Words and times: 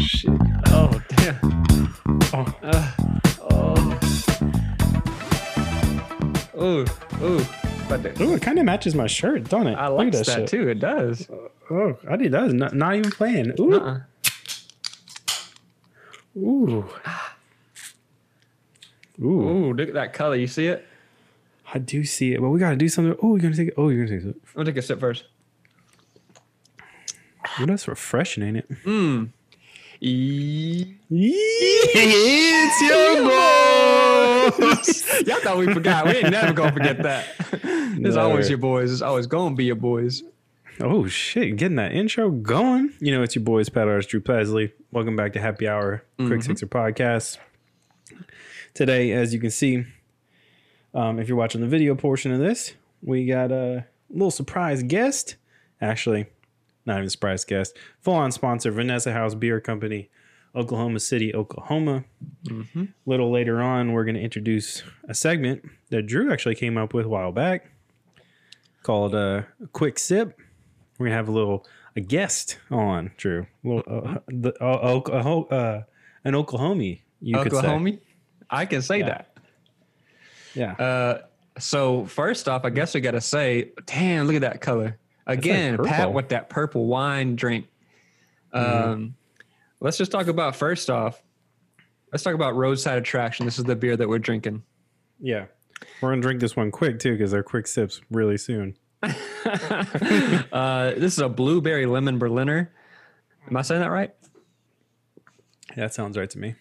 shit. 0.00 0.30
Oh 0.66 1.00
damn. 1.16 1.38
Oh. 2.32 2.54
Uh, 2.62 2.92
oh. 3.50 3.98
Oh. 6.56 6.84
Oh. 7.20 7.56
But 7.88 8.20
Ooh, 8.20 8.34
it 8.34 8.42
kind 8.42 8.58
of 8.58 8.64
matches 8.64 8.94
my 8.94 9.06
shirt, 9.08 9.48
don't 9.48 9.66
it? 9.66 9.74
I 9.74 9.88
like 9.88 10.14
at 10.14 10.24
that, 10.24 10.26
shit. 10.26 10.48
too. 10.48 10.68
It 10.68 10.78
does. 10.78 11.28
Oh, 11.70 11.98
I 12.08 12.16
did 12.16 12.32
that. 12.32 12.50
Not, 12.52 12.74
not 12.74 12.94
even 12.94 13.10
playing. 13.10 13.52
Ooh. 13.58 13.74
Uh-uh. 13.74 14.00
Ooh. 16.38 16.84
Ooh. 19.20 19.26
Ooh, 19.26 19.74
look 19.74 19.88
at 19.88 19.94
that 19.94 20.12
color. 20.12 20.36
You 20.36 20.46
see 20.46 20.68
it? 20.68 20.86
I 21.74 21.78
do 21.78 22.04
see 22.04 22.32
it, 22.32 22.40
but 22.40 22.50
we 22.50 22.58
gotta 22.58 22.76
do 22.76 22.88
something. 22.88 23.16
Oh, 23.22 23.36
you're 23.36 23.42
gonna 23.42 23.56
take 23.56 23.68
it. 23.68 23.74
Oh, 23.76 23.88
you're 23.88 24.04
gonna 24.06 24.18
take 24.20 24.30
it. 24.30 24.36
I'll 24.56 24.64
take 24.64 24.76
a 24.76 24.82
sip 24.82 25.00
first. 25.00 25.24
Ooh, 27.60 27.66
that's 27.66 27.88
refreshing, 27.88 28.42
ain't 28.42 28.56
it? 28.58 28.70
Mmm. 28.84 29.30
E- 30.02 30.96
it's 31.10 32.80
your 32.80 33.22
boy. 33.24 34.50
Y'all 35.30 35.40
thought 35.40 35.58
we 35.58 35.72
forgot. 35.72 36.06
We 36.06 36.12
ain't 36.12 36.30
never 36.30 36.52
gonna 36.54 36.72
forget 36.72 37.02
that. 37.02 37.26
It's 38.02 38.14
No. 38.14 38.22
always 38.30 38.48
your 38.48 38.56
boys. 38.58 38.90
It's 38.92 39.02
always 39.02 39.26
gonna 39.26 39.54
be 39.56 39.64
your 39.64 39.74
boys. 39.76 40.22
Oh 40.80 41.06
shit, 41.06 41.56
getting 41.56 41.76
that 41.76 41.92
intro 41.92 42.30
going. 42.30 42.94
You 43.00 43.12
know, 43.14 43.22
it's 43.22 43.34
your 43.34 43.44
boys, 43.44 43.68
Pat 43.68 43.88
Arts, 43.88 44.06
Drew 44.06 44.20
Presley. 44.20 44.72
Welcome 44.90 45.16
back 45.16 45.34
to 45.34 45.40
Happy 45.40 45.68
Hour, 45.68 46.02
Quick 46.16 46.42
Sixer 46.42 46.66
Podcast. 46.66 47.36
Today, 48.72 49.10
as 49.12 49.34
you 49.34 49.40
can 49.40 49.50
see, 49.50 49.84
um, 50.94 51.18
if 51.18 51.28
you're 51.28 51.36
watching 51.36 51.60
the 51.60 51.66
video 51.66 51.94
portion 51.94 52.32
of 52.32 52.38
this, 52.38 52.72
we 53.02 53.26
got 53.26 53.50
a 53.52 53.84
little 54.08 54.30
surprise 54.30 54.82
guest. 54.82 55.36
Actually, 55.82 56.26
not 56.90 56.98
even 56.98 57.06
a 57.06 57.10
surprise 57.10 57.44
guest. 57.44 57.76
Full 58.00 58.14
on 58.14 58.32
sponsor, 58.32 58.70
Vanessa 58.70 59.12
House 59.12 59.34
Beer 59.34 59.60
Company, 59.60 60.10
Oklahoma 60.54 61.00
City, 61.00 61.34
Oklahoma. 61.34 62.04
A 62.50 62.86
little 63.06 63.30
later 63.30 63.62
on, 63.62 63.92
we're 63.92 64.04
going 64.04 64.16
to 64.16 64.20
introduce 64.20 64.82
a 65.08 65.14
segment 65.14 65.64
that 65.90 66.06
Drew 66.06 66.32
actually 66.32 66.54
came 66.56 66.76
up 66.76 66.92
with 66.92 67.06
a 67.06 67.08
while 67.08 67.32
back 67.32 67.70
called 68.82 69.14
uh, 69.14 69.42
Quick 69.72 69.98
Sip. 69.98 70.38
We're 70.98 71.06
gonna 71.06 71.16
have 71.16 71.28
a 71.28 71.32
little 71.32 71.66
a 71.96 72.00
guest 72.00 72.58
on 72.70 73.10
Drew, 73.16 73.46
a 73.64 73.68
little, 73.68 73.82
uh, 74.08 74.18
the, 74.28 74.52
uh, 74.62 74.98
uh, 75.50 75.82
an 76.24 76.34
Oklahoma. 76.34 76.84
You 77.20 77.36
could 77.38 77.52
say, 77.52 77.58
Oklahoma. 77.58 77.92
I 78.50 78.66
can 78.66 78.82
say 78.82 78.98
Yeah. 79.00 79.06
that. 79.06 79.36
yeah. 80.54 80.72
Uh, 80.72 81.22
so 81.58 82.04
first 82.06 82.48
off, 82.48 82.64
I 82.64 82.70
guess 82.70 82.94
we 82.94 83.00
got 83.00 83.10
to 83.12 83.20
say, 83.20 83.72
damn, 83.86 84.26
look 84.26 84.36
at 84.36 84.42
that 84.42 84.60
color 84.60 84.98
again. 85.32 85.78
Pat 85.78 86.12
with 86.12 86.28
that 86.30 86.48
purple 86.48 86.86
wine 86.86 87.36
drink. 87.36 87.66
Um, 88.52 89.14
let's 89.80 89.96
just 89.96 90.10
talk 90.12 90.26
about 90.26 90.56
first 90.56 90.90
off. 90.90 91.22
Let's 92.12 92.24
talk 92.24 92.34
about 92.34 92.56
roadside 92.56 92.98
attraction. 92.98 93.46
This 93.46 93.58
is 93.58 93.64
the 93.64 93.76
beer 93.76 93.96
that 93.96 94.08
we're 94.08 94.18
drinking. 94.18 94.62
yeah, 95.20 95.46
we're 96.00 96.10
gonna 96.10 96.22
drink 96.22 96.40
this 96.40 96.56
one 96.56 96.70
quick 96.70 96.98
too 96.98 97.12
because 97.12 97.30
they're 97.30 97.42
quick 97.42 97.66
sips 97.66 98.00
really 98.10 98.36
soon. 98.36 98.76
uh, 99.02 100.90
this 100.96 101.14
is 101.14 101.18
a 101.20 101.28
blueberry 101.28 101.86
lemon 101.86 102.18
Berliner. 102.18 102.72
Am 103.48 103.56
I 103.56 103.62
saying 103.62 103.80
that 103.80 103.90
right? 103.90 104.12
That 105.76 105.94
sounds 105.94 106.18
right 106.18 106.28
to 106.30 106.38
me. 106.38 106.56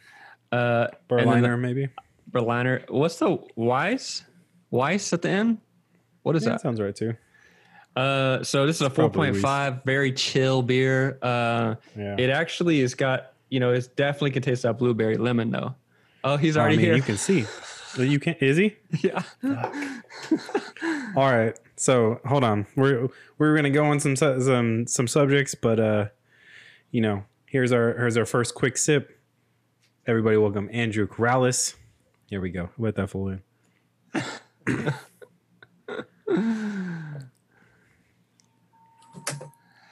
Uh, 0.52 0.88
Berliner, 1.08 1.58
maybe. 1.58 1.90
Berliner. 2.28 2.84
What's 2.90 3.18
the 3.18 3.38
Weiss? 3.56 4.24
Weiss 4.72 5.12
at 5.14 5.24
the 5.24 5.30
end? 5.30 5.58
What 6.24 6.36
is 6.36 6.44
Yeah, 6.44 6.50
that 6.50 6.56
that? 6.58 6.62
sounds 6.62 6.80
right 6.80 6.96
too. 6.96 7.16
Uh, 7.96 8.44
so 8.44 8.66
this 8.66 8.78
is 8.78 8.82
a 8.84 8.90
four 8.90 9.10
probably 9.10 9.32
point 9.32 9.42
five, 9.42 9.84
very 9.84 10.12
chill 10.14 10.62
beer. 10.62 11.18
Uh, 11.22 11.76
Yeah. 11.98 12.16
it 12.18 12.30
actually 12.30 12.80
has 12.82 12.94
got 12.96 13.34
you 13.50 13.60
know, 13.60 13.74
it 13.74 13.90
definitely 13.96 14.32
can 14.32 14.44
taste 14.44 14.62
that 14.64 14.78
blueberry 14.78 15.18
lemon 15.18 15.50
though. 15.52 15.74
Oh, 16.24 16.38
he's 16.38 16.56
I 16.56 16.62
already 16.62 16.78
mean, 16.78 16.86
here. 16.86 16.96
you 16.96 17.02
can 17.02 17.18
see. 17.18 17.46
You 17.98 18.20
can 18.20 18.36
is 18.36 18.58
he? 18.58 18.76
yeah. 19.04 19.24
All 21.16 21.32
right. 21.32 21.58
So 21.76 22.20
hold 22.26 22.44
on. 22.44 22.68
We're 22.76 23.08
we're 23.40 23.56
gonna 23.56 23.72
go 23.72 23.86
on 23.86 24.00
some 24.00 24.16
su- 24.16 24.40
some 24.42 24.86
some 24.86 25.08
subjects, 25.08 25.56
but 25.56 25.80
uh, 25.80 26.06
you 26.92 27.02
know, 27.02 27.24
here's 27.48 27.72
our 27.72 27.94
here's 27.98 28.16
our 28.18 28.26
first 28.26 28.54
quick 28.54 28.78
sip. 28.78 29.20
Everybody, 30.06 30.38
welcome 30.38 30.70
Andrew 30.72 31.08
Corrales. 31.08 31.76
Here 32.28 32.40
we 32.42 32.50
go. 32.52 32.70
Let 32.78 32.96
that 32.96 33.10
full 33.10 33.30
in. 34.16 34.94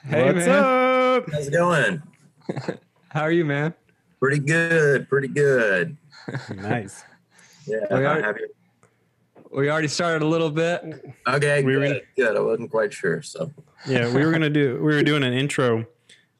Hey 0.08 0.24
What's 0.24 0.46
man, 0.46 0.64
up? 0.64 1.30
How's 1.30 1.48
it 1.48 1.52
going? 1.52 2.02
how 3.10 3.22
are 3.22 3.30
you, 3.32 3.44
man? 3.44 3.74
Pretty 4.20 4.38
good, 4.40 5.08
pretty 5.08 5.28
good. 5.28 5.96
Nice. 6.54 7.04
Yeah, 7.66 7.78
We 7.90 8.04
are- 8.04 8.38
We 9.50 9.70
already 9.70 9.88
started 9.88 10.22
a 10.22 10.26
little 10.26 10.50
bit. 10.50 10.82
Okay, 11.26 11.62
We 11.62 11.76
were 11.76 11.86
good, 11.86 12.02
good. 12.16 12.36
I 12.36 12.40
wasn't 12.40 12.70
quite 12.70 12.92
sure, 12.92 13.22
so 13.22 13.50
Yeah, 13.86 14.12
we 14.12 14.24
were 14.24 14.32
gonna 14.32 14.50
do. 14.50 14.76
We 14.76 14.94
were 14.94 15.02
doing 15.10 15.22
an 15.24 15.32
intro, 15.32 15.86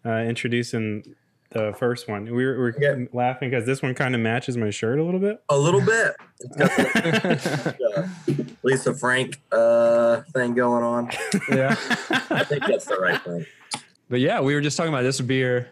uh, 0.04 0.10
introducing 0.26 1.14
the 1.50 1.72
first 1.78 2.09
one. 2.09 2.25
We 2.25 2.44
were, 2.44 2.53
we 2.53 2.59
were 2.59 2.75
Yeah. 2.78 3.04
laughing 3.12 3.50
because 3.50 3.64
this 3.64 3.81
one 3.82 3.94
kind 3.94 4.14
of 4.14 4.20
matches 4.20 4.56
my 4.56 4.70
shirt 4.70 4.98
a 4.98 5.03
little 5.04 5.20
bit. 5.20 5.42
a 5.48 5.56
little 5.59 5.81
bit. 5.81 6.14
It's 6.41 6.56
got 6.56 6.70
the 6.76 7.76
uh, 8.38 8.42
Lisa 8.62 8.94
Frank 8.94 9.41
uh, 9.53 10.20
thing 10.34 10.54
going 10.54 10.82
on. 10.84 11.10
yeah. 11.50 11.70
I 12.31 12.44
think 12.44 12.66
that's 12.66 12.84
the 12.84 12.98
right 13.00 13.20
thing. 13.22 13.47
But 14.10 14.20
yeah, 14.20 14.41
we 14.41 14.54
were 14.54 14.60
just 14.60 14.76
talking 14.76 14.92
about 14.92 15.03
this 15.03 15.20
beer 15.20 15.69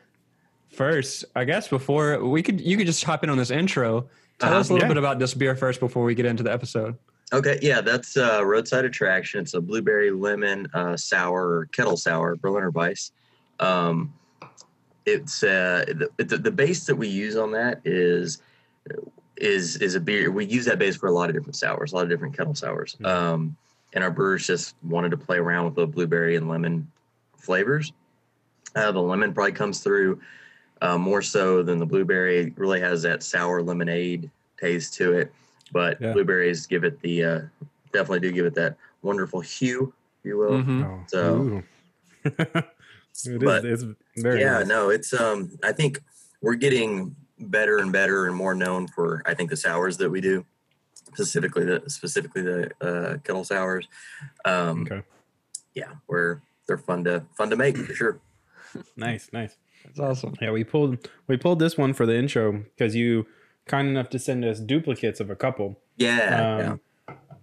first. 0.72 1.24
I 1.34 1.44
guess 1.44 1.68
before 1.68 2.22
we 2.24 2.42
could, 2.42 2.60
you 2.60 2.76
could 2.76 2.86
just 2.86 3.02
hop 3.04 3.22
in 3.24 3.30
on 3.30 3.38
this 3.38 3.50
intro. 3.50 4.06
Tell 4.38 4.50
Uh-huh. 4.50 4.60
us 4.60 4.68
a 4.68 4.72
little 4.74 4.84
Yeah. 4.86 4.94
bit 4.94 4.98
about 4.98 5.18
this 5.18 5.34
beer 5.34 5.56
first 5.56 5.80
before 5.80 6.04
we 6.04 6.14
get 6.14 6.26
into 6.26 6.42
the 6.42 6.52
episode. 6.52 6.96
Okay, 7.32 7.58
yeah, 7.60 7.80
that's 7.80 8.16
uh, 8.16 8.40
roadside 8.44 8.84
attraction. 8.84 9.40
It's 9.40 9.54
a 9.54 9.60
blueberry 9.60 10.10
lemon 10.12 10.68
uh, 10.74 10.96
sour 10.96 11.48
or 11.48 11.66
kettle 11.72 11.96
sour 11.96 12.36
Berliner 12.36 12.70
Weiss. 12.70 13.10
Um, 13.58 14.12
it's 15.06 15.42
uh, 15.44 15.84
the, 15.88 16.24
the 16.24 16.36
the 16.38 16.50
base 16.50 16.84
that 16.86 16.96
we 16.96 17.08
use 17.08 17.36
on 17.36 17.52
that 17.52 17.80
is 17.84 18.42
is 19.36 19.76
is 19.76 19.94
a 19.94 20.00
beer. 20.00 20.30
We 20.30 20.44
use 20.44 20.64
that 20.66 20.78
base 20.78 20.96
for 20.96 21.06
a 21.06 21.12
lot 21.12 21.30
of 21.30 21.34
different 21.36 21.56
sours, 21.56 21.92
a 21.92 21.94
lot 21.94 22.02
of 22.04 22.10
different 22.10 22.36
kettle 22.36 22.54
sours. 22.54 22.96
Mhm. 23.00 23.06
Um, 23.06 23.56
and 23.94 24.02
our 24.04 24.10
brewers 24.10 24.46
just 24.46 24.74
wanted 24.82 25.10
to 25.12 25.16
play 25.16 25.38
around 25.38 25.64
with 25.66 25.74
the 25.76 25.86
blueberry 25.86 26.36
and 26.36 26.48
lemon 26.48 26.90
flavors. 27.38 27.92
Uh, 28.74 28.92
the 28.92 29.00
lemon 29.00 29.32
probably 29.32 29.52
comes 29.52 29.80
through 29.80 30.20
uh, 30.82 30.98
more 30.98 31.22
so 31.22 31.62
than 31.62 31.78
the 31.78 31.86
blueberry. 31.86 32.38
It 32.40 32.58
really 32.58 32.80
has 32.80 33.00
that 33.02 33.22
sour 33.22 33.62
lemonade 33.62 34.30
taste 34.60 34.92
to 34.94 35.12
it, 35.12 35.32
but 35.72 35.98
Yeah. 36.00 36.12
blueberries 36.12 36.66
give 36.66 36.84
it 36.84 37.00
the 37.00 37.24
uh, 37.24 37.40
definitely 37.92 38.20
do 38.20 38.32
give 38.32 38.44
it 38.46 38.54
that 38.56 38.76
wonderful 39.02 39.40
hue, 39.40 39.94
if 40.18 40.24
you 40.28 40.36
will. 40.36 40.62
Mhm. 40.62 40.84
Oh, 40.84 41.04
So- 41.06 41.62
ooh. 43.26 43.36
it 43.36 43.42
is. 43.42 43.44
But- 43.44 43.64
It's 43.64 43.84
very. 44.22 44.40
yeah, 44.40 44.58
nice. 44.58 44.66
no, 44.66 44.90
it's 44.90 45.12
um. 45.12 45.58
I 45.62 45.72
think 45.72 46.00
we're 46.42 46.54
getting 46.56 47.14
better 47.38 47.78
and 47.78 47.92
better 47.92 48.26
and 48.26 48.34
more 48.34 48.54
known 48.54 48.86
for 48.88 49.22
I 49.26 49.34
think 49.34 49.50
the 49.50 49.56
sours 49.56 49.96
that 49.98 50.10
we 50.10 50.20
do, 50.20 50.44
specifically 51.14 51.64
the 51.64 51.82
specifically 51.88 52.42
the 52.42 52.70
uh, 52.80 53.18
kettle 53.18 53.44
sours. 53.44 53.86
Um, 54.44 54.82
Okay. 54.82 55.02
Yeah, 55.74 55.92
we're 56.08 56.40
they're 56.66 56.78
fun 56.78 57.04
to 57.04 57.24
fun 57.36 57.50
to 57.50 57.56
make 57.56 57.76
for 57.76 57.94
sure. 57.94 58.18
Nice. 58.96 59.30
Nice. 59.32 59.56
That's 59.84 59.98
awesome. 60.00 60.34
Yeah, 60.40 60.50
we 60.50 60.62
pulled 60.64 61.08
we 61.28 61.36
pulled 61.38 61.58
this 61.60 61.78
one 61.78 61.94
for 61.94 62.04
the 62.04 62.14
intro 62.16 62.52
because 62.76 62.94
you 62.94 63.26
kind 63.66 63.88
enough 63.88 64.10
to 64.10 64.18
send 64.18 64.44
us 64.44 64.60
duplicates 64.60 65.18
of 65.20 65.30
a 65.30 65.36
couple. 65.36 65.78
Yeah, 65.96 66.70
Um, 66.72 66.80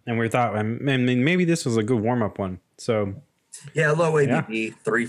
And 0.06 0.20
we 0.20 0.30
thought, 0.30 0.56
I 0.56 0.62
mean, 0.64 1.24
maybe 1.24 1.44
this 1.46 1.66
was 1.66 1.76
a 1.78 1.84
good 1.84 2.00
warm 2.02 2.22
up 2.22 2.38
one. 2.38 2.60
So 2.78 3.16
yeah, 3.74 3.88
yeah. 3.88 3.92
Low 3.92 4.18
Yeah. 4.20 4.42
ABV 4.44 4.76
three, 4.84 5.08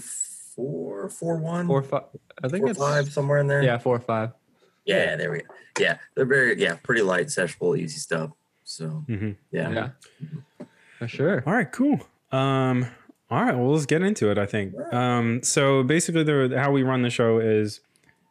four, 0.55 1.09
four, 1.09 1.37
one, 1.39 1.67
Four, 1.67 1.83
five. 1.83 2.05
I 2.43 2.49
think 2.49 2.63
four, 2.63 2.71
it's 2.71 2.79
five, 2.79 3.13
somewhere 3.13 3.39
in 3.39 3.47
there. 3.47 3.63
Yeah, 3.63 3.79
four 3.79 3.97
or 3.97 4.01
five. 4.01 4.33
yeah, 4.85 5.17
there 5.17 5.31
we 5.33 5.39
go. 5.41 5.47
Yeah, 5.79 5.99
they're 6.15 6.25
very 6.27 6.61
yeah, 6.61 6.77
pretty 6.83 7.03
light, 7.03 7.27
sessionable, 7.27 7.77
easy 7.79 7.99
stuff. 7.99 8.31
So 8.65 9.05
mhm. 9.09 9.37
yeah, 9.51 9.71
Yeah. 9.71 10.67
For 10.99 11.09
sure. 11.09 11.43
all 11.47 11.53
right, 11.53 11.71
cool. 11.71 12.01
Um, 12.33 12.87
all 13.31 13.43
right, 13.43 13.55
well, 13.57 13.73
let's 13.73 13.87
get 13.87 14.03
into 14.03 14.31
it. 14.31 14.39
I 14.39 14.47
think. 14.47 14.75
Um, 14.93 15.43
so 15.43 15.83
basically, 15.83 16.23
the 16.23 16.55
how 16.57 16.71
we 16.71 16.83
run 16.83 17.03
the 17.03 17.11
show 17.11 17.39
is 17.39 17.81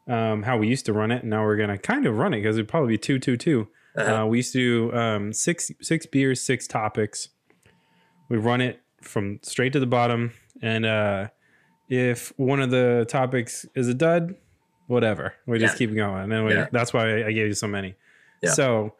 um, 0.07 0.43
how 0.43 0.57
we 0.57 0.67
used 0.67 0.85
to 0.85 0.93
run 0.93 1.11
it. 1.11 1.21
and 1.21 1.29
Now 1.29 1.43
we're 1.43 1.57
gonna 1.57 1.77
kind 1.77 2.05
of 2.05 2.17
run 2.17 2.33
it 2.33 2.37
because 2.37 2.57
it'd 2.57 2.67
probably 2.69 2.93
be 2.93 2.97
two, 2.97 3.19
two, 3.19 3.35
two. 3.37 3.67
Uh-huh. 3.97 4.23
Uh, 4.23 4.25
we 4.25 4.37
used 4.37 4.53
to 4.53 4.89
do 4.91 4.97
um, 4.97 5.33
six 5.33 5.71
six 5.81 6.05
beers, 6.05 6.41
six 6.41 6.67
topics. 6.67 7.29
We 8.29 8.37
run 8.37 8.61
it 8.61 8.81
from 9.01 9.39
straight 9.43 9.73
to 9.73 9.79
the 9.79 9.85
bottom, 9.85 10.31
and 10.61 10.85
uh, 10.85 11.27
if 11.89 12.31
one 12.37 12.59
of 12.61 12.69
the 12.71 13.05
topics 13.07 13.65
is 13.75 13.87
a 13.87 13.93
dud, 13.93 14.35
whatever, 14.87 15.33
we 15.45 15.59
just 15.59 15.77
keep 15.77 15.93
going. 15.93 16.31
And 16.31 16.45
we, 16.45 16.53
Yeah. 16.53 16.67
that's 16.71 16.93
why 16.93 17.23
I 17.25 17.31
gave 17.31 17.47
you 17.47 17.53
so 17.53 17.67
many. 17.67 17.95
Yeah. 18.41 18.51
So, 18.51 18.95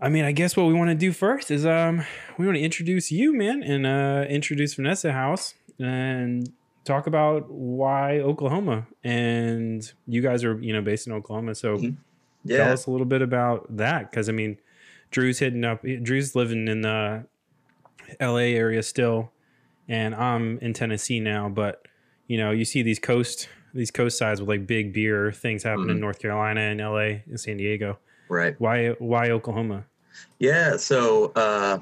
I 0.00 0.08
mean, 0.08 0.24
I 0.24 0.32
guess 0.32 0.56
what 0.56 0.66
we 0.66 0.74
want 0.74 0.90
to 0.90 0.94
do 0.96 1.12
first 1.12 1.50
is 1.50 1.64
um, 1.66 2.02
we 2.38 2.46
want 2.46 2.56
to 2.56 2.62
introduce 2.62 3.12
you, 3.12 3.32
man, 3.36 3.62
and 3.62 3.86
uh, 3.86 4.24
introduce 4.28 4.74
Vanessa 4.74 5.12
House 5.12 5.54
and 5.78 6.52
talk 6.84 7.06
about 7.06 7.48
why 7.50 8.18
Oklahoma 8.18 8.86
and 9.04 9.92
you 10.06 10.20
guys 10.20 10.42
are 10.44 10.58
you 10.60 10.72
know 10.72 10.82
based 10.82 11.06
in 11.06 11.12
Oklahoma, 11.12 11.54
so 11.54 11.76
Mhm. 11.76 11.96
tell 12.48 12.72
us 12.72 12.86
a 12.86 12.90
little 12.90 13.06
bit 13.06 13.22
about 13.22 13.76
that 13.76 14.10
because 14.10 14.28
I 14.28 14.32
mean, 14.32 14.58
Drew's 15.10 15.38
hitting 15.38 15.64
up. 15.64 15.82
Drew's 16.02 16.34
living 16.34 16.66
in 16.68 16.80
the 16.82 17.24
L.A. 18.18 18.54
area 18.54 18.82
still, 18.82 19.30
and 19.88 20.14
I'm 20.14 20.58
in 20.58 20.72
Tennessee 20.72 21.20
now. 21.20 21.48
But 21.48 21.86
you 22.26 22.38
know, 22.38 22.50
you 22.50 22.64
see 22.64 22.82
these 22.82 22.98
coast 22.98 23.48
these 23.74 23.90
coast 23.90 24.18
sides 24.18 24.40
with 24.40 24.48
like 24.48 24.66
big 24.66 24.92
beer 24.92 25.32
things 25.32 25.62
happen 25.62 25.88
in 25.88 25.96
Mhm. 25.96 26.00
North 26.00 26.18
Carolina 26.18 26.60
and 26.60 26.80
L.A. 26.80 27.22
and 27.26 27.40
San 27.40 27.56
Diego. 27.56 27.98
Right. 28.28 28.54
Why 28.60 28.90
why 28.98 29.30
Oklahoma? 29.30 29.84
Yeah. 30.38 30.76
So, 30.76 31.32
uh, 31.36 31.78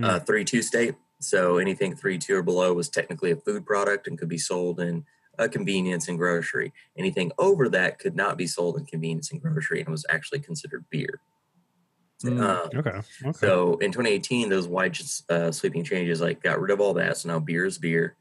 uh, 0.01 0.19
three 0.19 0.45
two 0.45 0.61
state, 0.61 0.95
so 1.19 1.57
anything 1.57 1.95
three 1.95 2.17
two 2.17 2.35
or 2.38 2.44
below 2.44 2.73
was 2.73 2.89
technically 2.89 3.31
a 3.31 3.35
food 3.35 3.65
product 3.65 4.07
and 4.07 4.17
could 4.17 4.29
be 4.29 4.38
sold 4.38 4.79
in 4.79 5.06
a 5.38 5.47
convenience 5.50 6.07
and 6.07 6.17
grocery. 6.17 6.73
Anything 6.97 7.31
over 7.38 7.69
that 7.69 8.00
could 8.00 8.15
not 8.15 8.38
be 8.38 8.45
sold 8.47 8.77
in 8.77 8.85
convenience 8.85 9.31
and 9.31 9.41
grocery 9.41 9.79
and 9.79 9.89
was 9.89 10.06
actually 10.09 10.39
considered 10.39 10.85
beer. 10.89 11.21
Mm. 12.23 12.41
Uh, 12.41 12.77
Okay. 12.77 13.00
Okay. 13.25 13.47
so 13.47 13.77
in 13.77 13.91
2018, 13.91 14.50
those 14.50 14.67
wide 14.67 14.97
uh, 15.29 15.51
sweeping 15.51 15.83
changes 15.83 16.19
like 16.19 16.44
got 16.44 16.59
rid 16.59 16.71
of 16.71 16.81
all 16.81 16.94
that. 16.95 17.17
So 17.17 17.29
now 17.29 17.39
beer 17.39 17.65
is 17.65 17.77
beer, 17.77 18.15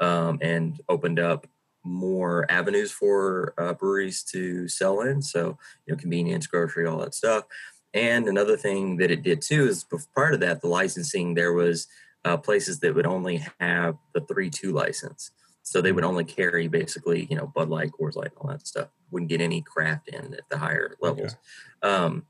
um, 0.00 0.38
and 0.42 0.80
opened 0.88 1.20
up 1.20 1.46
more 1.84 2.50
avenues 2.50 2.90
for 2.90 3.54
uh, 3.58 3.74
breweries 3.74 4.22
to 4.24 4.66
sell 4.68 5.02
in. 5.02 5.22
So 5.22 5.58
you 5.86 5.94
know, 5.94 6.00
convenience, 6.00 6.46
grocery, 6.46 6.86
all 6.86 6.98
that 6.98 7.14
stuff. 7.14 7.44
And 7.92 8.26
another 8.26 8.56
thing 8.56 8.96
that 8.96 9.10
it 9.10 9.22
did 9.22 9.40
too 9.40 9.68
is 9.68 9.84
prior 10.14 10.32
to 10.32 10.38
that, 10.38 10.60
the 10.60 10.68
licensing 10.68 11.34
there 11.34 11.52
was 11.52 11.86
uh, 12.24 12.36
places 12.36 12.80
that 12.80 12.94
would 12.94 13.06
only 13.06 13.46
have 13.60 13.96
the 14.14 14.20
three 14.22 14.50
two 14.50 14.72
license. 14.72 15.30
So 15.62 15.80
they 15.80 15.92
would 15.92 16.04
only 16.04 16.24
carry 16.24 16.68
basically, 16.68 17.26
you 17.30 17.36
know, 17.36 17.46
Bud 17.46 17.70
Light, 17.70 17.92
Coors 17.92 18.16
Light, 18.16 18.32
all 18.36 18.50
that 18.50 18.66
stuff. 18.66 18.88
Wouldn't 19.10 19.30
get 19.30 19.40
any 19.40 19.62
craft 19.62 20.08
in 20.08 20.34
at 20.34 20.48
the 20.50 20.58
higher 20.58 20.96
levels. 21.00 21.36
Um, 21.82 22.26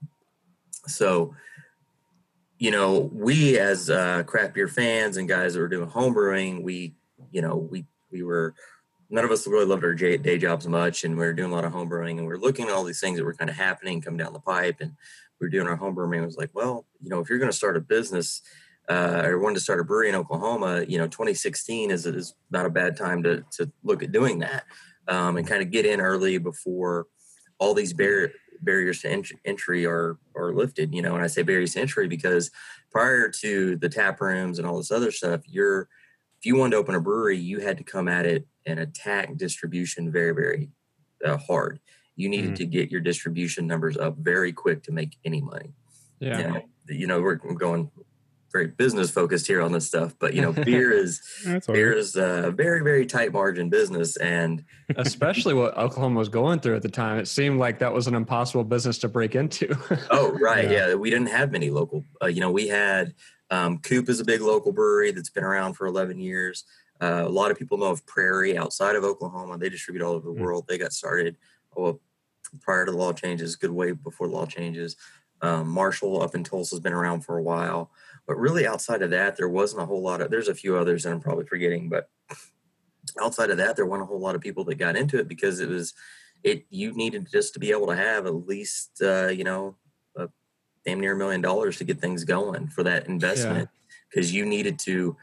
so, 0.86 1.34
you 2.58 2.70
know, 2.70 3.10
we 3.12 3.58
as 3.58 3.90
uh, 3.90 4.22
craft 4.24 4.54
beer 4.54 4.68
fans 4.68 5.16
and 5.16 5.28
guys 5.28 5.54
that 5.54 5.60
were 5.60 5.68
doing 5.68 5.88
home 5.88 6.14
brewing, 6.14 6.62
we, 6.62 6.94
you 7.32 7.42
know, 7.42 7.56
we 7.56 7.86
we 8.12 8.22
were 8.22 8.54
none 9.14 9.24
of 9.24 9.30
us 9.30 9.46
really 9.46 9.64
loved 9.64 9.84
our 9.84 9.94
day 9.94 10.38
jobs 10.38 10.66
much, 10.66 11.04
and 11.04 11.16
we 11.16 11.24
were 11.24 11.32
doing 11.32 11.52
a 11.52 11.54
lot 11.54 11.64
of 11.64 11.72
home 11.72 11.88
brewing, 11.88 12.18
and 12.18 12.26
we 12.26 12.34
are 12.34 12.38
looking 12.38 12.66
at 12.66 12.72
all 12.72 12.82
these 12.82 13.00
things 13.00 13.16
that 13.16 13.24
were 13.24 13.32
kind 13.32 13.48
of 13.48 13.54
happening, 13.54 14.00
coming 14.00 14.18
down 14.18 14.32
the 14.32 14.40
pipe, 14.40 14.78
and 14.80 14.90
we 15.40 15.46
were 15.46 15.50
doing 15.50 15.68
our 15.68 15.76
home 15.76 15.94
brewing. 15.94 16.20
It 16.20 16.26
was 16.26 16.36
like, 16.36 16.50
well, 16.52 16.84
you 17.00 17.10
know, 17.10 17.20
if 17.20 17.28
you're 17.28 17.38
going 17.38 17.50
to 17.50 17.56
start 17.56 17.76
a 17.76 17.80
business. 17.80 18.42
Uh, 18.86 19.22
or 19.24 19.38
wanted 19.38 19.54
to 19.54 19.60
start 19.60 19.80
a 19.80 19.84
brewery 19.84 20.10
in 20.10 20.14
Oklahoma, 20.14 20.84
you 20.86 20.98
know, 20.98 21.06
2016 21.06 21.90
is 21.90 22.04
is 22.04 22.34
not 22.50 22.66
a 22.66 22.70
bad 22.70 22.98
time 22.98 23.22
to 23.22 23.42
to 23.52 23.72
look 23.82 24.02
at 24.02 24.12
doing 24.12 24.40
that 24.40 24.64
um, 25.08 25.38
and 25.38 25.46
kind 25.46 25.62
of 25.62 25.70
get 25.70 25.86
in 25.86 26.02
early 26.02 26.36
before 26.36 27.06
all 27.58 27.72
these 27.72 27.94
bar- 27.94 28.32
barriers 28.60 29.00
to 29.00 29.10
ent- 29.10 29.32
entry 29.46 29.86
are 29.86 30.18
are 30.36 30.52
lifted. 30.52 30.94
You 30.94 31.00
know, 31.00 31.14
and 31.14 31.24
I 31.24 31.28
say 31.28 31.42
barriers 31.42 31.72
to 31.72 31.80
entry 31.80 32.08
because 32.08 32.50
prior 32.90 33.30
to 33.30 33.76
the 33.76 33.88
tap 33.88 34.20
rooms 34.20 34.58
and 34.58 34.68
all 34.68 34.76
this 34.76 34.90
other 34.90 35.10
stuff, 35.10 35.40
you're 35.46 35.88
if 36.44 36.48
you 36.48 36.56
wanted 36.56 36.72
to 36.72 36.76
open 36.76 36.94
a 36.94 37.00
brewery, 37.00 37.38
you 37.38 37.60
had 37.60 37.78
to 37.78 37.84
come 37.84 38.06
at 38.06 38.26
it 38.26 38.46
and 38.66 38.78
attack 38.78 39.34
distribution 39.38 40.12
very 40.12 40.32
very 40.34 40.68
uh, 41.24 41.38
hard. 41.38 41.80
You 42.16 42.28
needed 42.28 42.50
Mhm. 42.52 42.56
to 42.56 42.66
get 42.66 42.90
your 42.90 43.00
distribution 43.00 43.66
numbers 43.66 43.96
up 43.96 44.18
very 44.18 44.52
quick 44.52 44.82
to 44.82 44.92
make 44.92 45.16
any 45.24 45.40
money. 45.40 45.72
Yeah. 46.20 46.38
You 46.38 46.44
know, 46.48 46.62
you 46.90 47.06
know 47.06 47.22
we're 47.22 47.36
going 47.36 47.90
very 48.54 48.68
business 48.68 49.10
focused 49.10 49.48
here 49.48 49.60
on 49.60 49.72
this 49.72 49.84
stuff, 49.86 50.14
but 50.20 50.32
you 50.32 50.40
know, 50.40 50.52
beer 50.64 50.92
is 50.92 51.20
beer 51.66 51.90
right. 51.90 51.98
is 51.98 52.14
a 52.16 52.52
very 52.56 52.82
very 52.82 53.04
tight 53.04 53.32
margin 53.32 53.68
business, 53.68 54.16
and 54.16 54.64
Especially 54.96 55.52
what 55.54 55.76
Oklahoma 55.76 56.18
was 56.20 56.28
going 56.28 56.60
through 56.60 56.76
at 56.76 56.82
the 56.82 56.88
time. 56.88 57.18
It 57.18 57.26
seemed 57.26 57.58
like 57.58 57.80
that 57.80 57.92
was 57.92 58.06
an 58.06 58.14
impossible 58.14 58.62
business 58.64 58.96
to 58.98 59.08
break 59.08 59.34
into. 59.34 59.76
Oh, 60.10 60.30
right. 60.38 60.70
Yeah. 60.70 60.88
Yeah. 60.88 60.94
We 60.94 61.10
didn't 61.10 61.28
have 61.30 61.50
many 61.50 61.70
local. 61.70 62.04
Uh, 62.22 62.26
you 62.26 62.40
know, 62.40 62.50
we 62.52 62.68
had 62.68 63.14
um, 63.50 63.78
Coop 63.78 64.08
is 64.08 64.20
a 64.20 64.24
big 64.24 64.40
local 64.40 64.72
brewery 64.72 65.10
that's 65.10 65.30
been 65.30 65.44
around 65.44 65.74
for 65.74 65.86
11 65.86 66.18
years. 66.20 66.64
Uh, 67.00 67.24
a 67.26 67.28
lot 67.28 67.50
of 67.50 67.58
people 67.58 67.76
know 67.76 67.86
of 67.86 68.06
Prairie 68.06 68.56
outside 68.56 68.94
of 68.94 69.02
Oklahoma. 69.02 69.58
They 69.58 69.68
distribute 69.68 70.04
all 70.04 70.12
over 70.14 70.28
the 70.32 70.34
Mm. 70.38 70.44
world. 70.44 70.66
They 70.68 70.78
got 70.78 70.92
started 70.92 71.36
well, 71.74 72.00
prior 72.60 72.84
to 72.86 72.92
the 72.92 72.96
law 72.98 73.12
changes, 73.12 73.56
good 73.56 73.72
way 73.72 73.90
before 73.92 74.28
the 74.28 74.34
law 74.34 74.46
changes. 74.46 74.94
Um, 75.44 75.68
Marshall 75.68 76.22
up 76.22 76.34
in 76.34 76.42
Tulsa 76.42 76.74
has 76.74 76.80
been 76.80 76.94
around 76.94 77.20
for 77.20 77.36
a 77.36 77.42
while. 77.42 77.90
But 78.26 78.38
really, 78.38 78.66
outside 78.66 79.02
of 79.02 79.10
that, 79.10 79.36
there 79.36 79.50
wasn't 79.50 79.82
a 79.82 79.86
whole 79.86 80.02
lot 80.02 80.22
of. 80.22 80.30
There's 80.30 80.48
a 80.48 80.54
few 80.54 80.78
others 80.78 81.02
that 81.02 81.12
I'm 81.12 81.20
probably 81.20 81.44
forgetting, 81.44 81.90
but 81.90 82.08
outside 83.20 83.50
of 83.50 83.58
that, 83.58 83.76
there 83.76 83.84
weren't 83.84 84.02
a 84.02 84.06
whole 84.06 84.20
lot 84.20 84.34
of 84.34 84.40
people 84.40 84.64
that 84.64 84.76
got 84.76 84.96
into 84.96 85.18
it 85.18 85.28
because 85.28 85.60
it 85.60 85.68
was 85.68 85.92
it. 86.42 86.64
You 86.70 86.94
needed 86.94 87.28
just 87.30 87.52
to 87.52 87.60
be 87.60 87.72
able 87.72 87.88
to 87.88 87.96
have 87.96 88.24
at 88.24 88.46
least 88.46 89.02
uh, 89.02 89.26
you 89.26 89.44
know 89.44 89.76
a 90.16 90.30
damn 90.86 91.00
near 91.00 91.12
a 91.12 91.18
million 91.18 91.42
dollars 91.42 91.76
to 91.76 91.84
get 91.84 92.00
things 92.00 92.24
going 92.24 92.68
for 92.68 92.82
that 92.82 93.06
investment 93.06 93.68
because 94.08 94.32
you 94.32 94.46
needed 94.46 94.78
to 94.78 95.14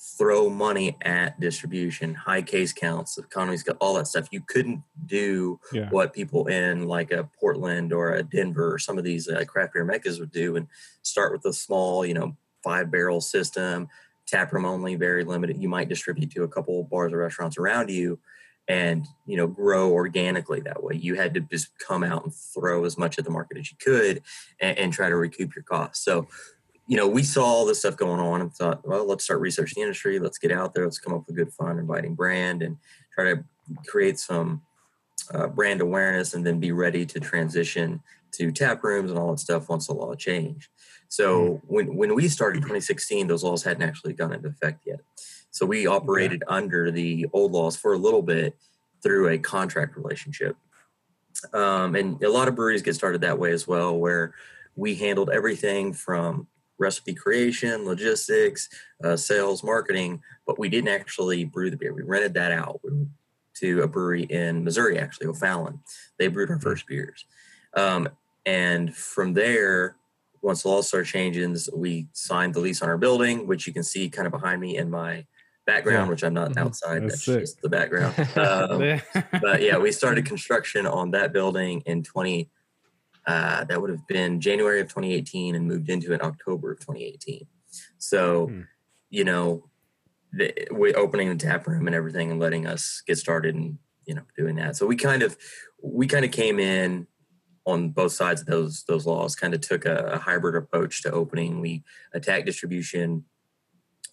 throw 0.00 0.48
money 0.48 0.96
at 1.02 1.38
distribution, 1.40 2.14
high 2.14 2.40
case 2.40 2.72
counts, 2.72 3.18
economies, 3.18 3.64
all 3.80 3.94
that 3.94 4.06
stuff. 4.06 4.28
You 4.30 4.40
couldn't 4.40 4.82
do 5.06 5.60
Yeah. 5.72 5.90
what 5.90 6.14
people 6.14 6.46
in 6.46 6.86
like 6.86 7.10
a 7.12 7.28
Portland 7.38 7.92
or 7.92 8.14
a 8.14 8.22
Denver 8.22 8.72
or 8.74 8.78
some 8.78 8.96
of 8.96 9.04
these 9.04 9.28
uh, 9.28 9.44
craft 9.44 9.74
beer 9.74 9.84
meccas 9.84 10.18
would 10.18 10.32
do 10.32 10.56
and 10.56 10.68
start 11.02 11.32
with 11.32 11.44
a 11.44 11.52
small, 11.52 12.06
you 12.06 12.14
know, 12.14 12.34
five 12.64 12.90
barrel 12.90 13.20
system, 13.20 13.88
tap 14.26 14.52
room 14.52 14.64
only, 14.64 14.94
very 14.94 15.22
limited. 15.24 15.60
You 15.60 15.68
might 15.68 15.88
distribute 15.90 16.30
to 16.32 16.44
a 16.44 16.48
couple 16.48 16.82
bars 16.84 17.12
or 17.12 17.18
restaurants 17.18 17.58
around 17.58 17.90
you 17.90 18.18
and, 18.68 19.06
you 19.26 19.36
know, 19.36 19.46
grow 19.48 19.90
organically 19.90 20.60
that 20.60 20.82
way. 20.82 20.94
You 20.94 21.14
had 21.16 21.34
to 21.34 21.40
just 21.40 21.78
come 21.78 22.04
out 22.04 22.24
and 22.24 22.34
throw 22.34 22.84
as 22.84 22.96
much 22.96 23.18
at 23.18 23.24
the 23.24 23.30
market 23.30 23.58
as 23.58 23.70
you 23.70 23.76
could 23.82 24.22
and, 24.60 24.78
and 24.78 24.92
try 24.92 25.10
to 25.10 25.16
recoup 25.16 25.54
your 25.54 25.64
costs. 25.64 26.04
So, 26.04 26.28
you 26.90 26.96
know, 26.96 27.06
we 27.06 27.22
saw 27.22 27.44
all 27.44 27.64
this 27.64 27.78
stuff 27.78 27.96
going 27.96 28.18
on 28.18 28.40
and 28.40 28.52
thought, 28.52 28.84
well, 28.84 29.06
let's 29.06 29.22
start 29.22 29.38
researching 29.38 29.76
the 29.76 29.82
industry. 29.82 30.18
Let's 30.18 30.38
get 30.38 30.50
out 30.50 30.74
there. 30.74 30.82
Let's 30.82 30.98
come 30.98 31.14
up 31.14 31.20
with 31.24 31.36
a 31.36 31.44
good, 31.44 31.52
fun, 31.52 31.78
inviting 31.78 32.16
brand 32.16 32.62
and 32.62 32.78
try 33.14 33.32
to 33.32 33.44
create 33.86 34.18
some 34.18 34.62
uh, 35.32 35.46
brand 35.46 35.80
awareness 35.80 36.34
and 36.34 36.44
then 36.44 36.58
be 36.58 36.72
ready 36.72 37.06
to 37.06 37.20
transition 37.20 38.02
to 38.32 38.50
tap 38.50 38.82
rooms 38.82 39.12
and 39.12 39.20
all 39.20 39.30
that 39.30 39.38
stuff 39.38 39.68
once 39.68 39.86
the 39.86 39.92
law 39.92 40.16
changed. 40.16 40.68
So 41.06 41.62
when, 41.68 41.94
when 41.94 42.12
we 42.16 42.26
started 42.26 42.56
in 42.56 42.62
2016, 42.62 43.28
those 43.28 43.44
laws 43.44 43.62
hadn't 43.62 43.88
actually 43.88 44.14
gone 44.14 44.32
into 44.32 44.48
effect 44.48 44.82
yet. 44.84 44.98
So 45.52 45.66
we 45.66 45.86
operated 45.86 46.42
under 46.48 46.90
the 46.90 47.28
old 47.32 47.52
laws 47.52 47.76
for 47.76 47.92
a 47.92 47.98
little 47.98 48.22
bit 48.22 48.56
through 49.00 49.28
a 49.28 49.38
contract 49.38 49.96
relationship. 49.96 50.56
Um, 51.54 51.94
and 51.94 52.20
a 52.24 52.28
lot 52.28 52.48
of 52.48 52.56
breweries 52.56 52.82
get 52.82 52.96
started 52.96 53.20
that 53.20 53.38
way 53.38 53.52
as 53.52 53.68
well, 53.68 53.96
where 53.96 54.34
we 54.74 54.96
handled 54.96 55.30
everything 55.30 55.92
from 55.92 56.48
recipe 56.80 57.14
creation, 57.14 57.84
logistics, 57.84 58.68
uh, 59.04 59.16
sales, 59.16 59.62
marketing, 59.62 60.22
but 60.46 60.58
we 60.58 60.68
didn't 60.68 60.88
actually 60.88 61.44
brew 61.44 61.70
the 61.70 61.76
beer. 61.76 61.94
We 61.94 62.02
rented 62.02 62.34
that 62.34 62.50
out 62.50 62.80
to 63.56 63.82
a 63.82 63.88
brewery 63.88 64.24
in 64.24 64.64
Missouri, 64.64 64.98
actually, 64.98 65.28
O'Fallon. 65.28 65.80
They 66.18 66.28
brewed 66.28 66.50
our 66.50 66.58
first 66.58 66.86
beers. 66.86 67.24
Um, 67.76 68.08
and 68.46 68.96
from 68.96 69.34
there, 69.34 69.96
once 70.42 70.62
the 70.62 70.68
law 70.68 70.80
started 70.80 71.06
changing, 71.06 71.56
we 71.74 72.08
signed 72.12 72.54
the 72.54 72.60
lease 72.60 72.82
on 72.82 72.88
our 72.88 72.98
building, 72.98 73.46
which 73.46 73.66
you 73.66 73.72
can 73.72 73.82
see 73.82 74.08
kind 74.08 74.26
of 74.26 74.32
behind 74.32 74.60
me 74.60 74.78
in 74.78 74.90
my 74.90 75.26
background, 75.66 76.06
yeah. 76.06 76.10
which 76.10 76.24
I'm 76.24 76.34
not 76.34 76.50
mm-hmm. 76.50 76.66
outside. 76.66 77.02
That's, 77.02 77.26
that's 77.26 77.40
just 77.40 77.62
the 77.62 77.68
background. 77.68 78.14
Um, 78.36 79.00
but 79.40 79.60
yeah, 79.60 79.76
we 79.76 79.92
started 80.00 80.24
construction 80.24 80.86
on 80.86 81.10
that 81.10 81.32
building 81.32 81.82
in 81.86 82.02
20. 82.02 82.48
Uh, 83.26 83.64
that 83.64 83.80
would 83.80 83.90
have 83.90 84.06
been 84.06 84.40
January 84.40 84.80
of 84.80 84.88
2018 84.88 85.54
and 85.54 85.66
moved 85.66 85.90
into 85.90 86.12
it 86.12 86.22
October 86.22 86.72
of 86.72 86.80
2018. 86.80 87.46
So, 87.98 88.46
hmm. 88.46 88.62
you 89.10 89.24
know, 89.24 89.70
the, 90.32 90.68
we 90.72 90.94
opening 90.94 91.28
the 91.28 91.34
tap 91.34 91.66
room 91.66 91.86
and 91.86 91.94
everything 91.94 92.30
and 92.30 92.40
letting 92.40 92.66
us 92.66 93.02
get 93.06 93.18
started 93.18 93.54
and 93.54 93.78
you 94.06 94.14
know 94.14 94.22
doing 94.36 94.56
that. 94.56 94.76
So 94.76 94.86
we 94.86 94.96
kind 94.96 95.22
of 95.22 95.36
we 95.82 96.06
kind 96.06 96.24
of 96.24 96.30
came 96.30 96.58
in 96.58 97.06
on 97.64 97.90
both 97.90 98.12
sides 98.12 98.40
of 98.40 98.46
those 98.46 98.84
those 98.84 99.06
laws. 99.06 99.36
Kind 99.36 99.54
of 99.54 99.60
took 99.60 99.84
a, 99.84 99.96
a 100.12 100.18
hybrid 100.18 100.56
approach 100.56 101.02
to 101.02 101.12
opening. 101.12 101.60
We 101.60 101.84
attacked 102.12 102.46
distribution 102.46 103.24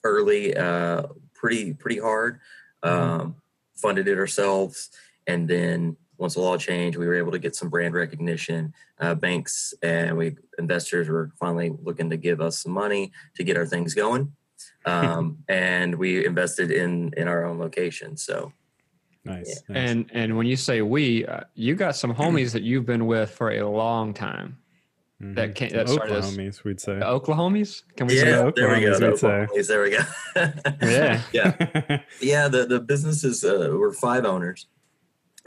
early, 0.03 0.55
uh, 0.55 1.03
pretty 1.33 1.73
pretty 1.73 1.99
hard. 1.99 2.39
Mm-hmm. 2.83 3.21
Um, 3.21 3.35
funded 3.75 4.07
it 4.07 4.17
ourselves, 4.17 4.89
and 5.25 5.47
then 5.47 5.97
once 6.17 6.33
the 6.33 6.41
law 6.41 6.57
changed, 6.57 6.97
we 6.97 7.07
were 7.07 7.15
able 7.15 7.31
to 7.31 7.39
get 7.39 7.55
some 7.55 7.69
brand 7.69 7.93
recognition. 7.93 8.73
Uh, 8.99 9.13
banks 9.15 9.73
and 9.81 10.17
we 10.17 10.35
investors 10.57 11.09
were 11.09 11.31
finally 11.39 11.73
looking 11.83 12.09
to 12.09 12.17
give 12.17 12.41
us 12.41 12.59
some 12.63 12.71
money 12.71 13.11
to 13.35 13.43
get 13.43 13.57
our 13.57 13.65
things 13.65 13.93
going, 13.93 14.31
um, 14.85 15.37
and 15.47 15.95
we 15.95 16.25
invested 16.25 16.71
in 16.71 17.13
in 17.17 17.27
our 17.27 17.45
own 17.45 17.59
location. 17.59 18.17
So. 18.17 18.51
Nice, 19.25 19.61
yeah. 19.67 19.73
nice. 19.73 19.89
And 19.89 20.09
and 20.13 20.37
when 20.37 20.47
you 20.47 20.55
say 20.55 20.81
we, 20.81 21.25
uh, 21.25 21.41
you 21.53 21.75
got 21.75 21.97
some 21.97 22.15
homies 22.15 22.53
that 22.53 22.63
you've 22.63 22.85
been 22.85 23.07
with 23.07 23.29
for 23.31 23.51
a 23.51 23.69
long 23.69 24.13
time. 24.13 24.57
Mm-hmm. 25.21 25.33
That 25.33 25.55
came 25.55 25.69
that 25.71 25.89
started 25.89 26.23
Oklahomies, 26.23 26.63
we'd 26.63 26.79
say. 26.79 26.93
Oklahomies? 26.93 27.81
Can 27.95 28.05
we 28.05 28.17
yeah, 28.17 28.21
say 28.21 28.31
Oklahomies, 28.33 28.55
there 28.55 28.73
we 28.75 28.81
go. 28.81 29.09
We'd 29.09 29.65
say. 29.65 29.73
There 29.73 29.81
we 29.81 29.89
go. 29.89 30.03
yeah. 30.87 31.21
yeah. 31.33 32.01
Yeah. 32.21 32.47
The, 32.47 32.67
the 32.67 32.79
business 32.79 33.23
is, 33.23 33.43
uh, 33.43 33.69
we're 33.73 33.93
five 33.93 34.25
owners. 34.25 34.67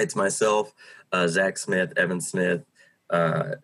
It's 0.01 0.17
myself, 0.17 0.73
uh, 1.13 1.29
Zach 1.29 1.59
Smith, 1.59 1.93
Evan 1.97 2.21
Smith, 2.21 2.65
uh, 3.11 3.57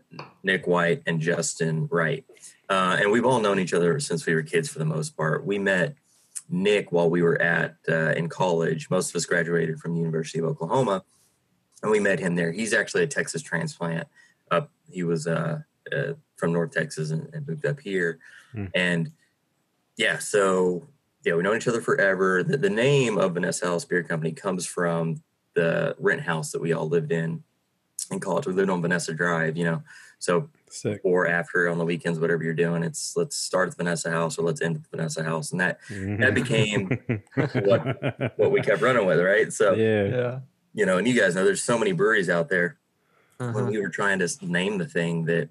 Nick 0.43 0.66
White, 0.66 1.02
and 1.07 1.21
Justin 1.21 1.88
Wright. 1.90 2.25
Uh, 2.69 2.99
and 3.00 3.11
we've 3.11 3.25
all 3.25 3.40
known 3.40 3.59
each 3.59 3.73
other 3.73 3.99
since 4.00 4.26
we 4.26 4.35
were 4.35 4.43
kids 4.43 4.69
for 4.69 4.78
the 4.78 4.85
most 4.85 5.16
part. 5.16 5.47
We 5.47 5.59
met 5.59 5.95
Nick 6.49 6.93
while 6.93 7.09
we 7.09 7.23
were 7.23 7.40
at 7.40 7.76
uh, 7.88 8.12
in 8.12 8.28
college. 8.28 8.90
Most 8.90 9.11
of 9.11 9.16
us 9.16 9.25
graduated 9.25 9.78
from 9.78 9.95
the 9.95 10.00
University 10.00 10.38
of 10.38 10.45
Oklahoma, 10.45 11.05
and 11.83 11.90
we 11.90 12.00
met 12.00 12.21
him 12.21 12.35
there. 12.35 12.52
He's 12.52 12.75
actually 12.75 13.05
a 13.05 13.09
Texas 13.09 13.43
transplant. 13.43 14.07
Up, 14.50 14.71
he 14.90 15.02
was 15.02 15.26
uh, 15.26 15.61
uh, 15.93 16.12
from 16.37 16.52
North 16.52 16.73
Texas 16.73 17.11
and, 17.11 17.28
and, 17.33 17.47
moved 17.49 17.66
up 17.66 17.81
here. 17.81 18.19
Mm. 18.55 18.71
And 18.75 19.12
yeah, 19.97 20.19
so 20.19 20.87
yeah, 21.25 21.35
we 21.35 21.43
known 21.43 21.57
each 21.57 21.66
other 21.66 21.81
forever. 21.81 22.45
The, 22.45 22.57
the, 22.57 22.71
name 22.71 23.19
of 23.19 23.35
Vanessa 23.35 23.66
House 23.66 23.85
Beer 23.85 24.05
Company 24.05 24.33
comes 24.33 24.66
from 24.66 25.23
the 25.56 25.96
rent 25.98 26.20
house 26.20 26.52
that 26.52 26.60
we 26.60 26.72
all 26.72 26.88
lived 26.88 27.10
in 27.10 27.42
in 28.12 28.20
college. 28.20 28.46
We 28.46 28.52
lived 28.52 28.70
on 28.70 28.80
Vanessa 28.80 29.12
Drive, 29.12 29.56
you 29.56 29.64
know. 29.64 29.82
So 30.18 30.48
Sick. 30.68 31.00
or 31.02 31.26
after 31.26 31.68
on 31.68 31.78
the 31.78 31.84
weekends, 31.84 32.20
whatever 32.20 32.44
you're 32.44 32.54
doing, 32.54 32.82
it's 32.82 33.16
let's 33.16 33.36
start 33.36 33.68
at 33.68 33.76
the 33.76 33.82
Vanessa 33.82 34.10
House 34.10 34.38
or 34.38 34.42
let's 34.42 34.62
end 34.62 34.76
at 34.76 34.82
the 34.82 34.96
Vanessa 34.96 35.25
House, 35.25 35.50
and 35.50 35.60
that 35.60 35.80
mm-hmm. 35.88 36.20
that 36.20 36.34
became 36.34 36.88
what 37.34 38.38
what 38.38 38.52
we 38.52 38.60
kept 38.60 38.82
running 38.82 39.06
with, 39.06 39.18
right? 39.20 39.52
So 39.52 39.75
yeah, 39.75 40.04
yeah, 40.04 40.38
you 40.75 40.86
know, 40.86 40.98
and 40.98 41.08
you 41.08 41.18
guys 41.18 41.34
know 41.34 41.44
there's 41.44 41.64
so 41.64 41.78
many 41.78 41.92
breweries 41.92 42.30
out 42.30 42.48
there. 42.48 42.78
Uh-huh. 43.40 43.52
When 43.52 43.66
we 43.66 43.78
were 43.78 43.90
trying 43.90 44.18
to 44.20 44.28
name 44.40 44.78
the 44.78 44.86
thing 44.86 45.26
that 45.26 45.50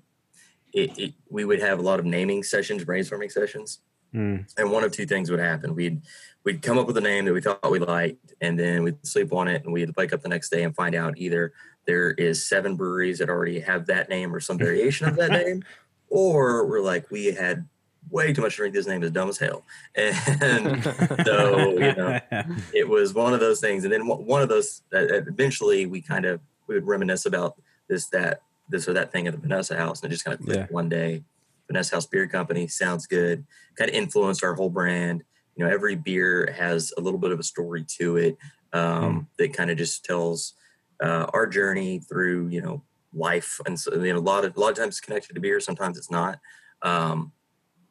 it, 0.74 0.97
it, 0.97 1.13
we 1.29 1.45
would 1.45 1.59
have 1.62 1.77
a 1.77 1.83
lot 1.83 2.00
of 2.00 2.05
naming 2.05 2.41
sessions, 2.41 2.83
brainstorming 2.83 3.31
sessions, 3.31 3.79
mm. 4.15 4.53
and 4.57 4.72
one 4.72 4.84
of 4.84 4.91
two 4.91 5.05
things 5.05 5.29
would 5.29 5.39
happen. 5.39 5.75
We'd 5.75 6.01
we'd 6.43 6.62
come 6.62 6.77
up 6.77 6.88
with 6.88 6.98
a 6.98 7.01
name 7.01 7.25
that 7.25 7.34
we 7.34 7.41
thought 7.41 7.69
we 7.69 7.79
liked, 7.79 8.34
and 8.41 8.57
then 8.57 8.84
we'd 8.84 9.05
sleep 9.05 9.34
on 9.34 9.48
it, 9.48 9.63
and 9.63 9.74
we'd 9.74 9.95
wake 9.95 10.13
up 10.13 10.22
the 10.22 10.29
next 10.29 10.50
day 10.50 10.63
and 10.63 10.75
find 10.75 10.95
out 10.95 11.17
either 11.17 11.53
there 11.86 12.12
is 12.12 12.48
seven 12.48 12.75
breweries 12.75 13.19
that 13.19 13.29
already 13.29 13.60
have 13.60 13.86
that 13.88 14.10
name 14.10 14.34
or 14.34 14.39
some 14.39 14.57
variation 14.57 15.07
of 15.07 15.15
that 15.17 15.31
name, 15.45 15.63
or 16.10 16.65
we're 16.67 16.81
like 16.81 17.10
we 17.12 17.25
had 17.25 17.67
way 18.10 18.34
too 18.34 18.41
much 18.41 18.53
to 18.53 18.57
drink. 18.57 18.75
This 18.75 18.88
name 18.88 19.03
is 19.03 19.12
dumb 19.12 19.29
as 19.29 19.38
hell, 19.38 19.63
and 19.95 20.84
so 21.25 21.72
you 21.72 21.95
know 21.95 22.19
it 22.74 22.88
was 22.88 23.13
one 23.13 23.34
of 23.34 23.39
those 23.39 23.60
things. 23.60 23.84
And 23.84 23.91
then 23.91 24.07
one 24.07 24.41
of 24.41 24.50
those 24.50 24.84
that 24.91 25.10
eventually 25.27 25.86
we 25.86 26.01
kind 26.01 26.25
of 26.25 26.39
we 26.67 26.75
would 26.75 26.88
reminisce 26.88 27.25
about 27.25 27.55
this 27.88 28.07
that 28.07 28.41
this 28.69 28.88
or 28.88 28.93
that 28.93 29.12
thing 29.12 29.27
at 29.27 29.34
the 29.34 29.39
Vanessa 29.39 29.75
House, 29.75 30.01
and 30.01 30.12
it 30.12 30.15
just 30.15 30.25
kind 30.25 30.39
of 30.39 30.45
clicked 30.45 30.60
yeah. 30.60 30.74
one 30.74 30.89
day. 30.89 31.24
Vanessa 31.67 31.95
House 31.95 32.05
Beer 32.05 32.27
Company 32.27 32.67
sounds 32.67 33.07
good. 33.07 33.45
Kind 33.75 33.89
of 33.89 33.95
influenced 33.95 34.43
our 34.43 34.53
whole 34.53 34.69
brand. 34.69 35.24
You 35.55 35.65
know, 35.65 35.72
every 35.72 35.95
beer 35.95 36.53
has 36.57 36.93
a 36.98 37.01
little 37.01 37.19
bit 37.19 37.31
of 37.31 37.39
a 37.39 37.43
story 37.43 37.86
to 38.00 38.17
it 38.17 38.38
um, 38.74 38.81
mm. 38.81 39.25
that 39.38 39.53
kind 39.53 39.72
of 39.72 39.77
just 39.77 40.03
tells 40.03 40.53
uh, 41.01 41.27
our 41.34 41.48
journey 41.48 42.00
through 42.00 42.48
you 42.48 42.62
know 42.62 42.84
life, 43.13 43.60
and 43.65 43.79
so 43.79 43.93
you 43.95 44.13
know 44.13 44.19
a 44.19 44.22
lot 44.22 44.45
of 44.45 44.55
a 44.55 44.60
lot 44.60 44.72
of 44.72 44.75
times 44.75 44.95
it's 44.95 45.00
connected 45.00 45.34
to 45.34 45.39
beer. 45.39 45.60
Sometimes 45.60 45.98
it's 45.98 46.12
not. 46.12 46.39
Um, 46.81 47.31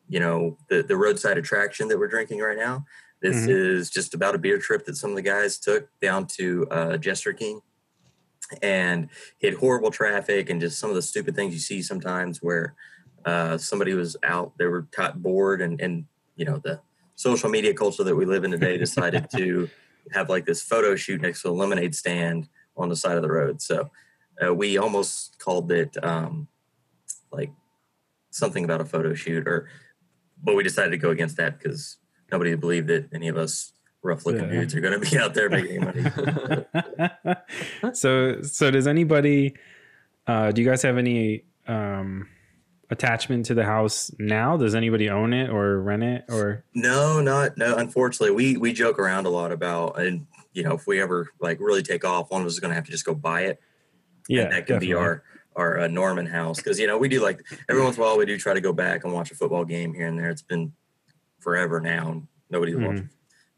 you 0.09 0.21
know, 0.21 0.59
the 0.69 0.83
the 0.83 0.97
roadside 0.97 1.39
attraction 1.39 1.89
that 1.89 1.99
we're 1.99 2.09
drinking 2.09 2.41
right 2.41 2.59
now. 2.59 2.85
This 3.23 3.37
mm-hmm. 3.37 3.51
is 3.51 3.89
just 3.89 4.13
about 4.13 4.35
a 4.35 4.39
beer 4.39 4.59
trip 4.59 4.85
that 4.85 4.97
some 4.97 5.11
of 5.11 5.17
the 5.17 5.23
guys 5.23 5.59
took 5.59 5.89
down 6.01 6.27
to 6.37 6.67
uh, 6.71 6.97
Jester 6.99 7.33
King 7.33 7.63
and 8.63 9.09
hit 9.39 9.55
horrible 9.55 9.91
traffic 9.91 10.51
and 10.51 10.61
just 10.61 10.79
some 10.79 10.91
of 10.91 10.97
the 10.97 11.03
stupid 11.03 11.35
things 11.35 11.55
you 11.55 11.61
see 11.61 11.81
sometimes 11.81 12.43
where 12.43 12.75
uh, 13.25 13.59
somebody 13.59 13.95
was 13.95 14.17
out, 14.23 14.53
they 14.59 14.67
were 14.67 14.87
caught 14.91 15.23
bored, 15.23 15.63
and, 15.63 15.81
and 15.81 16.05
you 16.37 16.45
know 16.45 16.59
the 16.59 16.81
social 17.17 17.49
media 17.49 17.73
culture 17.73 18.05
that 18.05 18.15
we 18.15 18.25
live 18.25 18.45
in 18.45 18.51
today 18.51 18.77
decided 18.77 19.29
to 19.37 19.69
have 20.13 20.29
like 20.29 20.45
this 20.45 20.63
photo 20.63 20.95
shoot 20.97 21.21
next 21.21 21.43
to 21.43 21.49
a 21.49 21.51
lemonade 21.51 21.95
stand 21.95 22.49
on 22.77 22.89
the 22.89 22.97
side 22.97 23.17
of 23.17 23.23
the 23.23 23.31
road. 23.31 23.63
So 23.63 23.91
uh, 24.45 24.55
we 24.55 24.79
almost 24.79 25.39
called 25.39 25.71
it 25.71 25.97
um, 26.05 26.49
like 27.33 27.51
something 28.31 28.65
about 28.65 28.81
a 28.81 28.85
photo 28.85 29.15
shoot, 29.15 29.47
or 29.47 29.69
but 30.43 30.55
we 30.55 30.63
decided 30.63 30.91
to 30.91 30.99
go 30.99 31.11
against 31.11 31.37
that 31.37 31.59
because 31.59 31.97
nobody 32.31 32.55
believed 32.55 32.89
that 32.89 33.09
any 33.15 33.29
of 33.29 33.37
us 33.37 33.73
rough 34.03 34.27
looking 34.27 34.45
yeah. 34.45 34.61
dudes 34.61 34.75
are 34.75 34.81
going 34.81 35.01
to 35.01 35.11
be 35.11 35.19
out 35.19 35.35
there 35.35 35.49
making 35.49 35.81
money. 35.81 36.05
so, 37.95 38.43
so 38.43 38.71
does 38.71 38.87
anybody? 38.87 39.55
Uh, 40.27 40.53
do 40.53 40.63
you 40.63 40.69
guys 40.69 40.83
have 40.83 40.99
any 40.99 41.45
um, 41.67 42.29
attachment 42.91 43.47
to 43.47 43.55
the 43.55 43.65
house 43.65 44.11
now? 44.19 44.57
Does 44.57 44.75
anybody 44.75 45.09
own 45.09 45.33
it 45.33 45.51
or 45.51 45.81
rent 45.81 46.03
it 46.03 46.25
or? 46.29 46.65
No, 46.75 47.21
not 47.21 47.57
no. 47.57 47.77
Unfortunately, 47.77 48.35
we 48.35 48.57
we 48.57 48.73
joke 48.73 48.99
around 48.99 49.27
a 49.27 49.31
lot 49.31 49.53
about, 49.53 50.01
and 50.01 50.27
you 50.53 50.63
know, 50.63 50.75
if 50.75 50.87
we 50.87 51.01
ever 51.01 51.29
like 51.41 51.61
really 51.61 51.83
take 51.83 52.05
off, 52.05 52.31
one 52.31 52.41
of 52.41 52.47
us 52.47 52.55
is 52.55 52.61
going 52.61 52.71
to 52.71 52.75
have 52.75 52.85
to 52.85 52.91
just 52.91 53.05
go 53.05 53.15
buy 53.15 53.43
it. 53.43 53.61
Yeah, 54.29 54.43
and 54.43 54.53
that 54.53 54.67
could 54.67 54.81
be 54.81 54.95
our 54.95 55.23
our 55.57 55.81
uh, 55.81 55.89
Norman 55.89 56.27
house 56.27 56.57
because 56.57 56.79
you 56.79 56.87
know 56.87 56.99
we 56.99 57.09
do 57.09 57.23
like 57.23 57.41
every 57.69 57.83
once 57.83 57.97
in 57.97 58.03
a 58.03 58.07
while 58.07 58.19
we 58.19 58.27
do 58.27 58.39
try 58.39 58.55
to 58.55 58.61
go 58.61 58.73
back 58.73 59.05
and 59.05 59.13
watch 59.13 59.31
a 59.31 59.35
football 59.35 59.65
game 59.65 59.95
here 59.95 60.07
and 60.07 60.19
there. 60.19 60.31
It's 60.31 60.43
been 60.43 60.73
forever 61.41 61.81
now. 61.81 62.23
Nobody's 62.51 62.77
mm-hmm. 62.77 62.87
watching 62.87 63.11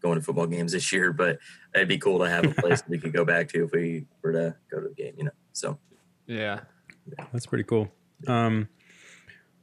going 0.02 0.18
to 0.18 0.24
football 0.24 0.46
games 0.46 0.72
this 0.72 0.92
year, 0.92 1.12
but 1.12 1.38
it'd 1.74 1.88
be 1.88 1.98
cool 1.98 2.18
to 2.18 2.28
have 2.28 2.44
a 2.44 2.50
place 2.62 2.82
we 2.88 2.98
could 2.98 3.12
go 3.12 3.24
back 3.24 3.48
to 3.48 3.64
if 3.64 3.72
we 3.72 4.06
were 4.22 4.32
to 4.32 4.54
go 4.70 4.80
to 4.80 4.88
the 4.88 4.94
game, 4.94 5.14
you 5.16 5.24
know. 5.24 5.30
So 5.52 5.78
yeah. 6.26 6.60
yeah. 7.06 7.24
That's 7.32 7.46
pretty 7.46 7.64
cool. 7.64 7.88
Um 8.26 8.68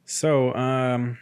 so 0.06 0.54
um 0.54 1.18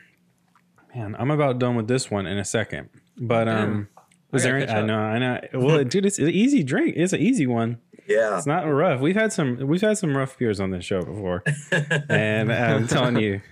man, 0.95 1.15
I'm 1.17 1.31
about 1.31 1.59
done 1.59 1.75
with 1.75 1.87
this 1.87 2.11
one 2.11 2.25
in 2.25 2.37
a 2.37 2.45
second. 2.45 2.89
But 3.17 3.47
um 3.47 3.87
was 4.31 4.43
there 4.43 4.57
Any, 4.57 4.71
I 4.71 4.81
know, 4.81 4.99
I 4.99 5.19
know. 5.19 5.41
Well, 5.53 5.83
dude, 5.83 6.05
it's 6.05 6.19
an 6.19 6.29
easy 6.29 6.63
drink. 6.63 6.95
It's 6.95 7.13
an 7.13 7.19
easy 7.19 7.47
one. 7.47 7.79
Yeah. 8.07 8.37
It's 8.37 8.47
not 8.47 8.63
rough. 8.63 9.01
We've 9.01 9.15
had 9.15 9.33
some 9.33 9.67
we've 9.67 9.81
had 9.81 9.97
some 9.97 10.15
rough 10.15 10.37
beers 10.37 10.59
on 10.59 10.71
this 10.71 10.85
show 10.85 11.01
before. 11.01 11.43
and 12.09 12.51
I'm 12.51 12.87
telling 12.87 13.17
you, 13.17 13.41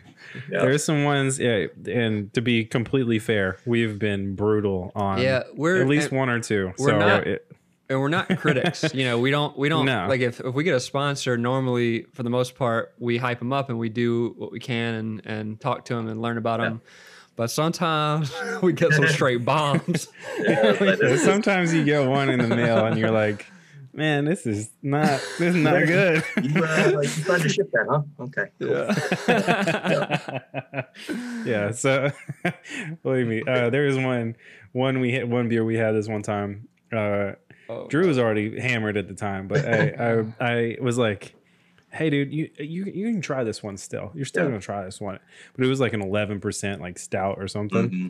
Yep. 0.52 0.62
There's 0.62 0.84
some 0.84 1.04
ones, 1.04 1.40
yeah, 1.40 1.68
and 1.88 2.32
to 2.34 2.42
be 2.42 2.66
completely 2.66 3.20
fair, 3.20 3.58
we've 3.66 3.98
been 3.98 4.36
brutal 4.36 4.92
on 4.96 5.20
yeah, 5.20 5.44
we're 5.56 5.82
at 5.82 5.88
least 5.88 6.12
one 6.12 6.30
or 6.30 6.40
two. 6.40 6.72
We're 6.78 6.90
so 6.90 7.00
not, 7.00 7.28
it, 7.28 7.52
and 7.90 8.00
we're 8.00 8.08
not 8.08 8.38
critics. 8.38 8.94
you 8.94 9.04
know, 9.04 9.18
we 9.20 9.32
don't 9.32 9.58
we 9.58 9.68
don't 9.68 9.86
no. 9.86 10.06
like 10.08 10.22
if, 10.22 10.40
if 10.40 10.54
we 10.54 10.64
get 10.64 10.76
a 10.76 10.80
sponsor. 10.80 11.38
Normally, 11.38 12.04
for 12.14 12.24
the 12.24 12.30
most 12.30 12.56
part, 12.56 12.94
we 13.00 13.18
hype 13.18 13.40
them 13.40 13.52
up 13.52 13.70
and 13.70 13.80
we 13.80 13.90
do 13.90 14.36
what 14.38 14.52
we 14.52 14.60
can 14.60 14.94
and 14.94 15.26
and 15.26 15.60
talk 15.60 15.86
to 15.86 15.96
them 15.96 16.08
and 16.08 16.22
learn 16.22 16.38
about 16.38 16.60
them. 16.60 16.82
But 17.36 17.50
sometimes 17.50 18.32
we 18.62 18.74
get 18.74 18.94
some 18.94 19.08
straight 19.10 19.44
bombs. 19.44 20.08
yeah, 20.40 21.18
sometimes 21.18 21.74
you 21.74 21.84
get 21.84 22.08
one 22.08 22.30
in 22.30 22.40
the 22.40 22.56
mail 22.56 22.86
and 22.86 22.98
you're 22.98 23.12
like, 23.12 23.48
man, 23.94 24.26
this 24.26 24.46
is 24.46 24.70
not 24.84 25.20
this 25.40 25.56
is 25.56 25.56
not 25.56 25.86
good. 25.88 26.24
you, 26.44 26.64
uh, 26.64 27.02
you 27.02 27.24
tried 27.24 27.42
to 27.42 27.50
ship 27.50 27.72
that, 27.72 27.88
huh? 27.90 28.02
Okay. 28.20 28.46
Cool. 28.60 28.70
Yeah. 31.46 31.68
yeah. 31.68 31.72
So, 31.72 32.12
believe 33.02 33.28
me, 33.28 33.42
uh, 33.48 33.72
there 33.72 33.88
was 33.88 33.98
one 33.98 34.36
one 34.74 35.00
we 35.00 35.12
hit 35.12 35.28
one 35.28 35.50
beer 35.50 35.66
we 35.66 35.76
had 35.76 35.96
this 35.96 36.08
one 36.08 36.22
time. 36.22 36.68
Uh, 36.92 37.34
oh, 37.70 37.88
Drew 37.88 38.08
was 38.08 38.20
already 38.20 38.60
hammered 38.60 38.98
at 38.98 39.08
the 39.08 39.14
time, 39.14 39.48
but 39.48 39.66
I, 39.66 40.26
I 40.40 40.46
I 40.46 40.78
was 40.82 40.98
like, 40.98 41.36
hey 41.92 42.10
dude, 42.10 42.34
you 42.34 42.50
you 42.58 42.86
you 42.86 43.12
can 43.12 43.22
try 43.22 43.44
this 43.44 43.64
one 43.64 43.78
still. 43.78 44.12
You're 44.14 44.26
still 44.26 44.44
yeah. 44.44 44.50
gonna 44.50 44.62
try 44.62 44.84
this 44.84 45.00
one, 45.00 45.20
but 45.56 45.66
it 45.66 45.70
was 45.70 45.80
like 45.80 45.94
an 45.94 46.02
eleven 46.02 46.40
percent 46.40 46.82
like 46.82 46.98
stout 46.98 47.38
or 47.40 47.48
something. 47.48 47.90
Mm-hmm. 47.90 48.08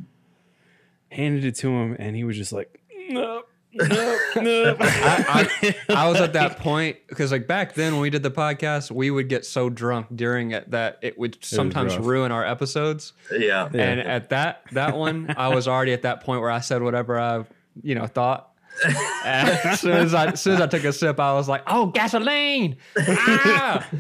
Handed 1.11 1.45
it 1.45 1.55
to 1.55 1.69
him, 1.69 1.95
and 1.97 2.15
he 2.15 2.23
was 2.23 2.37
just 2.37 2.51
like, 2.51 2.79
no. 3.09 3.43
no, 3.73 4.19
no. 4.35 4.77
I, 4.79 5.47
I, 5.61 5.75
I, 5.89 6.09
was 6.09 6.19
at 6.19 6.33
that 6.33 6.57
point 6.59 6.97
because, 7.07 7.31
like, 7.31 7.47
back 7.47 7.75
then 7.75 7.93
when 7.93 8.01
we 8.01 8.09
did 8.09 8.23
the 8.23 8.31
podcast, 8.31 8.89
we 8.89 9.11
would 9.11 9.29
get 9.29 9.45
so 9.45 9.69
drunk 9.69 10.07
during 10.15 10.51
it 10.51 10.71
that 10.71 10.97
it 11.03 11.19
would 11.19 11.43
sometimes 11.43 11.93
it 11.93 12.01
ruin 12.01 12.31
our 12.31 12.43
episodes. 12.43 13.13
Yeah. 13.31 13.65
And 13.65 13.99
yeah. 13.99 14.05
at 14.05 14.29
that 14.29 14.63
that 14.71 14.97
one, 14.97 15.33
I 15.37 15.49
was 15.49 15.67
already 15.67 15.93
at 15.93 16.01
that 16.01 16.21
point 16.21 16.41
where 16.41 16.49
I 16.49 16.61
said 16.61 16.81
whatever 16.81 17.19
I, 17.19 17.45
you 17.81 17.93
know, 17.93 18.07
thought 18.07 18.49
as 19.24 19.79
soon 19.79 19.91
as 19.93 20.13
I 20.13 20.27
as 20.27 20.41
soon 20.41 20.55
as 20.55 20.62
I 20.62 20.67
took 20.67 20.83
a 20.83 20.93
sip, 20.93 21.19
I 21.19 21.33
was 21.33 21.48
like, 21.48 21.63
"Oh, 21.67 21.88
gasoline!" 21.88 22.77
Ah! 22.98 23.89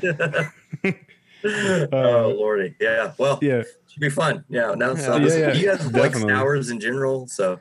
oh 1.93 2.35
lordy, 2.37 2.75
yeah. 2.79 3.13
Well, 3.17 3.39
yeah, 3.41 3.63
should 3.87 4.01
be 4.01 4.09
fun. 4.09 4.43
Yeah. 4.49 4.73
Now, 4.75 4.95
so 4.95 5.17
yeah, 5.17 5.37
yeah, 5.37 5.53
you 5.53 5.65
guys 5.67 5.91
like 5.91 6.15
sours 6.15 6.69
in 6.69 6.79
general, 6.79 7.27
so 7.27 7.59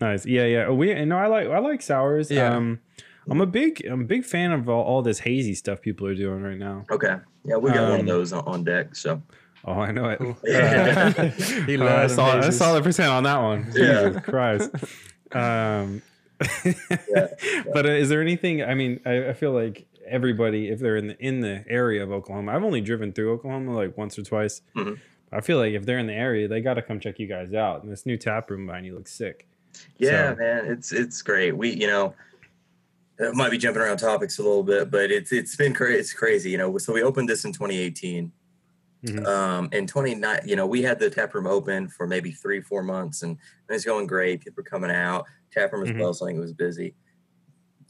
nice. 0.00 0.26
Yeah, 0.26 0.44
yeah. 0.44 0.70
We 0.70 1.04
no, 1.04 1.16
I 1.16 1.26
like 1.26 1.48
I 1.48 1.58
like 1.58 1.82
sours. 1.82 2.30
Yeah. 2.30 2.54
Um, 2.54 2.80
I'm 3.28 3.40
a 3.40 3.46
big 3.46 3.84
I'm 3.86 4.02
a 4.02 4.04
big 4.04 4.24
fan 4.24 4.52
of 4.52 4.68
all, 4.68 4.82
all 4.82 5.02
this 5.02 5.20
hazy 5.20 5.54
stuff 5.54 5.80
people 5.80 6.06
are 6.06 6.14
doing 6.14 6.42
right 6.42 6.58
now. 6.58 6.84
Okay. 6.90 7.16
Yeah, 7.44 7.56
we 7.56 7.70
got 7.70 7.84
um, 7.84 7.90
one 7.90 7.92
of 7.94 8.00
um, 8.00 8.06
those 8.06 8.32
on 8.32 8.64
deck. 8.64 8.94
So. 8.96 9.22
Oh, 9.66 9.80
I 9.80 9.92
know 9.92 10.10
it. 10.10 10.20
Uh, 10.20 11.28
he 11.66 11.78
uh, 11.78 12.04
I 12.04 12.06
saw 12.06 12.38
I 12.38 12.50
saw 12.50 12.74
the 12.74 12.82
percent 12.82 13.10
on 13.10 13.22
that 13.24 13.40
one. 13.40 13.72
Yeah. 13.74 14.08
Jesus 14.08 14.22
Christ. 14.24 14.70
Um, 15.34 16.02
yeah, 16.64 17.28
But 17.72 17.86
uh, 17.86 17.90
is 17.90 18.08
there 18.08 18.20
anything? 18.20 18.62
I 18.62 18.74
mean, 18.74 19.00
I, 19.04 19.30
I, 19.30 19.32
feel 19.32 19.52
like 19.52 19.86
everybody, 20.06 20.68
if 20.68 20.80
they're 20.80 20.96
in 20.96 21.08
the 21.08 21.18
in 21.18 21.40
the 21.40 21.64
area 21.68 22.02
of 22.02 22.12
Oklahoma, 22.12 22.54
I've 22.54 22.64
only 22.64 22.80
driven 22.80 23.12
through 23.12 23.32
Oklahoma 23.32 23.74
like 23.74 23.96
once 23.96 24.18
or 24.18 24.22
twice. 24.22 24.62
Mm-hmm. 24.76 24.94
I 25.32 25.40
feel 25.40 25.58
like 25.58 25.72
if 25.72 25.84
they're 25.84 25.98
in 25.98 26.06
the 26.06 26.14
area, 26.14 26.46
they 26.46 26.60
got 26.60 26.74
to 26.74 26.82
come 26.82 27.00
check 27.00 27.18
you 27.18 27.26
guys 27.26 27.54
out. 27.54 27.82
And 27.82 27.90
this 27.90 28.06
new 28.06 28.16
tap 28.16 28.50
room 28.50 28.66
behind 28.66 28.86
you 28.86 28.94
looks 28.94 29.12
sick. 29.12 29.48
Yeah, 29.98 30.34
so. 30.34 30.38
man, 30.38 30.66
it's 30.66 30.92
it's 30.92 31.22
great. 31.22 31.56
We, 31.56 31.70
you 31.70 31.86
know, 31.86 32.14
might 33.32 33.50
be 33.50 33.58
jumping 33.58 33.82
around 33.82 33.98
topics 33.98 34.38
a 34.38 34.42
little 34.42 34.62
bit, 34.62 34.90
but 34.90 35.10
it's 35.10 35.32
it's 35.32 35.56
been 35.56 35.74
crazy. 35.74 35.98
It's 35.98 36.12
crazy, 36.12 36.50
you 36.50 36.58
know. 36.58 36.78
So 36.78 36.92
we 36.92 37.02
opened 37.02 37.28
this 37.28 37.44
in 37.44 37.52
2018. 37.52 38.32
Mm-hmm. 39.04 39.26
Um, 39.26 39.68
in 39.72 39.86
29, 39.86 40.40
you 40.46 40.56
know, 40.56 40.66
we 40.66 40.82
had 40.82 40.98
the 40.98 41.10
tap 41.10 41.34
room 41.34 41.46
open 41.46 41.88
for 41.88 42.06
maybe 42.06 42.30
three, 42.30 42.60
four 42.60 42.82
months, 42.82 43.22
and 43.22 43.36
it's 43.68 43.84
going 43.84 44.06
great. 44.06 44.40
People 44.40 44.62
were 44.62 44.62
coming 44.62 44.90
out. 44.90 45.26
Tap 45.52 45.72
room 45.72 45.82
was 45.82 45.90
mm-hmm. 45.90 46.00
bustling. 46.00 46.36
It 46.36 46.40
was 46.40 46.54
busy. 46.54 46.94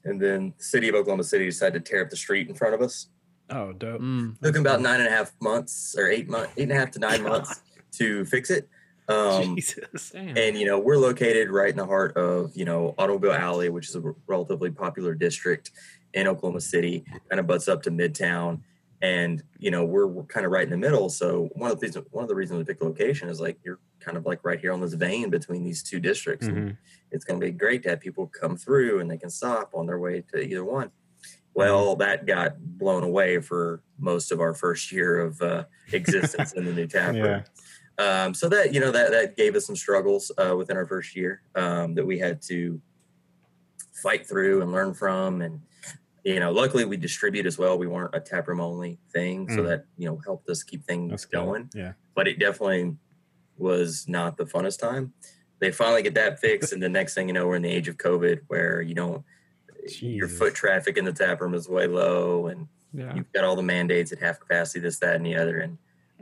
And 0.04 0.20
then 0.20 0.54
the 0.58 0.64
city 0.64 0.88
of 0.88 0.96
Oklahoma 0.96 1.24
City 1.24 1.46
decided 1.46 1.84
to 1.84 1.90
tear 1.90 2.02
up 2.02 2.10
the 2.10 2.16
street 2.16 2.48
in 2.48 2.54
front 2.54 2.74
of 2.74 2.82
us. 2.82 3.08
Oh, 3.50 3.72
dope! 3.72 4.00
Mm, 4.00 4.40
Took 4.40 4.56
about 4.56 4.80
nine 4.80 5.00
and 5.00 5.08
a 5.08 5.10
half 5.10 5.32
months, 5.40 5.94
or 5.96 6.08
eight 6.08 6.28
months, 6.28 6.52
eight 6.56 6.64
and 6.64 6.72
a 6.72 6.76
half 6.76 6.90
to 6.92 6.98
nine 6.98 7.22
months 7.28 7.62
to 7.98 8.24
fix 8.24 8.50
it. 8.50 8.68
Um, 9.06 9.56
Jesus, 9.56 10.12
and 10.14 10.58
you 10.58 10.64
know, 10.64 10.78
we're 10.78 10.96
located 10.96 11.50
right 11.50 11.70
in 11.70 11.76
the 11.76 11.86
heart 11.86 12.16
of 12.16 12.56
you 12.56 12.64
know 12.64 12.94
Automobile 12.98 13.32
Alley, 13.32 13.68
which 13.68 13.88
is 13.88 13.96
a 13.96 14.14
relatively 14.26 14.70
popular 14.70 15.14
district 15.14 15.72
in 16.14 16.26
Oklahoma 16.26 16.60
City. 16.60 17.04
Kind 17.28 17.38
of 17.38 17.46
butts 17.46 17.68
up 17.68 17.82
to 17.82 17.90
Midtown 17.90 18.60
and 19.04 19.42
you 19.58 19.70
know 19.70 19.84
we're, 19.84 20.06
we're 20.06 20.24
kind 20.24 20.46
of 20.46 20.52
right 20.52 20.64
in 20.64 20.70
the 20.70 20.76
middle 20.76 21.10
so 21.10 21.50
one 21.52 21.70
of 21.70 21.78
the 21.78 21.86
reasons 21.86 22.06
one 22.10 22.24
of 22.24 22.28
the 22.28 22.34
reasons 22.34 22.56
we 22.56 22.64
picked 22.64 22.80
the 22.80 22.86
location 22.86 23.28
is 23.28 23.38
like 23.38 23.58
you're 23.62 23.78
kind 24.00 24.16
of 24.16 24.24
like 24.24 24.40
right 24.42 24.60
here 24.60 24.72
on 24.72 24.80
this 24.80 24.94
vein 24.94 25.28
between 25.28 25.62
these 25.62 25.82
two 25.82 26.00
districts 26.00 26.46
mm-hmm. 26.46 26.70
it's 27.10 27.24
going 27.24 27.38
to 27.38 27.44
be 27.44 27.52
great 27.52 27.82
to 27.82 27.90
have 27.90 28.00
people 28.00 28.26
come 28.28 28.56
through 28.56 29.00
and 29.00 29.10
they 29.10 29.18
can 29.18 29.28
stop 29.28 29.70
on 29.74 29.86
their 29.86 29.98
way 29.98 30.22
to 30.32 30.40
either 30.40 30.64
one 30.64 30.90
well 31.52 31.88
mm-hmm. 31.88 32.00
that 32.00 32.24
got 32.24 32.58
blown 32.58 33.02
away 33.02 33.38
for 33.40 33.82
most 33.98 34.32
of 34.32 34.40
our 34.40 34.54
first 34.54 34.90
year 34.90 35.20
of 35.20 35.40
uh, 35.42 35.64
existence 35.92 36.52
in 36.52 36.64
the 36.64 36.72
new 36.72 36.86
tap 36.96 37.14
yeah. 37.14 37.42
um, 37.98 38.32
so 38.32 38.48
that 38.48 38.72
you 38.72 38.80
know 38.80 38.90
that 38.90 39.10
that 39.10 39.36
gave 39.36 39.54
us 39.54 39.66
some 39.66 39.76
struggles 39.76 40.32
uh, 40.38 40.56
within 40.56 40.78
our 40.78 40.86
first 40.86 41.14
year 41.14 41.42
um, 41.56 41.94
that 41.94 42.06
we 42.06 42.18
had 42.18 42.40
to 42.40 42.80
fight 43.92 44.26
through 44.26 44.62
and 44.62 44.72
learn 44.72 44.94
from 44.94 45.42
and 45.42 45.60
you 46.24 46.40
know, 46.40 46.50
luckily 46.50 46.84
we 46.84 46.96
distribute 46.96 47.44
as 47.44 47.58
well. 47.58 47.76
We 47.76 47.86
weren't 47.86 48.14
a 48.14 48.20
tap 48.20 48.48
room 48.48 48.60
only 48.60 48.98
thing, 49.12 49.46
mm. 49.46 49.54
so 49.54 49.62
that 49.64 49.84
you 49.98 50.08
know 50.08 50.20
helped 50.24 50.48
us 50.48 50.62
keep 50.62 50.84
things 50.84 51.10
That's 51.10 51.24
going. 51.26 51.68
Good. 51.72 51.78
Yeah, 51.78 51.92
but 52.14 52.26
it 52.26 52.38
definitely 52.38 52.96
was 53.58 54.06
not 54.08 54.36
the 54.36 54.46
funnest 54.46 54.80
time. 54.80 55.12
They 55.60 55.70
finally 55.70 56.02
get 56.02 56.14
that 56.14 56.40
fixed, 56.40 56.72
and 56.74 56.82
the 56.82 56.88
next 56.88 57.14
thing 57.14 57.28
you 57.28 57.34
know, 57.34 57.46
we're 57.46 57.56
in 57.56 57.62
the 57.62 57.70
age 57.70 57.88
of 57.88 57.98
COVID, 57.98 58.40
where 58.48 58.80
you 58.80 58.94
don't 58.94 59.22
Jesus. 59.82 60.02
your 60.02 60.28
foot 60.28 60.54
traffic 60.54 60.96
in 60.96 61.04
the 61.04 61.12
tap 61.12 61.42
room 61.42 61.54
is 61.54 61.68
way 61.68 61.86
low, 61.86 62.46
and 62.46 62.68
yeah. 62.94 63.14
you've 63.14 63.30
got 63.32 63.44
all 63.44 63.56
the 63.56 63.62
mandates 63.62 64.10
at 64.10 64.18
half 64.18 64.40
capacity, 64.40 64.80
this, 64.80 64.98
that, 65.00 65.16
and 65.16 65.26
the 65.26 65.36
other, 65.36 65.58
and 65.58 65.76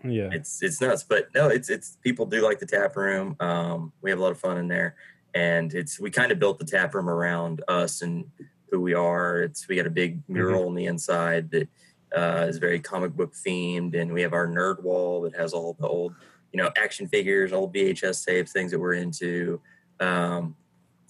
yeah, 0.05 0.31
it's 0.33 0.65
it's 0.65 0.81
nuts. 0.81 1.05
But 1.05 1.29
no, 1.33 1.47
it's 1.47 1.71
it's 1.71 1.97
people 2.03 2.27
do 2.27 2.43
like 2.43 2.59
the 2.59 2.67
tap 2.67 2.97
room. 2.97 3.37
Um, 3.39 3.93
we 4.03 4.11
have 4.11 4.19
a 4.19 4.23
lot 4.23 4.33
of 4.33 4.41
fun 4.41 4.59
in 4.59 4.67
there, 4.67 4.97
and 5.33 5.73
it's 5.73 6.01
we 6.01 6.11
kind 6.11 6.33
of 6.33 6.41
built 6.41 6.59
the 6.59 6.65
tap 6.65 6.93
room 6.93 7.09
around 7.09 7.63
us 7.69 8.03
and 8.03 8.25
who 8.73 8.81
we 8.81 8.95
are. 8.95 9.43
It's 9.43 9.69
we 9.69 9.77
got 9.77 9.87
a 9.87 9.91
big 9.91 10.19
mm-hmm. 10.19 10.33
mural 10.33 10.61
mm-hmm. 10.61 10.69
on 10.71 10.75
the 10.75 10.87
inside 10.87 11.51
that 11.51 11.69
uh, 12.17 12.47
is 12.49 12.59
very 12.59 12.81
comic 12.81 13.13
book 13.13 13.33
themed, 13.35 13.95
and 13.95 14.13
we 14.13 14.23
have 14.23 14.33
our 14.33 14.49
nerd 14.49 14.83
wall 14.83 15.21
that 15.23 15.37
has 15.37 15.53
all 15.53 15.77
the 15.79 15.87
old, 15.87 16.15
you 16.53 16.61
know, 16.61 16.71
action 16.77 17.07
figures, 17.07 17.53
old 17.53 17.73
VHS 17.73 18.25
tapes, 18.25 18.53
things 18.53 18.73
that 18.73 18.81
we're 18.81 18.95
into. 18.95 19.61
Um, 20.01 20.57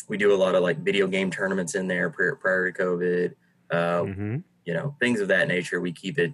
we 0.09 0.17
do 0.17 0.35
a 0.35 0.37
lot 0.37 0.55
of 0.55 0.63
like 0.63 0.79
video 0.79 1.07
game 1.07 1.31
tournaments 1.31 1.75
in 1.75 1.87
there 1.87 2.11
prior, 2.11 2.35
prior 2.35 2.71
to 2.71 2.83
COVID. 2.83 3.35
Uh, 3.71 4.03
mm-hmm. 4.03 4.37
You 4.65 4.75
know, 4.75 4.95
things 5.01 5.21
of 5.21 5.29
that 5.29 5.49
nature. 5.49 5.81
We 5.81 5.93
keep 5.93 6.19
it, 6.19 6.33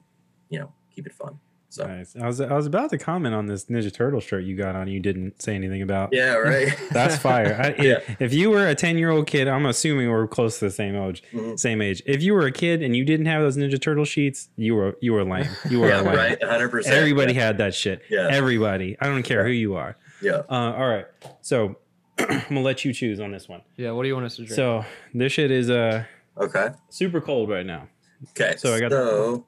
you 0.48 0.58
know, 0.58 0.72
keep 0.94 1.06
it 1.06 1.14
fun. 1.14 1.38
So 1.70 1.86
nice. 1.86 2.16
I 2.16 2.26
was 2.26 2.40
I 2.40 2.54
was 2.54 2.64
about 2.64 2.88
to 2.90 2.98
comment 2.98 3.34
on 3.34 3.46
this 3.46 3.66
Ninja 3.66 3.92
Turtle 3.92 4.20
shirt 4.20 4.44
you 4.44 4.56
got 4.56 4.74
on. 4.74 4.88
You 4.88 5.00
didn't 5.00 5.42
say 5.42 5.54
anything 5.54 5.82
about. 5.82 6.10
Yeah, 6.12 6.34
right. 6.36 6.74
That's 6.90 7.18
fire. 7.18 7.58
I, 7.60 7.82
yeah. 7.82 7.98
if, 8.08 8.22
if, 8.22 8.32
you 8.32 8.48
were 8.48 8.66
a 8.66 8.74
ten 8.74 8.96
year 8.96 9.10
old 9.10 9.26
kid, 9.26 9.48
I'm 9.48 9.66
assuming 9.66 10.10
we're 10.10 10.26
close 10.26 10.58
to 10.60 10.66
the 10.66 10.70
same 10.70 10.96
age. 10.96 11.22
Mm-hmm. 11.30 11.56
Same 11.56 11.82
age. 11.82 12.02
If 12.06 12.22
you 12.22 12.32
were 12.32 12.46
a 12.46 12.52
kid 12.52 12.82
and 12.82 12.96
you 12.96 13.04
didn't 13.04 13.26
have 13.26 13.42
those 13.42 13.58
Ninja 13.58 13.80
Turtle 13.80 14.06
sheets, 14.06 14.48
you 14.56 14.74
were 14.74 14.96
you 15.00 15.12
were 15.12 15.24
lame. 15.24 15.48
You 15.68 15.80
were 15.80 15.88
yeah, 15.88 16.00
lame. 16.00 16.16
right. 16.16 16.40
100. 16.40 16.68
percent 16.70 16.94
Everybody 16.94 17.34
yeah. 17.34 17.46
had 17.46 17.58
that 17.58 17.74
shit. 17.74 18.02
Yeah. 18.08 18.28
Everybody. 18.30 18.96
I 19.00 19.06
don't 19.06 19.22
care 19.22 19.40
yeah. 19.40 19.46
who 19.46 19.50
you 19.50 19.74
are. 19.74 19.96
Yeah. 20.22 20.42
Uh, 20.48 20.74
all 20.74 20.88
right. 20.88 21.06
So 21.42 21.76
I'm 22.18 22.40
gonna 22.48 22.60
let 22.62 22.86
you 22.86 22.94
choose 22.94 23.20
on 23.20 23.30
this 23.30 23.46
one. 23.46 23.60
Yeah. 23.76 23.90
What 23.90 24.04
do 24.04 24.08
you 24.08 24.14
want 24.14 24.24
us 24.24 24.36
to 24.36 24.42
drink? 24.42 24.54
So 24.54 24.86
this 25.12 25.32
shit 25.32 25.50
is 25.50 25.68
uh 25.68 26.04
okay 26.38 26.70
super 26.88 27.20
cold 27.20 27.50
right 27.50 27.66
now. 27.66 27.88
Okay. 28.30 28.54
So 28.56 28.74
I 28.74 28.80
got. 28.80 28.90
So 28.90 29.44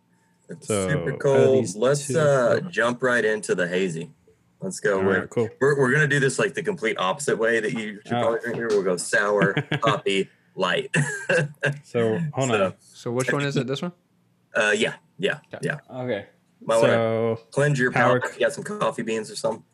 it's 0.51 0.67
so 0.67 0.89
super 0.89 1.17
cold. 1.17 1.67
Let's 1.77 2.09
two? 2.09 2.19
uh, 2.19 2.61
jump 2.61 3.03
right 3.03 3.25
into 3.25 3.55
the 3.55 3.67
hazy. 3.67 4.11
Let's 4.61 4.81
go. 4.81 4.99
with, 4.99 5.17
right, 5.17 5.31
cool. 5.31 5.49
We're, 5.61 5.79
we're 5.79 5.93
gonna 5.93 6.07
do 6.07 6.21
this 6.21 6.39
like 6.39 6.55
the 6.55 6.63
complete 6.63 6.99
opposite 6.99 7.39
way 7.39 7.61
that 7.61 7.73
you 7.73 8.01
should 8.05 8.13
oh. 8.15 8.21
probably 8.21 8.41
drink 8.41 8.57
here. 8.57 8.69
We'll 8.69 8.83
go 8.83 8.97
sour, 8.97 9.55
hoppy, 9.83 10.29
light. 10.55 10.95
so 11.83 12.19
hold 12.35 12.51
so, 12.51 12.65
on. 12.65 12.75
So 12.81 13.13
which 13.13 13.33
one 13.33 13.43
is 13.43 13.57
it? 13.57 13.67
This 13.67 13.81
one? 13.81 13.93
Uh, 14.55 14.75
yeah, 14.77 14.95
yeah, 15.19 15.39
yeah. 15.63 15.79
Okay. 15.91 16.27
Might 16.63 16.81
so, 16.81 17.27
want 17.29 17.39
to 17.39 17.45
cleanse 17.53 17.79
your 17.79 17.93
power. 17.93 18.21
You 18.35 18.41
got 18.41 18.53
some 18.53 18.65
coffee 18.65 19.03
beans 19.03 19.31
or 19.31 19.37
something? 19.37 19.65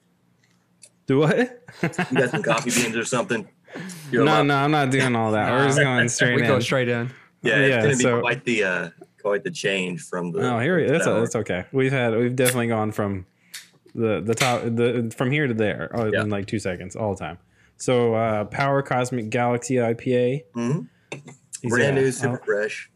Do 1.07 1.19
what? 1.19 1.37
you 1.83 1.89
got 2.19 2.31
some 2.31 2.43
coffee 2.43 2.71
beans 2.71 2.97
or 2.97 3.05
something? 3.05 3.49
no, 4.13 4.43
no, 4.43 4.55
I'm 4.55 4.71
not 4.71 4.91
doing 4.91 5.17
all 5.17 5.33
that. 5.33 5.51
We're 5.51 5.67
just 5.67 5.79
going 5.81 6.09
straight 6.09 6.37
we 6.37 6.43
in. 6.43 6.49
go 6.49 6.61
straight 6.61 6.89
in. 6.89 7.11
Yeah, 7.43 7.57
it's 7.59 7.77
gonna 7.77 7.97
be 7.97 8.03
so, 8.03 8.21
quite 8.21 8.45
the 8.45 8.65
uh, 8.65 8.91
quite 9.27 9.43
the 9.43 9.51
change 9.51 10.03
from 10.03 10.31
the. 10.31 10.55
Oh, 10.55 10.61
here 10.61 10.89
that's 10.89 11.07
a, 11.07 11.15
that's 11.15 11.35
okay. 11.35 11.65
We've 11.73 11.91
had 11.91 12.17
we've 12.17 12.37
definitely 12.37 12.69
gone 12.69 12.93
from 12.93 13.27
the 13.93 14.21
the 14.21 14.37
top 14.37 14.63
the 14.63 15.13
from 15.17 15.33
here 15.33 15.49
to 15.49 15.55
there 15.55 15.91
oh, 15.95 16.07
yeah. 16.13 16.23
in 16.23 16.31
like 16.31 16.47
two 16.47 16.61
seconds 16.61 16.95
all 16.95 17.15
the 17.15 17.19
time. 17.19 17.39
So 17.77 18.15
uh, 18.15 18.45
Power 18.45 18.83
Cosmic 18.83 19.31
Galaxy 19.31 19.75
IPA, 19.75 20.45
mm-hmm. 20.55 21.69
brand 21.69 21.97
new, 21.97 22.13
super 22.13 22.41
fresh. 22.45 22.89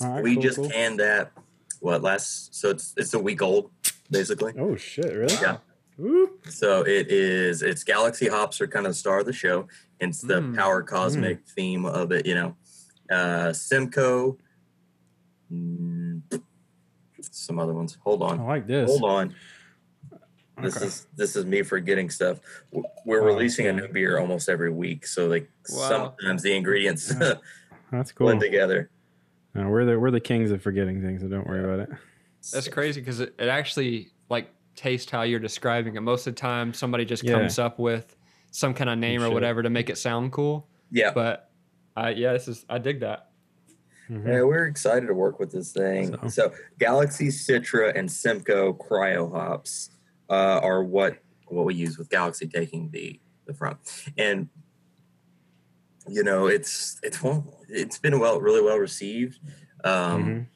Right, 0.00 0.22
we 0.22 0.34
cool, 0.34 0.42
just 0.42 0.56
cool. 0.56 0.68
canned 0.68 0.98
that. 0.98 1.30
What 1.78 2.02
last? 2.02 2.56
So 2.56 2.70
it's 2.70 2.92
it's 2.96 3.14
a 3.14 3.20
week 3.20 3.40
old, 3.40 3.70
basically. 4.10 4.54
Oh 4.58 4.74
shit! 4.74 5.14
Really? 5.14 5.34
Yeah. 5.34 5.58
So 6.48 6.82
it 6.82 7.08
is. 7.08 7.62
It's 7.62 7.84
Galaxy 7.84 8.26
hops 8.26 8.60
are 8.60 8.66
kind 8.66 8.84
of 8.84 8.90
the 8.90 8.98
star 8.98 9.20
of 9.20 9.26
the 9.26 9.32
show. 9.32 9.68
It's 10.00 10.22
the 10.22 10.40
mm. 10.40 10.56
Power 10.56 10.82
Cosmic 10.82 11.44
mm. 11.44 11.48
theme 11.50 11.86
of 11.86 12.10
it. 12.10 12.26
You 12.26 12.34
know, 12.34 12.56
uh, 13.10 13.52
Simcoe 13.52 14.38
Mm, 15.52 16.22
some 17.20 17.58
other 17.58 17.74
ones. 17.74 17.98
Hold 18.04 18.22
on. 18.22 18.40
I 18.40 18.44
like 18.44 18.66
this. 18.66 18.88
Hold 18.90 19.04
on. 19.04 19.34
This 20.60 20.76
okay. 20.76 20.86
is 20.86 21.06
this 21.14 21.36
is 21.36 21.44
me 21.44 21.62
forgetting 21.62 22.10
stuff. 22.10 22.40
We're 23.04 23.22
oh, 23.22 23.24
releasing 23.24 23.66
a 23.68 23.72
new 23.72 23.88
beer 23.88 24.18
almost 24.18 24.48
every 24.48 24.72
week, 24.72 25.06
so 25.06 25.26
like 25.28 25.48
wow. 25.70 25.88
sometimes 25.88 26.42
the 26.42 26.56
ingredients 26.56 27.14
that's 27.92 28.12
cool. 28.12 28.26
blend 28.26 28.40
together. 28.40 28.90
No, 29.54 29.68
we're 29.68 29.84
the 29.84 29.98
we're 29.98 30.10
the 30.10 30.20
kings 30.20 30.50
of 30.50 30.60
forgetting 30.60 31.00
things, 31.00 31.22
so 31.22 31.28
don't 31.28 31.46
worry 31.46 31.64
about 31.64 31.88
it. 31.88 31.98
That's 32.52 32.68
crazy 32.68 33.00
because 33.00 33.20
it, 33.20 33.34
it 33.38 33.48
actually 33.48 34.08
like 34.28 34.50
tastes 34.74 35.10
how 35.10 35.22
you're 35.22 35.40
describing 35.40 35.96
it. 35.96 36.00
Most 36.00 36.26
of 36.26 36.34
the 36.34 36.40
time, 36.40 36.72
somebody 36.72 37.04
just 37.04 37.22
Yeah. 37.22 37.34
comes 37.34 37.58
up 37.58 37.78
with 37.78 38.16
some 38.50 38.74
kind 38.74 38.90
of 38.90 38.98
name 38.98 39.22
or 39.22 39.30
whatever 39.30 39.62
to 39.62 39.70
make 39.70 39.90
it 39.90 39.98
sound 39.98 40.32
cool. 40.32 40.68
Yeah. 40.90 41.12
But 41.12 41.50
I 41.96 42.10
yeah, 42.10 42.32
this 42.32 42.48
is 42.48 42.64
I 42.68 42.78
dig 42.78 43.00
that. 43.00 43.27
Mhm. 44.10 44.26
Yeah, 44.26 44.42
we're 44.42 44.66
excited 44.66 45.06
to 45.06 45.14
work 45.14 45.38
with 45.38 45.52
this 45.52 45.72
thing. 45.72 46.16
So- 46.22 46.28
So, 46.28 46.52
Galaxy, 46.78 47.28
Citra, 47.28 47.92
and 47.94 48.10
Simcoe 48.10 48.72
cryo 48.74 49.30
hops 49.30 49.90
uh, 50.30 50.60
are 50.62 50.82
what 50.82 51.18
what 51.46 51.64
we 51.64 51.74
use 51.74 51.96
with 51.98 52.10
Galaxy 52.10 52.46
taking 52.46 52.90
the 52.90 53.20
the 53.46 53.54
front. 53.54 53.78
And 54.18 54.48
you 56.06 56.22
know, 56.22 56.46
it's 56.46 56.98
it's 57.02 57.22
well, 57.22 57.58
it's 57.68 57.98
been 57.98 58.18
well 58.18 58.40
really 58.40 58.62
well 58.62 58.78
received. 58.78 59.38
Um, 59.84 60.24
Mhm. 60.24 60.46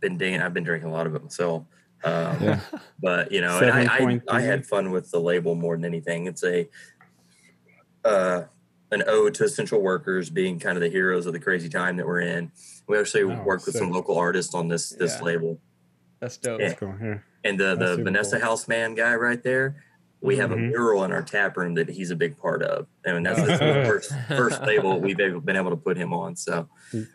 Been 0.00 0.18
digging, 0.18 0.40
I've 0.42 0.52
been 0.54 0.64
drinking 0.64 0.90
a 0.90 0.92
lot 0.92 1.06
of 1.06 1.14
it 1.14 1.22
myself. 1.22 1.64
Um, 2.04 2.42
Yeah. 2.42 2.60
But 3.00 3.32
you 3.32 3.40
know, 3.40 3.58
I, 3.72 3.82
I, 3.88 3.98
I 4.28 4.40
had 4.42 4.66
fun 4.66 4.90
with 4.90 5.10
the 5.10 5.18
label 5.20 5.54
more 5.54 5.74
than 5.76 5.84
anything. 5.84 6.26
It's 6.26 6.44
a 6.44 6.68
uh, 8.04 8.42
an 8.92 9.02
ode 9.06 9.34
to 9.34 9.44
essential 9.44 9.80
workers 9.82 10.30
being 10.30 10.58
kind 10.58 10.76
of 10.76 10.82
the 10.82 10.88
heroes 10.88 11.26
of 11.26 11.32
the 11.32 11.40
crazy 11.40 11.68
time 11.68 11.96
that 11.96 12.06
we're 12.06 12.20
in. 12.20 12.52
We 12.86 12.98
actually 12.98 13.24
Oh, 13.24 13.42
worked 13.42 13.66
with 13.66 13.76
some 13.76 13.90
local 13.90 14.16
artists 14.16 14.54
on 14.54 14.68
this 14.68 14.90
this 14.90 15.16
Yeah. 15.16 15.22
label, 15.24 15.60
That's 16.20 16.36
dope. 16.36 16.60
Yeah. 16.60 16.68
Let's 16.68 16.80
go 16.80 16.92
here. 16.92 17.24
and 17.44 17.58
the 17.58 17.74
That's 17.76 17.96
the 17.96 18.04
Vanessa 18.04 18.36
cool. 18.38 18.48
Houseman 18.48 18.94
guy 18.94 19.14
right 19.16 19.42
there. 19.42 19.82
We 20.20 20.36
have 20.36 20.50
Mhm. 20.50 20.54
a 20.54 20.56
mural 20.56 21.04
in 21.04 21.12
our 21.12 21.22
tap 21.22 21.56
room 21.56 21.74
that 21.74 21.88
he's 21.88 22.10
a 22.10 22.16
big 22.16 22.38
part 22.38 22.62
of, 22.62 22.86
and 23.04 23.26
that's 23.26 23.40
the 23.40 23.46
first 23.86 24.12
first 24.28 24.62
label 24.62 25.00
we've 25.00 25.20
ever 25.20 25.40
been 25.40 25.56
able 25.56 25.70
to 25.70 25.76
put 25.76 25.96
him 25.96 26.12
on. 26.12 26.36
So, 26.36 26.68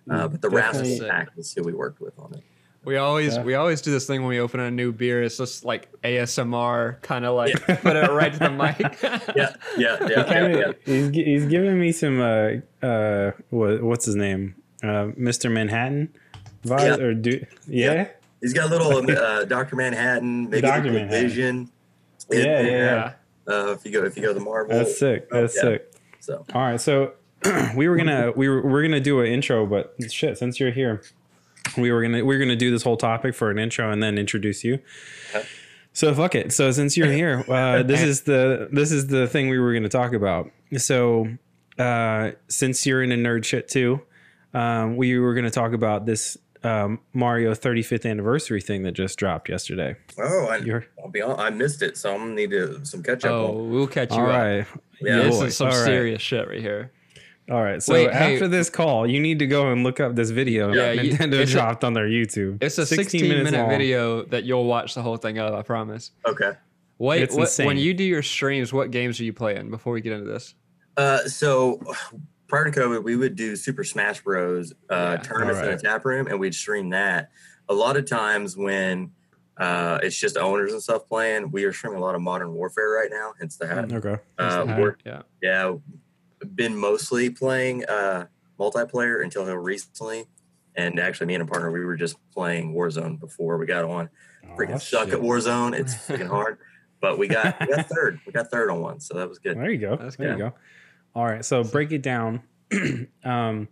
uh, 0.10 0.28
but 0.28 0.42
the 0.42 0.50
Rascal 0.50 1.00
Pack 1.08 1.30
is 1.38 1.54
who 1.54 1.64
we 1.64 1.74
worked 1.74 2.00
with 2.00 2.18
on 2.20 2.34
it. 2.36 2.44
We 2.84 2.98
always 2.98 3.36
Yeah. 3.36 3.44
we 3.44 3.54
always 3.56 3.82
do 3.82 3.92
this 3.92 4.08
thing 4.08 4.22
when 4.22 4.30
we 4.30 4.40
open 4.40 4.60
a 4.60 4.72
new 4.72 4.92
beer. 4.92 5.22
It's 5.22 5.38
just 5.38 5.64
like 5.64 5.90
ASMR, 6.04 7.00
kind 7.04 7.26
of 7.26 7.36
like 7.36 7.54
put 7.82 7.96
it 7.96 8.10
right 8.10 8.34
to 8.34 8.40
the 8.40 8.50
mic. 8.50 8.78
Yeah, 9.36 9.56
yeah, 9.78 9.98
yeah, 10.02 10.08
yeah. 10.10 10.24
Kinda- 10.24 10.58
yeah. 10.58 10.72
He's 10.86 11.10
he's 11.10 11.46
giving 11.46 11.80
me 11.80 11.92
some 11.92 12.20
uh 12.20 12.86
uh 12.86 13.32
what 13.52 13.84
what's 13.84 14.06
his 14.06 14.16
name 14.16 14.56
uh 14.84 15.14
Mr. 15.20 15.52
Manhattan 15.52 16.10
vibes 16.66 16.98
Yeah. 16.98 17.04
or 17.06 17.14
do 17.14 17.46
yeah 17.68 18.08
He's 18.42 18.54
got 18.54 18.72
a 18.72 18.76
little 18.76 19.12
uh, 19.18 19.44
Doctor 19.46 19.76
Manhattan, 19.76 20.50
maybe 20.50 20.62
Dr. 20.62 20.80
a 20.80 20.84
little 20.86 21.00
Manhattan. 21.02 21.28
Vision. 21.30 21.72
Yeah, 22.32 22.62
yeah, 22.62 23.12
Uh, 23.48 23.76
if 23.78 23.86
you 23.86 23.92
go 23.92 24.04
if 24.06 24.16
you 24.16 24.24
go 24.24 24.30
to 24.30 24.34
the 24.34 24.40
Marvel, 24.40 24.76
that's 24.76 24.98
sick 24.98 25.30
that's 25.30 25.56
Yeah. 25.56 25.62
sick. 25.62 25.94
So 26.22 26.46
All 26.56 26.62
right, 26.62 26.82
so 26.82 27.14
we 27.76 27.88
were 27.88 27.96
gonna 27.98 28.32
we 28.36 28.50
were 28.50 28.62
we're 28.68 28.82
gonna 28.82 29.00
do 29.00 29.20
an 29.22 29.28
intro, 29.28 29.68
but 29.68 29.94
shit, 30.10 30.38
since 30.40 30.60
you're 30.60 30.72
here, 30.72 31.04
we 31.78 31.92
were 31.92 32.02
gonna 32.02 32.24
we 32.24 32.36
are 32.36 32.40
gonna 32.40 32.56
do 32.56 32.72
this 32.72 32.84
whole 32.84 32.98
topic 32.98 33.36
for 33.36 33.50
an 33.50 33.60
intro 33.60 33.92
and 33.92 34.02
then 34.02 34.18
introduce 34.18 34.64
you. 34.64 34.80
Okay. 35.34 35.46
So 35.94 36.14
fuck 36.14 36.36
it. 36.36 36.54
So 36.54 36.72
since 36.72 36.96
you're 36.96 37.12
here, 37.12 37.44
uh, 37.50 37.84
this 37.84 38.02
is 38.02 38.22
the 38.22 38.70
this 38.72 38.92
is 38.92 39.08
the 39.08 39.28
thing 39.28 39.50
we 39.50 39.60
were 39.60 39.74
gonna 39.74 39.90
talk 39.90 40.14
about. 40.14 40.50
So 40.78 41.28
uh, 41.78 42.32
since 42.48 42.86
you're 42.86 43.04
into 43.04 43.16
nerd 43.16 43.44
shit 43.46 43.68
too, 43.68 44.02
um, 44.54 44.98
we 44.98 45.18
were 45.20 45.34
gonna 45.34 45.50
talk 45.50 45.74
about 45.74 46.06
this 46.06 46.38
um, 46.64 47.00
Mario 47.14 47.54
35th 47.54 48.10
anniversary 48.10 48.62
thing 48.62 48.84
that 48.84 48.92
just 48.92 49.18
dropped 49.18 49.50
yesterday. 49.50 49.96
oh, 50.20 50.48
I, 50.48 50.58
You're 50.58 50.86
I'll 51.02 51.10
be 51.10 51.22
honest, 51.22 51.40
I 51.40 51.50
missed 51.50 51.82
it, 51.82 51.98
so 51.98 52.14
I'm 52.14 52.20
gonna 52.20 52.36
need 52.36 52.52
to, 52.52 52.86
some 52.86 53.02
catch 53.02 53.26
up. 53.26 53.32
oh, 53.32 53.58
on. 53.58 53.72
we'll 53.72 53.88
catch 53.88 54.12
you 54.12 54.20
all 54.20 54.30
up. 54.30 54.38
right. 54.38 54.68
Yeah, 55.02 55.24
this 55.24 55.40
boy. 55.40 55.46
is 55.46 55.58
some 55.58 55.68
All 55.68 55.74
right. 55.74 55.86
serious 55.86 56.22
shit 56.22 56.48
right 56.48 56.62
here. 56.62 56.92
All 57.52 57.62
right. 57.62 57.84
So 57.84 57.94
Wait, 57.94 58.12
hey- 58.14 58.36
after 58.36 58.48
this 58.48 58.70
call, 58.70 59.06
you 59.06 59.20
need 59.20 59.40
to 59.40 59.46
go 59.48 59.72
and 59.72 59.84
look 59.84 60.00
up 60.00 60.16
this 60.16 60.30
video 60.30 60.72
Yeah, 60.74 60.96
that 60.96 61.06
you- 61.06 61.12
Nintendo 61.14 61.34
it's 61.34 61.52
a- 61.52 61.56
dropped 61.56 61.84
on 61.84 61.94
their 61.94 62.08
YouTube. 62.08 62.64
It's 62.64 62.78
a 62.78 62.86
16, 62.86 63.28
minute 63.28 63.54
long. 63.54 63.70
video 63.70 64.24
that 64.26 64.46
you'll 64.46 64.64
watch 64.66 64.96
the 64.96 65.02
whole 65.02 65.18
thing 65.18 65.38
of. 65.38 65.54
I 65.54 65.62
promise. 65.62 66.12
Okay. 66.26 66.54
Wait, 66.98 67.22
It's 67.24 67.36
what, 67.36 67.44
insane. 67.44 67.66
when 67.66 67.78
you 67.78 67.94
do 67.94 68.04
your 68.06 68.22
streams, 68.22 68.72
what 68.72 68.92
games 68.92 69.20
are 69.20 69.24
you 69.26 69.34
playing 69.34 69.70
before 69.70 69.92
we 69.92 70.00
get 70.02 70.14
into 70.14 70.30
this? 70.32 70.56
Uh, 70.96 71.18
so 71.28 71.82
prior 72.48 72.70
to 72.70 72.72
COVID, 72.80 73.04
we 73.04 73.16
would 73.18 73.36
do 73.36 73.56
Super 73.58 73.84
Smash 73.84 74.22
Bros. 74.22 74.72
Uh, 74.90 75.18
Yeah. 75.18 75.18
tournaments 75.18 75.60
in 75.60 75.66
Alright. 75.66 75.80
a 75.80 75.84
tap 75.84 76.06
room, 76.06 76.28
and 76.28 76.40
we'd 76.40 76.56
stream 76.56 76.90
that. 76.92 77.32
A 77.70 77.74
lot 77.74 77.98
of 77.98 78.06
times 78.06 78.56
when 78.56 79.12
uh, 79.58 80.00
it's 80.02 80.18
just 80.20 80.38
owners 80.38 80.72
and 80.72 80.82
stuff 80.82 81.08
playing, 81.10 81.52
we 81.52 81.66
are 81.66 81.74
streaming 81.74 82.00
a 82.00 82.02
lot 82.02 82.16
of 82.16 82.22
Modern 82.22 82.54
Warfare 82.54 82.90
right 82.90 83.10
now. 83.12 83.34
Hence 83.40 83.58
the 83.58 83.68
hat. 83.68 83.92
Okay. 83.92 84.18
Uh, 84.40 84.76
we're 84.80 84.96
yeah. 85.06 85.22
yeah, 85.42 85.76
been 86.56 86.76
mostly 86.76 87.30
playing 87.30 87.86
uh, 87.86 88.28
multiplayer 88.60 89.24
until 89.24 89.46
recently. 89.56 90.26
And 90.76 91.00
actually, 91.00 91.28
me 91.28 91.36
and 91.36 91.44
a 91.44 91.46
partner, 91.46 91.72
we 91.72 91.84
were 91.84 91.98
just 91.98 92.16
playing 92.34 92.74
Warzone 92.74 93.20
before 93.20 93.58
we 93.58 93.66
got 93.66 93.84
on. 93.84 94.10
Freaking 94.58 94.76
Aw, 94.76 94.80
suck 94.80 95.06
shit. 95.06 95.16
at 95.16 95.22
Warzone. 95.22 95.78
It's 95.78 95.96
freaking 96.08 96.28
hard. 96.28 96.58
But 97.02 97.18
we 97.18 97.28
got 97.28 97.60
we 97.60 97.68
got 97.68 97.88
third. 97.88 98.20
We 98.26 98.32
got 98.32 98.50
third 98.52 98.70
on 98.70 98.80
one, 98.80 99.00
so 99.00 99.16
that 99.16 99.28
was 99.28 99.40
good. 99.40 99.58
There 99.58 99.72
you 99.72 99.80
go. 99.80 99.98
That's 99.98 100.16
there 100.16 100.32
you 100.32 100.38
good. 100.38 100.40
go. 100.40 100.54
All 101.16 101.26
right. 101.26 101.44
So 101.44 101.64
break 101.64 101.92
it 101.92 102.04
down. 102.04 102.44
um, 103.26 103.68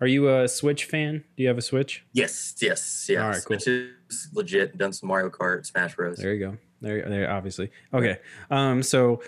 are 0.00 0.06
you 0.06 0.28
a 0.28 0.46
Switch 0.46 0.84
fan? 0.84 1.24
Do 1.36 1.42
you 1.42 1.48
have 1.48 1.58
a 1.58 1.62
Switch? 1.62 2.04
Yes, 2.12 2.54
yes, 2.60 3.06
yes. 3.08 3.20
All 3.20 3.28
right, 3.30 3.42
cool. 3.44 3.56
Which 3.56 3.66
is 3.66 4.28
legit. 4.32 4.76
Done 4.76 4.92
some 4.92 5.08
Mario 5.08 5.30
Kart, 5.30 5.64
Smash 5.64 5.96
Bros. 5.96 6.18
There 6.18 6.34
you 6.34 6.40
go. 6.46 6.56
There, 6.80 7.08
there. 7.08 7.30
Obviously. 7.30 7.70
Okay. 7.92 8.18
Um. 8.50 8.82
So, 8.82 9.22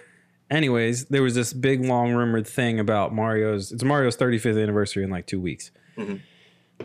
anyways, 0.50 1.06
there 1.06 1.22
was 1.22 1.34
this 1.34 1.52
big, 1.52 1.84
long 1.84 2.12
rumored 2.12 2.46
thing 2.46 2.78
about 2.80 3.14
Mario's. 3.14 3.72
It's 3.72 3.82
Mario's 3.84 4.16
35th 4.16 4.60
anniversary 4.62 5.04
in 5.04 5.10
like 5.10 5.26
two 5.26 5.40
weeks. 5.40 5.70
Mhm. 5.96 6.20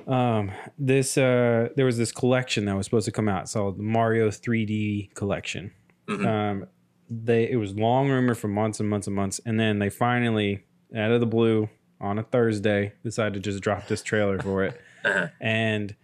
Um. 0.07 0.51
This. 0.77 1.17
Uh. 1.17 1.69
There 1.75 1.85
was 1.85 1.97
this 1.97 2.11
collection 2.11 2.65
that 2.65 2.75
was 2.75 2.85
supposed 2.85 3.05
to 3.05 3.11
come 3.11 3.27
out. 3.27 3.43
It's 3.43 3.53
called 3.53 3.77
the 3.77 3.83
Mario 3.83 4.29
3D 4.29 5.13
collection. 5.15 5.71
Mhm. 6.07 6.25
Um. 6.25 6.65
They. 7.09 7.49
It 7.51 7.57
was 7.57 7.75
long 7.75 8.09
rumored 8.09 8.37
for 8.37 8.47
months 8.47 8.79
and 8.79 8.89
months 8.89 9.07
and 9.07 9.15
months, 9.15 9.39
and 9.45 9.59
then 9.59 9.79
they 9.79 9.89
finally, 9.89 10.63
out 10.95 11.11
of 11.11 11.19
the 11.19 11.25
blue, 11.27 11.69
on 11.99 12.17
a 12.17 12.23
Thursday, 12.23 12.93
decided 13.03 13.33
to 13.33 13.39
just 13.51 13.61
drop 13.61 13.87
this 13.87 14.01
trailer 14.01 14.39
for 14.39 14.63
it 14.63 14.79
Uh-huh. 15.05 15.27
and 15.41 15.95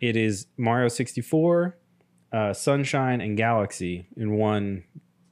it 0.00 0.16
is 0.16 0.46
Mario 0.56 0.88
64, 0.88 1.76
uh, 2.32 2.52
Sunshine, 2.52 3.20
and 3.20 3.36
Galaxy 3.36 4.08
in 4.16 4.32
one 4.32 4.84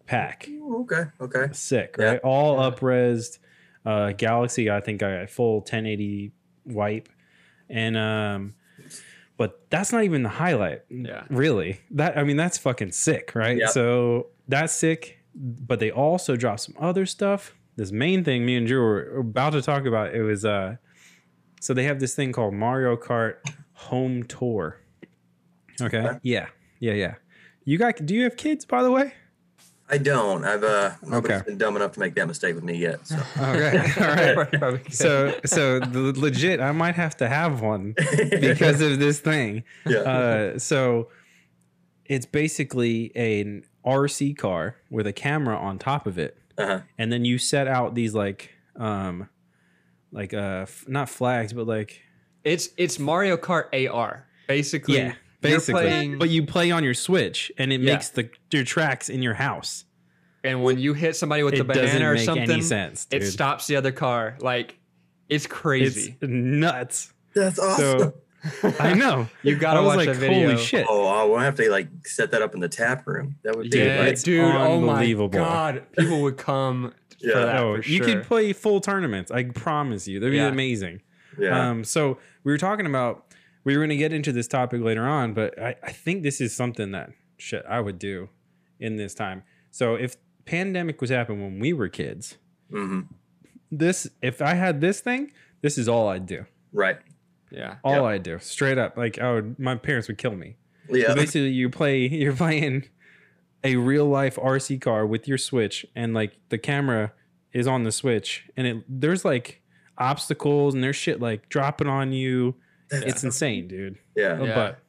pack. 0.06 0.48
Okay, 0.48 1.02
okay. 1.20 1.46
Sick, 1.52 1.96
Yeah. 1.98 2.04
right? 2.04 2.20
All 2.22 2.58
upresed. 2.58 3.38
Uh, 3.86 4.12
Galaxy, 4.12 4.70
I 4.70 4.80
think 4.80 5.02
I 5.02 5.18
got 5.20 5.30
full 5.30 5.56
1080 5.60 6.32
wipe, 6.64 7.08
and 7.68 7.96
um, 7.96 8.54
but 9.36 9.60
that's 9.68 9.92
not 9.92 10.04
even 10.04 10.22
the 10.22 10.28
highlight. 10.30 10.82
Yeah. 10.88 11.24
really. 11.28 11.80
That 11.90 12.16
I 12.16 12.24
mean, 12.24 12.36
that's 12.38 12.56
fucking 12.56 12.92
sick, 12.92 13.32
right? 13.34 13.56
Yeah. 13.58 13.66
So 13.66 14.28
that's 14.48 14.72
sick. 14.72 15.18
But 15.34 15.80
they 15.80 15.90
also 15.90 16.36
dropped 16.36 16.60
some 16.60 16.76
other 16.78 17.04
stuff. 17.06 17.54
This 17.76 17.90
main 17.90 18.22
thing 18.24 18.46
me 18.46 18.56
and 18.56 18.66
Drew 18.66 18.80
were 18.80 19.18
about 19.18 19.50
to 19.54 19.60
talk 19.62 19.84
about. 19.84 20.14
It 20.14 20.22
was 20.22 20.44
uh, 20.44 20.76
so 21.60 21.74
they 21.74 21.82
have 21.84 21.98
this 22.00 22.14
thing 22.14 22.32
called 22.32 22.54
Mario 22.54 22.96
Kart 22.96 23.36
Home 23.72 24.22
Tour. 24.22 24.78
Okay. 25.82 25.98
Okay. 25.98 26.18
Yeah. 26.22 26.46
Yeah. 26.78 26.92
Yeah. 26.94 27.14
You 27.64 27.76
got? 27.78 28.06
Do 28.06 28.14
you 28.14 28.22
have 28.22 28.36
kids, 28.36 28.64
by 28.64 28.82
the 28.82 28.90
way? 28.92 29.12
I 29.88 29.98
don't. 29.98 30.44
I've 30.44 30.64
uh, 30.64 30.92
nobody's 31.02 31.36
Okay. 31.38 31.44
been 31.50 31.58
dumb 31.58 31.76
enough 31.76 31.92
to 31.92 32.00
make 32.00 32.14
that 32.14 32.26
mistake 32.26 32.54
with 32.54 32.64
me 32.64 32.76
yet. 32.76 33.06
So. 33.06 33.16
Okay. 33.38 33.78
All 34.62 34.70
right. 34.72 34.80
So, 34.94 35.34
so 35.44 35.78
the, 35.80 36.12
legit, 36.18 36.60
I 36.60 36.72
might 36.72 36.94
have 36.94 37.16
to 37.18 37.28
have 37.28 37.60
one 37.60 37.94
because 38.40 38.80
of 38.80 38.98
this 38.98 39.20
thing. 39.20 39.64
yeah. 39.86 39.98
Uh, 39.98 40.58
so 40.58 41.08
it's 42.06 42.26
basically 42.26 43.14
an 43.14 43.64
RC 43.84 44.36
car 44.38 44.76
with 44.90 45.06
a 45.06 45.12
camera 45.12 45.56
on 45.56 45.78
top 45.78 46.06
of 46.06 46.18
it, 46.18 46.38
uh-huh. 46.56 46.80
and 46.98 47.12
then 47.12 47.24
you 47.26 47.36
set 47.38 47.68
out 47.68 47.94
these 47.94 48.14
like, 48.14 48.50
um, 48.76 49.28
like 50.12 50.32
uh, 50.32 50.62
f- 50.62 50.86
not 50.88 51.08
flags, 51.10 51.52
but 51.52 51.66
like 51.66 52.00
it's 52.42 52.70
it's 52.78 52.98
Mario 52.98 53.36
Kart 53.36 53.66
AR. 53.92 54.26
Basically, 54.48 54.96
yeah, 54.96 55.04
you're 55.04 55.16
basically. 55.50 55.82
playing- 55.82 56.18
But 56.18 56.30
you 56.30 56.44
play 56.46 56.70
on 56.70 56.82
your 56.84 56.94
Switch, 56.94 57.50
and 57.58 57.72
it 57.72 57.80
Yeah. 57.80 57.92
makes 57.94 58.08
the 58.10 58.28
your 58.52 58.64
tracks 58.64 59.08
in 59.08 59.22
your 59.22 59.34
house. 59.34 59.84
and 60.42 60.62
when 60.62 60.78
you 60.78 60.92
hit 60.92 61.16
somebody 61.16 61.42
with 61.42 61.54
the 61.54 61.60
it 61.62 61.66
doesn't 61.68 61.84
banana 61.84 62.10
or 62.12 62.18
something, 62.18 62.50
any 62.50 62.60
sense. 62.60 63.06
It 63.10 63.24
stops 63.26 63.66
the 63.66 63.76
other 63.76 63.92
car. 63.92 64.36
Like 64.40 64.78
it's 65.28 65.46
crazy. 65.46 66.16
It's 66.20 66.30
nuts. 66.30 67.12
That's 67.34 67.58
awesome. 67.58 68.12
So 68.60 68.74
I 68.78 68.92
know. 68.92 69.26
you 69.42 69.56
gotta 69.56 69.82
watch 69.82 69.96
like, 69.96 70.08
that 70.08 70.16
video. 70.16 70.50
holy 70.50 70.62
shit. 70.62 70.84
oh, 70.86 71.06
I 71.06 71.24
will 71.24 71.38
have 71.38 71.54
to 71.56 71.70
like 71.70 71.88
set 72.06 72.30
that 72.32 72.42
up 72.42 72.52
in 72.54 72.60
the 72.60 72.68
tap 72.68 73.06
room. 73.06 73.36
That 73.42 73.56
would 73.56 73.70
be 73.70 73.78
yeah, 73.78 74.00
like, 74.00 74.12
it's 74.12 74.22
dude. 74.22 74.44
Oh 74.44 74.80
my 74.80 74.92
unbelievable. 74.92 75.28
god, 75.30 75.82
people 75.96 76.20
would 76.20 76.36
come 76.36 76.92
Yeah. 77.20 77.32
for 77.32 77.38
that 77.38 77.56
Oh, 77.56 77.76
for 77.80 77.88
you 77.88 77.96
sure. 77.96 78.06
could 78.06 78.24
play 78.24 78.52
full 78.52 78.82
tournaments. 78.82 79.30
I 79.30 79.44
promise 79.44 80.06
you, 80.06 80.20
that'd 80.20 80.30
be 80.30 80.36
Yeah. 80.36 80.48
amazing. 80.48 81.00
yeah. 81.38 81.70
Um, 81.70 81.84
so 81.84 82.18
we 82.44 82.52
were 82.52 82.58
talking 82.58 82.84
about 82.84 83.24
we 83.64 83.74
were 83.74 83.80
going 83.80 83.90
to 83.90 83.96
get 83.96 84.12
into 84.12 84.32
this 84.32 84.46
topic 84.46 84.82
later 84.82 85.06
on, 85.06 85.34
but 85.34 85.60
I, 85.60 85.74
I 85.82 85.92
think 85.92 86.22
this 86.22 86.40
is 86.40 86.54
something 86.54 86.92
that 86.92 87.10
shit 87.38 87.64
I 87.68 87.80
would 87.80 87.98
do 87.98 88.28
in 88.78 88.96
this 88.96 89.14
time. 89.14 89.42
So 89.70 89.94
if 89.94 90.16
pandemic 90.44 91.00
was 91.00 91.10
happening 91.10 91.42
when 91.42 91.58
we 91.58 91.72
were 91.72 91.88
kids, 91.88 92.36
hmm 92.70 93.02
this 93.70 94.08
if 94.22 94.40
I 94.40 94.54
had 94.54 94.80
this 94.80 95.00
thing, 95.00 95.32
this 95.60 95.78
is 95.78 95.88
all 95.88 96.08
I'd 96.08 96.26
do. 96.26 96.46
Right. 96.72 96.98
Yeah. 97.50 97.76
All 97.84 97.94
Yep. 97.94 98.04
I 98.04 98.18
do, 98.18 98.38
straight 98.40 98.78
up, 98.78 98.96
like 98.96 99.18
I 99.18 99.32
would, 99.32 99.58
my 99.58 99.76
parents 99.76 100.08
would 100.08 100.18
kill 100.18 100.34
me. 100.34 100.56
Yeah. 100.88 101.08
So 101.08 101.14
basically, 101.14 101.50
you 101.50 101.70
play, 101.70 101.98
you're 102.08 102.34
playing 102.34 102.88
a 103.62 103.76
real 103.76 104.06
life 104.06 104.36
RC 104.36 104.80
car 104.80 105.06
with 105.06 105.26
your 105.26 105.38
Switch, 105.38 105.86
and 105.94 106.14
like 106.14 106.36
the 106.48 106.58
camera 106.58 107.12
is 107.52 107.66
on 107.66 107.84
the 107.84 107.92
Switch, 107.92 108.48
and 108.56 108.66
it 108.66 108.84
there's 108.88 109.24
like 109.24 109.62
obstacles 109.96 110.74
and 110.74 110.82
there's 110.82 110.96
shit 110.96 111.20
like 111.20 111.48
dropping 111.48 111.88
on 111.88 112.12
you. 112.12 112.56
It's 112.90 113.24
insane, 113.24 113.66
dude. 113.68 113.98
yeah. 114.16 114.40
Yeah. 114.42 114.54
But 114.54 114.80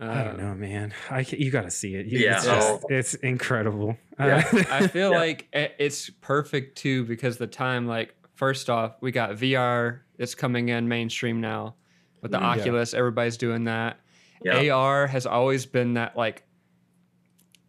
Uh, 0.00 0.10
I 0.10 0.24
don't 0.24 0.38
know, 0.38 0.54
man. 0.54 0.92
I 1.08 1.20
you 1.30 1.50
got 1.52 1.62
to 1.62 1.70
see 1.70 1.94
it. 1.94 2.06
You- 2.06 2.18
Yeah, 2.18 2.36
it's, 2.36 2.44
just- 2.46 2.66
I'll- 2.68 2.82
it's 2.88 3.14
incredible. 3.14 3.96
Yeah. 4.18 4.42
Uh, 4.52 4.64
I 4.70 4.86
feel 4.88 5.12
Yeah. 5.12 5.18
like 5.18 5.48
it's 5.52 6.10
perfect 6.20 6.76
too 6.78 7.04
because 7.04 7.38
the 7.38 7.46
time, 7.46 7.86
like, 7.86 8.14
first 8.34 8.68
off, 8.68 8.96
we 9.00 9.12
got 9.12 9.36
VR. 9.36 10.00
It's 10.18 10.34
coming 10.34 10.68
in 10.70 10.88
mainstream 10.88 11.40
now 11.40 11.76
with 12.22 12.32
the 12.32 12.38
Mhm. 12.38 12.56
Yeah. 12.56 12.60
Oculus. 12.62 12.94
Everybody's 12.94 13.36
doing 13.36 13.64
that. 13.64 14.00
Yeah. 14.44 14.72
AR 14.72 15.06
has 15.06 15.26
always 15.26 15.64
been 15.64 15.94
that 15.94 16.16
like, 16.16 16.42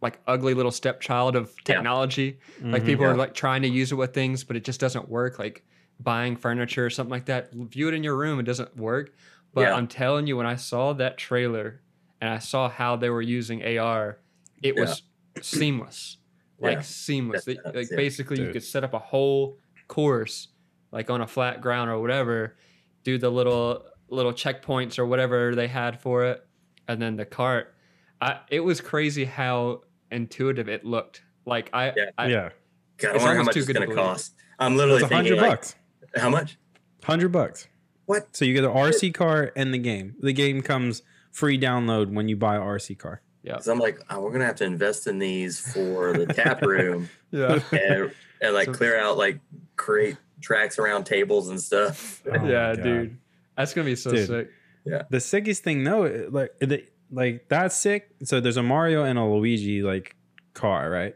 like 0.02 0.18
ugly 0.26 0.52
little 0.54 0.72
stepchild 0.72 1.36
of 1.36 1.46
Yeah. 1.68 1.74
technology. 1.76 2.40
Like 2.60 2.82
mhm. 2.82 2.86
people 2.86 3.04
Yeah. 3.06 3.12
are 3.12 3.16
like 3.16 3.34
trying 3.34 3.62
to 3.62 3.68
use 3.68 3.92
it 3.92 3.94
with 3.94 4.12
things, 4.12 4.42
but 4.44 4.56
it 4.56 4.64
just 4.64 4.80
doesn't 4.80 5.08
work. 5.08 5.38
Like 5.38 5.64
buying 6.00 6.36
furniture 6.36 6.84
or 6.86 6.90
something 6.90 7.10
like 7.10 7.26
that. 7.26 7.52
View 7.52 7.88
it 7.88 7.94
in 7.94 8.02
your 8.04 8.16
room. 8.16 8.38
It 8.38 8.44
doesn't 8.44 8.76
work. 8.76 9.14
But 9.54 9.62
Yeah. 9.62 9.74
I'm 9.74 9.86
telling 9.86 10.26
you, 10.26 10.36
when 10.36 10.46
I 10.46 10.56
saw 10.56 10.92
that 10.94 11.16
trailer 11.16 11.80
and 12.20 12.30
I 12.30 12.38
saw 12.38 12.68
how 12.68 12.96
they 12.96 13.08
were 13.10 13.22
using 13.22 13.62
AR, 13.64 14.18
it 14.62 14.74
was 14.76 15.02
seamless. 15.40 16.18
Like 16.58 16.76
Yeah. 16.78 16.80
seamless. 16.82 17.44
That's 17.44 17.62
They- 17.62 17.78
like 17.78 17.90
yeah. 17.90 17.96
basically, 17.96 18.38
you 18.38 18.44
Dude. 18.46 18.52
could 18.54 18.64
set 18.64 18.84
up 18.84 18.94
a 18.94 18.98
whole 18.98 19.58
course, 19.88 20.48
like 20.92 21.10
on 21.10 21.20
a 21.20 21.26
flat 21.26 21.60
ground 21.60 21.90
or 21.90 21.98
whatever, 22.00 22.56
do 23.04 23.18
the 23.18 23.30
little 23.30 23.86
little 24.08 24.32
checkpoints 24.32 24.98
or 25.00 25.06
whatever 25.06 25.54
they 25.56 25.66
had 25.66 26.00
for 26.00 26.24
it, 26.26 26.46
and 26.86 27.02
then 27.02 27.16
the 27.16 27.24
cart. 27.26 27.74
I, 28.20 28.38
it 28.50 28.60
was 28.60 28.80
crazy 28.80 29.24
how 29.24 29.82
intuitive 30.12 30.68
it 30.68 30.84
looked. 30.84 31.22
Like 31.44 31.70
I, 31.72 31.92
Yeah. 31.96 32.10
I 32.16 32.26
yeah, 32.28 32.50
God, 32.98 33.10
I 33.10 33.14
It's 33.16 33.24
wonder 33.24 33.36
how 33.38 33.42
much 33.44 33.54
too 33.54 33.58
it's 33.60 33.66
good 33.66 33.72
to 33.74 33.78
going 33.80 33.90
to 33.90 33.94
believe. 33.96 34.08
cost. 34.08 34.34
I'm 34.60 34.76
literally 34.76 35.00
it's 35.02 35.08
thinking, 35.08 35.32
hundred 35.32 35.42
like, 35.42 35.50
bucks. 35.60 35.74
How 36.16 36.30
much? 36.30 36.56
Hundred 37.04 37.30
bucks. 37.30 37.68
What? 38.06 38.34
So 38.36 38.44
you 38.44 38.54
get 38.54 38.62
the 38.62 38.70
RC 38.70 39.14
car 39.14 39.52
and 39.56 39.72
the 39.74 39.78
game. 39.78 40.14
The 40.20 40.32
game 40.32 40.62
comes 40.62 41.02
free 41.32 41.58
download 41.58 42.12
when 42.12 42.28
you 42.28 42.36
buy 42.36 42.56
a 42.56 42.60
RC 42.60 42.98
car. 42.98 43.20
yeah, 43.42 43.58
So 43.58 43.72
I'm 43.72 43.78
like, 43.78 44.00
oh, 44.10 44.20
we're 44.20 44.30
going 44.30 44.40
to 44.40 44.46
have 44.46 44.56
to 44.56 44.64
invest 44.64 45.06
in 45.06 45.18
these 45.18 45.58
for 45.60 46.12
the 46.12 46.26
tap 46.26 46.62
room 46.66 47.08
yeah. 47.30 47.60
and, 47.72 48.12
and 48.40 48.54
like 48.54 48.66
So- 48.66 48.72
clear 48.74 48.98
out, 48.98 49.18
like 49.18 49.40
create 49.76 50.16
tracks 50.40 50.78
around 50.78 51.04
tables 51.04 51.48
and 51.48 51.60
stuff. 51.60 52.22
Oh 52.30 52.44
yeah, 52.46 52.74
dude. 52.74 53.18
That's 53.56 53.72
gonna 53.74 53.86
be 53.86 53.96
so 53.96 54.10
Dude. 54.10 54.26
sick. 54.26 54.50
Yeah. 54.84 55.02
The 55.10 55.18
sickest 55.20 55.64
thing 55.64 55.82
though, 55.82 56.28
like 56.30 56.50
the, 56.60 56.84
like 57.10 57.48
that's 57.48 57.74
sick. 57.76 58.10
So 58.24 58.38
there's 58.40 58.56
a 58.58 58.62
Mario 58.62 59.02
and 59.04 59.18
a 59.18 59.24
Luigi 59.24 59.82
like 59.82 60.14
car, 60.54 60.90
right? 60.90 61.14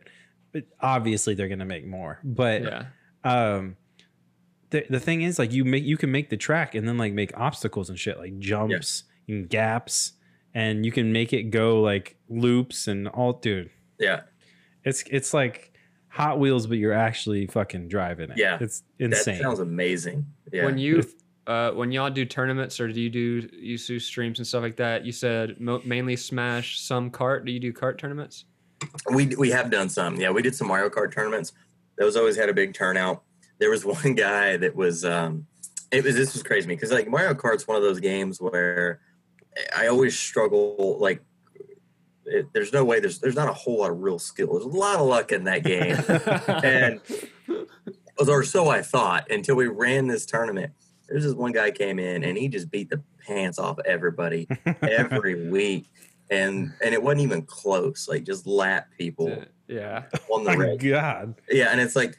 But 0.52 0.64
obviously 0.80 1.34
they're 1.34 1.48
gonna 1.48 1.64
make 1.66 1.86
more. 1.86 2.18
But 2.24 2.62
Yeah, 2.62 2.84
um 3.24 3.76
the, 4.70 4.84
the 4.88 5.00
thing 5.00 5.22
is 5.22 5.38
like 5.38 5.52
you 5.52 5.64
make 5.64 5.84
you 5.84 5.96
can 5.96 6.10
make 6.10 6.30
the 6.30 6.36
track 6.36 6.74
and 6.74 6.86
then 6.86 6.96
like 6.98 7.12
make 7.12 7.36
obstacles 7.38 7.88
and 7.90 7.98
shit 7.98 8.18
like 8.18 8.38
jumps 8.38 9.04
and 9.28 9.48
gaps 9.48 10.12
and 10.54 10.84
you 10.84 10.92
can 10.92 11.12
make 11.12 11.32
it 11.32 11.44
go 11.44 11.80
like 11.80 12.16
loops 12.28 12.88
and 12.88 13.08
all 13.08 13.32
dude 13.34 13.70
Yeah. 13.98 14.20
it's 14.84 15.02
it's 15.10 15.32
like 15.34 15.72
hot 16.08 16.38
wheels 16.40 16.66
but 16.66 16.78
you're 16.78 16.92
actually 16.92 17.46
fucking 17.46 17.88
driving 17.88 18.30
it 18.30 18.38
Yeah. 18.38 18.58
it's 18.60 18.82
insane. 18.98 19.36
That 19.38 19.42
sounds 19.42 19.60
amazing. 19.60 20.26
Yeah. 20.52 20.64
when 20.64 20.78
you 20.78 21.02
uh, 21.46 21.70
when 21.72 21.90
y'all 21.90 22.10
do 22.10 22.24
tournaments 22.24 22.78
or 22.80 22.88
do 22.92 23.00
you 23.00 23.10
do 23.10 23.48
you 23.52 23.76
do 23.78 23.98
streams 23.98 24.38
and 24.38 24.46
stuff 24.46 24.62
like 24.62 24.76
that? 24.76 25.04
You 25.04 25.10
said 25.10 25.60
mo- 25.60 25.82
mainly 25.84 26.14
Smash, 26.14 26.80
some 26.80 27.10
cart. 27.10 27.44
Do 27.44 27.50
you 27.50 27.58
do 27.58 27.72
cart 27.72 27.98
tournaments? 27.98 28.44
We 29.12 29.26
we 29.36 29.50
have 29.50 29.68
done 29.70 29.88
some. 29.88 30.16
Yeah, 30.16 30.30
we 30.30 30.42
did 30.42 30.54
some 30.54 30.68
Mario 30.68 30.88
Kart 30.90 31.12
tournaments. 31.12 31.52
Those 31.98 32.14
always 32.16 32.36
had 32.36 32.48
a 32.48 32.54
big 32.54 32.72
turnout. 32.74 33.22
There 33.60 33.70
was 33.70 33.84
one 34.02 34.14
guy 34.14 34.56
that 34.56 34.74
was 34.74 35.04
um 35.04 35.46
it 35.92 36.04
was 36.04 36.16
this 36.16 36.32
was 36.34 36.42
crazy 36.42 36.66
me 36.66 36.74
because 36.74 36.90
like 36.90 37.08
Mario 37.08 37.34
Kart's 37.34 37.68
one 37.68 37.76
of 37.76 37.82
those 37.82 38.00
games 38.00 38.40
where 38.40 39.00
I 39.76 39.86
always 39.86 40.18
struggle 40.18 40.98
like 41.00 41.22
it, 42.26 42.46
there's 42.52 42.72
no 42.72 42.84
way 42.84 43.00
there's 43.00 43.18
there's 43.18 43.34
not 43.34 43.48
a 43.48 43.52
whole 43.52 43.78
lot 43.78 43.90
of 43.90 44.00
real 44.00 44.18
skill. 44.18 44.52
There's 44.52 44.64
a 44.64 44.68
lot 44.68 44.98
of 44.98 45.06
luck 45.06 45.32
in 45.32 45.44
that 45.44 45.64
game. 45.64 45.96
and 46.64 47.00
or 48.28 48.44
so 48.44 48.68
I 48.68 48.82
thought 48.82 49.30
until 49.30 49.56
we 49.56 49.66
ran 49.66 50.06
this 50.06 50.26
tournament. 50.26 50.72
There's 51.08 51.24
this 51.24 51.34
one 51.34 51.52
guy 51.52 51.72
came 51.72 51.98
in 51.98 52.22
and 52.22 52.38
he 52.38 52.46
just 52.46 52.70
beat 52.70 52.88
the 52.88 53.02
pants 53.26 53.58
off 53.58 53.78
everybody 53.84 54.46
every 54.82 55.48
week. 55.50 55.90
And 56.30 56.72
and 56.84 56.94
it 56.94 57.02
wasn't 57.02 57.22
even 57.22 57.42
close. 57.42 58.08
Like 58.08 58.22
just 58.22 58.46
lap 58.46 58.86
people 58.96 59.44
yeah, 59.66 60.04
on 60.28 60.44
the 60.44 60.56
my 60.56 60.76
god 60.76 61.34
Yeah, 61.50 61.70
and 61.72 61.80
it's 61.80 61.96
like 61.96 62.16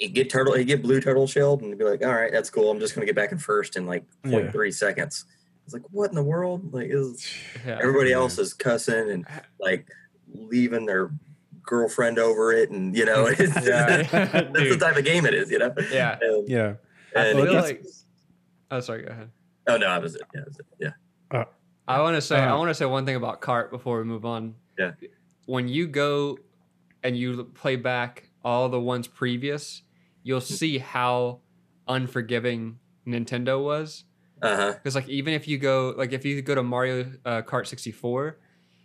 you 0.00 0.08
get 0.08 0.30
turtle, 0.30 0.56
you 0.56 0.64
get 0.64 0.82
blue 0.82 1.00
turtle 1.00 1.26
shelled, 1.26 1.60
and 1.60 1.70
you'd 1.70 1.78
be 1.78 1.84
like, 1.84 2.02
all 2.04 2.12
right, 2.14 2.32
that's 2.32 2.50
cool. 2.50 2.70
I'm 2.70 2.80
just 2.80 2.94
gonna 2.94 3.06
get 3.06 3.14
back 3.16 3.32
in 3.32 3.38
first 3.38 3.76
in 3.76 3.86
like 3.86 4.04
Yeah. 4.24 4.30
0.3 4.50 4.72
seconds. 4.72 5.26
It's 5.64 5.74
like, 5.74 5.82
what 5.90 6.08
in 6.08 6.16
the 6.16 6.22
world? 6.22 6.72
Like, 6.72 6.88
is 6.90 7.26
yeah. 7.66 7.78
everybody 7.80 8.10
Yeah. 8.10 8.16
else 8.16 8.38
is 8.38 8.54
cussing 8.54 9.10
and 9.10 9.26
like 9.60 9.86
leaving 10.32 10.86
their 10.86 11.10
girlfriend 11.62 12.18
over 12.18 12.52
it, 12.52 12.70
and 12.70 12.96
you 12.96 13.04
know, 13.04 13.26
it's, 13.38 13.40
Yeah. 13.66 14.02
that's 14.02 14.52
the 14.52 14.76
type 14.80 14.96
of 14.96 15.04
game 15.04 15.26
it 15.26 15.34
is, 15.34 15.50
you 15.50 15.58
know. 15.58 15.72
Yeah. 15.92 16.18
And, 16.20 16.48
yeah 16.48 16.74
I 17.14 17.32
feel 17.32 17.52
like- 17.54 17.84
Oh, 18.72 18.80
sorry. 18.80 19.02
Go 19.02 19.10
ahead. 19.10 19.30
oh 19.66 19.76
no, 19.76 19.86
I 19.86 19.98
was 19.98 20.14
it. 20.14 20.22
Yeah, 20.34 20.40
that 20.42 20.46
was 20.48 20.58
it. 20.60 20.66
yeah. 20.78 21.44
I 21.88 22.00
want 22.02 22.14
to 22.14 22.20
say 22.20 22.36
I 22.36 22.50
Uh, 22.50 22.56
want 22.58 22.70
to 22.70 22.74
say 22.74 22.84
one 22.86 23.04
thing 23.04 23.16
about 23.16 23.40
cart 23.40 23.72
before 23.72 23.98
we 23.98 24.04
move 24.04 24.24
on. 24.24 24.54
Yeah. 24.78 24.92
When 25.46 25.66
you 25.66 25.88
go 25.88 26.38
and 27.02 27.16
you 27.16 27.44
play 27.54 27.74
back 27.74 28.28
all 28.44 28.68
the 28.68 28.78
ones 28.78 29.08
previous, 29.08 29.82
you'll 30.22 30.40
see 30.40 30.78
how 30.78 31.40
unforgiving 31.88 32.78
Nintendo 33.06 33.62
was. 33.62 34.04
Huh. 34.42 34.72
Because 34.72 34.94
like 34.94 35.08
even 35.08 35.34
if 35.34 35.46
you 35.46 35.58
go 35.58 35.94
like 35.96 36.12
if 36.12 36.24
you 36.24 36.40
go 36.42 36.54
to 36.54 36.62
Mario 36.62 37.12
uh, 37.24 37.42
Kart 37.42 37.66
64, 37.66 38.38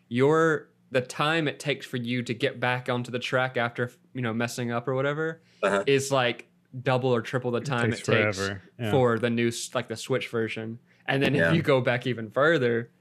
your 0.10 0.70
the 0.92 1.02
time 1.02 1.48
it 1.48 1.60
takes 1.60 1.86
for 1.86 1.98
you 1.98 2.24
to 2.24 2.34
get 2.34 2.60
back 2.60 2.90
onto 2.90 3.12
the 3.12 3.20
track 3.20 3.58
after 3.58 3.92
you 4.14 4.22
know 4.22 4.34
messing 4.34 4.72
up 4.72 4.88
or 4.88 4.96
whatever 4.96 5.42
Uh-huh. 5.64 5.84
is 5.88 6.12
like 6.12 6.48
double 6.84 7.10
or 7.16 7.22
triple 7.22 7.52
the 7.52 7.62
time 7.62 7.94
it 7.94 8.04
takes, 8.04 8.06
forever 8.06 8.62
yeah. 8.78 8.92
for 8.92 9.18
the 9.18 9.30
new 9.30 9.52
like 9.74 9.88
the 9.88 9.96
Switch 9.96 10.28
version. 10.28 10.80
And 11.08 11.24
then 11.24 11.34
Yeah. 11.36 11.50
if 11.50 11.56
you 11.56 11.62
go 11.62 11.80
back 11.82 12.06
even 12.06 12.30
further, 12.32 12.92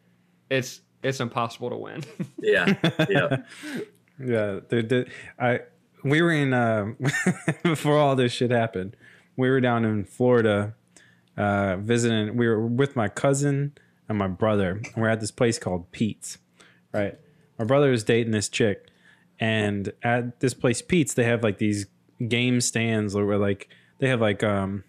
it's 0.48 0.80
it's 1.02 1.20
impossible 1.20 1.70
to 1.70 1.76
win. 1.76 2.04
Yeah. 2.38 2.66
Yeah. 3.10 3.36
yeah 4.20 4.60
the, 4.68 4.82
the, 4.82 5.06
i 5.40 5.58
we 6.04 6.22
were 6.22 6.30
in 6.30 6.52
uh 6.52 6.92
before 7.62 7.98
all 7.98 8.14
this 8.14 8.32
shit 8.32 8.50
happened 8.50 8.96
we 9.36 9.48
were 9.48 9.60
down 9.60 9.84
in 9.84 10.04
florida 10.04 10.74
uh 11.36 11.76
visiting 11.76 12.36
we 12.36 12.46
were 12.46 12.64
with 12.64 12.94
my 12.94 13.08
cousin 13.08 13.72
and 14.08 14.18
my 14.18 14.28
brother 14.28 14.72
and 14.72 14.96
we're 14.96 15.08
at 15.08 15.20
this 15.20 15.30
place 15.30 15.58
called 15.58 15.90
pete's 15.90 16.38
right 16.92 17.18
my 17.58 17.64
brother 17.64 17.90
was 17.90 18.04
dating 18.04 18.32
this 18.32 18.48
chick 18.48 18.88
and 19.40 19.92
at 20.02 20.40
this 20.40 20.54
place 20.54 20.82
pete's 20.82 21.14
they 21.14 21.24
have 21.24 21.42
like 21.42 21.58
these 21.58 21.86
game 22.28 22.60
stands 22.60 23.14
where 23.14 23.38
like 23.38 23.68
they 23.98 24.08
have 24.08 24.20
like 24.20 24.44
um 24.44 24.84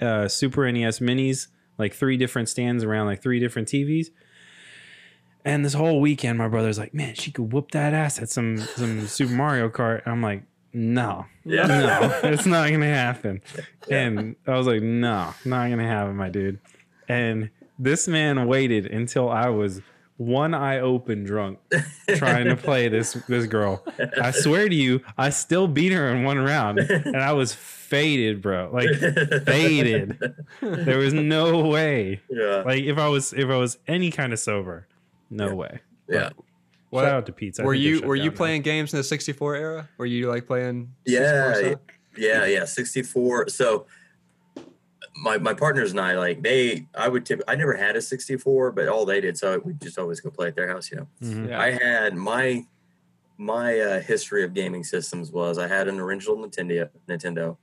uh 0.00 0.28
super 0.28 0.70
nes 0.70 0.98
minis 0.98 1.46
like 1.78 1.94
three 1.94 2.16
different 2.16 2.48
stands 2.48 2.84
around 2.84 3.06
like 3.06 3.22
three 3.22 3.38
different 3.40 3.68
tvs 3.68 4.08
and 5.46 5.64
this 5.64 5.74
whole 5.74 6.00
weekend, 6.00 6.38
my 6.38 6.48
brother's 6.48 6.76
like, 6.76 6.92
"Man, 6.92 7.14
she 7.14 7.30
could 7.30 7.52
whoop 7.52 7.70
that 7.70 7.94
ass 7.94 8.20
at 8.20 8.28
some 8.28 8.58
some 8.58 9.06
Super 9.06 9.32
Mario 9.32 9.68
Kart." 9.68 10.02
I'm 10.04 10.20
like, 10.20 10.42
"No, 10.76 11.24
Yeah. 11.44 11.66
no, 11.66 12.20
it's 12.30 12.44
not 12.46 12.70
gonna 12.70 12.86
happen." 12.86 13.40
And 13.90 14.36
I 14.46 14.56
was 14.56 14.66
like, 14.66 14.82
"No, 14.82 15.32
not 15.44 15.70
gonna 15.70 15.86
happen, 15.88 16.16
my 16.16 16.28
dude." 16.28 16.58
And 17.08 17.50
this 17.78 18.06
man 18.06 18.46
waited 18.46 18.86
until 18.86 19.28
I 19.30 19.48
was 19.48 19.80
one 20.18 20.54
eye 20.54 20.80
open, 20.80 21.24
drunk, 21.24 21.58
trying 22.16 22.46
to 22.46 22.56
play 22.68 22.88
this 22.88 23.12
this 23.28 23.46
girl. 23.46 23.84
I 24.20 24.30
swear 24.32 24.68
to 24.68 24.74
you, 24.74 25.00
I 25.18 25.30
still 25.30 25.66
beat 25.68 25.92
her 25.92 26.08
in 26.08 26.24
one 26.24 26.38
round, 26.38 26.78
and 26.78 27.16
I 27.16 27.32
was 27.32 27.52
faded, 27.54 28.42
bro. 28.42 28.70
Like 28.72 28.88
faded. 29.44 30.18
There 30.60 30.98
was 30.98 31.12
no 31.14 31.60
way. 31.68 32.20
yeah. 32.30 32.62
Like 32.66 32.84
if 32.84 32.98
I 32.98 33.08
was 33.08 33.32
if 33.32 33.48
I 33.48 33.56
was 33.56 33.78
any 33.86 34.10
kind 34.10 34.32
of 34.32 34.38
sober, 34.38 34.86
no 35.30 35.48
Yeah. 35.48 35.52
way. 35.54 35.80
Yeah. 36.08 36.30
What- 36.90 37.02
Shout 37.02 37.12
out 37.14 37.26
to 37.26 37.32
Pizza. 37.32 37.62
were 37.64 37.74
you 37.74 38.00
were 38.06 38.16
you 38.16 38.30
playing 38.30 38.62
games 38.62 38.92
in 38.92 38.98
the 38.98 39.04
64 39.04 39.56
era? 39.56 39.88
Were 39.98 40.06
you 40.06 40.28
like 40.28 40.46
playing? 40.46 40.92
64 41.06 41.80
Yeah, 42.16 42.44
yeah, 42.44 42.46
yeah. 42.46 42.64
64. 42.64 43.48
So 43.48 43.86
my 45.16 45.38
my 45.38 45.54
partners 45.54 45.90
and 45.92 46.00
I 46.00 46.16
like 46.16 46.42
they 46.42 46.86
I 46.94 47.08
would 47.08 47.24
tip 47.26 47.42
I 47.48 47.54
never 47.56 47.74
had 47.74 47.96
a 47.96 48.02
64, 48.02 48.72
but 48.72 48.88
all 48.88 49.04
they 49.06 49.20
did 49.20 49.36
so 49.38 49.58
we 49.64 49.72
just 49.74 49.98
always 49.98 50.20
go 50.20 50.30
play 50.30 50.48
at 50.48 50.54
their 50.56 50.68
house, 50.68 50.90
you 50.90 50.98
know. 50.98 51.08
Mhm. 51.22 51.48
Yeah. 51.48 51.60
I 51.60 51.70
had 51.70 52.14
my 52.14 52.66
my 53.38 53.78
uh, 53.80 54.00
history 54.00 54.44
of 54.44 54.54
gaming 54.54 54.82
systems 54.84 55.30
was 55.30 55.58
I 55.58 55.66
had 55.68 55.88
an 55.88 56.00
original 56.00 56.36
Nintendo 56.38 56.88
Nintendo. 57.08 57.56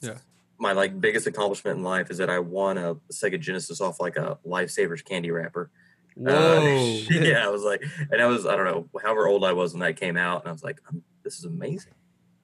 Yeah. 0.00 0.18
my 0.58 0.72
like 0.72 1.00
biggest 1.00 1.26
accomplishment 1.26 1.78
in 1.78 1.84
life 1.84 2.10
is 2.10 2.18
that 2.18 2.30
I 2.30 2.38
won 2.38 2.78
a 2.78 2.94
Sega 3.12 3.38
Genesis 3.38 3.80
off 3.80 4.00
like 4.00 4.16
a 4.16 4.38
Lifesavers 4.46 5.04
candy 5.04 5.30
wrapper. 5.30 5.70
Uh, 6.18 6.22
Whoa! 6.30 7.00
Uh, 7.10 7.14
yeah, 7.14 7.44
I 7.44 7.48
was 7.48 7.62
like, 7.62 7.82
and 8.10 8.20
I 8.20 8.26
was 8.26 8.46
I 8.46 8.56
don't 8.56 8.64
know 8.64 8.88
however 9.02 9.28
old 9.28 9.44
I 9.44 9.52
was 9.52 9.72
when 9.72 9.80
that 9.80 9.96
came 9.96 10.16
out, 10.16 10.42
and 10.42 10.48
I 10.48 10.52
was 10.52 10.62
like, 10.62 10.80
this 11.22 11.38
is 11.38 11.44
amazing. 11.44 11.94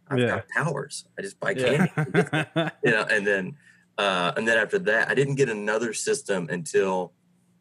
I've 0.08 0.18
yeah. 0.18 0.26
got 0.26 0.48
powers. 0.48 1.04
I 1.18 1.22
just 1.22 1.40
buy 1.40 1.54
candy, 1.54 1.90
yeah. 1.96 2.70
you 2.84 2.90
know. 2.92 3.02
And 3.10 3.26
then, 3.26 3.56
uh, 3.98 4.32
and 4.36 4.46
then 4.46 4.56
after 4.56 4.78
that, 4.80 5.08
I 5.08 5.14
didn't 5.14 5.34
get 5.34 5.48
another 5.48 5.92
system 5.92 6.48
until 6.48 7.12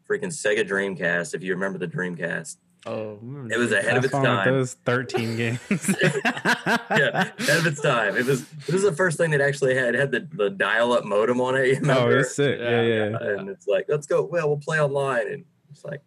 freaking 0.08 0.26
Sega 0.26 0.66
Dreamcast. 0.66 1.34
If 1.34 1.42
you 1.42 1.54
remember 1.54 1.78
the 1.78 1.88
Dreamcast, 1.88 2.56
Oh, 2.86 3.18
it 3.50 3.58
was 3.58 3.72
ahead 3.72 3.96
of 3.96 4.04
its 4.04 4.12
time. 4.12 4.48
Those 4.48 4.74
thirteen 4.84 5.36
games. 5.36 5.58
yeah, 6.00 7.30
ahead 7.36 7.58
of 7.58 7.66
its 7.66 7.80
time. 7.80 8.16
It 8.16 8.26
was. 8.26 8.42
It 8.68 8.72
was 8.72 8.82
the 8.82 8.92
first 8.92 9.18
thing 9.18 9.32
that 9.32 9.40
actually 9.40 9.74
had 9.74 9.94
had 9.94 10.12
the, 10.12 10.28
the 10.32 10.50
dial 10.50 10.92
up 10.92 11.04
modem 11.04 11.40
on 11.40 11.56
it. 11.56 11.78
Oh, 11.84 12.08
it's 12.10 12.36
sick. 12.36 12.60
Yeah, 12.60 12.82
yeah, 12.82 13.08
yeah, 13.10 13.38
And 13.38 13.48
it's 13.48 13.66
like, 13.66 13.86
let's 13.88 14.06
go. 14.06 14.22
Well, 14.22 14.46
we'll 14.46 14.58
play 14.58 14.80
online, 14.80 15.26
and 15.26 15.44
it's 15.76 15.84
like, 15.84 16.00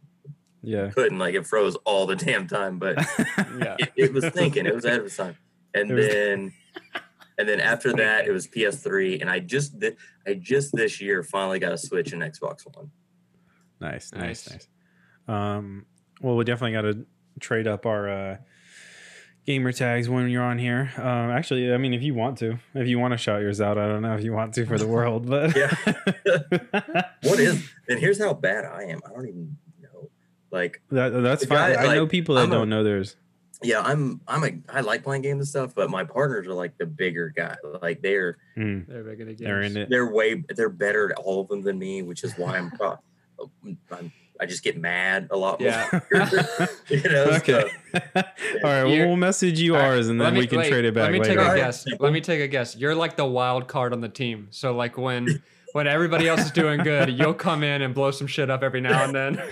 yeah, 0.62 0.90
couldn't 0.90 1.20
like 1.20 1.36
it 1.36 1.48
froze 1.48 1.76
all 1.86 2.06
the 2.06 2.16
damn 2.16 2.48
time. 2.48 2.80
But 2.80 2.98
yeah, 3.38 3.76
it, 3.80 3.92
it, 3.96 4.14
was 4.14 4.26
thinking. 4.30 4.66
It 4.66 4.76
was 4.76 4.84
ahead 4.84 5.00
of 5.00 5.06
its 5.06 5.16
time. 5.16 5.38
And 5.74 5.92
then, 5.92 6.52
and 7.38 7.48
then 7.48 7.60
after 7.60 7.94
that, 7.94 8.28
it 8.28 8.32
was 8.32 8.48
PS3, 8.48 9.22
and 9.22 9.30
I 9.30 9.40
just 9.40 9.76
I 10.28 10.34
just 10.34 10.76
this 10.76 11.00
year 11.00 11.24
finally 11.24 11.60
got 11.60 11.72
a 11.72 11.78
Switch 11.78 12.12
and 12.12 12.22
Xbox 12.22 12.66
One. 12.76 12.92
Nice, 13.80 14.12
nice, 14.12 14.50
nice. 14.50 14.68
Um, 15.28 15.86
well, 16.22 16.36
we 16.36 16.44
definitely 16.44 16.74
got 16.74 16.82
to 16.82 17.06
trade 17.40 17.68
up 17.68 17.86
our 17.86 18.10
uh, 18.10 18.38
gamer 19.46 19.72
tags 19.72 20.10
when 20.10 20.30
you're 20.30 20.44
on 20.44 20.58
here. 20.58 20.92
Um, 20.98 21.32
actually, 21.32 21.74
I 21.74 21.78
mean, 21.78 21.94
if 21.94 22.02
you 22.02 22.14
want 22.14 22.38
to, 22.40 22.60
if 22.74 22.88
you 22.88 23.00
want 23.00 23.14
to 23.14 23.18
shout 23.18 23.42
yours 23.42 23.62
out, 23.62 23.78
I 23.78 23.88
don't 23.88 24.02
know 24.02 24.16
if 24.16 24.24
you 24.24 24.34
want 24.34 24.54
to 24.56 24.66
for 24.66 24.78
the 24.78 24.88
world, 24.96 25.28
but 25.28 25.56
yeah. 25.56 25.74
what 27.24 27.40
is? 27.40 27.70
And 27.88 28.00
here's 28.00 28.20
how 28.20 28.34
bad 28.34 28.66
I 28.66 28.84
am. 28.84 29.02
I 29.06 29.10
don't 29.14 29.28
even 29.28 29.58
know. 29.82 30.10
Like 30.52 30.82
that, 30.92 31.10
that's 31.10 31.46
fine. 31.46 31.74
Guy, 31.74 31.82
I 31.82 31.86
like, 31.88 31.96
know 31.96 32.08
people 32.08 32.36
that 32.36 32.44
I'm 32.44 32.50
don't 32.50 32.64
a, 32.64 32.66
know 32.68 32.84
theirs. 32.84 33.16
Yeah, 33.62 33.82
I'm. 33.82 34.22
I'm 34.28 34.44
a. 34.44 34.52
I 34.70 34.82
like 34.82 35.04
playing 35.04 35.24
games 35.24 35.40
and 35.40 35.48
stuff, 35.48 35.76
but 35.76 35.90
my 35.90 36.06
partners 36.06 36.48
are 36.48 36.54
like 36.54 36.78
the 36.78 36.86
bigger 36.86 37.34
guy. 37.36 37.56
Like 37.82 38.02
they're 38.02 38.38
mm. 38.58 38.88
they're 38.88 39.04
bigger. 39.04 39.34
They're 39.34 39.62
in 39.62 39.76
it. 39.76 39.90
They're 39.90 40.12
way. 40.14 40.44
They're 40.56 40.70
better 40.70 41.12
at 41.12 41.18
all 41.18 41.42
of 41.42 41.50
them 41.50 41.62
than 41.62 41.78
me, 41.78 42.02
which 42.02 42.24
is 42.24 42.38
why 42.38 42.58
I'm. 42.58 42.72
I'm 43.92 44.12
I 44.42 44.46
just 44.46 44.64
get 44.64 44.78
mad 44.78 45.28
a 45.32 45.38
lot 45.38 45.60
yeah. 45.60 45.90
more. 45.92 46.04
you 46.90 47.02
know, 47.04 47.24
okay. 47.34 47.70
So, 47.70 47.70
yeah. 47.94 48.02
All 48.16 48.24
right. 48.64 48.84
Well, 48.84 49.08
we'll 49.08 49.16
message 49.18 49.60
you 49.60 49.76
ours 49.76 50.08
and 50.08 50.20
then 50.20 50.34
me, 50.34 50.42
we 50.42 50.48
can 50.48 50.60
wait, 50.60 50.70
trade 50.70 50.86
it 50.86 50.94
back. 50.94 51.04
Let 51.04 51.12
me 51.12 51.20
later. 51.20 51.36
take 51.36 51.52
a 51.52 51.56
guess. 51.56 51.86
Let 52.00 52.14
me 52.14 52.22
take 52.22 52.42
a 52.42 52.48
guess. 52.48 52.76
You're 52.76 52.96
like 52.96 53.18
the 53.18 53.26
wild 53.26 53.68
card 53.68 53.92
on 53.92 54.00
the 54.00 54.10
team. 54.10 54.48
So 54.52 54.74
like 54.74 54.98
when 54.98 55.42
when 55.74 55.88
everybody 55.88 56.28
else 56.28 56.42
is 56.42 56.52
doing 56.52 56.82
good, 56.84 57.10
you'll 57.10 57.34
come 57.34 57.64
in 57.64 57.82
and 57.82 57.94
blow 57.94 58.12
some 58.12 58.28
shit 58.28 58.50
up 58.50 58.64
every 58.64 58.82
now 58.82 59.04
and 59.04 59.14
then. 59.14 59.44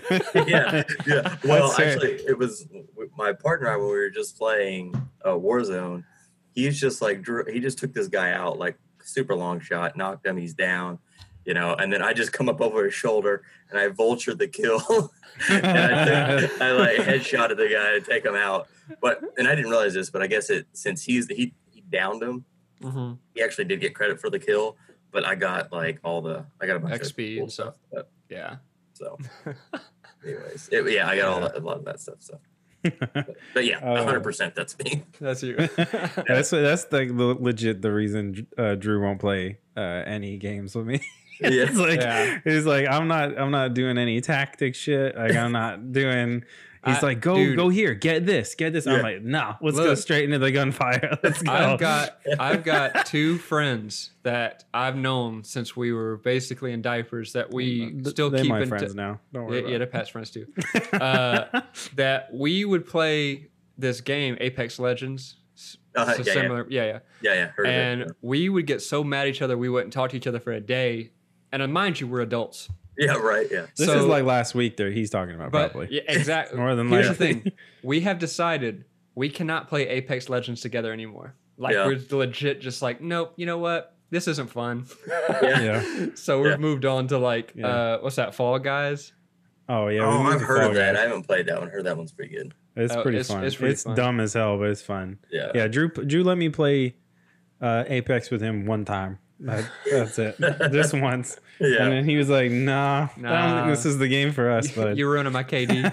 yeah. 0.48 0.84
Yeah. 1.06 1.36
Well, 1.44 1.72
actually, 1.72 2.14
it 2.28 2.38
was 2.38 2.66
my 3.18 3.34
partner 3.34 3.68
and 3.68 3.76
I 3.76 3.78
when 3.78 3.88
we 3.88 3.94
were 3.94 4.10
just 4.10 4.38
playing 4.38 4.96
uh, 5.26 5.32
Warzone. 5.32 6.04
He's 6.54 6.80
just 6.80 7.02
like 7.02 7.28
he 7.52 7.60
just 7.60 7.78
took 7.78 7.94
this 7.94 8.08
guy 8.08 8.32
out 8.32 8.58
like 8.58 8.78
super 9.04 9.36
long 9.36 9.60
shot, 9.60 9.98
knocked 9.98 10.26
him. 10.26 10.38
He's 10.38 10.54
down 10.54 11.00
you 11.48 11.54
know, 11.54 11.74
and 11.76 11.92
then 11.92 12.02
I 12.02 12.12
just 12.12 12.34
come 12.34 12.50
up 12.50 12.60
over 12.60 12.84
his 12.84 12.94
shoulder 12.94 13.42
and 13.70 13.80
I 13.80 13.88
vulture 13.88 14.36
the 14.36 14.50
kill. 14.50 14.82
and 15.50 15.66
I, 15.66 16.42
took, 16.42 16.62
I 16.62 16.72
like 16.74 16.98
headshot 16.98 17.52
at 17.52 17.58
the 17.58 17.70
guy 17.70 17.98
to 17.98 18.02
take 18.02 18.26
him 18.26 18.36
out. 18.36 18.68
But 19.02 19.22
and 19.38 19.48
I 19.48 19.56
didn't 19.56 19.72
realize 19.72 19.94
this, 19.94 20.10
but 20.10 20.22
I 20.22 20.28
guess 20.28 20.50
it 20.50 20.68
since 20.74 21.04
he's 21.04 21.28
he 21.28 21.54
he 21.72 21.82
downed 21.90 22.22
him, 22.22 22.44
mm-hmm. 22.82 23.14
he 23.34 23.42
actually 23.42 23.64
did 23.64 23.80
get 23.80 23.96
credit 23.96 24.20
for 24.20 24.30
the 24.30 24.40
kill. 24.40 24.76
But 25.12 25.26
I 25.26 25.36
got 25.36 25.72
like 25.72 26.00
all 26.04 26.22
the 26.22 26.46
I 26.62 26.68
got 26.68 26.76
a 26.76 26.80
bunch 26.80 27.02
XP 27.02 27.08
of 27.08 27.16
cool 27.16 27.44
and 27.44 27.52
stuff. 27.52 27.76
But, 27.94 28.10
yeah. 28.30 28.58
So, 28.94 29.18
anyways, 30.26 30.70
it, 30.72 30.92
yeah, 30.92 31.08
I 31.08 31.16
got 31.16 31.28
all 31.30 31.40
that, 31.42 31.56
a 31.56 31.60
lot 31.60 31.78
of 31.78 31.86
that 31.86 32.02
stuff. 32.02 32.18
So. 32.20 32.40
But, 32.84 33.38
but, 33.54 33.66
yeah, 33.66 33.80
uh, 33.80 34.04
hundred 34.04 34.20
uh, 34.20 34.24
percent. 34.24 34.56
That's 34.56 34.78
me. 34.80 35.04
That's 35.20 35.44
you. 35.44 35.56
that's 35.56 36.50
that's 36.50 36.92
like 36.92 37.16
the 37.16 37.38
legit 37.40 37.82
the 37.82 37.92
reason 37.92 38.48
uh, 38.58 38.76
Drew 38.76 39.02
won't 39.02 39.20
play 39.20 39.60
uh, 39.78 40.04
any 40.06 40.38
games 40.38 40.76
with 40.76 40.88
me. 40.88 41.02
Yeah. 41.42 41.66
it's 41.68 41.78
like 41.78 42.00
yeah. 42.00 42.40
he's 42.44 42.66
like 42.66 42.88
I'm 42.88 43.08
not 43.08 43.38
I'm 43.38 43.52
not 43.52 43.76
doing 43.76 43.98
any 43.98 44.22
tactic 44.22 44.74
shit. 44.74 45.16
Like 45.16 45.36
I'm 45.36 45.52
not 45.52 45.92
doing. 45.92 46.44
He's 46.86 47.04
I, 47.04 47.08
like, 47.08 47.22
go 47.22 47.36
dude, 47.36 47.58
go 47.58 47.70
here, 47.70 47.94
get 47.94 48.26
this, 48.26 48.56
get 48.56 48.72
this. 48.72 48.86
Yeah. 48.86 48.94
I'm 48.94 49.02
like, 49.02 49.22
no, 49.22 49.56
let's 49.62 49.76
Look, 49.76 49.88
go 49.88 49.96
straight 49.96 50.24
into 50.24 50.40
the 50.40 50.52
gunfire. 50.52 51.18
Let's 51.24 51.42
go. 51.42 51.52
I've 51.52 51.80
got 51.80 52.20
I've 52.40 52.64
got 52.64 53.06
two 53.06 53.38
friends 53.38 54.12
that 54.24 54.64
I've 54.74 54.96
known 54.96 55.44
since 55.44 55.76
we 55.76 55.92
were 55.92 56.18
basically 56.18 56.72
in 56.72 56.82
diapers 56.82 57.34
that 57.34 57.52
we 57.52 58.00
still 58.06 58.32
keep 58.32 58.48
my 58.48 58.62
in 58.62 58.70
friends 58.70 58.94
t- 58.94 58.98
now. 58.98 59.20
Don't 59.34 59.46
worry. 59.46 59.64
Yeah, 59.64 59.68
yeah, 59.68 59.78
they're 59.80 59.88
Pat's 59.88 60.10
friends 60.10 60.32
too. 60.32 60.48
uh, 60.94 61.62
that 61.96 62.30
we 62.34 62.64
would 62.64 62.86
play 62.88 63.50
this 63.78 64.00
game, 64.02 64.38
Apex 64.40 64.80
Legends. 64.80 65.36
Uh, 65.96 66.14
so 66.14 66.24
yeah, 66.24 66.34
similar, 66.34 66.68
yeah, 66.70 66.86
yeah, 66.86 67.00
yeah, 67.22 67.34
yeah. 67.34 67.52
yeah 67.64 67.70
and 67.70 68.12
we 68.22 68.50
would 68.50 68.68
get 68.68 68.82
so 68.82 69.04
mad 69.04 69.22
at 69.22 69.30
each 69.30 69.42
other 69.42 69.58
we 69.58 69.68
wouldn't 69.68 69.92
talk 69.92 70.12
to 70.12 70.16
each 70.16 70.28
other 70.28 70.40
for 70.40 70.52
a 70.52 70.62
day 70.62 71.10
and 71.52 71.62
uh, 71.62 71.68
mind 71.68 72.00
you, 72.00 72.08
we're 72.08 72.22
adults. 72.22 72.70
Yeah, 72.98 73.14
right. 73.18 73.48
Yeah. 73.50 73.68
This 73.76 73.88
so, 73.88 74.00
is 74.00 74.06
like 74.06 74.24
last 74.24 74.56
week 74.56 74.78
that 74.78 74.92
he's 74.92 75.10
talking 75.10 75.36
about, 75.36 75.52
but, 75.52 75.72
probably. 75.72 75.96
Yeah, 75.96 76.02
exactly. 76.08 76.58
More 76.58 76.76
than 76.76 76.90
Here's 76.90 77.10
the 77.10 77.14
thing: 77.14 77.52
we 77.84 78.02
have 78.02 78.20
decided 78.20 78.86
we 79.16 79.30
cannot 79.30 79.68
play 79.68 79.88
Apex 79.88 80.30
Legends 80.30 80.62
together 80.62 80.92
anymore. 80.92 81.36
Like 81.58 81.74
yeah. 81.74 81.88
we're 81.88 82.00
legit, 82.12 82.62
just 82.62 82.82
like, 82.82 83.02
nope. 83.02 83.34
You 83.36 83.46
know 83.46 83.58
what? 83.58 83.96
This 84.10 84.28
isn't 84.28 84.50
fun. 84.50 84.86
yeah. 85.42 85.62
yeah. 85.62 86.06
So 86.16 86.42
we've 86.42 86.52
yeah. 86.52 86.58
moved 86.58 86.86
on 86.86 87.08
to 87.08 87.18
like, 87.18 87.54
uh, 87.62 87.98
what's 88.00 88.16
that? 88.16 88.36
Fall 88.36 88.60
Guys. 88.60 89.14
Oh 89.70 89.88
yeah. 89.88 90.06
Oh, 90.06 90.24
I've 90.24 90.42
heard 90.42 90.70
of 90.70 90.76
that. 90.76 90.94
Guys. 90.94 91.04
I 91.04 91.08
haven't 91.08 91.24
played 91.24 91.48
that 91.48 91.60
one. 91.60 91.70
Heard 91.70 91.86
that 91.86 91.98
one's 91.98 92.12
pretty 92.12 92.36
good. 92.36 92.54
It's 92.76 92.94
oh, 92.96 93.02
pretty 93.02 93.18
it's, 93.18 93.28
fun. 93.28 93.44
It's, 93.44 93.56
pretty 93.56 93.74
it's 93.74 93.84
fun. 93.84 93.96
dumb 93.96 94.20
as 94.20 94.34
hell, 94.34 94.58
but 94.58 94.70
it's 94.70 94.82
fun. 94.82 95.20
Yeah. 95.32 95.52
Yeah. 95.54 95.68
Drew 95.68 95.90
Drew 95.90 96.24
let 96.24 96.38
me 96.38 96.50
play 96.50 96.96
uh, 97.60 97.84
Apex 97.88 98.30
with 98.30 98.42
him 98.42 98.66
one 98.66 98.86
time. 98.86 99.20
That, 99.40 99.70
that's 99.90 100.20
it. 100.20 100.36
Just 100.72 100.94
once. 101.00 101.40
Yeah. 101.60 101.84
And 101.84 101.92
then 101.92 102.06
he 102.06 102.18
was 102.18 102.30
like, 102.30 102.52
nah, 102.52 103.10
nah, 103.18 103.34
I 103.34 103.48
don't 103.48 103.58
think 103.66 103.78
this 103.78 103.86
is 103.86 103.98
the 103.98 104.08
game 104.08 104.32
for 104.32 104.50
us. 104.50 104.72
But 104.72 104.98
You're 104.98 105.12
ruining 105.12 105.34
my 105.34 105.44
KD. 105.44 105.84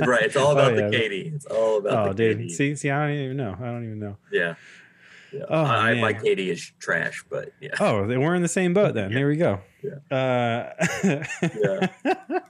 right. 0.06 0.22
It's 0.22 0.36
all 0.36 0.52
about 0.52 0.72
oh, 0.72 0.76
yeah. 0.76 0.88
the 0.88 0.96
KD. 0.96 1.34
It's 1.34 1.46
all 1.46 1.78
about 1.78 2.08
oh, 2.08 2.12
dude. 2.12 2.38
KD. 2.38 2.50
See, 2.50 2.74
see, 2.76 2.90
I 2.90 3.06
don't 3.06 3.16
even 3.16 3.36
know. 3.36 3.56
I 3.58 3.64
don't 3.64 3.84
even 3.84 3.98
know. 3.98 4.16
Yeah. 4.30 4.54
Yeah. 5.32 5.44
Oh, 5.48 5.64
I, 5.64 5.94
my 5.94 6.12
KD 6.12 6.46
is 6.46 6.72
trash, 6.78 7.24
but 7.28 7.52
yeah. 7.60 7.74
Oh, 7.80 8.06
we're 8.06 8.36
in 8.36 8.42
the 8.42 8.48
same 8.48 8.72
boat 8.72 8.94
then. 8.94 9.10
Yeah. 9.10 9.14
There 9.16 9.28
we 9.28 9.36
go. 9.36 9.60
Yeah. 9.82 10.16
Uh, 10.16 10.72
yeah. 11.42 12.40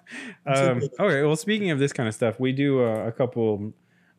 um, 0.47 0.83
okay. 1.01 1.23
Well, 1.23 1.37
speaking 1.37 1.71
of 1.71 1.79
this 1.79 1.95
kind 1.95 2.09
of 2.09 2.15
stuff, 2.15 2.39
we 2.39 2.53
do 2.53 2.81
a 2.81 3.11
couple 3.11 3.73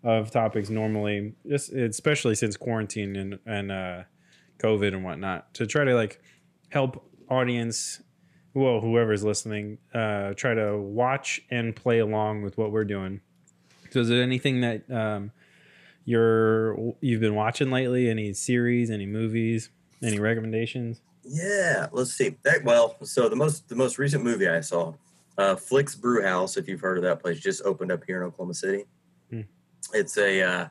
of 0.03 0.31
topics 0.31 0.69
normally, 0.69 1.33
just 1.47 1.73
especially 1.73 2.35
since 2.35 2.57
quarantine 2.57 3.15
and 3.15 3.39
and 3.45 3.71
uh, 3.71 4.03
COVID 4.59 4.89
and 4.89 5.03
whatnot 5.03 5.53
to 5.55 5.67
try 5.67 5.83
to 5.83 5.95
like 5.95 6.21
help 6.69 7.09
audience, 7.29 8.01
well, 8.53 8.79
whoever's 8.79 9.23
listening, 9.23 9.77
uh, 9.93 10.33
try 10.33 10.53
to 10.53 10.77
watch 10.77 11.41
and 11.49 11.75
play 11.75 11.99
along 11.99 12.41
with 12.41 12.57
what 12.57 12.71
we're 12.71 12.85
doing. 12.85 13.21
So, 13.91 14.01
is 14.01 14.09
there 14.09 14.21
anything 14.21 14.61
that 14.61 14.89
um, 14.91 15.31
you're 16.03 16.95
you've 17.01 17.21
been 17.21 17.35
watching 17.35 17.71
lately? 17.71 18.09
Any 18.09 18.33
series? 18.33 18.89
Any 18.89 19.05
movies? 19.05 19.69
Any 20.03 20.19
recommendations? 20.19 21.01
Yeah, 21.23 21.87
let's 21.91 22.13
see. 22.13 22.37
That, 22.43 22.63
well, 22.63 22.97
so 23.03 23.29
the 23.29 23.35
most 23.35 23.67
the 23.69 23.75
most 23.75 23.97
recent 23.97 24.23
movie 24.23 24.47
I 24.47 24.61
saw, 24.61 24.93
uh, 25.37 25.55
Flix 25.55 25.95
Brewhouse, 25.95 26.57
if 26.57 26.67
you've 26.67 26.81
heard 26.81 26.97
of 26.97 27.03
that 27.03 27.21
place, 27.21 27.39
just 27.39 27.63
opened 27.63 27.91
up 27.91 28.03
here 28.05 28.21
in 28.21 28.27
Oklahoma 28.27 28.53
City. 28.53 28.85
Hmm. 29.29 29.41
It's 29.93 30.17
a 30.17 30.41
uh, 30.41 30.67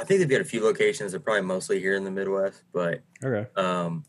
I 0.00 0.04
think 0.04 0.20
they've 0.20 0.28
got 0.28 0.40
a 0.40 0.44
few 0.44 0.64
locations. 0.64 1.12
They're 1.12 1.20
probably 1.20 1.42
mostly 1.42 1.78
here 1.78 1.94
in 1.94 2.04
the 2.04 2.10
Midwest, 2.10 2.62
but 2.72 3.02
okay. 3.22 3.46
Um, 3.54 4.04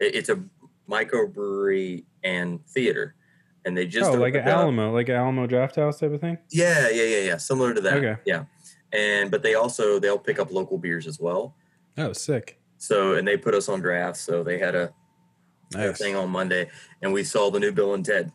it, 0.00 0.16
it's 0.16 0.28
a 0.28 0.42
microbrewery 0.90 2.04
and 2.24 2.66
theater, 2.66 3.14
and 3.64 3.76
they 3.76 3.86
just 3.86 4.10
oh 4.10 4.14
like 4.14 4.34
an 4.34 4.48
Alamo, 4.48 4.92
like 4.92 5.08
an 5.08 5.14
Alamo 5.14 5.46
Drafthouse 5.46 6.00
type 6.00 6.12
of 6.12 6.20
thing. 6.20 6.38
Yeah, 6.50 6.88
yeah, 6.88 7.04
yeah, 7.04 7.20
yeah, 7.20 7.36
similar 7.36 7.72
to 7.72 7.80
that. 7.82 7.98
Okay. 7.98 8.16
Yeah, 8.26 8.46
and 8.92 9.30
but 9.30 9.44
they 9.44 9.54
also 9.54 10.00
they'll 10.00 10.18
pick 10.18 10.40
up 10.40 10.50
local 10.50 10.76
beers 10.76 11.06
as 11.06 11.20
well. 11.20 11.54
Oh, 11.96 12.12
sick. 12.12 12.60
So 12.78 13.14
and 13.14 13.26
they 13.26 13.36
put 13.36 13.54
us 13.54 13.68
on 13.68 13.80
draft. 13.80 14.16
So 14.16 14.42
they 14.42 14.58
had 14.58 14.74
a, 14.74 14.92
nice. 15.72 15.98
thing 15.98 16.16
on 16.16 16.30
Monday, 16.30 16.68
and 17.00 17.12
we 17.12 17.22
saw 17.22 17.48
the 17.48 17.60
new 17.60 17.70
Bill 17.70 17.94
and 17.94 18.04
Ted. 18.04 18.32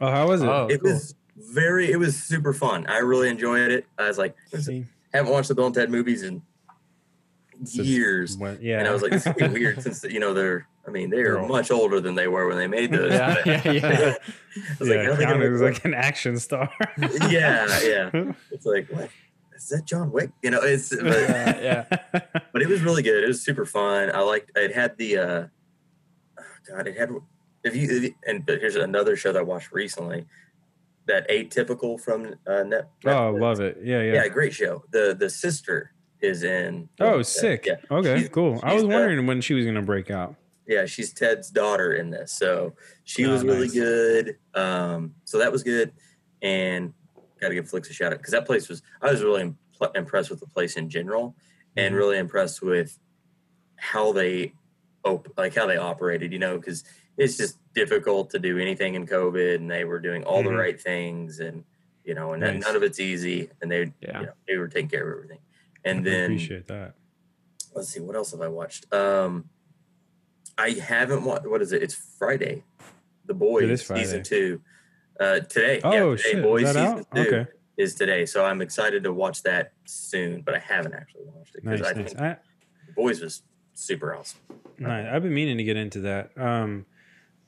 Oh, 0.00 0.10
how 0.10 0.28
was 0.28 0.42
it? 0.42 0.48
Oh, 0.48 0.66
it 0.66 0.82
cool. 0.82 0.92
was 0.92 1.14
very. 1.36 1.90
It 1.90 1.96
was 1.96 2.22
super 2.22 2.52
fun. 2.52 2.86
I 2.86 2.98
really 2.98 3.30
enjoyed 3.30 3.70
it. 3.70 3.86
I 3.96 4.08
was 4.08 4.18
like, 4.18 4.36
haven't 5.12 5.32
watched 5.32 5.48
the 5.48 5.54
Bill 5.54 5.66
and 5.66 5.74
Ted 5.74 5.90
movies 5.90 6.22
in 6.22 6.42
years. 7.60 8.36
When, 8.36 8.58
yeah, 8.60 8.78
and 8.78 8.88
I 8.88 8.92
was 8.92 9.02
like, 9.02 9.12
this 9.12 9.26
is 9.26 9.52
weird 9.52 9.82
since 9.82 10.04
you 10.04 10.20
know 10.20 10.34
they're. 10.34 10.66
I 10.86 10.90
mean, 10.90 11.10
they 11.10 11.18
are 11.18 11.46
much 11.46 11.70
older 11.70 12.00
than 12.00 12.14
they 12.14 12.28
were 12.28 12.48
when 12.48 12.56
they 12.56 12.66
made 12.66 12.90
those. 12.92 13.12
yeah, 13.12 13.42
yeah, 13.44 13.62
yeah. 13.72 13.82
I 13.90 14.76
was 14.78 14.88
yeah, 14.88 15.10
like, 15.10 15.18
Keanu 15.18 15.52
was 15.52 15.60
like 15.60 15.84
an 15.84 15.92
action 15.92 16.38
star. 16.38 16.70
yeah, 17.28 17.66
yeah. 17.82 18.32
It's 18.50 18.64
like, 18.64 18.88
what? 18.90 19.10
Is 19.54 19.68
that 19.68 19.84
John 19.84 20.10
Wick? 20.10 20.30
You 20.42 20.50
know, 20.50 20.60
it's 20.62 20.88
but, 20.88 21.04
yeah, 21.04 21.60
yeah. 21.60 22.20
But 22.52 22.62
it 22.62 22.68
was 22.68 22.80
really 22.80 23.02
good. 23.02 23.22
It 23.22 23.26
was 23.26 23.42
super 23.42 23.66
fun. 23.66 24.10
I 24.14 24.20
liked. 24.20 24.50
It 24.56 24.74
had 24.74 24.96
the. 24.96 25.18
uh 25.18 25.46
God, 26.66 26.86
it 26.86 26.96
had 26.96 27.10
if 27.64 27.74
you 27.74 28.14
and 28.26 28.44
but 28.44 28.60
here's 28.60 28.76
another 28.76 29.16
show 29.16 29.32
that 29.32 29.40
I 29.40 29.42
watched 29.42 29.72
recently. 29.72 30.26
That 31.08 31.28
atypical 31.30 31.98
from 31.98 32.34
uh, 32.46 32.62
Net. 32.64 32.90
Oh, 33.06 33.30
love 33.30 33.60
it! 33.60 33.78
Yeah, 33.82 34.02
yeah, 34.02 34.12
yeah. 34.12 34.28
Great 34.28 34.52
show. 34.52 34.84
The 34.90 35.16
the 35.18 35.30
sister 35.30 35.94
is 36.20 36.42
in. 36.42 36.88
Oh, 37.00 37.22
sick. 37.22 37.64
Yeah. 37.66 37.76
Okay, 37.90 38.20
she's, 38.20 38.28
cool. 38.28 38.56
She's 38.56 38.64
I 38.64 38.74
was 38.74 38.84
wondering 38.84 39.26
when 39.26 39.40
she 39.40 39.54
was 39.54 39.64
gonna 39.64 39.82
break 39.82 40.10
out. 40.10 40.34
Yeah, 40.66 40.84
she's 40.84 41.14
Ted's 41.14 41.50
daughter 41.50 41.94
in 41.94 42.10
this, 42.10 42.32
so 42.32 42.74
she 43.04 43.24
oh, 43.24 43.32
was 43.32 43.42
really 43.42 43.68
good. 43.68 44.36
Um, 44.54 45.14
so 45.24 45.38
that 45.38 45.50
was 45.50 45.62
good, 45.62 45.92
and 46.42 46.92
got 47.40 47.48
to 47.48 47.54
give 47.54 47.70
Flix 47.70 47.88
a 47.88 47.94
shout 47.94 48.12
out 48.12 48.18
because 48.18 48.32
that 48.32 48.46
place 48.46 48.68
was. 48.68 48.82
I 49.00 49.10
was 49.10 49.22
really 49.22 49.54
impressed 49.94 50.28
with 50.28 50.40
the 50.40 50.46
place 50.46 50.76
in 50.76 50.90
general, 50.90 51.36
and 51.74 51.92
mm-hmm. 51.92 51.96
really 51.96 52.18
impressed 52.18 52.60
with 52.60 52.98
how 53.76 54.12
they, 54.12 54.52
op- 55.04 55.32
like 55.38 55.54
how 55.54 55.66
they 55.66 55.78
operated. 55.78 56.34
You 56.34 56.38
know, 56.38 56.58
because 56.58 56.84
it's 57.18 57.36
just 57.36 57.58
difficult 57.74 58.30
to 58.30 58.38
do 58.38 58.58
anything 58.58 58.94
in 58.94 59.06
COVID, 59.06 59.56
and 59.56 59.70
they 59.70 59.84
were 59.84 59.98
doing 59.98 60.24
all 60.24 60.38
mm-hmm. 60.38 60.48
the 60.48 60.56
right 60.56 60.80
things, 60.80 61.40
and 61.40 61.64
you 62.04 62.14
know, 62.14 62.32
and 62.32 62.40
nice. 62.40 62.62
none 62.62 62.76
of 62.76 62.82
it's 62.82 63.00
easy, 63.00 63.50
and 63.60 63.70
they, 63.70 63.92
yeah. 64.00 64.20
you 64.20 64.26
know, 64.26 64.32
they 64.46 64.56
were 64.56 64.68
taking 64.68 64.88
care 64.88 65.10
of 65.10 65.18
everything. 65.18 65.40
And 65.84 66.00
I 66.00 66.02
then 66.02 66.24
appreciate 66.24 66.68
that. 66.68 66.94
Let's 67.74 67.88
see, 67.88 68.00
what 68.00 68.16
else 68.16 68.30
have 68.30 68.40
I 68.40 68.48
watched? 68.48 68.92
Um, 68.94 69.50
I 70.56 70.70
haven't 70.70 71.24
watched. 71.24 71.46
What 71.46 71.60
is 71.60 71.72
it? 71.72 71.82
It's 71.82 71.94
Friday. 71.94 72.64
The 73.26 73.34
Boys 73.34 73.86
season 73.86 74.22
two. 74.22 74.62
Uh, 75.20 75.40
today. 75.40 75.80
Oh 75.82 75.92
yeah, 75.92 76.16
today, 76.16 76.30
shit! 76.30 76.42
Boys 76.42 76.62
is 76.62 76.68
season 76.68 76.86
out? 76.86 77.06
two 77.14 77.20
okay. 77.20 77.46
is 77.76 77.94
today. 77.94 78.24
So 78.26 78.44
I'm 78.44 78.62
excited 78.62 79.02
to 79.02 79.12
watch 79.12 79.42
that 79.42 79.72
soon, 79.84 80.42
but 80.42 80.54
I 80.54 80.60
haven't 80.60 80.94
actually 80.94 81.24
watched 81.26 81.56
it 81.56 81.64
because 81.64 81.80
nice, 81.80 81.90
I 81.90 82.00
nice. 82.00 82.12
think 82.12 82.20
I, 82.20 82.36
Boys 82.94 83.20
was 83.20 83.42
super 83.74 84.14
awesome. 84.14 84.40
Nice. 84.78 85.08
I've 85.12 85.22
been 85.24 85.34
meaning 85.34 85.58
to 85.58 85.64
get 85.64 85.76
into 85.76 86.00
that. 86.02 86.30
Um, 86.36 86.86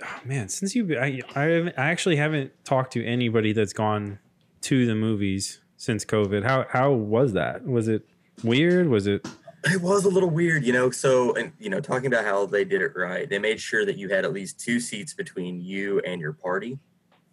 oh 0.03 0.21
man, 0.25 0.49
since 0.49 0.75
you, 0.75 0.99
I, 0.99 1.21
I, 1.35 1.73
I 1.77 1.91
actually 1.91 2.17
haven't 2.17 2.53
talked 2.65 2.93
to 2.95 3.05
anybody 3.05 3.53
that's 3.53 3.73
gone 3.73 4.19
to 4.63 4.87
the 4.87 4.95
movies 4.95 5.61
since 5.77 6.05
COVID. 6.05 6.45
How 6.45 6.67
how 6.71 6.93
was 6.93 7.33
that? 7.33 7.65
Was 7.65 7.89
it 7.89 8.07
weird? 8.45 8.89
Was 8.89 9.07
it? 9.07 9.27
It 9.65 9.83
was 9.83 10.05
a 10.05 10.09
little 10.09 10.31
weird, 10.31 10.65
you 10.65 10.73
know. 10.73 10.91
So, 10.91 11.35
and 11.35 11.53
you 11.59 11.69
know, 11.69 11.81
talking 11.81 12.07
about 12.07 12.25
how 12.25 12.47
they 12.47 12.65
did 12.65 12.83
it 12.83 12.93
right, 12.97 13.29
they 13.29 13.39
made 13.39 13.61
sure 13.61 13.85
that 13.85 13.97
you 13.97 14.09
had 14.09 14.25
at 14.25 14.33
least 14.33 14.61
two 14.61 14.81
seats 14.81 15.15
between 15.15 15.61
you 15.61 16.01
and 16.01 16.21
your 16.21 16.33
party. 16.33 16.79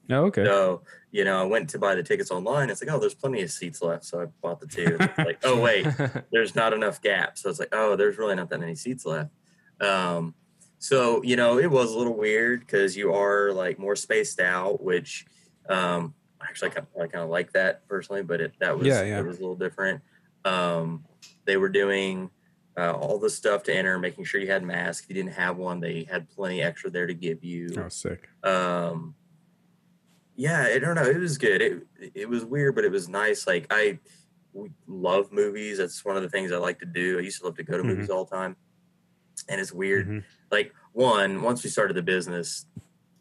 Oh, 0.09 0.25
okay. 0.25 0.45
So, 0.45 0.83
you 1.11 1.25
know, 1.25 1.41
I 1.41 1.43
went 1.43 1.69
to 1.71 1.79
buy 1.79 1.95
the 1.95 2.03
tickets 2.03 2.31
online. 2.31 2.69
It's 2.69 2.81
like, 2.81 2.93
oh, 2.93 2.99
there's 2.99 3.13
plenty 3.13 3.41
of 3.41 3.51
seats 3.51 3.81
left. 3.81 4.05
So 4.05 4.21
I 4.21 4.25
bought 4.41 4.59
the 4.59 4.67
two. 4.67 4.97
like, 5.17 5.39
oh, 5.43 5.59
wait, 5.59 5.85
there's 6.31 6.55
not 6.55 6.73
enough 6.73 7.01
gap. 7.01 7.37
So 7.37 7.49
it's 7.49 7.59
like, 7.59 7.73
oh, 7.73 7.95
there's 7.95 8.17
really 8.17 8.35
not 8.35 8.49
that 8.49 8.59
many 8.59 8.75
seats 8.75 9.05
left. 9.05 9.31
Um, 9.81 10.33
so, 10.79 11.23
you 11.23 11.35
know, 11.35 11.57
it 11.57 11.69
was 11.69 11.93
a 11.93 11.97
little 11.97 12.15
weird 12.15 12.61
because 12.61 12.95
you 12.95 13.13
are 13.13 13.51
like 13.51 13.79
more 13.79 13.95
spaced 13.95 14.39
out, 14.39 14.83
which 14.83 15.25
um, 15.69 16.13
actually 16.41 16.71
I 16.71 16.73
kind, 16.75 16.87
of, 16.95 17.01
I 17.01 17.07
kind 17.07 17.23
of 17.23 17.29
like 17.29 17.53
that 17.53 17.87
personally, 17.87 18.23
but 18.23 18.41
it, 18.41 18.53
that 18.59 18.77
was, 18.77 18.87
yeah, 18.87 19.03
yeah. 19.03 19.19
it 19.19 19.25
was 19.25 19.37
a 19.37 19.41
little 19.41 19.55
different. 19.55 20.01
Um, 20.45 21.03
they 21.45 21.57
were 21.57 21.69
doing 21.69 22.29
uh, 22.77 22.91
all 22.91 23.17
the 23.17 23.29
stuff 23.29 23.63
to 23.63 23.75
enter, 23.75 23.97
making 23.97 24.23
sure 24.23 24.39
you 24.39 24.51
had 24.51 24.63
masks. 24.63 25.03
If 25.03 25.09
you 25.09 25.15
didn't 25.15 25.33
have 25.33 25.57
one, 25.57 25.79
they 25.79 26.03
had 26.03 26.29
plenty 26.29 26.61
extra 26.61 26.91
there 26.91 27.07
to 27.07 27.13
give 27.13 27.43
you. 27.43 27.69
Oh, 27.77 27.89
sick. 27.89 28.29
Um, 28.43 29.15
yeah, 30.35 30.61
I 30.61 30.77
don't 30.77 30.95
know. 30.95 31.03
It 31.03 31.17
was 31.17 31.39
good. 31.39 31.61
It 31.61 31.87
it 32.13 32.29
was 32.29 32.45
weird, 32.45 32.75
but 32.75 32.85
it 32.85 32.91
was 32.91 33.09
nice. 33.09 33.47
Like 33.47 33.65
I 33.71 33.97
love 34.87 35.31
movies. 35.31 35.79
That's 35.79 36.05
one 36.05 36.15
of 36.15 36.21
the 36.21 36.29
things 36.29 36.51
I 36.51 36.57
like 36.57 36.77
to 36.79 36.85
do. 36.85 37.17
I 37.17 37.21
used 37.21 37.39
to 37.39 37.47
love 37.47 37.57
to 37.57 37.63
go 37.63 37.73
to 37.73 37.79
mm-hmm. 37.79 37.87
movies 37.87 38.11
all 38.11 38.25
the 38.25 38.35
time, 38.35 38.55
and 39.49 39.59
it's 39.61 39.71
weird. 39.71 40.07
Mm-hmm. 40.07 40.19
Like 40.51 40.73
one, 40.93 41.41
once 41.41 41.63
we 41.63 41.69
started 41.69 41.95
the 41.95 42.01
business, 42.01 42.65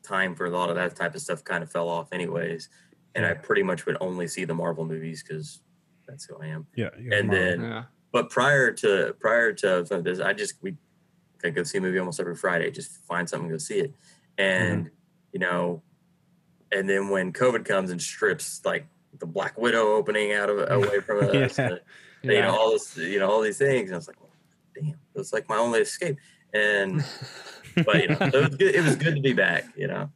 time 0.03 0.35
for 0.35 0.47
a 0.47 0.51
lot 0.51 0.71
of 0.71 0.77
that 0.77 0.97
type 0.97 1.15
of 1.15 1.21
stuff 1.21 1.45
kind 1.45 1.63
of 1.63 1.71
fell 1.71 1.89
off, 1.89 2.13
anyways. 2.13 2.69
And 3.15 3.25
I 3.25 3.35
pretty 3.35 3.63
much 3.63 3.87
would 3.87 3.97
only 4.01 4.29
see 4.29 4.45
the 4.45 4.55
Marvel 4.55 4.85
movies 4.85 5.23
because 5.23 5.61
that's 6.07 6.27
who 6.27 6.37
I 6.41 6.47
am. 6.49 6.67
Yeah. 6.77 6.91
And 7.13 7.33
then, 7.33 7.63
yeah. 7.63 7.85
but 8.13 8.31
prior 8.31 8.73
to 8.73 9.15
prior 9.19 9.53
to 9.55 9.85
this, 10.03 10.21
I 10.21 10.33
just 10.33 10.55
we 10.63 10.77
could 11.39 11.55
go 11.55 11.63
see 11.63 11.79
a 11.79 11.81
movie 11.81 11.99
almost 11.99 12.21
every 12.21 12.37
Friday. 12.37 12.71
Just 12.71 13.05
find 13.07 13.29
something, 13.29 13.49
go 13.49 13.59
see 13.59 13.79
it, 13.79 13.95
and 14.37 14.85
mm-hmm. 14.85 14.95
you 15.33 15.41
know 15.41 15.83
and 16.73 16.89
then 16.89 17.09
when 17.09 17.33
COVID 17.33 17.65
comes 17.65 17.91
and 17.91 18.01
strips 18.01 18.61
like 18.65 18.87
the 19.19 19.27
Black 19.27 19.59
Widow 19.59 19.95
opening 19.95 20.33
out 20.33 20.51
of 20.51 20.71
away 20.71 21.01
from 21.01 21.19
us, 21.31 21.59
yeah. 21.59 21.79
you 22.23 22.41
know 22.41 22.57
all 22.57 22.73
this, 22.73 22.97
you 22.97 23.19
know 23.19 23.31
all 23.31 23.41
these 23.41 23.59
things, 23.59 23.91
and 23.91 23.95
I 23.95 23.99
was 23.99 24.09
like, 24.09 24.21
well, 24.21 24.33
damn, 24.75 24.99
it's 25.21 25.33
like 25.33 25.49
my 25.49 25.57
only 25.57 25.81
escape. 25.81 26.19
And 26.53 27.05
but 27.75 28.03
you 28.03 28.09
know, 28.09 28.19
it 28.21 28.35
was 28.35 28.57
good. 28.57 28.75
It 28.75 28.85
was 28.85 28.97
good 28.97 29.17
to 29.17 29.21
be 29.21 29.33
back. 29.33 29.65
You 29.77 29.89
know, 29.89 30.11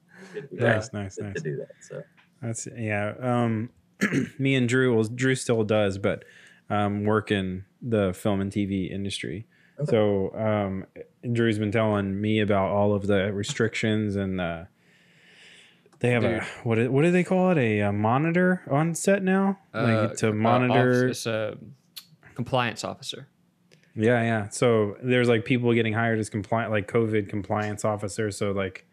nice, 0.53 0.93
nice, 0.93 1.19
nice 1.19 1.35
to 1.35 1.41
do 1.41 1.57
that. 1.57 1.73
So 1.81 2.03
that's 2.43 2.69
yeah. 2.77 3.15
Um, 3.21 3.71
me 4.39 4.55
and 4.55 4.69
Drew, 4.69 4.95
well, 4.95 5.05
Drew 5.05 5.35
still 5.35 5.65
does, 5.65 5.99
but 5.99 6.25
um, 6.69 7.05
work 7.05 7.31
in 7.31 7.65
the 7.83 8.13
film 8.13 8.41
and 8.41 8.51
TV 8.51 8.91
industry. 8.91 9.47
Okay. 9.79 9.91
So 9.91 10.35
um, 10.35 10.87
Drew's 11.33 11.59
been 11.59 11.73
telling 11.73 12.21
me 12.21 12.41
about 12.41 12.71
all 12.71 12.95
of 12.95 13.07
the 13.07 13.33
restrictions 13.33 14.17
and. 14.17 14.41
Uh, 14.41 14.65
they 16.01 16.13
have 16.13 16.23
Dude. 16.23 16.33
a 16.33 16.45
what? 16.63 16.91
What 16.91 17.03
do 17.03 17.11
they 17.11 17.23
call 17.23 17.51
it? 17.51 17.59
A, 17.59 17.81
a 17.81 17.93
monitor 17.93 18.63
on 18.71 18.95
set 18.95 19.23
now, 19.23 19.59
uh, 19.75 20.07
like 20.09 20.17
to 20.19 20.33
monitor. 20.33 21.05
Uh, 21.05 21.11
it's 21.11 21.27
a 21.27 21.59
compliance 22.35 22.85
officer. 22.85 23.29
Yeah, 24.03 24.23
yeah. 24.23 24.49
So 24.49 24.97
there's 25.03 25.29
like 25.29 25.45
people 25.45 25.73
getting 25.75 25.93
hired 25.93 26.19
as 26.19 26.31
compliant, 26.31 26.71
like 26.71 26.91
COVID 26.91 27.29
compliance 27.29 27.85
officers. 27.85 28.37
So 28.37 28.53
like, 28.53 28.87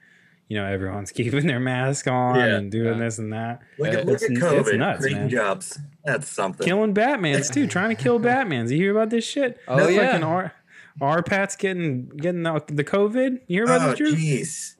you 0.47 0.58
know, 0.58 0.66
everyone's 0.66 1.12
keeping 1.14 1.47
their 1.47 1.60
mask 1.60 2.08
on 2.08 2.36
yeah, 2.36 2.55
and 2.55 2.72
doing 2.72 2.97
yeah. 2.97 3.05
this 3.05 3.18
and 3.18 3.34
that. 3.34 3.62
Look 3.78 3.93
at, 3.93 4.05
look 4.05 4.22
at 4.22 4.32
COVID. 4.32 4.60
It's 4.60 4.74
nuts, 4.74 5.12
man. 5.12 5.30
jobs. 5.30 5.80
That's 6.03 6.30
something. 6.30 6.66
Killing 6.66 6.93
Batman's 6.93 7.49
too. 7.49 7.68
trying 7.68 7.95
to 7.95 7.95
kill 8.03 8.20
Batman's. 8.20 8.72
You 8.72 8.78
hear 8.78 8.91
about 8.91 9.10
this 9.10 9.26
shit? 9.26 9.60
Oh 9.68 9.78
That's 9.78 9.91
yeah. 9.91 10.01
Like 10.01 10.16
an 10.16 10.24
R, 10.24 10.53
R 11.01 11.24
Pat's 11.24 11.55
getting 11.55 12.10
getting 12.10 12.43
the, 12.43 12.64
the 12.68 12.84
COVID. 12.84 13.41
You 13.47 13.55
hear 13.58 13.64
about 13.66 13.82
oh, 13.82 13.95
this? 13.95 14.14
Jeez. 14.14 14.76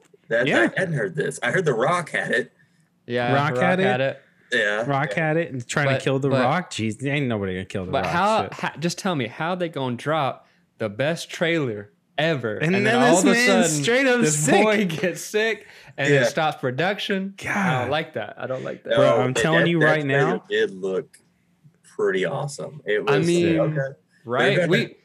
Yeah. 0.46 0.68
I 0.76 0.80
hadn't 0.80 0.94
heard 0.94 1.16
this. 1.16 1.40
I 1.42 1.50
heard 1.50 1.64
The 1.64 1.74
Rock 1.74 2.10
had 2.10 2.30
it. 2.32 2.52
Yeah, 3.06 3.32
Rock, 3.32 3.52
Rock 3.52 3.62
had, 3.62 3.80
it. 3.80 3.86
had, 3.86 4.00
it. 4.02 4.22
Yeah, 4.52 4.84
Rock 4.86 5.10
yeah. 5.10 5.28
had 5.28 5.36
it 5.36 5.52
and 5.52 5.66
trying 5.66 5.86
but, 5.86 5.98
to 5.98 6.04
kill 6.04 6.18
The 6.18 6.30
but, 6.30 6.42
Rock. 6.42 6.70
Jeez, 6.70 7.04
ain't 7.06 7.26
nobody 7.26 7.54
gonna 7.54 7.64
kill 7.64 7.86
The 7.86 7.92
but 7.92 8.04
Rock. 8.04 8.50
But 8.50 8.54
how, 8.54 8.68
how? 8.68 8.76
Just 8.78 8.98
tell 8.98 9.14
me 9.14 9.26
how 9.26 9.54
they 9.54 9.68
gonna 9.68 9.96
drop 9.96 10.46
the 10.78 10.88
best 10.88 11.30
trailer 11.30 11.92
ever, 12.16 12.56
and, 12.56 12.74
and 12.74 12.74
then, 12.74 12.84
then 12.84 13.10
all 13.10 13.18
of 13.18 13.26
a 13.26 13.34
sudden, 13.34 13.68
straight 13.68 14.06
up 14.06 14.20
this 14.20 14.38
sick. 14.38 14.64
boy 14.64 14.86
gets 14.86 15.20
sick 15.20 15.66
and 15.96 16.12
yeah. 16.12 16.22
it 16.22 16.26
stops 16.26 16.60
production. 16.60 17.34
God, 17.36 17.56
I 17.56 17.80
don't 17.80 17.90
like 17.90 18.14
that. 18.14 18.34
I 18.38 18.46
don't 18.46 18.64
like 18.64 18.84
that. 18.84 18.96
Bro, 18.96 19.20
I'm 19.20 19.34
telling 19.34 19.64
that, 19.64 19.70
you 19.70 19.80
right 19.80 20.04
now, 20.04 20.44
it 20.48 20.70
looked 20.72 21.18
pretty 21.82 22.24
awesome. 22.24 22.80
It 22.86 23.04
was. 23.04 23.14
I 23.14 23.18
mean, 23.18 23.58
okay. 23.58 23.96
right? 24.24 24.68
We 24.68 24.96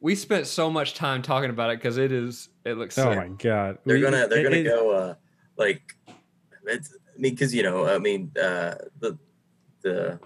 we 0.00 0.14
spent 0.14 0.46
so 0.46 0.70
much 0.70 0.94
time 0.94 1.22
talking 1.22 1.50
about 1.50 1.70
it 1.70 1.78
because 1.78 1.96
it 1.96 2.12
is 2.12 2.48
it 2.64 2.76
looks. 2.76 2.96
Oh 2.98 3.10
sick. 3.10 3.16
my 3.16 3.28
god! 3.28 3.78
They're 3.84 3.96
we, 3.96 4.02
gonna 4.02 4.28
they're 4.28 4.42
gonna 4.42 4.56
it, 4.56 4.64
go 4.64 4.92
uh 4.92 5.14
like 5.56 5.82
it's 6.66 6.94
I 6.94 7.05
mean 7.18 7.34
because 7.34 7.54
you 7.54 7.62
know 7.62 7.86
I 7.86 7.98
mean 7.98 8.32
uh 8.36 8.76
the 8.98 9.18
the 9.82 10.18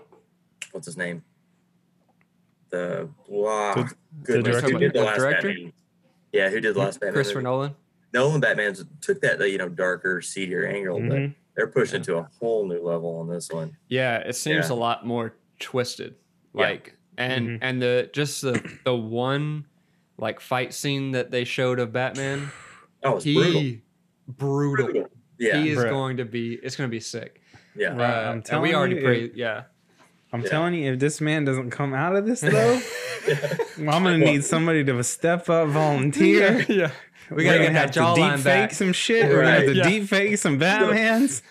what's 0.73 0.87
his 0.87 0.97
name 0.97 1.23
the 2.71 3.09
wow 3.29 3.75
the, 3.75 3.95
good 4.23 4.45
the 4.45 4.51
director, 4.51 4.73
who 4.73 4.79
did 4.79 4.93
the, 4.93 4.99
the 4.99 5.05
last 5.05 5.19
director? 5.19 5.49
Batman? 5.49 5.73
Yeah, 6.33 6.49
who 6.49 6.61
did 6.61 6.75
the 6.75 6.79
last 6.79 7.01
Batman? 7.01 7.15
Christopher 7.15 7.43
Nolan. 7.43 7.75
Nolan 8.13 8.41
Batman 8.41 8.77
took 9.01 9.21
that 9.21 9.41
you 9.51 9.59
know 9.59 9.69
darker, 9.69 10.21
seedier 10.21 10.67
angle, 10.67 10.99
mm-hmm. 10.99 11.09
but 11.09 11.31
they're 11.57 11.67
pushing 11.67 12.01
yeah. 12.01 12.05
to 12.05 12.17
a 12.19 12.31
whole 12.39 12.67
new 12.67 12.81
level 12.83 13.19
on 13.19 13.29
this 13.29 13.51
one. 13.51 13.77
Yeah, 13.89 14.19
it 14.19 14.37
seems 14.37 14.69
yeah. 14.69 14.75
a 14.75 14.77
lot 14.77 15.07
more 15.07 15.35
twisted. 15.59 16.15
Like 16.53 16.97
yeah. 17.19 17.25
and 17.25 17.49
mm-hmm. 17.49 17.63
and 17.63 17.83
the 17.83 18.11
just 18.13 18.43
the 18.43 18.79
the 18.85 18.95
one 18.95 19.67
like 20.19 20.41
fight 20.41 20.73
scene 20.75 21.13
that 21.13 21.31
they 21.31 21.45
showed 21.45 21.79
of 21.79 21.93
Batman. 21.93 22.51
Oh, 23.03 23.17
it's 23.17 23.25
he, 23.25 23.35
brutal. 23.35 23.63
brutal. 24.29 24.87
brutal. 24.87 25.11
Yeah, 25.41 25.61
he 25.61 25.71
is 25.71 25.79
bro. 25.79 25.91
going 25.91 26.17
to 26.19 26.25
be. 26.25 26.55
It's 26.63 26.77
going 26.77 26.89
to 26.89 26.93
be 26.93 27.01
sick. 27.01 27.41
Yeah, 27.75 27.97
uh, 27.97 28.31
I'm 28.31 28.43
telling 28.43 28.69
we 28.69 28.75
already 28.75 28.97
you, 28.97 29.03
pray, 29.03 29.31
yeah. 29.35 29.65
I'm 30.33 30.43
yeah. 30.43 30.49
telling 30.49 30.75
you, 30.75 30.93
if 30.93 31.01
this 31.01 31.21
man 31.21 31.45
doesn't 31.45 31.71
come 31.71 31.95
out 31.95 32.15
of 32.15 32.27
this 32.27 32.41
though, 32.41 32.81
yeah. 33.27 33.57
I'm 33.79 34.05
gonna 34.05 34.19
need 34.19 34.45
somebody 34.45 34.85
to 34.85 35.03
step 35.03 35.49
up, 35.49 35.69
volunteer. 35.69 36.65
yeah, 36.69 36.75
yeah. 36.75 36.91
we 37.31 37.45
gotta 37.45 37.59
get 37.59 37.73
that 37.73 37.93
jawline 37.93 38.37
deep 38.37 38.45
back. 38.45 38.71
fake 38.71 38.77
some 38.77 38.93
shit. 38.93 39.25
Right. 39.25 39.31
We're 39.31 39.43
gonna 39.43 39.55
have 39.55 39.65
to 39.67 39.75
yeah. 39.75 39.89
deep 39.89 40.09
fake 40.09 40.39
some 40.39 40.59
Batman's. 40.59 41.43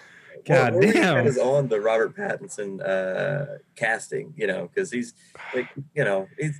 God 0.46 0.76
well, 0.76 0.92
damn, 0.92 1.28
is 1.28 1.38
on 1.38 1.68
the 1.68 1.80
Robert 1.80 2.16
Pattinson 2.16 2.82
uh, 2.82 3.58
casting, 3.76 4.34
you 4.38 4.48
know, 4.48 4.70
because 4.74 4.92
he's 4.92 5.14
like, 5.54 5.68
you 5.94 6.04
know, 6.04 6.28
he's 6.38 6.60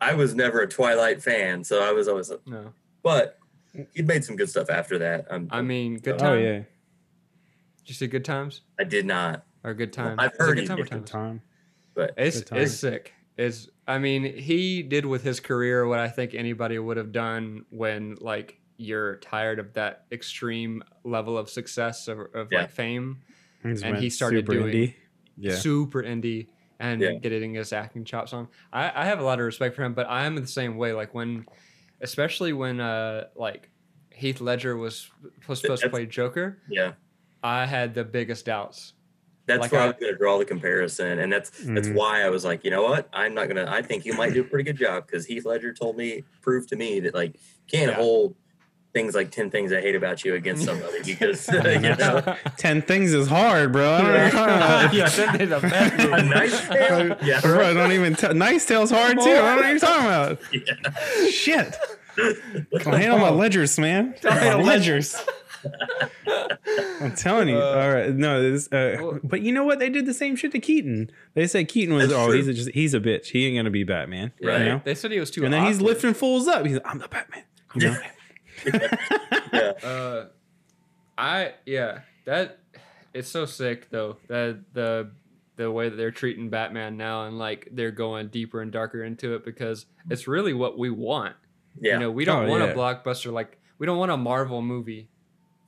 I 0.00 0.14
was 0.14 0.34
never 0.34 0.60
a 0.60 0.68
Twilight 0.68 1.22
fan, 1.22 1.64
so 1.64 1.82
I 1.82 1.92
was 1.92 2.08
always 2.08 2.30
a, 2.30 2.38
no. 2.46 2.72
But 3.02 3.38
he 3.94 4.02
made 4.02 4.24
some 4.24 4.36
good 4.36 4.48
stuff 4.48 4.70
after 4.70 4.98
that. 4.98 5.26
I'm, 5.30 5.48
i 5.50 5.62
mean, 5.62 5.98
good 5.98 6.14
oh, 6.14 6.18
time. 6.18 6.32
Oh 6.32 6.34
yeah. 6.34 6.58
Did 6.58 7.90
you 7.90 7.94
see 7.94 8.06
Good 8.06 8.24
Times? 8.24 8.62
I 8.78 8.84
did 8.84 9.04
not. 9.04 9.44
Or 9.62 9.74
Good 9.74 9.92
Time? 9.92 10.18
I've 10.18 10.34
heard 10.38 10.56
good 10.56 10.66
time, 10.66 10.76
good 10.76 11.06
time. 11.06 11.42
But 11.94 12.14
it's 12.16 12.42
time. 12.42 12.60
it's 12.60 12.74
sick. 12.74 13.12
It's 13.36 13.68
I 13.86 13.98
mean 13.98 14.24
he 14.36 14.82
did 14.82 15.04
with 15.04 15.22
his 15.22 15.40
career 15.40 15.86
what 15.86 15.98
I 15.98 16.08
think 16.08 16.34
anybody 16.34 16.78
would 16.78 16.96
have 16.96 17.12
done 17.12 17.64
when 17.70 18.16
like 18.20 18.60
you're 18.76 19.16
tired 19.16 19.58
of 19.58 19.72
that 19.74 20.06
extreme 20.12 20.82
level 21.04 21.36
of 21.36 21.48
success 21.50 22.08
of, 22.08 22.20
of 22.34 22.48
yeah. 22.50 22.62
like 22.62 22.70
fame. 22.70 23.20
He's 23.62 23.82
and 23.82 23.96
he 23.96 24.10
started 24.10 24.46
doing 24.46 24.66
indie. 24.74 24.94
Yeah. 25.36 25.56
super 25.56 26.02
indie 26.02 26.48
and 26.78 27.00
yeah. 27.00 27.12
getting 27.14 27.54
his 27.54 27.72
acting 27.72 28.04
chops 28.04 28.32
on. 28.32 28.48
I, 28.72 29.02
I 29.02 29.04
have 29.06 29.20
a 29.20 29.24
lot 29.24 29.38
of 29.38 29.46
respect 29.46 29.76
for 29.76 29.82
him, 29.82 29.94
but 29.94 30.06
I'm 30.08 30.36
the 30.36 30.46
same 30.46 30.76
way. 30.76 30.92
Like 30.92 31.14
when, 31.14 31.46
especially 32.04 32.52
when 32.52 32.80
uh 32.80 33.24
like 33.34 33.70
Heath 34.10 34.40
Ledger 34.40 34.76
was 34.76 35.10
supposed 35.40 35.82
to 35.82 35.88
play 35.88 36.06
Joker. 36.06 36.58
Yeah, 36.68 36.92
I 37.42 37.66
had 37.66 37.94
the 37.94 38.04
biggest 38.04 38.46
doubts. 38.46 38.92
That's 39.46 39.60
like 39.60 39.72
why 39.72 39.78
I, 39.78 39.82
I 39.82 39.86
was 39.88 39.96
going 40.00 40.12
to 40.12 40.18
draw 40.18 40.38
the 40.38 40.44
comparison, 40.44 41.18
and 41.18 41.32
that's 41.32 41.50
mm-hmm. 41.50 41.74
that's 41.74 41.88
why 41.88 42.22
I 42.22 42.30
was 42.30 42.44
like, 42.44 42.64
you 42.64 42.70
know 42.70 42.82
what, 42.82 43.08
I'm 43.12 43.34
not 43.34 43.48
gonna. 43.48 43.66
I 43.68 43.82
think 43.82 44.04
you 44.04 44.14
might 44.14 44.32
do 44.32 44.42
a 44.42 44.44
pretty 44.44 44.64
good 44.64 44.78
job 44.78 45.06
because 45.06 45.26
Heath 45.26 45.44
Ledger 45.44 45.74
told 45.74 45.96
me, 45.96 46.22
proved 46.40 46.68
to 46.70 46.76
me 46.76 47.00
that 47.00 47.14
like 47.14 47.36
can't 47.70 47.90
yeah. 47.90 47.96
hold 47.96 48.36
things 48.94 49.14
like 49.14 49.30
10 49.30 49.50
things 49.50 49.72
I 49.72 49.80
hate 49.80 49.96
about 49.96 50.24
you 50.24 50.34
against 50.34 50.64
somebody 50.64 51.02
because 51.02 51.46
you 51.52 51.96
know 51.96 52.36
10 52.56 52.82
things 52.82 53.12
is 53.12 53.28
hard 53.28 53.72
bro 53.72 53.92
I 53.92 54.00
don't 54.00 54.34
yeah, 54.34 54.92
yeah 54.92 55.08
10 55.08 55.38
things 55.38 55.50
a 55.50 55.60
bad 55.60 56.00
a 56.00 56.22
Knight's 56.22 56.68
Tale 56.68 57.16
yeah 57.22 57.40
bro 57.40 57.74
don't 57.74 57.92
even 57.92 58.14
t- 58.14 58.32
Knight's 58.32 58.64
Tale's 58.64 58.90
hard 58.90 59.18
too 59.18 59.24
I 59.24 59.34
don't 59.34 59.56
know 59.56 59.56
what 59.56 59.68
you're 59.68 59.78
talking 59.78 60.06
about 60.06 60.38
yeah. 60.52 61.28
shit 61.28 61.76
I 62.86 62.96
handle 62.96 63.18
my 63.18 63.30
ledgers 63.30 63.78
man 63.78 64.14
I 64.24 64.34
handle 64.34 64.64
ledgers 64.64 65.16
I'm 67.00 67.14
telling 67.16 67.48
you. 67.48 67.56
Uh, 67.56 67.80
all 67.82 67.90
right, 67.90 68.14
no, 68.14 68.42
this, 68.42 68.70
uh, 68.70 69.18
but 69.24 69.40
you 69.40 69.50
know 69.50 69.64
what? 69.64 69.78
They 69.78 69.88
did 69.88 70.04
the 70.04 70.12
same 70.12 70.36
shit 70.36 70.52
to 70.52 70.58
Keaton. 70.58 71.10
They 71.32 71.46
said 71.46 71.68
Keaton 71.68 71.94
was, 71.94 72.12
oh, 72.12 72.26
true. 72.26 72.36
he's 72.36 72.48
a, 72.48 72.52
just 72.52 72.70
he's 72.72 72.92
a 72.92 73.00
bitch. 73.00 73.28
He 73.28 73.46
ain't 73.46 73.56
gonna 73.56 73.70
be 73.70 73.82
Batman. 73.82 74.32
Right. 74.42 74.58
You 74.58 74.64
know? 74.66 74.82
They 74.84 74.94
said 74.94 75.10
he 75.10 75.18
was 75.18 75.30
too. 75.30 75.44
And 75.44 75.54
then 75.54 75.64
he's 75.64 75.80
lifting 75.80 76.12
fools 76.12 76.48
up. 76.48 76.66
He's 76.66 76.74
like, 76.74 76.86
I'm 76.86 76.98
the 76.98 77.08
Batman. 77.08 77.44
You 77.74 77.88
know? 77.88 77.96
Yeah. 78.66 79.72
Uh, 79.84 80.26
I 81.16 81.52
yeah 81.64 82.00
that 82.24 82.58
it's 83.12 83.28
so 83.28 83.46
sick 83.46 83.88
though 83.90 84.16
that 84.26 84.60
the 84.72 85.10
the 85.56 85.70
way 85.70 85.88
that 85.88 85.96
they're 85.96 86.10
treating 86.10 86.50
Batman 86.50 86.96
now 86.96 87.26
and 87.26 87.38
like 87.38 87.68
they're 87.70 87.92
going 87.92 88.28
deeper 88.28 88.60
and 88.60 88.72
darker 88.72 89.04
into 89.04 89.34
it 89.34 89.44
because 89.44 89.86
it's 90.10 90.26
really 90.26 90.52
what 90.52 90.76
we 90.76 90.90
want. 90.90 91.36
Yeah. 91.80 91.94
You 91.94 92.00
know, 92.00 92.10
we 92.10 92.24
don't 92.24 92.46
oh, 92.46 92.48
want 92.48 92.64
yeah. 92.64 92.70
a 92.70 92.74
blockbuster 92.74 93.32
like 93.32 93.58
we 93.78 93.86
don't 93.86 93.98
want 93.98 94.10
a 94.10 94.16
Marvel 94.16 94.62
movie 94.62 95.08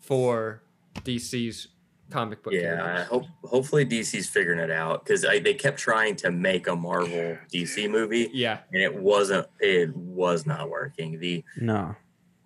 for 0.00 0.62
DC's 1.00 1.68
comic 2.10 2.42
book. 2.42 2.52
Yeah, 2.52 3.00
I 3.00 3.02
hope 3.02 3.24
hopefully 3.44 3.84
DC's 3.84 4.28
figuring 4.28 4.60
it 4.60 4.70
out 4.70 5.04
because 5.04 5.22
they 5.22 5.54
kept 5.54 5.78
trying 5.78 6.16
to 6.16 6.30
make 6.30 6.68
a 6.68 6.76
Marvel 6.76 7.38
DC 7.52 7.90
movie. 7.90 8.30
Yeah, 8.32 8.60
and 8.72 8.82
it 8.82 8.94
wasn't. 8.94 9.46
It 9.60 9.94
was 9.96 10.46
not 10.46 10.70
working. 10.70 11.18
The 11.18 11.44
no, 11.60 11.94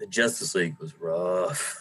the 0.00 0.06
Justice 0.06 0.54
League 0.54 0.76
was 0.80 0.98
rough. 0.98 1.76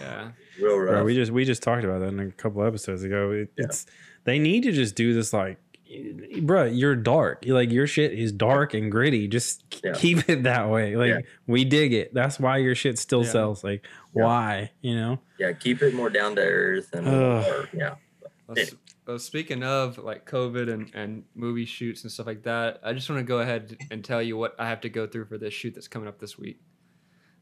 Yeah, 0.00 0.30
real 0.60 0.78
rough. 0.78 0.94
Bro, 0.94 1.04
we 1.04 1.14
just 1.14 1.30
we 1.30 1.44
just 1.44 1.62
talked 1.62 1.84
about 1.84 2.00
that 2.00 2.08
in 2.08 2.18
a 2.18 2.30
couple 2.32 2.64
episodes 2.64 3.04
ago. 3.04 3.30
It, 3.30 3.52
yeah. 3.56 3.66
It's 3.66 3.86
they 4.24 4.38
need 4.38 4.64
to 4.64 4.72
just 4.72 4.96
do 4.96 5.14
this 5.14 5.32
like 5.32 5.58
bro, 6.42 6.64
you're 6.64 6.96
dark. 6.96 7.44
Like 7.46 7.70
your 7.70 7.86
shit 7.86 8.12
is 8.12 8.32
dark 8.32 8.74
and 8.74 8.90
gritty. 8.90 9.28
Just 9.28 9.62
yeah. 9.84 9.92
keep 9.94 10.28
it 10.28 10.44
that 10.44 10.70
way. 10.70 10.96
Like 10.96 11.08
yeah. 11.08 11.20
we 11.46 11.64
dig 11.64 11.92
it. 11.92 12.14
That's 12.14 12.40
why 12.40 12.58
your 12.58 12.74
shit 12.74 12.98
still 12.98 13.24
yeah. 13.24 13.30
sells. 13.30 13.64
Like 13.64 13.86
why? 14.12 14.70
You 14.80 14.96
know? 14.96 15.18
Yeah, 15.38 15.52
keep 15.52 15.82
it 15.82 15.94
more 15.94 16.10
down 16.10 16.36
to 16.36 16.42
earth 16.42 16.90
and 16.92 17.06
more, 17.06 17.68
yeah. 17.72 17.94
Well, 18.46 18.66
well, 19.06 19.18
speaking 19.18 19.62
of 19.64 19.98
like 19.98 20.28
COVID 20.28 20.72
and, 20.72 20.90
and 20.94 21.24
movie 21.34 21.64
shoots 21.64 22.02
and 22.02 22.12
stuff 22.12 22.26
like 22.26 22.44
that, 22.44 22.80
I 22.84 22.92
just 22.92 23.10
want 23.10 23.20
to 23.20 23.24
go 23.24 23.38
ahead 23.38 23.76
and 23.90 24.04
tell 24.04 24.22
you 24.22 24.36
what 24.36 24.54
I 24.58 24.68
have 24.68 24.80
to 24.82 24.88
go 24.88 25.06
through 25.06 25.26
for 25.26 25.38
this 25.38 25.52
shoot 25.52 25.74
that's 25.74 25.88
coming 25.88 26.08
up 26.08 26.18
this 26.20 26.38
week. 26.38 26.60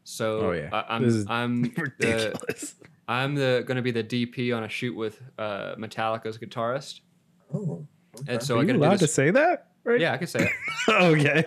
So 0.03 0.39
oh, 0.39 0.51
yeah. 0.51 0.69
I, 0.71 0.95
am 0.95 1.25
I'm 1.27 1.61
ridiculous. 1.77 2.71
The, 2.71 2.87
I'm 3.07 3.35
the 3.35 3.63
going 3.65 3.75
to 3.75 3.81
be 3.81 3.91
the 3.91 4.03
DP 4.03 4.55
on 4.55 4.63
a 4.63 4.69
shoot 4.69 4.95
with 4.95 5.21
uh, 5.37 5.75
Metallica's 5.75 6.37
guitarist. 6.37 7.01
Oh. 7.53 7.85
Okay. 8.19 8.33
And 8.33 8.43
so 8.43 8.57
Are 8.57 8.61
I 8.61 8.65
got 8.65 8.75
allowed 8.75 8.99
to 8.99 9.07
say 9.07 9.31
that? 9.31 9.67
Right? 9.83 9.99
Yeah, 9.99 10.13
I 10.13 10.17
can 10.17 10.27
say 10.27 10.47
it. 10.47 10.51
okay. 10.89 11.43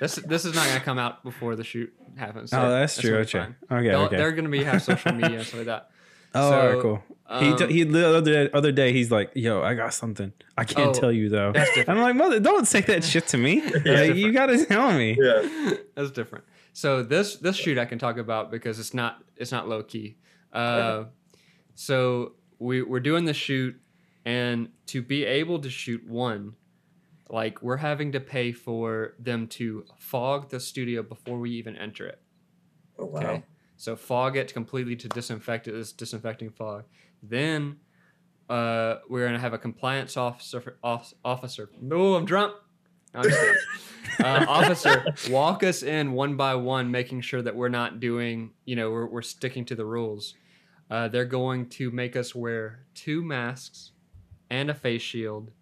this 0.00 0.16
this 0.16 0.44
is 0.44 0.54
not 0.54 0.66
going 0.66 0.78
to 0.78 0.84
come 0.84 0.98
out 0.98 1.22
before 1.22 1.56
the 1.56 1.64
shoot 1.64 1.92
happens. 2.16 2.50
So 2.50 2.60
oh, 2.60 2.70
that's, 2.70 2.98
true. 3.00 3.16
Okay. 3.18 3.46
Okay. 3.70 3.88
They'll, 3.88 4.00
okay. 4.02 4.16
They're 4.16 4.32
going 4.32 4.44
to 4.44 4.50
be 4.50 4.64
have 4.64 4.82
social 4.82 5.12
media 5.12 5.38
and 5.38 5.46
stuff 5.46 5.58
like 5.58 5.66
that. 5.66 5.90
Oh, 6.34 6.50
so, 6.50 6.72
right, 6.72 6.82
cool. 6.82 7.02
Um, 7.26 7.44
he 7.44 7.56
t- 7.56 7.72
he 7.72 7.82
the 7.84 8.16
other 8.16 8.32
day, 8.32 8.50
other 8.52 8.72
day 8.72 8.92
he's 8.92 9.10
like, 9.10 9.30
"Yo, 9.34 9.62
I 9.62 9.74
got 9.74 9.94
something. 9.94 10.32
I 10.56 10.64
can't 10.64 10.96
oh, 10.96 11.00
tell 11.00 11.12
you 11.12 11.28
though." 11.28 11.52
I'm 11.88 12.00
like, 12.00 12.14
"Mother, 12.16 12.38
don't 12.40 12.66
say 12.66 12.80
that 12.82 13.02
shit 13.04 13.28
to 13.28 13.36
me. 13.36 13.62
like, 13.62 14.14
you 14.14 14.32
got 14.32 14.46
to 14.46 14.64
tell 14.64 14.92
me." 14.92 15.16
Yeah, 15.20 15.74
that's 15.94 16.10
different. 16.10 16.44
So 16.72 17.02
this 17.02 17.36
this 17.36 17.56
shoot 17.56 17.78
I 17.78 17.84
can 17.84 17.98
talk 17.98 18.16
about 18.16 18.50
because 18.50 18.78
it's 18.78 18.94
not 18.94 19.22
it's 19.36 19.52
not 19.52 19.68
low 19.68 19.82
key. 19.82 20.16
Uh, 20.52 21.04
so 21.74 22.32
we 22.58 22.82
we're 22.82 23.00
doing 23.00 23.24
the 23.24 23.34
shoot, 23.34 23.80
and 24.24 24.68
to 24.86 25.02
be 25.02 25.24
able 25.24 25.58
to 25.60 25.70
shoot 25.70 26.06
one, 26.06 26.54
like 27.28 27.62
we're 27.62 27.76
having 27.76 28.12
to 28.12 28.20
pay 28.20 28.52
for 28.52 29.14
them 29.18 29.46
to 29.48 29.84
fog 29.98 30.50
the 30.50 30.60
studio 30.60 31.02
before 31.02 31.38
we 31.38 31.50
even 31.50 31.76
enter 31.76 32.06
it. 32.06 32.20
Oh 32.98 33.06
wow. 33.06 33.20
Okay? 33.20 33.44
So 33.76 33.96
fog 33.96 34.36
it 34.36 34.52
completely 34.52 34.94
to 34.96 35.08
disinfect 35.08 35.66
it 35.66 35.72
This 35.72 35.92
disinfecting 35.92 36.50
fog. 36.50 36.84
Then 37.22 37.78
uh, 38.48 38.96
we're 39.08 39.26
gonna 39.26 39.38
have 39.38 39.54
a 39.54 39.58
compliance 39.58 40.16
officer. 40.16 40.76
Officer. 40.82 41.70
No, 41.80 42.14
I'm 42.14 42.24
drunk. 42.24 42.54
No, 43.14 43.22
I'm 44.18 44.42
uh, 44.42 44.46
officer, 44.48 45.04
walk 45.30 45.62
us 45.62 45.82
in 45.82 46.12
one 46.12 46.36
by 46.36 46.54
one, 46.54 46.90
making 46.90 47.22
sure 47.22 47.42
that 47.42 47.56
we're 47.56 47.68
not 47.68 48.00
doing. 48.00 48.52
You 48.64 48.76
know, 48.76 48.90
we're 48.90 49.06
we're 49.06 49.22
sticking 49.22 49.64
to 49.66 49.74
the 49.74 49.84
rules. 49.84 50.34
Uh, 50.90 51.08
they're 51.08 51.24
going 51.24 51.68
to 51.68 51.90
make 51.90 52.16
us 52.16 52.34
wear 52.34 52.84
two 52.94 53.22
masks 53.22 53.92
and 54.50 54.70
a 54.70 54.74
face 54.74 55.02
shield, 55.02 55.52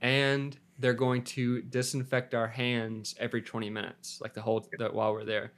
and 0.00 0.56
they're 0.78 0.94
going 0.94 1.22
to 1.22 1.62
disinfect 1.62 2.34
our 2.34 2.48
hands 2.48 3.14
every 3.18 3.42
20 3.42 3.70
minutes, 3.70 4.20
like 4.20 4.34
the 4.34 4.40
whole 4.40 4.66
the, 4.78 4.88
while 4.88 5.12
we're 5.12 5.24
there. 5.24 5.52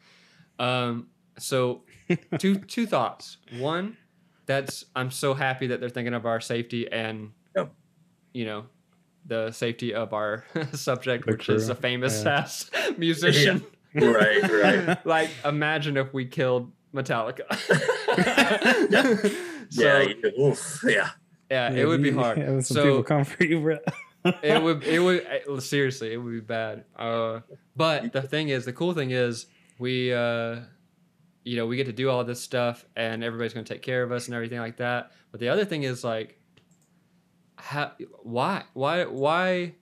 Um, 0.59 1.09
so, 1.39 1.83
two 2.39 2.57
two 2.57 2.87
thoughts. 2.87 3.39
One, 3.59 3.97
that's 4.47 4.85
I'm 4.97 5.11
so 5.11 5.35
happy 5.35 5.69
that 5.69 5.81
they're 5.81 5.89
thinking 5.89 6.15
of 6.15 6.27
our 6.27 6.41
safety 6.41 6.91
and, 6.91 7.33
yep. 7.57 7.73
you 8.33 8.45
know, 8.45 8.67
the 9.27 9.51
safety 9.51 9.95
of 9.95 10.13
our 10.13 10.45
subject, 10.73 11.27
the 11.27 11.33
which 11.33 11.47
crew. 11.47 11.55
is 11.55 11.69
a 11.69 11.75
famous 11.75 12.25
yeah. 12.25 12.39
ass 12.39 12.71
musician. 12.99 13.65
Yeah. 13.97 14.09
Right, 14.09 14.51
right. 14.51 15.07
like, 15.07 15.31
imagine 15.45 15.97
if 15.97 16.13
we 16.13 16.27
killed 16.27 16.73
Metallica. 16.93 17.45
so, 19.71 19.83
yeah, 19.85 20.31
oof, 20.37 20.85
yeah. 20.85 21.11
Yeah, 21.49 21.71
it 21.71 21.87
would 21.87 22.03
be 22.03 22.11
hard. 22.11 22.39
Yeah, 22.39 22.59
some 22.59 22.75
so, 22.75 22.83
people 22.83 23.03
come 23.05 23.23
for 23.23 23.45
you, 23.45 23.61
bro. 23.61 23.79
it 24.43 24.61
would 24.61 24.83
it 24.83 24.99
would 24.99 25.25
eh, 25.25 25.61
seriously 25.61 26.13
it 26.13 26.17
would 26.17 26.33
be 26.33 26.41
bad. 26.41 26.87
Uh, 26.97 27.39
but 27.77 28.13
the 28.13 28.23
thing 28.23 28.49
is, 28.49 28.65
the 28.65 28.73
cool 28.73 28.95
thing 28.95 29.13
is 29.13 29.47
we 29.79 30.13
uh, 30.13 30.57
you 31.45 31.57
know 31.57 31.67
we 31.67 31.77
get 31.77 31.87
to 31.87 31.93
do 31.93 32.11
all 32.11 32.25
this 32.25 32.41
stuff 32.41 32.85
and 32.97 33.23
everybody's 33.23 33.55
going 33.55 33.65
to 33.65 33.73
take 33.73 33.83
care 33.83 34.03
of 34.03 34.11
us 34.11 34.27
and 34.27 34.35
everything 34.35 34.59
like 34.59 34.79
that. 34.79 35.13
But 35.31 35.39
the 35.39 35.51
other 35.51 35.65
thing 35.65 35.85
is 35.85 36.03
like, 36.03 36.39
how, 37.65 37.93
why 38.23 38.65
why 38.75 39.05
why 39.07 39.75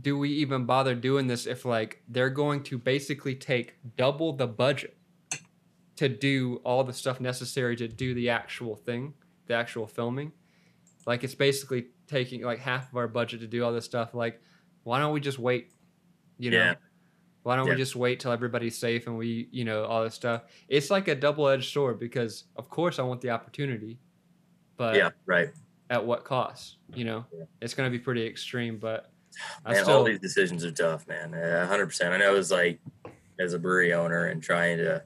do 0.00 0.16
we 0.16 0.30
even 0.30 0.64
bother 0.64 0.94
doing 0.94 1.26
this 1.26 1.46
if 1.46 1.64
like 1.64 2.02
they're 2.08 2.30
going 2.30 2.62
to 2.62 2.78
basically 2.78 3.34
take 3.34 3.74
double 3.96 4.32
the 4.32 4.46
budget 4.46 4.96
to 5.96 6.08
do 6.08 6.60
all 6.64 6.84
the 6.84 6.92
stuff 6.92 7.20
necessary 7.20 7.76
to 7.76 7.86
do 7.86 8.14
the 8.14 8.30
actual 8.30 8.76
thing, 8.76 9.12
the 9.46 9.54
actual 9.54 9.86
filming. 9.86 10.32
Like 11.06 11.22
it's 11.22 11.34
basically 11.34 11.88
taking 12.06 12.42
like 12.42 12.60
half 12.60 12.88
of 12.90 12.96
our 12.96 13.08
budget 13.08 13.40
to 13.40 13.46
do 13.46 13.62
all 13.62 13.72
this 13.72 13.84
stuff. 13.84 14.14
Like, 14.14 14.40
why 14.84 14.98
don't 14.98 15.12
we 15.12 15.20
just 15.20 15.38
wait? 15.38 15.72
You 16.38 16.52
know, 16.52 16.56
yeah. 16.56 16.74
why 17.42 17.56
don't 17.56 17.66
yeah. 17.66 17.74
we 17.74 17.78
just 17.78 17.96
wait 17.96 18.20
till 18.20 18.32
everybody's 18.32 18.78
safe 18.78 19.06
and 19.06 19.18
we, 19.18 19.48
you 19.50 19.64
know, 19.64 19.84
all 19.84 20.02
this 20.02 20.14
stuff? 20.14 20.44
It's 20.68 20.90
like 20.90 21.08
a 21.08 21.14
double 21.14 21.46
edged 21.48 21.72
sword 21.72 21.98
because 21.98 22.44
of 22.56 22.70
course 22.70 22.98
I 22.98 23.02
want 23.02 23.20
the 23.20 23.30
opportunity, 23.30 23.98
but 24.76 24.94
yeah, 24.94 25.10
right. 25.26 25.48
At 25.90 26.04
what 26.04 26.24
cost? 26.24 26.76
You 26.94 27.04
know, 27.04 27.24
yeah. 27.32 27.44
it's 27.62 27.74
going 27.74 27.90
to 27.90 27.96
be 27.96 28.02
pretty 28.02 28.26
extreme, 28.26 28.78
but 28.78 29.10
man, 29.66 29.82
still, 29.82 29.98
all 29.98 30.04
these 30.04 30.20
decisions 30.20 30.64
are 30.64 30.70
tough, 30.70 31.06
man. 31.08 31.32
hundred 31.66 31.86
percent. 31.86 32.12
I 32.12 32.18
know 32.18 32.34
it's 32.36 32.50
like 32.50 32.80
as 33.40 33.54
a 33.54 33.58
brewery 33.58 33.92
owner 33.92 34.26
and 34.26 34.42
trying 34.42 34.78
to 34.78 35.02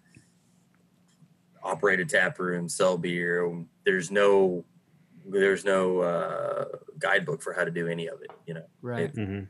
operate 1.62 2.00
a 2.00 2.04
tap 2.04 2.38
room, 2.38 2.68
sell 2.68 2.98
beer. 2.98 3.64
There's 3.84 4.10
no 4.10 4.64
there's 5.24 5.64
no 5.64 6.00
uh, 6.00 6.64
guidebook 6.98 7.42
for 7.42 7.52
how 7.52 7.64
to 7.64 7.70
do 7.70 7.86
any 7.86 8.08
of 8.08 8.20
it. 8.22 8.30
You 8.46 8.54
know, 8.54 8.66
right? 8.80 9.04
It, 9.04 9.16
mm-hmm. 9.16 9.44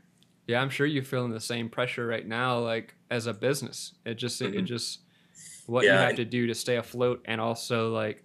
Yeah, 0.47 0.61
I'm 0.61 0.69
sure 0.69 0.85
you're 0.85 1.03
feeling 1.03 1.31
the 1.31 1.39
same 1.39 1.69
pressure 1.69 2.05
right 2.05 2.27
now, 2.27 2.59
like 2.59 2.95
as 3.09 3.27
a 3.27 3.33
business. 3.33 3.93
It 4.05 4.15
just 4.15 4.41
mm-hmm. 4.41 4.59
it 4.59 4.61
just 4.63 4.99
what 5.65 5.85
yeah, 5.85 5.93
you 5.93 6.07
have 6.07 6.15
to 6.17 6.25
do 6.25 6.47
to 6.47 6.55
stay 6.55 6.75
afloat 6.75 7.21
and 7.25 7.39
also 7.39 7.91
like 7.91 8.23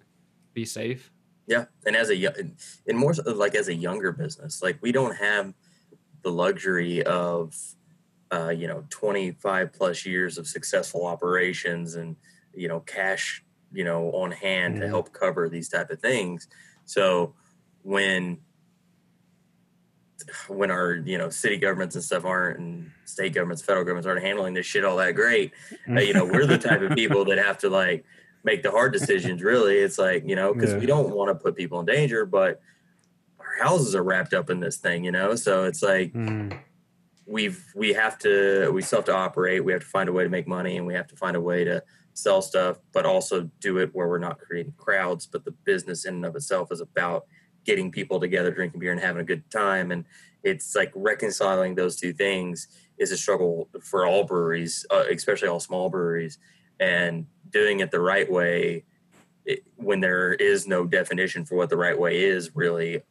be 0.54 0.64
safe. 0.64 1.10
Yeah, 1.48 1.64
and 1.86 1.96
as 1.96 2.10
a 2.10 2.26
and 2.86 2.98
more 2.98 3.14
so, 3.14 3.22
like 3.32 3.54
as 3.54 3.68
a 3.68 3.74
younger 3.74 4.12
business, 4.12 4.62
like 4.62 4.76
we 4.82 4.92
don't 4.92 5.16
have 5.16 5.54
the 6.22 6.30
luxury 6.30 7.02
of 7.02 7.56
uh, 8.30 8.50
you 8.50 8.68
know 8.68 8.84
25 8.90 9.72
plus 9.72 10.04
years 10.04 10.36
of 10.36 10.46
successful 10.46 11.06
operations 11.06 11.94
and 11.94 12.16
you 12.54 12.68
know 12.68 12.80
cash 12.80 13.42
you 13.72 13.82
know 13.82 14.10
on 14.10 14.30
hand 14.30 14.74
mm-hmm. 14.74 14.82
to 14.82 14.88
help 14.88 15.14
cover 15.14 15.48
these 15.48 15.70
type 15.70 15.88
of 15.88 16.00
things. 16.00 16.48
So 16.84 17.34
when 17.82 18.40
when 20.48 20.70
our 20.70 20.96
you 20.96 21.16
know 21.16 21.30
city 21.30 21.56
governments 21.56 21.94
and 21.94 22.04
stuff 22.04 22.26
aren't 22.26 22.58
and 22.58 22.90
state 23.06 23.32
governments 23.32 23.62
federal 23.62 23.84
governments 23.84 24.06
aren't 24.06 24.22
handling 24.22 24.52
this 24.52 24.66
shit 24.66 24.84
all 24.84 24.96
that 24.96 25.12
great 25.12 25.52
uh, 25.88 26.00
you 26.00 26.12
know 26.12 26.24
we're 26.24 26.44
the 26.44 26.58
type 26.58 26.82
of 26.82 26.90
people 26.96 27.24
that 27.24 27.38
have 27.38 27.56
to 27.56 27.70
like 27.70 28.04
make 28.48 28.62
the 28.62 28.70
hard 28.70 28.92
decisions 28.92 29.42
really 29.42 29.76
it's 29.76 29.98
like 29.98 30.22
you 30.26 30.36
know 30.36 30.54
because 30.54 30.72
yeah. 30.72 30.78
we 30.78 30.86
don't 30.86 31.10
want 31.10 31.28
to 31.28 31.34
put 31.34 31.56
people 31.56 31.80
in 31.80 31.86
danger 31.86 32.24
but 32.24 32.60
our 33.38 33.66
houses 33.66 33.94
are 33.94 34.02
wrapped 34.02 34.32
up 34.32 34.48
in 34.50 34.60
this 34.60 34.78
thing 34.78 35.04
you 35.04 35.12
know 35.12 35.34
so 35.34 35.64
it's 35.64 35.82
like 35.82 36.12
mm. 36.12 36.58
we've 37.26 37.64
we 37.74 37.92
have 37.92 38.18
to 38.18 38.70
we 38.72 38.80
still 38.80 38.98
have 38.98 39.04
to 39.04 39.14
operate 39.14 39.64
we 39.64 39.72
have 39.72 39.82
to 39.82 39.88
find 39.88 40.08
a 40.08 40.12
way 40.12 40.24
to 40.24 40.30
make 40.30 40.48
money 40.48 40.76
and 40.76 40.86
we 40.86 40.94
have 40.94 41.06
to 41.06 41.16
find 41.16 41.36
a 41.36 41.40
way 41.40 41.64
to 41.64 41.82
sell 42.14 42.40
stuff 42.40 42.78
but 42.92 43.04
also 43.04 43.50
do 43.60 43.78
it 43.78 43.90
where 43.92 44.08
we're 44.08 44.18
not 44.18 44.38
creating 44.38 44.72
crowds 44.76 45.26
but 45.26 45.44
the 45.44 45.52
business 45.64 46.04
in 46.04 46.14
and 46.14 46.24
of 46.24 46.34
itself 46.34 46.72
is 46.72 46.80
about 46.80 47.24
getting 47.68 47.90
people 47.90 48.18
together, 48.18 48.50
drinking 48.50 48.80
beer, 48.80 48.92
and 48.92 49.00
having 49.00 49.20
a 49.20 49.24
good 49.24 49.48
time. 49.50 49.90
And 49.90 50.06
it's 50.42 50.74
like 50.74 50.90
reconciling 50.94 51.74
those 51.74 51.96
two 51.96 52.14
things 52.14 52.66
is 52.96 53.12
a 53.12 53.16
struggle 53.16 53.68
for 53.82 54.06
all 54.06 54.24
breweries, 54.24 54.86
uh, 54.90 55.04
especially 55.10 55.48
all 55.48 55.60
small 55.60 55.90
breweries. 55.90 56.38
And 56.80 57.26
doing 57.50 57.80
it 57.80 57.90
the 57.90 58.00
right 58.00 58.30
way, 58.30 58.84
it, 59.44 59.64
when 59.76 60.00
there 60.00 60.32
is 60.32 60.66
no 60.66 60.84
definition 60.84 61.44
for 61.44 61.56
what 61.56 61.70
the 61.70 61.76
right 61.76 61.98
way 61.98 62.22
is, 62.22 62.54
really 62.54 63.02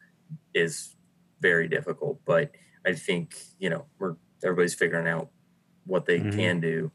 is 0.54 0.96
very 1.42 1.68
difficult. 1.68 2.20
But 2.26 2.52
I 2.86 2.94
think 2.94 3.36
you 3.60 3.70
know 3.70 3.86
we're 4.00 4.16
everybody's 4.44 4.76
figuring 4.76 5.08
out 5.08 5.30
what 5.86 6.06
they 6.06 6.20
mm-hmm. 6.20 6.38
can 6.38 6.60
do 6.60 6.92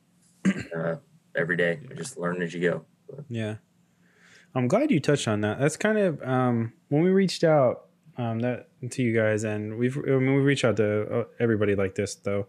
uh, 0.77 0.97
every 1.37 1.57
day. 1.57 1.81
Just 1.97 2.19
learn 2.19 2.43
as 2.43 2.55
you 2.55 2.61
go. 2.61 2.85
But. 3.09 3.25
Yeah. 3.29 3.57
I'm 4.55 4.69
glad 4.69 4.91
you 4.91 5.01
touched 5.01 5.29
on 5.29 5.41
that. 5.43 5.59
That's 5.59 5.77
kind 5.77 5.99
of 5.99 6.23
um, 6.23 6.75
when 6.89 7.03
we 7.03 7.11
reached 7.11 7.43
out 7.43 7.87
um, 8.19 8.41
that 8.41 8.69
to 8.91 9.03
you 9.03 9.15
guys, 9.15 9.45
and 9.45 9.79
we've 9.79 9.97
I 9.97 10.19
mean, 10.19 10.35
we 10.35 10.43
reached 10.43 10.65
out 10.65 10.77
to 10.77 11.21
uh, 11.21 11.25
everybody 11.41 11.75
like 11.75 11.95
this 11.95 12.15
though. 12.15 12.47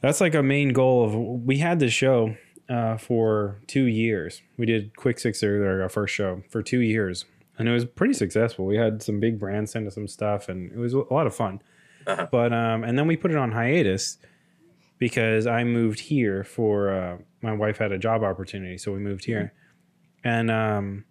That's 0.00 0.20
like 0.20 0.34
a 0.34 0.42
main 0.42 0.72
goal 0.72 1.04
of 1.04 1.14
we 1.14 1.58
had 1.58 1.78
this 1.78 1.92
show 1.92 2.36
uh, 2.68 2.96
for 2.96 3.60
two 3.66 3.84
years. 3.84 4.42
We 4.56 4.66
did 4.66 4.96
Quick 4.96 5.18
Sixer, 5.18 5.82
our 5.82 5.88
first 5.88 6.14
show, 6.14 6.42
for 6.48 6.62
two 6.62 6.80
years, 6.80 7.24
and 7.58 7.68
it 7.68 7.72
was 7.72 7.84
pretty 7.84 8.14
successful. 8.14 8.66
We 8.66 8.76
had 8.76 9.02
some 9.02 9.20
big 9.20 9.38
brands 9.38 9.72
send 9.72 9.86
us 9.86 9.94
some 9.94 10.08
stuff, 10.08 10.48
and 10.48 10.72
it 10.72 10.78
was 10.78 10.94
a 10.94 11.12
lot 11.12 11.26
of 11.26 11.34
fun. 11.34 11.62
Uh-huh. 12.06 12.26
But 12.30 12.52
um, 12.52 12.84
and 12.84 12.98
then 12.98 13.06
we 13.06 13.16
put 13.16 13.30
it 13.30 13.36
on 13.36 13.52
hiatus 13.52 14.18
because 14.98 15.46
I 15.46 15.64
moved 15.64 16.00
here 16.00 16.42
for 16.42 16.90
uh, 16.90 17.18
my 17.42 17.52
wife 17.52 17.78
had 17.78 17.92
a 17.92 17.98
job 17.98 18.22
opportunity, 18.22 18.78
so 18.78 18.92
we 18.92 18.98
moved 18.98 19.24
here. 19.24 19.38
Mm-hmm 19.38 19.64
and 20.24 20.50
um, 20.50 21.04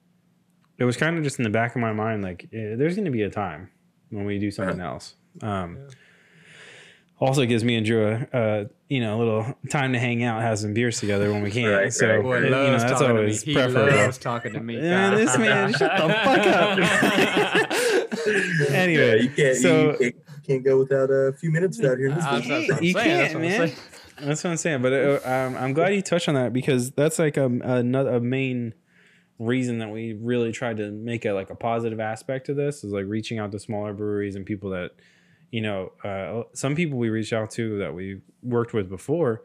it 0.77 0.85
was 0.85 0.97
kind 0.97 1.17
of 1.17 1.23
just 1.23 1.39
in 1.39 1.43
the 1.43 1.49
back 1.49 1.75
of 1.75 1.81
my 1.81 1.93
mind, 1.93 2.23
like 2.23 2.49
eh, 2.53 2.75
there's 2.75 2.95
going 2.95 3.05
to 3.05 3.11
be 3.11 3.23
a 3.23 3.29
time 3.29 3.69
when 4.09 4.25
we 4.25 4.39
do 4.39 4.51
something 4.51 4.79
uh-huh. 4.79 4.91
else. 4.93 5.15
Um, 5.41 5.77
yeah. 5.77 5.95
Also 7.19 7.45
gives 7.45 7.63
me 7.63 7.75
and 7.75 7.85
Drew 7.85 8.07
a, 8.07 8.37
uh, 8.37 8.65
you 8.89 8.99
know 8.99 9.17
a 9.17 9.19
little 9.19 9.57
time 9.71 9.93
to 9.93 9.99
hang 9.99 10.23
out, 10.23 10.41
have 10.41 10.59
some 10.59 10.73
beers 10.73 10.99
together 10.99 11.31
when 11.33 11.41
we 11.41 11.49
can. 11.49 11.65
Right, 11.65 11.91
so 11.91 12.07
right. 12.07 12.21
Boy, 12.21 12.39
you 12.41 12.49
know 12.51 12.77
that's 12.77 13.01
always 13.01 13.43
preferable. 13.43 13.91
He 13.91 13.97
Loves 13.97 14.17
talking 14.19 14.53
to 14.53 14.59
me. 14.59 14.75
Man, 14.81 15.15
this 15.15 15.35
man, 15.37 15.73
shut 15.73 15.91
the 15.97 16.13
fuck 16.13 16.45
up. 16.45 16.77
anyway, 18.71 19.17
yeah, 19.17 19.23
you 19.23 19.29
can't, 19.29 19.57
so, 19.57 19.91
you 19.91 19.97
can't, 19.97 20.15
can't, 20.45 20.63
go 20.63 20.77
without 20.79 21.09
a 21.09 21.33
few 21.33 21.49
minutes 21.51 21.83
out 21.83 21.97
here. 21.97 22.09
You 22.81 22.93
can't, 22.93 23.41
man. 23.41 23.71
That's 24.19 24.43
what 24.43 24.51
I'm 24.51 24.57
saying. 24.57 24.81
But 24.81 24.93
uh, 24.93 25.19
um, 25.23 25.55
I'm 25.57 25.73
glad 25.73 25.95
you 25.95 26.01
touched 26.01 26.27
on 26.27 26.35
that 26.35 26.53
because 26.53 26.91
that's 26.91 27.19
like 27.19 27.37
a, 27.37 27.45
a, 27.45 28.15
a 28.15 28.19
main 28.19 28.73
reason 29.39 29.79
that 29.79 29.89
we 29.89 30.13
really 30.13 30.51
tried 30.51 30.77
to 30.77 30.91
make 30.91 31.25
it 31.25 31.33
like 31.33 31.49
a 31.49 31.55
positive 31.55 31.99
aspect 31.99 32.47
to 32.47 32.53
this 32.53 32.83
is 32.83 32.91
like 32.91 33.05
reaching 33.07 33.37
out 33.39 33.51
to 33.51 33.59
smaller 33.59 33.93
breweries 33.93 34.35
and 34.35 34.45
people 34.45 34.71
that 34.71 34.91
you 35.51 35.61
know 35.61 35.91
uh, 36.03 36.43
some 36.53 36.75
people 36.75 36.97
we 36.97 37.09
reached 37.09 37.33
out 37.33 37.51
to 37.51 37.79
that 37.79 37.93
we 37.93 38.21
worked 38.43 38.73
with 38.73 38.89
before 38.89 39.43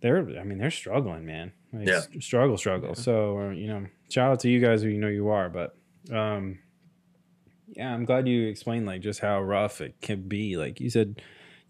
they're 0.00 0.18
i 0.38 0.44
mean 0.44 0.58
they're 0.58 0.70
struggling 0.70 1.24
man 1.24 1.52
like, 1.72 1.88
yeah. 1.88 2.00
struggle 2.20 2.56
struggle 2.56 2.90
yeah. 2.90 3.02
so 3.02 3.38
uh, 3.38 3.50
you 3.50 3.66
know 3.66 3.86
shout 4.10 4.32
out 4.32 4.40
to 4.40 4.48
you 4.48 4.60
guys 4.60 4.82
who 4.82 4.88
you 4.88 4.98
know 4.98 5.08
you 5.08 5.28
are 5.28 5.48
but 5.48 5.76
um 6.12 6.58
yeah 7.68 7.92
i'm 7.92 8.04
glad 8.04 8.28
you 8.28 8.46
explained 8.46 8.86
like 8.86 9.00
just 9.00 9.20
how 9.20 9.40
rough 9.40 9.80
it 9.80 9.94
can 10.00 10.22
be 10.22 10.56
like 10.56 10.80
you 10.80 10.90
said 10.90 11.20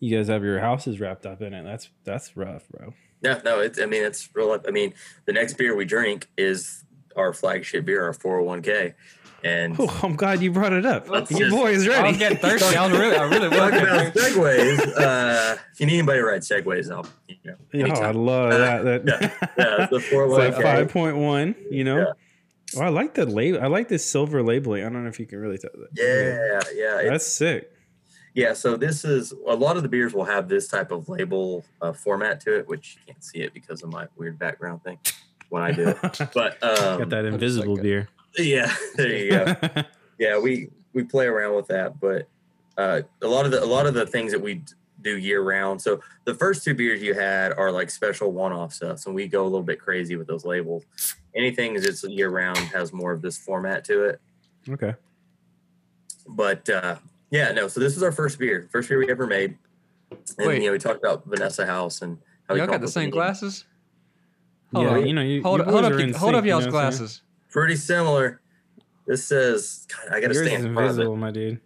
you 0.00 0.14
guys 0.14 0.28
have 0.28 0.42
your 0.42 0.58
houses 0.60 1.00
wrapped 1.00 1.26
up 1.26 1.40
in 1.40 1.54
it 1.54 1.62
that's 1.64 1.90
that's 2.04 2.36
rough 2.36 2.68
bro 2.68 2.92
yeah 3.22 3.40
no 3.44 3.60
it's 3.60 3.80
i 3.80 3.86
mean 3.86 4.02
it's 4.02 4.28
real 4.34 4.58
i 4.66 4.70
mean 4.70 4.92
the 5.26 5.32
next 5.32 5.54
beer 5.54 5.76
we 5.76 5.84
drink 5.84 6.28
is 6.36 6.84
our 7.16 7.32
flagship 7.32 7.84
beer, 7.84 8.04
our 8.04 8.12
401k. 8.12 8.94
And 9.44 9.76
oh, 9.78 10.00
I'm 10.02 10.16
glad 10.16 10.40
you 10.40 10.50
brought 10.50 10.72
it 10.72 10.86
up. 10.86 11.06
Your 11.06 11.22
just, 11.22 11.50
boy 11.50 11.72
is 11.72 11.86
ready. 11.86 12.08
I'm 12.08 12.16
getting 12.16 12.38
thirsty. 12.38 12.76
I 12.76 12.88
really, 12.90 13.14
I 13.14 13.24
really 13.24 13.48
want 13.48 13.74
about 13.74 14.14
segways. 14.14 14.80
Uh, 14.96 15.56
if 15.70 15.80
you 15.80 15.86
need 15.86 15.98
anybody 15.98 16.20
to 16.20 16.24
ride 16.24 16.40
segways, 16.40 16.90
I'll. 16.90 17.06
You 17.72 17.86
know, 17.86 17.94
oh, 17.94 18.00
I 18.00 18.10
love 18.12 18.52
uh, 18.52 18.58
that. 18.58 19.04
that 19.04 19.06
yeah, 19.06 19.48
yeah, 19.58 19.86
the 19.86 19.98
401k. 19.98 20.38
Like 20.38 20.62
five 20.62 20.88
point 20.88 21.16
one. 21.18 21.54
You 21.70 21.84
know. 21.84 21.98
Yeah. 21.98 22.12
Oh, 22.76 22.80
I 22.80 22.88
like 22.88 23.12
the 23.14 23.26
label. 23.26 23.60
I 23.62 23.66
like 23.66 23.88
this 23.88 24.04
silver 24.04 24.42
labeling. 24.42 24.82
I 24.82 24.88
don't 24.88 25.02
know 25.02 25.10
if 25.10 25.20
you 25.20 25.26
can 25.26 25.38
really 25.38 25.58
tell 25.58 25.70
that. 25.74 25.90
Yeah, 25.92 26.60
yeah, 26.74 27.10
that's 27.10 27.26
sick. 27.26 27.70
Yeah, 28.32 28.54
so 28.54 28.76
this 28.76 29.04
is 29.04 29.32
a 29.46 29.54
lot 29.54 29.76
of 29.76 29.82
the 29.82 29.88
beers 29.88 30.12
will 30.12 30.24
have 30.24 30.48
this 30.48 30.68
type 30.68 30.90
of 30.90 31.08
label 31.08 31.64
uh, 31.82 31.92
format 31.92 32.40
to 32.40 32.58
it, 32.58 32.66
which 32.66 32.96
you 32.96 33.12
can't 33.12 33.22
see 33.22 33.40
it 33.40 33.52
because 33.52 33.82
of 33.82 33.90
my 33.90 34.08
weird 34.16 34.38
background 34.38 34.82
thing 34.82 34.98
when 35.50 35.62
I 35.62 35.70
do 35.70 35.88
it. 35.88 36.18
But 36.34 36.60
um, 36.62 36.98
got 36.98 37.10
that 37.10 37.26
invisible 37.26 37.76
beer. 37.76 38.08
Yeah, 38.38 38.72
there 38.96 39.16
you 39.16 39.30
go. 39.30 39.54
yeah, 40.18 40.38
we 40.38 40.68
we 40.92 41.04
play 41.04 41.26
around 41.26 41.54
with 41.54 41.68
that, 41.68 42.00
but 42.00 42.28
uh, 42.76 43.02
a 43.22 43.26
lot 43.26 43.44
of 43.44 43.50
the 43.50 43.62
a 43.62 43.66
lot 43.66 43.86
of 43.86 43.94
the 43.94 44.06
things 44.06 44.32
that 44.32 44.40
we 44.40 44.62
do 45.00 45.18
year 45.18 45.42
round. 45.42 45.80
So 45.80 46.00
the 46.24 46.34
first 46.34 46.64
two 46.64 46.74
beers 46.74 47.02
you 47.02 47.14
had 47.14 47.52
are 47.52 47.70
like 47.70 47.90
special 47.90 48.32
one 48.32 48.52
off 48.52 48.72
stuff, 48.72 49.06
and 49.06 49.14
we 49.14 49.28
go 49.28 49.42
a 49.42 49.44
little 49.44 49.62
bit 49.62 49.78
crazy 49.78 50.16
with 50.16 50.26
those 50.26 50.44
labels. 50.44 50.84
Anything 51.36 51.74
that's 51.74 52.02
year 52.04 52.30
round 52.30 52.58
has 52.58 52.92
more 52.92 53.12
of 53.12 53.22
this 53.22 53.36
format 53.36 53.84
to 53.86 54.04
it. 54.04 54.20
Okay. 54.68 54.94
But 56.26 56.68
uh, 56.68 56.96
yeah, 57.30 57.52
no. 57.52 57.68
So 57.68 57.80
this 57.80 57.96
is 57.96 58.02
our 58.02 58.12
first 58.12 58.38
beer, 58.38 58.68
first 58.72 58.88
beer 58.88 58.98
we 58.98 59.10
ever 59.10 59.26
made, 59.26 59.56
and 60.38 60.48
Wait. 60.48 60.62
you 60.62 60.66
know 60.66 60.72
we 60.72 60.78
talked 60.78 60.98
about 60.98 61.24
Vanessa 61.26 61.66
House 61.66 62.02
and 62.02 62.18
how 62.48 62.54
y'all 62.54 62.66
got 62.66 62.80
the 62.80 62.88
same 62.88 63.10
glasses. 63.10 63.64
Hold 64.72 64.86
yeah, 64.86 64.92
on. 64.92 65.06
you 65.06 65.12
know, 65.12 65.22
you, 65.22 65.42
hold, 65.42 65.60
you 65.60 65.64
hold 65.64 65.84
up, 65.84 65.92
hold 65.92 66.04
sync, 66.10 66.34
up 66.34 66.44
y'all's 66.44 66.64
you 66.64 66.66
know 66.66 66.70
glasses. 66.70 67.22
Pretty 67.54 67.76
similar. 67.76 68.40
This 69.06 69.24
says, 69.24 69.86
God, 69.86 70.12
I 70.12 70.20
gotta 70.20 70.34
Yours 70.34 70.48
stand 70.48 70.66
in 70.66 70.74
front 70.74 70.98
of 70.98 71.06
it. 71.06 71.16
my 71.16 71.30
dude. 71.30 71.60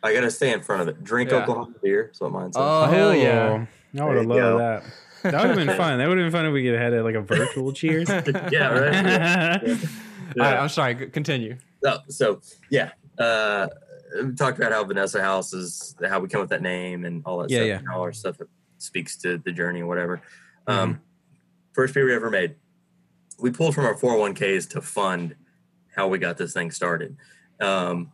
I 0.00 0.14
gotta 0.14 0.30
stay 0.30 0.52
in 0.52 0.62
front 0.62 0.82
of 0.82 0.88
it. 0.88 1.02
Drink 1.02 1.32
yeah. 1.32 1.38
Oklahoma 1.38 1.74
beer. 1.82 2.04
That's 2.06 2.20
what 2.20 2.30
mine 2.30 2.52
says. 2.52 2.62
Oh, 2.64 2.84
hell 2.84 3.12
yeah! 3.12 3.66
I 3.98 4.04
would 4.04 4.18
have 4.18 4.26
loved 4.26 4.60
that. 4.60 4.84
That 5.24 5.40
would 5.40 5.58
have 5.58 5.66
been 5.66 5.76
fun. 5.76 5.98
That 5.98 6.08
would 6.08 6.16
have 6.16 6.26
been 6.26 6.32
fun 6.32 6.46
if 6.46 6.52
we 6.52 6.62
could 6.62 6.78
have 6.78 6.92
had 6.92 7.02
like 7.02 7.16
a 7.16 7.22
virtual 7.22 7.72
cheers. 7.74 8.08
yeah, 8.08 8.18
right. 8.20 8.52
Yeah. 8.52 9.58
yeah. 9.64 10.44
All 10.44 10.50
right, 10.52 10.58
I'm 10.60 10.68
sorry. 10.68 10.94
Continue. 10.94 11.56
Oh, 11.84 11.98
so 12.08 12.40
yeah, 12.70 12.92
uh, 13.18 13.66
we 14.22 14.36
talked 14.36 14.58
about 14.58 14.70
how 14.70 14.84
Vanessa 14.84 15.20
House 15.20 15.52
is, 15.52 15.96
how 16.08 16.20
we 16.20 16.28
come 16.28 16.42
with 16.42 16.50
that 16.50 16.62
name, 16.62 17.04
and 17.04 17.20
all 17.26 17.38
that 17.38 17.50
yeah, 17.50 17.58
stuff. 17.58 17.66
Yeah, 17.66 17.78
and 17.78 17.88
all 17.88 18.02
our 18.02 18.12
stuff 18.12 18.38
that 18.38 18.48
speaks 18.78 19.16
to 19.16 19.38
the 19.38 19.50
journey 19.50 19.82
or 19.82 19.86
whatever. 19.86 20.22
Um, 20.68 20.94
mm-hmm 20.94 21.02
first 21.72 21.94
beer 21.94 22.04
we 22.04 22.14
ever 22.14 22.30
made. 22.30 22.54
We 23.38 23.50
pulled 23.50 23.74
from 23.74 23.84
our 23.84 23.94
401ks 23.94 24.70
to 24.70 24.80
fund 24.80 25.34
how 25.94 26.08
we 26.08 26.18
got 26.18 26.38
this 26.38 26.52
thing 26.52 26.70
started. 26.70 27.16
Um, 27.60 28.12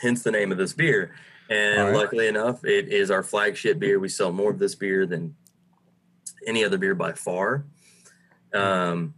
hence 0.00 0.22
the 0.22 0.30
name 0.30 0.52
of 0.52 0.58
this 0.58 0.72
beer. 0.72 1.14
And 1.48 1.88
right. 1.88 1.96
luckily 1.96 2.28
enough, 2.28 2.64
it 2.64 2.88
is 2.88 3.10
our 3.10 3.22
flagship 3.22 3.78
beer. 3.78 3.98
We 3.98 4.08
sell 4.08 4.32
more 4.32 4.50
of 4.50 4.58
this 4.58 4.74
beer 4.74 5.06
than 5.06 5.36
any 6.46 6.64
other 6.64 6.78
beer 6.78 6.94
by 6.94 7.12
far. 7.12 7.64
Um, 8.54 9.14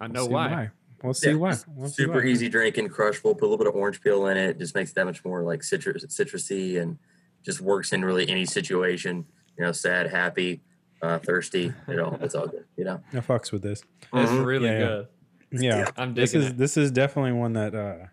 I 0.00 0.06
know 0.06 0.26
why. 0.26 0.50
why. 0.50 0.70
We'll 1.02 1.14
see 1.14 1.30
yeah, 1.30 1.36
why. 1.36 1.56
We'll 1.68 1.88
super 1.88 2.20
see 2.20 2.26
why. 2.26 2.30
easy 2.30 2.48
drinking, 2.48 2.88
crushable. 2.88 3.34
Put 3.34 3.46
a 3.46 3.48
little 3.48 3.58
bit 3.58 3.66
of 3.66 3.74
orange 3.74 4.00
peel 4.00 4.26
in 4.26 4.36
it. 4.36 4.58
Just 4.58 4.74
makes 4.74 4.90
it 4.90 4.94
that 4.94 5.04
much 5.04 5.24
more 5.24 5.42
like 5.42 5.62
citrus, 5.62 6.04
citrusy, 6.06 6.80
and 6.80 6.98
just 7.44 7.60
works 7.60 7.92
in 7.92 8.04
really 8.04 8.28
any 8.28 8.44
situation. 8.44 9.26
You 9.58 9.64
know, 9.64 9.72
sad, 9.72 10.10
happy 10.10 10.62
uh, 11.02 11.18
thirsty. 11.18 11.72
You 11.88 11.96
know, 11.96 12.18
it's 12.22 12.34
all 12.34 12.46
good. 12.46 12.64
You 12.76 12.84
know, 12.84 13.00
I 13.12 13.16
fucks 13.18 13.52
with 13.52 13.62
this. 13.62 13.82
It's 14.12 14.30
mm-hmm. 14.30 14.42
really 14.42 14.68
yeah, 14.68 14.78
good. 14.78 15.08
Yeah, 15.52 15.76
yeah. 15.78 15.90
I'm 15.96 16.14
this 16.14 16.34
is 16.34 16.50
it. 16.50 16.58
this 16.58 16.76
is 16.76 16.90
definitely 16.90 17.32
one 17.32 17.54
that 17.54 17.74
uh, 17.74 18.06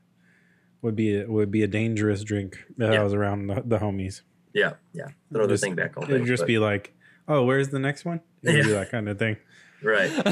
would 0.81 0.95
be 0.95 1.19
a, 1.19 1.27
would 1.27 1.51
be 1.51 1.63
a 1.63 1.67
dangerous 1.67 2.23
drink 2.23 2.63
if 2.77 2.91
yeah. 2.91 2.99
I 2.99 3.03
was 3.03 3.13
around 3.13 3.47
the, 3.47 3.63
the 3.65 3.79
homies. 3.79 4.21
Yeah, 4.53 4.73
yeah. 4.93 5.07
Throw 5.31 5.47
just, 5.47 5.61
the 5.61 5.67
thing 5.67 5.75
back 5.75 5.97
all 5.97 6.05
day. 6.05 6.15
It'd 6.15 6.27
just 6.27 6.43
but. 6.43 6.47
be 6.47 6.59
like, 6.59 6.93
oh, 7.27 7.43
where's 7.43 7.69
the 7.69 7.79
next 7.79 8.05
one? 8.05 8.21
It'd 8.43 8.57
yeah. 8.57 8.63
be 8.63 8.71
that 8.71 8.91
kind 8.91 9.09
of 9.09 9.17
thing. 9.17 9.37
Right. 9.83 10.09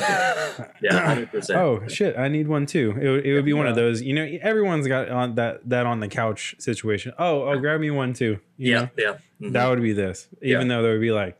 yeah. 0.82 1.16
100%. 1.16 1.56
Oh 1.56 1.86
shit! 1.88 2.18
I 2.18 2.30
need 2.30 2.47
one 2.47 2.66
too. 2.66 2.95
It, 2.99 3.10
would, 3.10 3.26
it 3.26 3.34
would 3.34 3.45
be 3.45 3.54
one 3.54 3.68
of 3.68 3.76
those. 3.76 4.02
You 4.02 4.14
know, 4.14 4.24
everyone's 4.41 4.88
got 4.88 5.10
on 5.10 5.36
that 5.36 5.68
that 5.70 5.86
on 5.86 5.99
the 5.99 6.08
couch 6.08 6.56
situation. 6.60 7.14
Oh, 7.20 7.49
oh, 7.49 7.60
grab 7.60 7.82
me 7.82 7.91
one 7.91 8.14
too. 8.14 8.39
You 8.58 8.72
yeah, 8.72 8.80
know? 8.80 8.89
yeah. 8.97 9.12
Mm-hmm. 9.41 9.52
That 9.52 9.68
would 9.70 9.82
be 9.82 9.93
this. 9.93 10.30
Even 10.41 10.68
though 10.68 10.82
there 10.82 10.93
would 10.93 11.02
be 11.02 11.12
like 11.12 11.38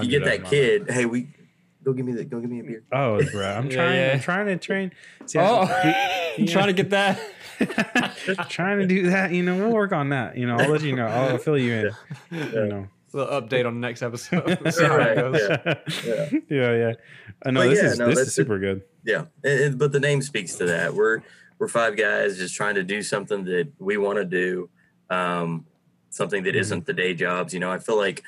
you 0.00 0.08
get 0.08 0.24
that 0.24 0.44
kid. 0.44 0.90
Hey, 0.90 1.04
we 1.06 1.28
Go 1.82 1.94
give 1.94 2.04
me 2.04 2.12
the. 2.12 2.24
Go 2.24 2.40
give 2.40 2.50
me 2.50 2.60
a 2.60 2.62
beer. 2.62 2.82
Oh, 2.92 3.22
bro, 3.32 3.42
I'm 3.46 3.64
Yeah, 3.70 3.74
trying. 3.74 3.96
yeah. 3.96 4.12
I'm 4.12 4.20
trying 4.20 4.46
to 4.48 4.56
train. 4.58 4.92
See, 5.24 5.38
Oh, 5.38 5.62
I- 5.62 6.34
I'm 6.38 6.46
trying 6.54 6.66
to 6.66 6.72
get 6.74 6.90
that. 6.90 7.18
trying 8.50 8.78
to 8.80 8.86
do 8.86 9.08
that. 9.10 9.32
You 9.32 9.42
know, 9.42 9.56
we'll 9.56 9.70
work 9.72 9.92
on 9.92 10.10
that. 10.10 10.36
You 10.36 10.46
know, 10.46 10.56
I'll 10.56 10.68
let 10.70 10.82
you 10.82 10.94
know. 10.94 11.06
I'll 11.06 11.38
fill 11.38 11.56
you 11.58 11.72
in. 11.72 11.90
You 12.30 12.66
know. 12.68 12.88
little 13.14 13.40
update 13.40 13.66
on 13.66 13.80
the 13.80 13.86
next 13.86 14.02
episode. 14.02 14.46
Right, 14.46 15.16
yeah. 15.16 15.74
yeah, 16.04 16.28
yeah, 16.50 16.72
yeah. 16.76 16.92
I 17.46 17.50
know 17.50 17.60
But 17.60 17.68
this 17.70 17.82
yeah, 17.82 17.88
is 17.90 17.98
no, 17.98 18.06
this 18.08 18.18
is 18.20 18.34
super 18.34 18.58
good. 18.58 18.82
Yeah, 19.04 19.24
and, 19.42 19.60
and- 19.60 19.78
but 19.78 19.92
the 19.92 20.00
name 20.00 20.20
speaks 20.22 20.54
to 20.56 20.66
that. 20.66 20.92
We're 20.94 21.22
we're 21.58 21.68
five 21.68 21.96
guys 21.96 22.36
just 22.36 22.54
trying 22.54 22.74
to 22.74 22.82
do 22.84 23.02
something 23.02 23.44
that 23.44 23.68
we 23.78 23.96
want 23.96 24.18
to 24.18 24.24
do, 24.26 24.68
um, 25.08 25.64
something 26.10 26.42
that 26.44 26.54
Mhm. 26.54 26.58
not 26.58 26.84
the 26.86 26.92
day 26.92 27.14
jobs. 27.14 27.52
You 27.54 27.60
know, 27.60 27.70
I 27.70 27.78
feel 27.78 27.96
like 27.96 28.22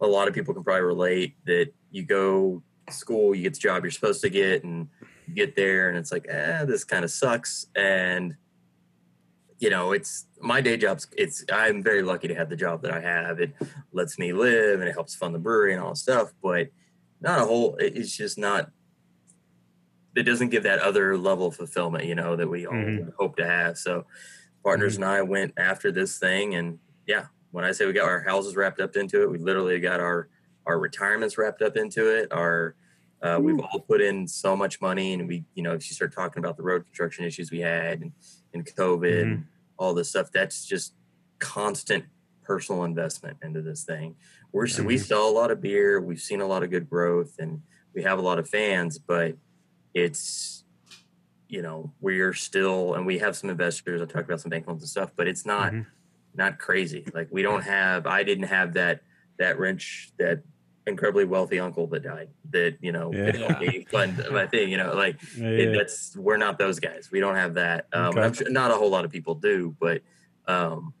a 0.00 0.06
lot 0.06 0.28
of 0.28 0.34
people 0.34 0.54
can 0.54 0.64
probably 0.64 0.82
relate 0.82 1.36
that 1.46 1.72
you 1.90 2.04
go 2.04 2.62
school, 2.90 3.34
you 3.34 3.42
get 3.42 3.54
the 3.54 3.60
job 3.60 3.84
you're 3.84 3.90
supposed 3.90 4.20
to 4.22 4.30
get, 4.30 4.64
and 4.64 4.88
you 5.26 5.34
get 5.34 5.54
there, 5.56 5.88
and 5.88 5.98
it's 5.98 6.10
like, 6.12 6.26
eh, 6.28 6.64
this 6.64 6.84
kind 6.84 7.04
of 7.04 7.10
sucks. 7.10 7.66
And 7.76 8.36
you 9.58 9.68
know, 9.68 9.92
it's 9.92 10.26
my 10.40 10.62
day 10.62 10.76
job's. 10.78 11.06
It's 11.16 11.44
I'm 11.52 11.82
very 11.82 12.02
lucky 12.02 12.28
to 12.28 12.34
have 12.34 12.48
the 12.48 12.56
job 12.56 12.80
that 12.82 12.92
I 12.92 13.00
have. 13.00 13.40
It 13.40 13.52
lets 13.92 14.18
me 14.18 14.32
live, 14.32 14.80
and 14.80 14.88
it 14.88 14.92
helps 14.92 15.14
fund 15.14 15.34
the 15.34 15.38
brewery 15.38 15.74
and 15.74 15.82
all 15.82 15.94
stuff. 15.94 16.32
But 16.42 16.68
not 17.20 17.40
a 17.40 17.44
whole. 17.44 17.76
It's 17.76 18.16
just 18.16 18.38
not 18.38 18.70
it 20.16 20.24
doesn't 20.24 20.48
give 20.48 20.64
that 20.64 20.80
other 20.80 21.16
level 21.16 21.46
of 21.46 21.54
fulfillment, 21.56 22.04
you 22.04 22.16
know, 22.16 22.34
that 22.34 22.48
we 22.48 22.66
all 22.66 22.74
Mhm. 22.74 23.12
hope 23.16 23.36
to 23.36 23.46
have. 23.46 23.78
So 23.78 24.06
partners 24.64 24.96
and 24.96 25.04
I 25.04 25.22
went 25.22 25.54
after 25.56 25.92
this 25.92 26.18
thing 26.18 26.56
and 26.56 26.80
yeah, 27.06 27.26
when 27.52 27.64
I 27.64 27.72
say 27.72 27.86
we 27.86 27.92
got 27.92 28.08
our 28.08 28.20
houses 28.20 28.56
wrapped 28.56 28.80
up 28.80 28.96
into 28.96 29.22
it, 29.22 29.30
we 29.30 29.38
literally 29.38 29.78
got 29.80 30.00
our 30.00 30.28
our 30.66 30.78
retirements 30.78 31.36
wrapped 31.38 31.62
up 31.62 31.76
into 31.76 32.08
it. 32.08 32.30
Our 32.32 32.74
uh, 33.22 33.38
we've 33.40 33.58
all 33.60 33.80
put 33.80 34.00
in 34.00 34.26
so 34.26 34.56
much 34.56 34.80
money 34.80 35.12
and 35.12 35.28
we, 35.28 35.44
you 35.54 35.62
know, 35.62 35.72
if 35.74 35.90
you 35.90 35.94
start 35.94 36.14
talking 36.14 36.42
about 36.42 36.56
the 36.56 36.62
road 36.62 36.84
construction 36.84 37.24
issues 37.24 37.50
we 37.50 37.60
had 37.60 38.00
and, 38.00 38.12
and 38.54 38.64
COVID 38.76 39.22
and 39.22 39.44
all 39.78 39.92
this 39.92 40.08
stuff, 40.08 40.30
that's 40.32 40.64
just 40.64 40.94
constant 41.38 42.04
personal 42.42 42.84
investment 42.84 43.36
into 43.42 43.60
this 43.62 43.84
thing. 43.84 44.16
We're 44.52 44.66
so 44.66 44.82
we 44.82 44.96
Mhm. 44.96 45.00
sell 45.06 45.28
a 45.28 45.30
lot 45.30 45.50
of 45.50 45.60
beer, 45.60 46.00
we've 46.00 46.20
seen 46.20 46.40
a 46.40 46.46
lot 46.46 46.62
of 46.62 46.70
good 46.70 46.88
growth 46.88 47.34
and 47.38 47.62
we 47.94 48.02
have 48.04 48.18
a 48.18 48.22
lot 48.22 48.38
of 48.38 48.48
fans, 48.48 48.98
but 48.98 49.36
it's 49.94 50.64
you 51.48 51.62
know 51.62 51.92
we're 52.00 52.32
still 52.32 52.94
and 52.94 53.04
we 53.04 53.18
have 53.18 53.36
some 53.36 53.50
investors 53.50 54.00
i 54.00 54.04
talked 54.04 54.24
about 54.28 54.40
some 54.40 54.50
bank 54.50 54.68
loans 54.68 54.82
and 54.82 54.88
stuff 54.88 55.10
but 55.16 55.26
it's 55.26 55.44
not 55.44 55.72
Mhm. 55.72 55.84
Not 56.34 56.58
crazy. 56.58 57.04
Like 57.12 57.28
we 57.30 57.42
don't 57.42 57.62
have 57.62 58.06
i 58.06 58.22
didn't 58.22 58.44
have 58.48 58.74
that 58.74 59.00
that 59.38 59.58
wrench 59.58 60.12
that 60.18 60.42
incredibly 60.86 61.24
wealthy 61.24 61.60
uncle 61.60 61.86
that 61.88 62.02
died 62.02 62.28
that 62.50 62.76
you 62.80 62.92
know 62.92 63.12
Yeah. 63.12 63.32
could 63.32 63.86
fund 63.90 64.22
my 64.30 64.46
thing 64.46 64.70
you 64.70 64.76
know 64.76 64.94
like 64.94 65.16
Yeah, 65.36 65.48
it, 65.48 65.72
that's 65.76 66.16
we're 66.16 66.36
not 66.38 66.58
those 66.58 66.80
guys. 66.80 67.10
We 67.12 67.20
don't 67.20 67.36
have 67.36 67.54
that. 67.54 67.86
Um 67.92 68.16
Okay. 68.16 68.20
I'm 68.22 68.32
sure 68.32 68.50
not 68.50 68.70
a 68.70 68.74
whole 68.74 68.90
lot 68.90 69.04
of 69.04 69.10
people 69.10 69.34
do 69.34 69.76
but 69.80 70.02
um 70.46 70.94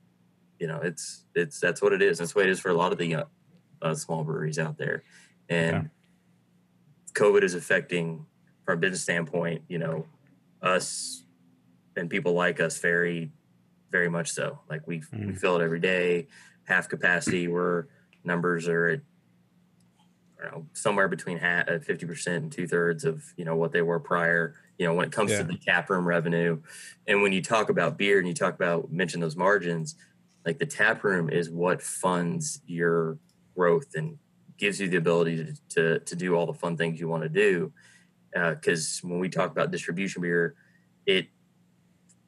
you 0.58 0.66
know 0.66 0.80
it's 0.82 1.24
it's 1.34 1.58
that's 1.60 1.80
what 1.80 1.92
it 1.92 2.02
is. 2.02 2.18
That's 2.18 2.34
what 2.34 2.44
it 2.46 2.50
is 2.50 2.60
for 2.60 2.68
a 2.70 2.74
lot 2.74 2.92
of 2.92 2.98
the 2.98 3.14
uh, 3.14 3.24
uh, 3.82 3.94
small 3.94 4.24
breweries 4.24 4.58
out 4.58 4.76
there. 4.76 5.02
And 5.48 5.90
covid 7.12 7.42
is 7.42 7.54
affecting 7.54 8.24
from 8.64 8.78
a 8.78 8.80
business 8.80 9.02
standpoint 9.02 9.62
you 9.68 9.78
know 9.78 10.06
us 10.62 11.24
and 11.96 12.08
people 12.08 12.34
like 12.34 12.60
us 12.60 12.78
very 12.78 13.32
very 13.90 14.08
much 14.08 14.30
so 14.30 14.60
like 14.68 14.86
we 14.86 15.02
we 15.12 15.18
Mm. 15.18 15.38
fill 15.38 15.56
it 15.56 15.62
every 15.64 15.80
day 15.80 16.28
half 16.64 16.88
capacity 16.88 17.48
where 17.48 17.88
numbers 18.24 18.68
are 18.68 18.86
at 18.88 19.00
I 20.38 20.44
don't 20.44 20.52
know, 20.54 20.66
somewhere 20.72 21.06
between 21.08 21.36
half, 21.36 21.68
uh, 21.68 21.80
50% 21.80 22.44
and 22.44 22.50
two 22.50 22.66
thirds 22.66 23.04
of, 23.04 23.22
you 23.36 23.44
know, 23.44 23.56
what 23.56 23.72
they 23.72 23.82
were 23.82 24.00
prior, 24.00 24.54
you 24.78 24.86
know, 24.86 24.94
when 24.94 25.06
it 25.06 25.12
comes 25.12 25.32
Yeah. 25.32 25.38
to 25.38 25.44
the 25.44 25.58
tap 25.58 25.90
room 25.90 26.06
revenue. 26.06 26.62
And 27.06 27.20
when 27.20 27.32
you 27.32 27.42
talk 27.42 27.68
about 27.68 27.98
beer 27.98 28.18
and 28.18 28.26
you 28.26 28.32
talk 28.32 28.54
about, 28.54 28.90
mention 28.90 29.20
those 29.20 29.36
margins, 29.36 29.96
like 30.46 30.58
the 30.58 30.64
tap 30.64 31.04
room 31.04 31.28
is 31.28 31.50
what 31.50 31.82
funds 31.82 32.62
your 32.64 33.18
growth 33.54 33.94
and 33.94 34.18
gives 34.56 34.80
you 34.80 34.88
the 34.88 34.96
ability 34.96 35.44
to, 35.44 35.54
to, 35.68 36.00
to 36.00 36.16
do 36.16 36.34
all 36.34 36.46
the 36.46 36.54
fun 36.54 36.74
things 36.74 36.98
you 36.98 37.08
want 37.08 37.22
to 37.22 37.28
do. 37.28 37.70
Uh, 38.34 38.54
cause 38.64 39.00
when 39.02 39.18
we 39.18 39.28
talk 39.28 39.50
about 39.50 39.70
distribution 39.70 40.22
beer, 40.22 40.54
it, 41.04 41.26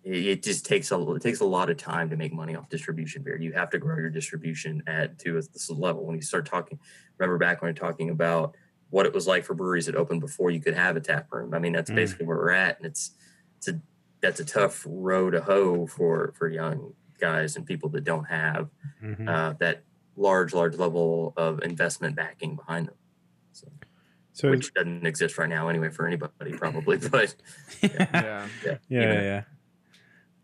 it 0.04 0.42
just 0.42 0.66
takes 0.66 0.90
a 0.90 1.12
it 1.12 1.22
takes 1.22 1.40
a 1.40 1.44
lot 1.44 1.70
of 1.70 1.76
time 1.76 2.10
to 2.10 2.16
make 2.16 2.32
money 2.32 2.56
off 2.56 2.68
distribution 2.68 3.22
beer. 3.22 3.36
You 3.38 3.52
have 3.52 3.70
to 3.70 3.78
grow 3.78 3.96
your 3.98 4.10
distribution 4.10 4.82
at 4.86 5.18
to 5.20 5.34
this 5.34 5.70
level. 5.70 6.04
When 6.06 6.16
you 6.16 6.22
start 6.22 6.44
talking, 6.46 6.78
remember 7.18 7.38
back 7.38 7.62
when 7.62 7.70
are 7.70 7.74
talking 7.74 8.10
about 8.10 8.56
what 8.90 9.06
it 9.06 9.12
was 9.14 9.26
like 9.26 9.44
for 9.44 9.54
breweries 9.54 9.86
that 9.86 9.94
opened 9.94 10.20
before 10.20 10.50
you 10.50 10.60
could 10.60 10.74
have 10.74 10.96
a 10.96 11.00
tap 11.00 11.28
room. 11.32 11.54
I 11.54 11.58
mean, 11.60 11.72
that's 11.72 11.90
Mm. 11.90 11.94
basically 11.96 12.26
where 12.26 12.36
we're 12.36 12.50
at, 12.50 12.76
and 12.78 12.86
it's 12.86 13.12
it's 13.58 13.68
a 13.68 13.80
that's 14.20 14.40
a 14.40 14.44
tough 14.44 14.84
row 14.88 15.30
to 15.30 15.40
hoe 15.40 15.86
for 15.86 16.32
for 16.36 16.48
young 16.48 16.94
guys 17.20 17.54
and 17.56 17.64
people 17.64 17.88
that 17.90 18.02
don't 18.04 18.24
have 18.24 18.68
Mhm. 19.02 19.28
uh, 19.28 19.54
that 19.60 19.84
large 20.16 20.52
large 20.52 20.74
level 20.76 21.32
of 21.36 21.62
investment 21.62 22.16
backing 22.16 22.56
behind 22.56 22.88
them. 22.88 22.96
So, 23.52 23.68
so 24.32 24.50
which 24.50 24.74
doesn't 24.74 25.06
exist 25.06 25.38
right 25.38 25.48
now 25.48 25.68
anyway 25.68 25.90
for 25.90 26.06
anybody 26.06 26.52
probably, 26.54 26.98
but 27.10 27.34
yeah, 27.82 28.08
Yeah. 28.12 28.48
yeah, 28.64 28.78
yeah, 28.88 29.22
yeah. 29.22 29.42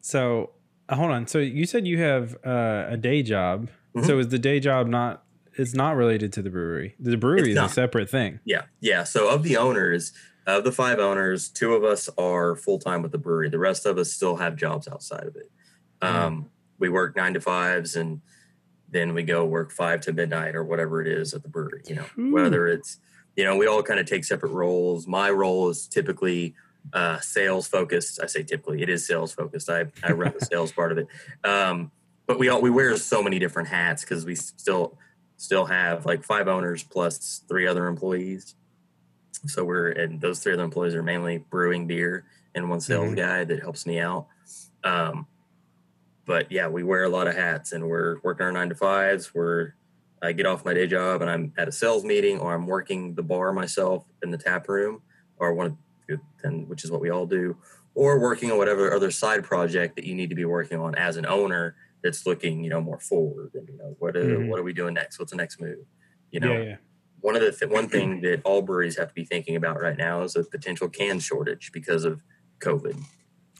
So 0.00 0.50
uh, 0.88 0.96
hold 0.96 1.10
on. 1.10 1.26
So 1.26 1.38
you 1.38 1.66
said 1.66 1.86
you 1.86 1.98
have 1.98 2.36
uh, 2.44 2.86
a 2.88 2.96
day 2.96 3.22
job. 3.22 3.68
Mhm. 3.94 4.06
So 4.06 4.18
is 4.18 4.28
the 4.28 4.38
day 4.38 4.60
job 4.60 4.86
not? 4.86 5.24
It's 5.56 5.74
not 5.74 5.96
related 5.96 6.32
to 6.34 6.42
the 6.42 6.50
brewery. 6.50 6.94
The 7.00 7.16
brewery 7.16 7.50
is 7.52 7.58
a 7.58 7.68
separate 7.68 8.08
thing. 8.08 8.38
Yeah, 8.44 8.62
yeah. 8.80 9.02
So 9.02 9.28
of 9.28 9.42
the 9.42 9.56
owners, 9.56 10.12
of 10.46 10.62
the 10.62 10.70
five 10.70 11.00
owners, 11.00 11.48
two 11.48 11.74
of 11.74 11.82
us 11.82 12.08
are 12.16 12.54
full 12.54 12.78
time 12.78 13.02
with 13.02 13.10
the 13.10 13.18
brewery. 13.18 13.48
The 13.48 13.58
rest 13.58 13.84
of 13.84 13.98
us 13.98 14.12
still 14.12 14.36
have 14.36 14.54
jobs 14.54 14.86
outside 14.86 15.24
of 15.26 15.34
it. 15.36 15.50
Um, 16.00 16.50
We 16.78 16.88
work 16.88 17.16
nine 17.16 17.34
to 17.34 17.40
fives, 17.40 17.96
and 17.96 18.20
then 18.88 19.14
we 19.14 19.24
go 19.24 19.44
work 19.44 19.72
five 19.72 20.00
to 20.02 20.12
midnight 20.12 20.54
or 20.54 20.62
whatever 20.62 21.02
it 21.02 21.08
is 21.08 21.34
at 21.34 21.42
the 21.42 21.48
brewery. 21.48 21.82
You 21.88 21.96
know, 21.96 22.04
whether 22.30 22.68
it's 22.68 22.98
you 23.34 23.44
know 23.44 23.56
we 23.56 23.66
all 23.66 23.82
kind 23.82 23.98
of 23.98 24.06
take 24.06 24.24
separate 24.24 24.52
roles. 24.52 25.08
My 25.08 25.28
role 25.28 25.68
is 25.70 25.88
typically 25.88 26.54
uh, 26.92 27.18
sales 27.20 27.66
focused. 27.68 28.20
I 28.22 28.26
say 28.26 28.42
typically, 28.42 28.82
it 28.82 28.88
is 28.88 29.06
sales 29.06 29.32
focused. 29.32 29.68
I 29.70 29.86
I 30.02 30.12
run 30.12 30.32
the 30.38 30.44
sales 30.44 30.72
part 30.72 30.92
of 30.92 30.98
it. 30.98 31.08
Um, 31.44 31.90
but 32.26 32.38
we 32.38 32.48
all 32.48 32.60
we 32.60 32.70
wear 32.70 32.96
so 32.96 33.22
many 33.22 33.38
different 33.38 33.68
hats 33.68 34.02
because 34.02 34.24
we 34.24 34.34
still 34.34 34.98
still 35.36 35.66
have 35.66 36.04
like 36.06 36.24
five 36.24 36.48
owners 36.48 36.82
plus 36.82 37.42
three 37.48 37.66
other 37.66 37.86
employees. 37.86 38.54
So 39.46 39.64
we're 39.64 39.88
and 39.90 40.20
those 40.20 40.40
three 40.40 40.52
other 40.52 40.64
employees 40.64 40.94
are 40.94 41.02
mainly 41.02 41.38
brewing 41.38 41.86
beer 41.86 42.24
and 42.54 42.68
one 42.68 42.80
sales 42.80 43.12
Mhm. 43.12 43.16
guy 43.16 43.44
that 43.44 43.60
helps 43.60 43.86
me 43.86 44.00
out. 44.00 44.26
Um, 44.84 45.26
but 46.24 46.50
yeah, 46.52 46.68
we 46.68 46.82
wear 46.82 47.04
a 47.04 47.08
lot 47.08 47.26
of 47.28 47.34
hats 47.36 47.72
and 47.72 47.88
we're 47.88 48.18
working 48.22 48.44
our 48.46 48.52
nine 48.52 48.68
to 48.68 48.74
fives. 48.74 49.34
We're 49.34 49.74
I 50.20 50.32
get 50.32 50.46
off 50.46 50.64
my 50.64 50.74
day 50.74 50.86
job 50.88 51.22
and 51.22 51.30
I'm 51.30 51.52
at 51.56 51.68
a 51.68 51.72
sales 51.72 52.04
meeting 52.04 52.40
or 52.40 52.52
I'm 52.52 52.66
working 52.66 53.14
the 53.14 53.22
bar 53.22 53.52
myself 53.52 54.04
in 54.22 54.30
the 54.32 54.38
tap 54.38 54.68
room 54.68 55.00
or 55.36 55.54
one 55.54 55.66
of 55.66 55.76
and 56.42 56.68
which 56.68 56.84
is 56.84 56.90
what 56.90 57.00
we 57.00 57.10
all 57.10 57.26
do, 57.26 57.56
or 57.94 58.18
working 58.20 58.50
on 58.50 58.58
whatever 58.58 58.92
other 58.92 59.10
side 59.10 59.44
project 59.44 59.96
that 59.96 60.04
you 60.04 60.14
need 60.14 60.28
to 60.30 60.36
be 60.36 60.44
working 60.44 60.78
on 60.78 60.94
as 60.94 61.16
an 61.16 61.26
owner 61.26 61.74
that's 62.02 62.26
looking, 62.26 62.62
you 62.62 62.70
know, 62.70 62.80
more 62.80 62.98
forward 63.00 63.50
and 63.54 63.68
you 63.68 63.76
know 63.76 63.96
what 63.98 64.16
are, 64.16 64.24
Mhm. 64.38 64.48
what 64.48 64.58
are 64.58 64.62
we 64.62 64.72
doing 64.72 64.94
next? 64.94 65.18
What's 65.18 65.32
the 65.32 65.36
next 65.36 65.60
move? 65.60 65.78
You 66.30 66.40
know, 66.40 66.52
yeah, 66.52 66.62
yeah. 66.62 66.76
one 67.20 67.34
of 67.34 67.42
the 67.42 67.50
th- 67.52 67.70
one 67.70 67.88
thing 67.88 68.20
that 68.20 68.40
all 68.44 68.62
breweries 68.62 68.96
have 68.96 69.08
to 69.08 69.14
be 69.14 69.24
thinking 69.24 69.56
about 69.56 69.80
right 69.80 69.96
now 69.98 70.22
is 70.22 70.36
a 70.36 70.44
potential 70.44 70.88
can 70.88 71.18
shortage 71.18 71.72
because 71.72 72.04
of 72.04 72.22
COVID. 72.60 72.96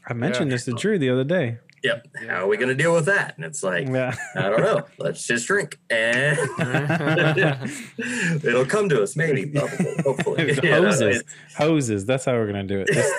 I 0.06 0.14
mentioned 0.14 0.52
this 0.52 0.64
to 0.66 0.72
Drew 0.72 0.98
the 0.98 1.10
other 1.10 1.24
day. 1.24 1.58
Yep. 1.84 2.08
How 2.28 2.44
are 2.44 2.46
we 2.48 2.56
going 2.56 2.68
to 2.70 2.74
deal 2.74 2.92
with 2.94 3.04
that? 3.06 3.36
And 3.36 3.44
it's 3.44 3.62
like, 3.62 3.86
Yeah. 3.88 4.14
I 4.34 4.42
don't 4.42 4.60
know. 4.62 4.82
Let's 4.98 5.26
just 5.26 5.46
drink, 5.46 5.78
and 5.90 6.36
it'll 8.44 8.66
come 8.66 8.88
to 8.88 9.02
us, 9.02 9.16
maybe, 9.16 9.46
probably, 9.54 9.94
hopefully. 10.02 10.54
Hoses, 10.54 11.22
hoses. 11.56 12.04
That's 12.06 12.24
how 12.24 12.32
we're 12.32 12.46
gonna 12.46 12.64
do 12.64 12.80
it. 12.80 12.88
Just 12.92 13.12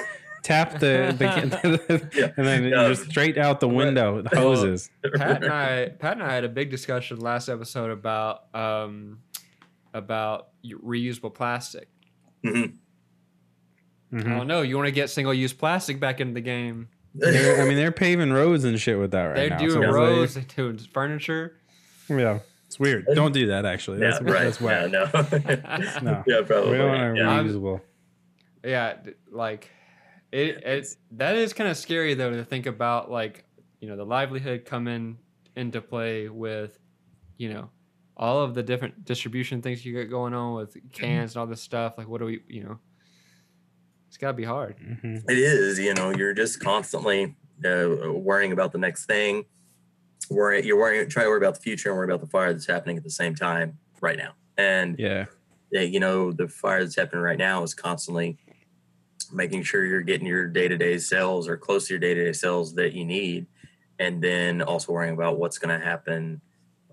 tap 0.44 0.74
the, 0.80 1.16
the 1.18 2.10
Yeah. 2.14 2.32
and 2.38 2.46
then 2.48 2.64
Yeah. 2.66 2.88
just 2.90 3.10
straight 3.10 3.38
out 3.38 3.60
the 3.60 3.70
window. 3.70 4.22
The 4.22 4.36
hoses. 4.38 4.90
Pat 5.16 5.44
and 5.44 5.52
I, 5.54 5.90
Pat 5.90 6.14
and 6.14 6.24
I 6.24 6.34
had 6.34 6.44
a 6.44 6.50
big 6.50 6.70
discussion 6.72 7.20
last 7.20 7.50
episode 7.50 7.92
about 7.92 8.54
um, 8.56 9.20
about 9.94 10.50
reusable 10.66 11.34
plastic. 11.34 11.88
Mhm. 12.46 12.74
I 14.12 14.16
Mhm. 14.16 14.24
don't 14.38 14.48
know. 14.48 14.62
You 14.64 14.76
want 14.76 14.88
to 14.88 14.92
get 14.92 15.10
single 15.10 15.34
use 15.34 15.54
plastic 15.54 16.00
back 16.00 16.20
into 16.20 16.34
the 16.34 16.42
game? 16.42 16.88
I 17.16 17.66
mean, 17.66 17.76
they're 17.76 17.92
paving 18.06 18.32
roads 18.32 18.64
and 18.64 18.80
shit 18.80 19.00
with 19.00 19.12
that 19.12 19.24
right 19.26 19.36
They're 19.36 19.50
now. 19.50 19.58
doing 19.58 19.72
So 19.72 19.80
it's 19.82 19.88
like- 19.88 19.96
roads, 19.96 20.34
they're 20.36 20.44
doing 20.44 20.78
furniture. 20.78 21.56
yeah, 22.10 22.40
it's 22.68 22.80
weird. 22.80 23.08
Uh, 23.10 23.14
don't 23.16 23.32
do 23.34 23.48
that. 23.48 23.66
Actually, 23.66 24.00
yeah, 24.02 24.12
that's 24.20 24.22
right. 24.22 24.44
that's 24.44 24.62
yeah, 24.62 24.88
whack. 24.88 26.02
no. 26.02 26.02
No, 26.12 26.24
yeah, 26.28 26.42
probably. 26.46 26.72
we 26.72 26.78
don't 26.78 26.88
want 26.90 27.18
yeah. 27.18 27.44
reusable. 27.44 27.82
yeah, 28.64 28.98
like 29.32 29.70
it. 30.32 30.64
It 30.64 30.96
that 31.12 31.36
is 31.36 31.54
kind 31.54 31.70
of 31.70 31.78
scary 31.78 32.14
though 32.14 32.30
to 32.32 32.44
think 32.46 32.66
about. 32.68 33.10
Like 33.12 33.44
you 33.82 33.88
know, 33.90 33.96
the 33.96 34.06
livelihood 34.06 34.66
coming 34.66 35.18
into 35.56 35.82
play 35.82 36.30
with 36.30 36.78
you 37.38 37.52
know 37.54 37.70
all 38.18 38.42
of 38.42 38.54
the 38.54 38.62
different 38.62 39.06
distribution 39.06 39.62
things 39.62 39.86
you 39.86 39.96
got 39.96 40.10
going 40.10 40.34
on 40.34 40.54
with 40.56 40.76
cans 40.92 41.34
and 41.36 41.40
all 41.40 41.48
this 41.48 41.62
stuff. 41.62 41.98
Like, 41.98 42.08
what 42.10 42.20
do 42.20 42.26
we, 42.26 42.42
you 42.50 42.64
know, 42.66 42.78
it's 44.10 44.18
got 44.18 44.30
to 44.30 44.34
be 44.34 44.44
hard. 44.44 44.76
Mm-hmm. 44.80 45.30
It 45.30 45.38
is, 45.38 45.78
you 45.78 45.94
know, 45.94 46.10
you're 46.10 46.34
just 46.34 46.60
constantly 46.60 47.36
uh, 47.64 48.12
worrying 48.12 48.52
about 48.52 48.72
the 48.72 48.80
next 48.80 49.06
thing. 49.06 49.46
Worry, 50.32 50.66
you're 50.66 50.78
worrying, 50.78 51.08
trying 51.08 51.28
to 51.28 51.30
worry 51.30 51.38
about 51.38 51.54
the 51.54 51.62
future 51.62 51.90
and 51.90 51.98
worry 51.98 52.08
about 52.08 52.20
the 52.20 52.28
fire 52.28 52.52
that's 52.52 52.66
happening 52.66 52.98
at 52.98 53.04
the 53.04 53.12
same 53.12 53.36
time 53.36 53.78
right 54.02 54.18
now. 54.18 54.32
And 54.58 54.98
yeah, 55.72 55.82
you 55.82 56.00
know, 56.00 56.32
the 56.32 56.48
fire 56.48 56.84
that's 56.84 56.96
happening 56.96 57.22
right 57.22 57.38
now 57.38 57.62
is 57.62 57.76
constantly 57.76 58.40
making 59.32 59.62
sure 59.62 59.86
you're 59.86 60.02
getting 60.02 60.26
your 60.26 60.48
day 60.48 60.68
to 60.68 60.76
day 60.76 60.98
sales 60.98 61.48
or 61.48 61.56
close 61.56 61.88
to 61.88 61.94
your 61.94 62.00
day 62.00 62.16
to 62.16 62.26
day 62.26 62.34
sales 62.34 62.74
that 62.76 62.94
you 62.94 63.06
need. 63.06 63.46
And 64.00 64.24
then 64.24 64.64
also 64.64 64.92
worrying 64.92 65.14
about 65.14 65.38
what's 65.38 65.60
going 65.60 65.78
to 65.78 65.86
happen 65.86 66.42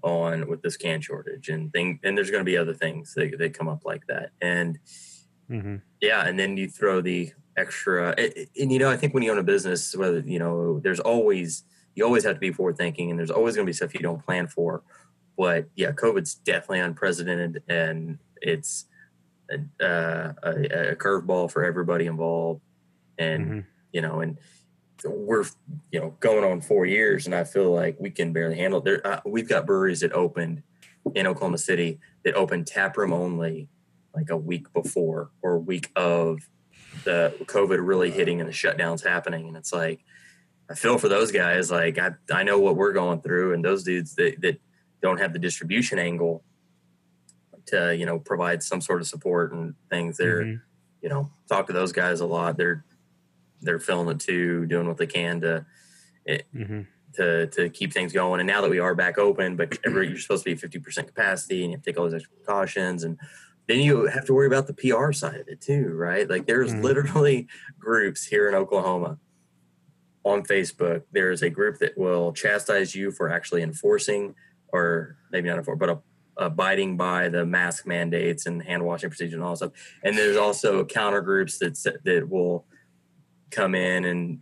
on 0.02 0.48
with 0.48 0.60
this 0.60 0.76
can 0.76 1.00
shortage 1.00 1.48
and 1.48 1.72
thing. 1.72 1.98
And 2.02 2.14
there's 2.14 2.30
going 2.30 2.42
to 2.42 2.44
be 2.44 2.58
other 2.58 2.74
things 2.74 3.14
that, 3.14 3.38
that 3.38 3.54
come 3.54 3.68
up 3.68 3.86
like 3.86 4.06
that. 4.08 4.32
And 4.42 4.78
mm-hmm. 5.50 5.76
Yeah, 6.00 6.26
and 6.26 6.38
then 6.38 6.56
you 6.56 6.68
throw 6.68 7.00
the 7.00 7.32
extra, 7.56 8.14
and, 8.18 8.32
and 8.60 8.72
you 8.72 8.78
know, 8.78 8.90
I 8.90 8.96
think 8.96 9.14
when 9.14 9.22
you 9.22 9.30
own 9.32 9.38
a 9.38 9.42
business, 9.42 9.94
whether, 9.96 10.20
you 10.20 10.38
know, 10.38 10.80
there's 10.80 11.00
always, 11.00 11.64
you 11.94 12.04
always 12.04 12.24
have 12.24 12.34
to 12.34 12.40
be 12.40 12.52
forward 12.52 12.76
thinking 12.76 13.10
and 13.10 13.18
there's 13.18 13.30
always 13.30 13.54
going 13.54 13.64
to 13.66 13.70
be 13.70 13.74
stuff 13.74 13.94
you 13.94 14.00
don't 14.00 14.24
plan 14.24 14.46
for. 14.46 14.82
But 15.38 15.66
yeah, 15.76 15.92
COVID's 15.92 16.34
definitely 16.34 16.80
unprecedented 16.80 17.62
and 17.68 18.18
it's, 18.40 18.86
a, 19.50 19.84
uh, 19.84 20.32
a, 20.42 20.50
a 20.90 20.96
curveball 20.96 21.50
for 21.50 21.64
everybody 21.64 22.06
involved, 22.06 22.62
and 23.18 23.46
mm-hmm. 23.46 23.60
you 23.92 24.00
know, 24.00 24.20
and 24.20 24.38
we're 25.04 25.44
you 25.92 26.00
know 26.00 26.16
going 26.20 26.44
on 26.44 26.60
four 26.60 26.86
years, 26.86 27.26
and 27.26 27.34
I 27.34 27.44
feel 27.44 27.72
like 27.72 27.96
we 28.00 28.10
can 28.10 28.32
barely 28.32 28.56
handle 28.56 28.80
it. 28.80 28.84
There, 28.84 29.06
uh, 29.06 29.20
we've 29.24 29.48
got 29.48 29.66
breweries 29.66 30.00
that 30.00 30.12
opened 30.12 30.62
in 31.14 31.26
Oklahoma 31.26 31.58
City 31.58 32.00
that 32.24 32.34
opened 32.34 32.66
tap 32.66 32.96
room 32.96 33.12
only 33.12 33.68
like 34.16 34.30
a 34.30 34.36
week 34.36 34.72
before 34.72 35.30
or 35.42 35.52
a 35.52 35.58
week 35.58 35.92
of 35.94 36.48
the 37.04 37.32
COVID 37.42 37.86
really 37.86 38.10
hitting 38.10 38.40
and 38.40 38.48
the 38.48 38.54
shutdowns 38.54 39.04
happening, 39.04 39.48
and 39.48 39.56
it's 39.56 39.72
like. 39.72 40.00
I 40.68 40.74
feel 40.74 40.98
for 40.98 41.08
those 41.08 41.30
guys. 41.30 41.70
Like 41.70 41.96
I, 41.96 42.10
I 42.28 42.42
know 42.42 42.58
what 42.58 42.74
we're 42.74 42.92
going 42.92 43.20
through, 43.20 43.54
and 43.54 43.64
those 43.64 43.84
dudes 43.84 44.16
that, 44.16 44.40
that 44.40 44.60
don't 45.00 45.20
have 45.20 45.32
the 45.32 45.38
distribution 45.38 46.00
angle 46.00 46.42
to 47.66 47.94
you 47.96 48.06
know 48.06 48.18
provide 48.18 48.62
some 48.62 48.80
sort 48.80 49.00
of 49.00 49.06
support 49.06 49.52
and 49.52 49.74
things. 49.90 50.16
They're 50.16 50.42
mm-hmm. 50.42 50.62
you 51.02 51.08
know 51.08 51.30
talk 51.48 51.66
to 51.66 51.72
those 51.72 51.92
guys 51.92 52.20
a 52.20 52.26
lot. 52.26 52.56
They're 52.56 52.84
they're 53.60 53.78
filling 53.78 54.08
it 54.08 54.20
too, 54.20 54.66
doing 54.66 54.86
what 54.86 54.96
they 54.96 55.06
can 55.06 55.40
to 55.42 55.66
it, 56.24 56.46
mm-hmm. 56.54 56.82
to 57.14 57.46
to 57.48 57.68
keep 57.68 57.92
things 57.92 58.12
going. 58.12 58.40
And 58.40 58.46
now 58.46 58.60
that 58.62 58.70
we 58.70 58.78
are 58.78 58.94
back 58.94 59.18
open, 59.18 59.56
but 59.56 59.78
you're 59.84 60.18
supposed 60.18 60.44
to 60.44 60.50
be 60.50 60.56
fifty 60.56 60.78
percent 60.78 61.06
capacity, 61.08 61.62
and 61.62 61.72
you 61.72 61.76
have 61.76 61.84
to 61.84 61.90
take 61.90 61.98
all 61.98 62.04
those 62.04 62.14
extra 62.14 62.34
precautions, 62.36 63.04
and 63.04 63.18
then 63.68 63.80
you 63.80 64.06
have 64.06 64.24
to 64.26 64.34
worry 64.34 64.46
about 64.46 64.66
the 64.66 64.74
PR 64.74 65.12
side 65.12 65.40
of 65.40 65.48
it 65.48 65.60
too, 65.60 65.88
right? 65.94 66.28
Like 66.28 66.46
there's 66.46 66.72
mm-hmm. 66.72 66.82
literally 66.82 67.48
groups 67.78 68.24
here 68.24 68.48
in 68.48 68.54
Oklahoma 68.54 69.18
on 70.24 70.42
Facebook. 70.42 71.02
There 71.12 71.30
is 71.30 71.42
a 71.42 71.50
group 71.50 71.78
that 71.78 71.96
will 71.96 72.32
chastise 72.32 72.94
you 72.94 73.10
for 73.10 73.30
actually 73.30 73.62
enforcing, 73.62 74.34
or 74.68 75.16
maybe 75.30 75.48
not 75.48 75.58
enforcing, 75.58 75.78
but 75.78 76.02
abiding 76.36 76.96
by 76.96 77.28
the 77.28 77.44
mask 77.46 77.86
mandates 77.86 78.46
and 78.46 78.62
hand 78.62 78.84
washing 78.84 79.10
procedures 79.10 79.34
and 79.34 79.42
all 79.42 79.50
that 79.50 79.56
stuff. 79.56 79.72
And 80.02 80.16
there's 80.16 80.36
also 80.36 80.84
counter 80.84 81.20
groups 81.20 81.58
that 81.58 82.00
that 82.04 82.28
will 82.28 82.66
come 83.50 83.74
in 83.74 84.04
and 84.04 84.40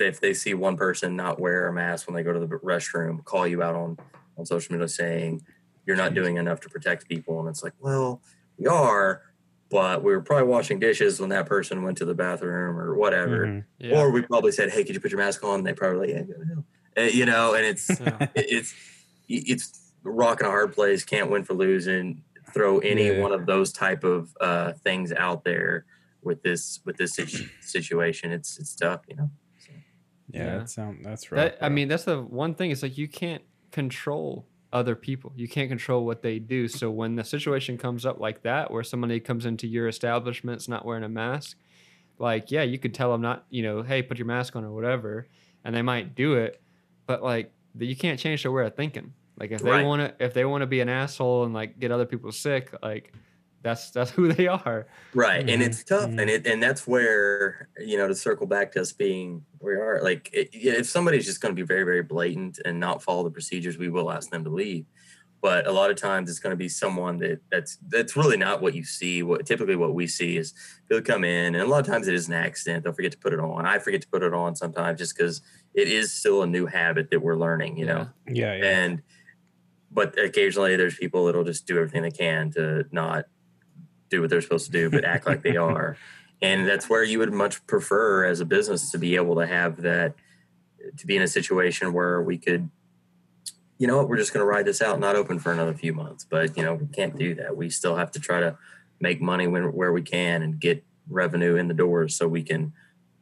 if 0.00 0.20
they 0.20 0.32
see 0.32 0.54
one 0.54 0.76
person 0.76 1.16
not 1.16 1.38
wear 1.38 1.68
a 1.68 1.72
mask 1.72 2.06
when 2.06 2.14
they 2.14 2.22
go 2.22 2.32
to 2.32 2.40
the 2.40 2.46
restroom, 2.46 3.22
call 3.24 3.46
you 3.46 3.62
out 3.62 3.74
on 3.74 3.98
on 4.38 4.46
social 4.46 4.72
media 4.72 4.88
saying 4.88 5.42
you're 5.86 5.96
not 5.96 6.14
doing 6.14 6.36
enough 6.36 6.60
to 6.60 6.68
protect 6.68 7.08
people. 7.08 7.40
And 7.40 7.48
it's 7.48 7.62
like, 7.62 7.72
well, 7.78 8.20
we 8.58 8.66
are, 8.66 9.22
but 9.70 10.02
we 10.02 10.12
were 10.12 10.20
probably 10.20 10.48
washing 10.48 10.78
dishes 10.78 11.20
when 11.20 11.30
that 11.30 11.46
person 11.46 11.82
went 11.82 11.98
to 11.98 12.04
the 12.04 12.14
bathroom 12.14 12.78
or 12.78 12.94
whatever. 12.96 13.46
Mm-hmm. 13.46 13.86
Yeah. 13.86 14.00
Or 14.00 14.10
we 14.10 14.22
probably 14.22 14.52
said, 14.52 14.70
hey, 14.70 14.84
could 14.84 14.94
you 14.94 15.00
put 15.00 15.10
your 15.10 15.20
mask 15.20 15.42
on? 15.44 15.58
And 15.58 15.66
they 15.66 15.72
probably 15.72 16.14
like, 16.14 16.26
yeah, 16.96 17.04
you 17.04 17.26
know, 17.26 17.54
and 17.54 17.64
it's 17.64 17.90
yeah. 18.00 18.28
it's 18.34 18.74
it's 19.28 19.92
rocking 20.02 20.46
a 20.46 20.50
hard 20.50 20.74
place, 20.74 21.04
can't 21.04 21.30
win 21.30 21.44
for 21.44 21.54
losing. 21.54 22.22
Throw 22.54 22.78
any 22.78 23.08
yeah. 23.08 23.20
one 23.20 23.32
of 23.32 23.44
those 23.44 23.72
type 23.72 24.04
of 24.04 24.34
uh, 24.40 24.72
things 24.72 25.12
out 25.12 25.44
there 25.44 25.84
with 26.22 26.42
this 26.42 26.80
with 26.84 26.96
this 26.96 27.18
situation. 27.60 28.30
It's 28.32 28.58
it's 28.58 28.74
tough, 28.74 29.02
you 29.08 29.16
know. 29.16 29.30
So. 29.58 29.72
Yeah, 30.30 30.44
yeah, 30.44 30.58
that 30.58 30.70
sound 30.70 31.04
that's 31.04 31.32
right. 31.32 31.58
That, 31.58 31.64
I 31.64 31.68
mean, 31.68 31.88
that's 31.88 32.04
the 32.04 32.22
one 32.22 32.54
thing. 32.54 32.70
It's 32.70 32.82
like 32.82 32.96
you 32.96 33.08
can't 33.08 33.42
control 33.72 34.46
other 34.72 34.96
people. 34.96 35.32
You 35.36 35.48
can't 35.48 35.68
control 35.68 36.04
what 36.04 36.22
they 36.22 36.38
do. 36.38 36.68
So 36.68 36.90
when 36.90 37.16
the 37.16 37.24
situation 37.24 37.78
comes 37.78 38.04
up 38.04 38.18
like 38.18 38.42
that, 38.42 38.70
where 38.70 38.82
somebody 38.82 39.20
comes 39.20 39.46
into 39.46 39.66
your 39.66 39.88
establishment's 39.88 40.68
not 40.68 40.84
wearing 40.84 41.04
a 41.04 41.08
mask, 41.08 41.56
like 42.18 42.50
yeah, 42.50 42.62
you 42.62 42.78
could 42.78 42.94
tell 42.94 43.12
them 43.12 43.20
not, 43.20 43.44
you 43.50 43.62
know, 43.62 43.82
hey, 43.82 44.02
put 44.02 44.18
your 44.18 44.26
mask 44.26 44.56
on 44.56 44.64
or 44.64 44.72
whatever, 44.72 45.26
and 45.64 45.74
they 45.74 45.82
might 45.82 46.14
do 46.14 46.34
it, 46.34 46.60
but 47.06 47.22
like 47.22 47.52
you 47.78 47.96
can't 47.96 48.18
change 48.18 48.42
their 48.42 48.52
way 48.52 48.66
of 48.66 48.74
thinking. 48.74 49.12
Like 49.38 49.50
if 49.50 49.60
they 49.60 49.70
right. 49.70 49.84
want 49.84 50.00
to, 50.00 50.24
if 50.24 50.32
they 50.32 50.44
want 50.44 50.62
to 50.62 50.66
be 50.66 50.80
an 50.80 50.88
asshole 50.88 51.44
and 51.44 51.52
like 51.52 51.78
get 51.78 51.90
other 51.90 52.06
people 52.06 52.32
sick, 52.32 52.74
like 52.82 53.12
that's 53.66 53.90
that's 53.90 54.12
who 54.12 54.32
they 54.32 54.46
are. 54.46 54.86
Right, 55.12 55.40
mm-hmm. 55.40 55.48
and 55.48 55.62
it's 55.62 55.82
tough, 55.82 56.08
mm-hmm. 56.08 56.20
and 56.20 56.30
it 56.30 56.46
and 56.46 56.62
that's 56.62 56.86
where 56.86 57.68
you 57.78 57.98
know 57.98 58.06
to 58.06 58.14
circle 58.14 58.46
back 58.46 58.72
to 58.72 58.80
us 58.80 58.92
being 58.92 59.44
where 59.58 59.74
we 59.74 59.80
are. 59.82 60.02
Like 60.02 60.30
it, 60.32 60.50
if 60.52 60.86
somebody's 60.86 61.26
just 61.26 61.40
going 61.40 61.54
to 61.54 61.60
be 61.60 61.66
very 61.66 61.82
very 61.82 62.02
blatant 62.02 62.60
and 62.64 62.78
not 62.78 63.02
follow 63.02 63.24
the 63.24 63.30
procedures, 63.30 63.76
we 63.76 63.88
will 63.88 64.10
ask 64.10 64.30
them 64.30 64.44
to 64.44 64.50
leave. 64.50 64.86
But 65.42 65.66
a 65.66 65.72
lot 65.72 65.90
of 65.90 65.96
times 65.96 66.30
it's 66.30 66.38
going 66.38 66.52
to 66.52 66.56
be 66.56 66.68
someone 66.68 67.18
that 67.18 67.40
that's 67.50 67.78
that's 67.88 68.16
really 68.16 68.36
not 68.36 68.62
what 68.62 68.74
you 68.74 68.84
see. 68.84 69.24
What 69.24 69.44
typically 69.46 69.76
what 69.76 69.94
we 69.94 70.06
see 70.06 70.36
is 70.36 70.54
they'll 70.88 71.02
come 71.02 71.24
in, 71.24 71.56
and 71.56 71.62
a 71.62 71.66
lot 71.66 71.80
of 71.80 71.86
times 71.86 72.06
it 72.06 72.14
is 72.14 72.28
an 72.28 72.34
accident. 72.34 72.84
They'll 72.84 72.92
forget 72.92 73.12
to 73.12 73.18
put 73.18 73.32
it 73.32 73.40
on. 73.40 73.66
I 73.66 73.80
forget 73.80 74.00
to 74.02 74.08
put 74.08 74.22
it 74.22 74.32
on 74.32 74.54
sometimes 74.54 74.98
just 74.98 75.16
because 75.16 75.42
it 75.74 75.88
is 75.88 76.12
still 76.12 76.42
a 76.42 76.46
new 76.46 76.66
habit 76.66 77.10
that 77.10 77.20
we're 77.20 77.36
learning. 77.36 77.76
You 77.76 77.86
know. 77.86 78.08
Yeah. 78.28 78.54
yeah. 78.54 78.64
And 78.64 79.02
but 79.90 80.18
occasionally 80.18 80.76
there's 80.76 80.96
people 80.96 81.26
that'll 81.26 81.44
just 81.44 81.66
do 81.66 81.76
everything 81.76 82.02
they 82.02 82.10
can 82.10 82.52
to 82.52 82.84
not 82.92 83.24
do 84.08 84.20
what 84.20 84.30
they're 84.30 84.40
supposed 84.40 84.66
to 84.66 84.72
do, 84.72 84.90
but 84.90 85.04
act 85.04 85.26
like 85.26 85.42
they 85.42 85.56
are. 85.56 85.96
And 86.42 86.68
that's 86.68 86.88
where 86.88 87.02
you 87.02 87.18
would 87.18 87.32
much 87.32 87.66
prefer 87.66 88.24
as 88.26 88.40
a 88.40 88.44
business 88.44 88.90
to 88.90 88.98
be 88.98 89.16
able 89.16 89.36
to 89.36 89.46
have 89.46 89.82
that, 89.82 90.14
to 90.96 91.06
be 91.06 91.16
in 91.16 91.22
a 91.22 91.28
situation 91.28 91.92
where 91.92 92.20
we 92.20 92.38
could, 92.38 92.68
you 93.78 93.86
know 93.86 93.96
what, 93.96 94.08
we're 94.08 94.18
just 94.18 94.32
going 94.32 94.42
to 94.42 94.46
ride 94.46 94.66
this 94.66 94.82
out, 94.82 95.00
not 95.00 95.16
open 95.16 95.38
for 95.38 95.52
another 95.52 95.74
few 95.74 95.94
months. 95.94 96.26
But, 96.28 96.56
you 96.56 96.62
know, 96.62 96.74
we 96.74 96.86
can't 96.86 97.16
do 97.16 97.34
that. 97.36 97.56
We 97.56 97.70
still 97.70 97.96
have 97.96 98.10
to 98.12 98.20
try 98.20 98.40
to 98.40 98.58
make 99.00 99.20
money 99.20 99.46
when, 99.46 99.72
where 99.72 99.92
we 99.92 100.02
can 100.02 100.42
and 100.42 100.60
get 100.60 100.84
revenue 101.08 101.56
in 101.56 101.68
the 101.68 101.74
doors 101.74 102.16
so 102.16 102.28
we 102.28 102.42
can 102.42 102.72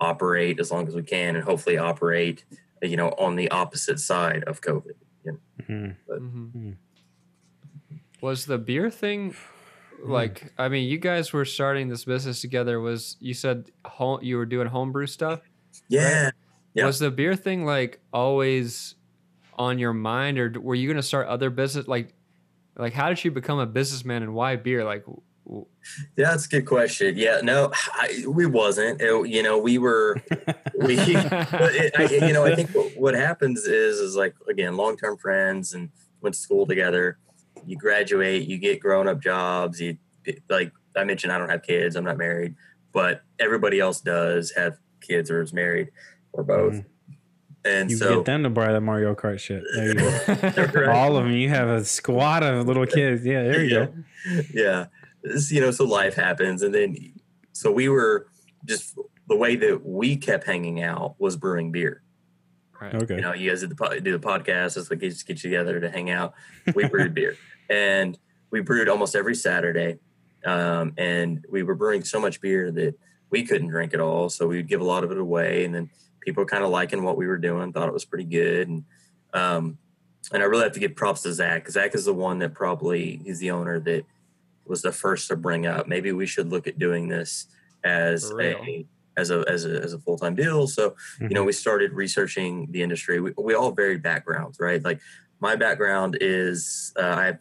operate 0.01 0.59
as 0.59 0.71
long 0.71 0.89
as 0.89 0.95
we 0.95 1.03
can 1.03 1.37
and 1.37 1.45
hopefully 1.45 1.79
operate, 1.79 2.45
you 2.83 2.97
know, 2.97 3.11
on 3.11 3.37
the 3.37 3.51
opposite 3.51 4.01
side 4.01 4.43
of 4.45 4.61
COVID. 4.61 4.95
Mm-hmm. 5.27 5.91
But, 6.07 6.21
mm-hmm. 6.21 6.73
Was 8.21 8.47
the 8.47 8.59
beer 8.59 8.91
thing 8.91 9.35
Mm-hmm. 10.01 10.13
like? 10.13 10.53
I 10.59 10.69
mean, 10.69 10.89
you 10.89 10.99
guys 10.99 11.33
were 11.33 11.45
starting 11.45 11.89
this 11.89 12.05
business 12.05 12.41
together. 12.41 12.81
Was 12.81 13.17
you 13.21 13.35
said 13.35 13.71
home, 13.85 14.21
you 14.23 14.37
were 14.37 14.47
doing 14.47 14.67
homebrew 14.67 15.07
stuff? 15.07 15.41
Yeah. 15.89 16.25
Right? 16.25 16.33
yeah. 16.75 16.87
Was 16.87 16.99
the 16.99 17.11
beer 17.11 17.37
thing 17.37 17.65
like 17.65 18.01
always 18.13 18.95
on 19.57 19.79
your 19.79 19.93
mind, 19.93 20.39
or 20.39 20.53
were 20.61 20.75
you 20.75 20.89
going 20.89 20.97
to 20.97 21.03
start 21.03 21.29
other 21.29 21.51
business? 21.51 21.87
Like, 21.87 22.15
like 22.77 22.93
how 22.93 23.09
did 23.09 23.25
you 23.25 23.31
become 23.31 23.59
a 23.59 23.67
businessman, 23.67 24.23
and 24.23 24.35
why 24.35 24.57
beer? 24.57 24.85
Like, 24.85 25.05
yeah, 25.47 25.63
that's 26.17 26.47
a 26.47 26.49
good 26.49 26.67
question. 26.67 27.17
Yeah, 27.17 27.41
no, 27.43 27.71
I, 27.93 28.25
we 28.27 28.47
wasn't. 28.47 29.01
It, 29.01 29.29
you 29.29 29.43
know, 29.43 29.59
we 29.59 29.79
were. 29.79 30.21
We, 30.81 30.97
it, 30.99 31.93
I, 31.99 32.27
you 32.27 32.33
know, 32.33 32.45
I 32.45 32.55
think 32.55 32.71
what, 32.71 32.97
what 32.97 33.15
happens 33.15 33.67
is, 33.67 33.99
is 33.99 34.17
like 34.17 34.35
again, 34.49 34.77
long 34.77 34.97
term 34.97 35.17
friends 35.19 35.75
and 35.75 35.91
went 36.21 36.35
to 36.35 36.41
school 36.41 36.67
together. 36.67 37.19
You 37.67 37.77
graduate, 37.77 38.49
you 38.49 38.59
get 38.59 38.81
grown 38.81 39.09
up 39.09 39.21
jobs. 39.21 39.81
You 39.81 39.97
like 40.49 40.73
I 40.97 41.05
mentioned, 41.05 41.33
I 41.33 41.39
don't 41.39 41.49
have 41.49 41.63
kids. 41.63 41.97
I'm 41.97 42.05
not 42.05 42.19
married, 42.19 42.55
but 42.93 43.23
everybody 43.39 43.81
else 43.81 44.01
does 44.01 44.53
have 44.53 44.79
kids 45.01 45.31
or 45.31 45.43
is 45.43 45.53
married 45.53 45.91
or 46.33 46.43
both. 46.43 46.75
Mm. 46.75 46.85
And 47.67 47.91
you 47.91 47.97
so 47.97 48.17
get 48.17 48.27
them 48.27 48.43
to 48.43 48.51
buy 48.51 48.73
that 48.73 48.83
Mario 48.83 49.15
Kart 49.15 49.39
shit. 49.39 49.63
There 49.75 49.89
you 49.89 49.95
go. 49.95 50.23
right. 50.29 50.89
All 50.95 51.17
of 51.17 51.25
them. 51.25 51.33
You 51.33 51.49
have 51.49 51.69
a 51.69 51.85
squad 51.85 52.43
of 52.43 52.67
little 52.67 52.87
kids. 52.87 53.25
Yeah, 53.25 53.43
there 53.43 53.65
you 53.65 53.79
yeah. 53.79 53.87
go. 53.87 54.43
Yeah 54.53 54.87
you 55.25 55.61
know, 55.61 55.71
so 55.71 55.85
life 55.85 56.15
happens. 56.15 56.63
And 56.63 56.75
then, 56.75 56.97
so 57.53 57.71
we 57.71 57.89
were 57.89 58.29
just 58.65 58.99
the 59.29 59.37
way 59.37 59.57
that 59.57 59.85
we 59.85 60.17
kept 60.17 60.45
hanging 60.45 60.83
out 60.83 61.15
was 61.19 61.37
brewing 61.37 61.73
beer. 61.73 62.03
Right. 62.81 62.95
Okay. 62.95 63.17
You 63.17 63.21
know, 63.23 63.33
you 63.33 63.51
guys 63.51 63.61
did 63.61 63.71
the, 63.71 64.01
do 64.03 64.13
the 64.13 64.19
podcast. 64.19 64.77
It's 64.77 64.91
like 64.91 65.01
you 65.03 65.09
just 65.09 65.27
get 65.27 65.39
together 65.39 65.81
to 65.81 65.91
hang 65.91 66.11
out. 66.11 66.35
We 66.75 66.89
brewed 66.89 67.15
beer 67.15 67.37
and 67.69 68.19
we 68.51 68.61
brewed 68.61 68.89
almost 68.89 69.17
every 69.17 69.35
Saturday. 69.35 69.99
Um, 70.45 70.93
and 70.99 71.45
we 71.51 71.63
were 71.63 71.75
brewing 71.75 72.05
so 72.05 72.21
much 72.21 72.41
beer 72.41 72.71
that 72.71 72.95
we 73.31 73.45
couldn't 73.45 73.69
drink 73.69 73.95
it 73.95 74.01
all. 74.01 74.29
So 74.29 74.47
we 74.47 74.57
would 74.57 74.69
give 74.69 74.81
a 74.81 74.85
lot 74.85 75.05
of 75.05 75.11
it 75.11 75.19
away. 75.19 75.65
And 75.65 75.75
then 75.75 75.91
people 76.21 76.45
kind 76.45 76.63
of 76.63 76.71
liking 76.71 77.03
what 77.03 77.17
we 77.17 77.27
were 77.27 77.39
doing, 77.39 77.73
thought 77.73 77.89
it 77.89 77.95
was 77.95 78.05
pretty 78.05 78.25
good. 78.25 78.69
And, 78.69 78.85
um, 79.33 79.79
and 80.33 80.43
I 80.43 80.47
really 80.47 80.63
have 80.63 80.73
to 80.73 80.81
give 80.81 80.97
props 80.97 81.23
to 81.23 81.33
Zach. 81.33 81.69
Zach 81.69 81.95
is 81.95 82.05
the 82.05 82.15
one 82.15 82.39
that 82.39 82.55
probably 82.55 83.21
he's 83.25 83.41
the 83.41 83.51
owner 83.51 83.81
that 83.81 84.05
was 84.65 84.83
the 84.83 84.93
first 84.93 85.29
to 85.29 85.37
bring 85.37 85.67
up 85.67 85.87
maybe 85.87 86.13
we 86.13 86.25
should 86.25 86.49
look 86.49 86.67
at 86.67 86.79
doing 86.79 87.09
this 87.09 87.47
as 87.85 88.33
a 88.41 88.87
as 89.17 89.31
a 89.31 89.45
as 89.47 89.67
a, 89.67 89.83
as 89.83 89.93
a 89.93 89.99
full 89.99 90.17
time 90.17 90.35
deal. 90.35 90.67
So 90.67 90.91
mm-hmm. 90.91 91.25
you 91.25 91.29
know 91.31 91.41
mm-hmm. 91.41 91.47
we 91.47 91.53
started 91.53 91.93
researching 91.93 92.69
the 92.71 92.83
industry. 92.83 93.21
We, 93.21 93.33
we 93.37 93.55
all 93.55 93.73
varied 93.73 94.03
backgrounds, 94.03 94.59
right? 94.59 94.83
Like 94.83 95.01
my 95.41 95.57
background 95.57 96.19
is 96.21 96.93
uh, 96.97 97.15
I 97.19 97.27
have 97.27 97.39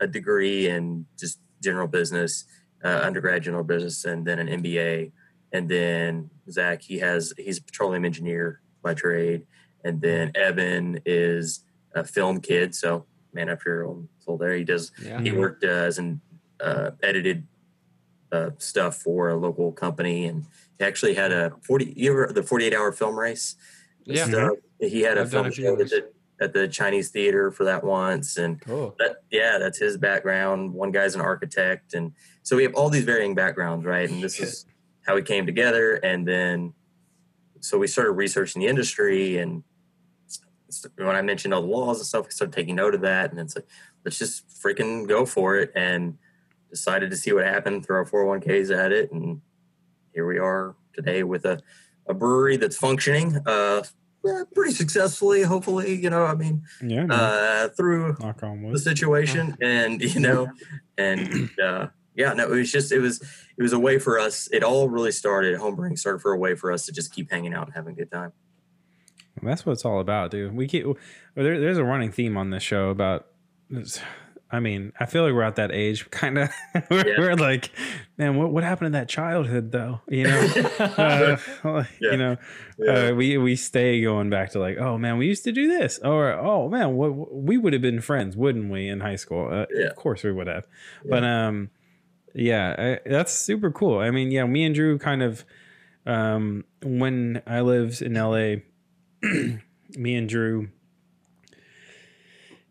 a 0.00 0.06
degree 0.06 0.68
in 0.68 1.06
just 1.18 1.40
general 1.62 1.88
business, 1.88 2.44
uh, 2.84 3.00
undergrad 3.02 3.42
general 3.42 3.64
business, 3.64 4.04
and 4.04 4.26
then 4.26 4.38
an 4.38 4.62
MBA. 4.62 5.12
And 5.52 5.68
then 5.68 6.30
Zach, 6.50 6.82
he 6.82 6.98
has 6.98 7.32
he's 7.38 7.58
a 7.58 7.62
petroleum 7.62 8.04
engineer 8.04 8.60
by 8.82 8.94
trade, 8.94 9.46
and 9.84 10.00
then 10.00 10.32
Evan 10.34 11.00
is 11.06 11.64
a 11.94 12.04
film 12.04 12.40
kid. 12.40 12.74
So 12.74 13.06
man 13.36 13.48
after 13.48 13.70
your 13.70 13.86
own 13.86 14.08
soul 14.18 14.36
there. 14.36 14.54
He 14.54 14.64
does. 14.64 14.90
Yeah. 15.00 15.20
He 15.20 15.30
worked 15.30 15.62
uh, 15.62 15.68
as 15.68 15.98
an 15.98 16.20
uh, 16.60 16.92
edited 17.02 17.46
uh, 18.32 18.50
stuff 18.58 18.96
for 18.96 19.28
a 19.28 19.36
local 19.36 19.70
company, 19.70 20.24
and 20.26 20.46
he 20.78 20.84
actually 20.84 21.14
had 21.14 21.30
a 21.30 21.52
forty. 21.62 21.92
You 21.96 22.10
ever 22.10 22.32
the 22.32 22.42
forty 22.42 22.64
eight 22.64 22.74
hour 22.74 22.90
film 22.90 23.16
race? 23.16 23.54
Yeah, 24.04 24.24
stuff. 24.24 24.52
he 24.80 25.02
had 25.02 25.18
I've 25.18 25.28
a 25.28 25.30
film 25.30 25.52
show 25.52 25.80
at 25.80 25.88
the, 25.90 26.08
at 26.40 26.52
the 26.52 26.68
Chinese 26.68 27.10
theater 27.10 27.50
for 27.50 27.64
that 27.64 27.82
once, 27.82 28.36
and 28.36 28.60
cool. 28.60 28.94
that 28.98 29.22
yeah, 29.30 29.58
that's 29.58 29.78
his 29.78 29.96
background. 29.96 30.72
One 30.72 30.90
guy's 30.90 31.14
an 31.14 31.20
architect, 31.20 31.94
and 31.94 32.12
so 32.42 32.56
we 32.56 32.62
have 32.62 32.74
all 32.74 32.90
these 32.90 33.04
varying 33.04 33.34
backgrounds, 33.34 33.84
right? 33.84 34.08
And 34.08 34.22
this 34.22 34.38
is 34.40 34.66
how 35.06 35.14
we 35.14 35.22
came 35.22 35.46
together, 35.46 35.94
and 35.94 36.26
then 36.26 36.74
so 37.60 37.78
we 37.78 37.86
started 37.86 38.12
researching 38.12 38.60
the 38.60 38.68
industry 38.68 39.38
and 39.38 39.64
when 40.96 41.14
I 41.16 41.22
mentioned 41.22 41.54
all 41.54 41.62
the 41.62 41.68
laws 41.68 41.98
and 41.98 42.06
stuff, 42.06 42.26
we 42.26 42.32
started 42.32 42.54
taking 42.54 42.74
note 42.74 42.94
of 42.94 43.00
that, 43.02 43.30
and 43.30 43.40
it's 43.40 43.54
like, 43.54 43.66
let's 44.04 44.18
just 44.18 44.48
freaking 44.48 45.08
go 45.08 45.24
for 45.24 45.56
it. 45.56 45.72
And 45.74 46.18
decided 46.70 47.10
to 47.10 47.16
see 47.16 47.32
what 47.32 47.44
happened, 47.44 47.86
throw 47.86 47.98
our 47.98 48.04
401ks 48.04 48.76
at 48.76 48.92
it, 48.92 49.12
and 49.12 49.40
here 50.12 50.26
we 50.26 50.38
are 50.38 50.74
today 50.92 51.22
with 51.22 51.44
a, 51.44 51.60
a 52.06 52.14
brewery 52.14 52.56
that's 52.56 52.76
functioning 52.76 53.38
uh, 53.46 53.82
yeah, 54.26 54.42
pretty 54.54 54.72
successfully, 54.72 55.42
hopefully, 55.42 55.94
you 55.94 56.10
know, 56.10 56.24
I 56.24 56.34
mean, 56.34 56.64
yeah, 56.82 57.06
uh, 57.08 57.68
through 57.68 58.16
the 58.72 58.78
situation 58.78 59.56
and, 59.60 60.02
you 60.02 60.20
know, 60.20 60.48
and, 60.98 61.50
uh, 61.62 61.88
yeah, 62.14 62.32
no, 62.32 62.44
it 62.44 62.50
was 62.50 62.72
just, 62.72 62.92
it 62.92 62.98
was, 62.98 63.20
it 63.56 63.62
was 63.62 63.72
a 63.72 63.78
way 63.78 63.98
for 63.98 64.18
us. 64.18 64.48
It 64.52 64.62
all 64.62 64.88
really 64.88 65.12
started, 65.12 65.58
homebrewing 65.58 65.98
started 65.98 66.20
for 66.20 66.32
a 66.32 66.38
way 66.38 66.54
for 66.54 66.72
us 66.72 66.86
to 66.86 66.92
just 66.92 67.14
keep 67.14 67.30
hanging 67.30 67.54
out 67.54 67.66
and 67.66 67.74
having 67.74 67.92
a 67.92 67.96
good 67.96 68.10
time. 68.10 68.32
That's 69.42 69.66
what 69.66 69.72
it's 69.72 69.84
all 69.84 70.00
about, 70.00 70.30
dude. 70.30 70.56
We 70.56 70.66
keep, 70.66 70.86
there, 71.34 71.60
there's 71.60 71.78
a 71.78 71.84
running 71.84 72.10
theme 72.10 72.36
on 72.36 72.50
this 72.50 72.62
show 72.62 72.88
about 72.88 73.26
I 74.48 74.60
mean, 74.60 74.92
I 75.00 75.06
feel 75.06 75.24
like 75.24 75.32
we're 75.32 75.42
at 75.42 75.56
that 75.56 75.72
age, 75.72 76.08
kind 76.10 76.38
of. 76.38 76.50
we're, 76.90 77.06
yeah. 77.06 77.14
we're, 77.18 77.34
like, 77.34 77.70
man, 78.16 78.36
what 78.36 78.52
what 78.52 78.62
happened 78.62 78.86
in 78.86 78.92
that 78.92 79.08
childhood, 79.08 79.72
though? 79.72 80.00
You 80.08 80.24
know, 80.24 80.40
uh, 80.78 81.36
yeah. 81.64 81.84
you 82.00 82.16
know, 82.16 82.36
yeah. 82.78 83.08
uh, 83.08 83.14
we 83.14 83.36
we 83.38 83.56
stay 83.56 84.00
going 84.02 84.30
back 84.30 84.50
to 84.50 84.60
like, 84.60 84.78
oh 84.78 84.98
man, 84.98 85.18
we 85.18 85.26
used 85.26 85.44
to 85.44 85.52
do 85.52 85.66
this, 85.68 85.98
or 85.98 86.32
oh 86.32 86.68
man, 86.68 86.94
what, 86.94 87.34
we 87.34 87.58
would 87.58 87.72
have 87.72 87.82
been 87.82 88.00
friends, 88.00 88.36
wouldn't 88.36 88.70
we, 88.70 88.88
in 88.88 89.00
high 89.00 89.16
school? 89.16 89.48
Uh, 89.50 89.66
of 89.84 89.96
course, 89.96 90.22
we 90.22 90.32
would 90.32 90.46
have. 90.46 90.66
But 91.04 91.24
um, 91.24 91.70
yeah, 92.34 92.98
I, 93.04 93.08
that's 93.08 93.32
super 93.32 93.70
cool. 93.70 93.98
I 93.98 94.10
mean, 94.10 94.30
yeah, 94.30 94.44
me 94.44 94.64
and 94.64 94.74
Drew 94.74 94.98
kind 94.98 95.22
of, 95.22 95.44
um, 96.04 96.64
when 96.82 97.42
I 97.46 97.62
lived 97.62 98.00
in 98.00 98.14
LA, 98.14 98.62
me 99.96 100.14
and 100.14 100.28
Drew 100.28 100.68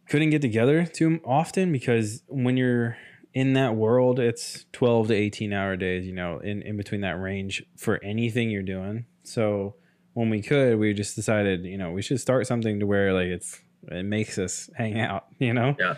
couldn't 0.08 0.30
get 0.30 0.41
together 0.41 0.86
too 0.86 1.20
often 1.26 1.72
because 1.72 2.24
when 2.28 2.58
you're 2.58 2.97
in 3.34 3.53
that 3.53 3.76
world, 3.76 4.20
it's 4.20 4.66
12 4.72 5.10
to 5.10 5.14
18 5.14 5.51
hour 5.51 5.76
days, 5.76 6.06
you 6.06 6.14
know, 6.14 6.39
in, 6.39 6.62
in 6.62 6.78
between 6.78 7.01
that 7.01 7.20
range 7.20 7.64
for 7.78 8.01
anything 8.03 8.49
you're 8.49 8.64
doing. 8.64 9.06
So 9.24 9.76
when 10.14 10.30
we 10.30 10.41
could, 10.41 10.80
we 10.80 10.93
just 10.93 11.16
decided, 11.16 11.66
you 11.66 11.78
know, 11.78 11.91
we 11.91 12.01
should 12.01 12.20
start 12.22 12.47
something 12.47 12.80
to 12.80 12.86
where 12.86 13.14
like 13.14 13.28
it's, 13.28 13.60
it 13.89 14.06
makes 14.06 14.38
us 14.38 14.70
hang 14.76 14.99
out, 14.99 15.26
you 15.39 15.53
know? 15.53 15.76
Yeah. 15.78 15.95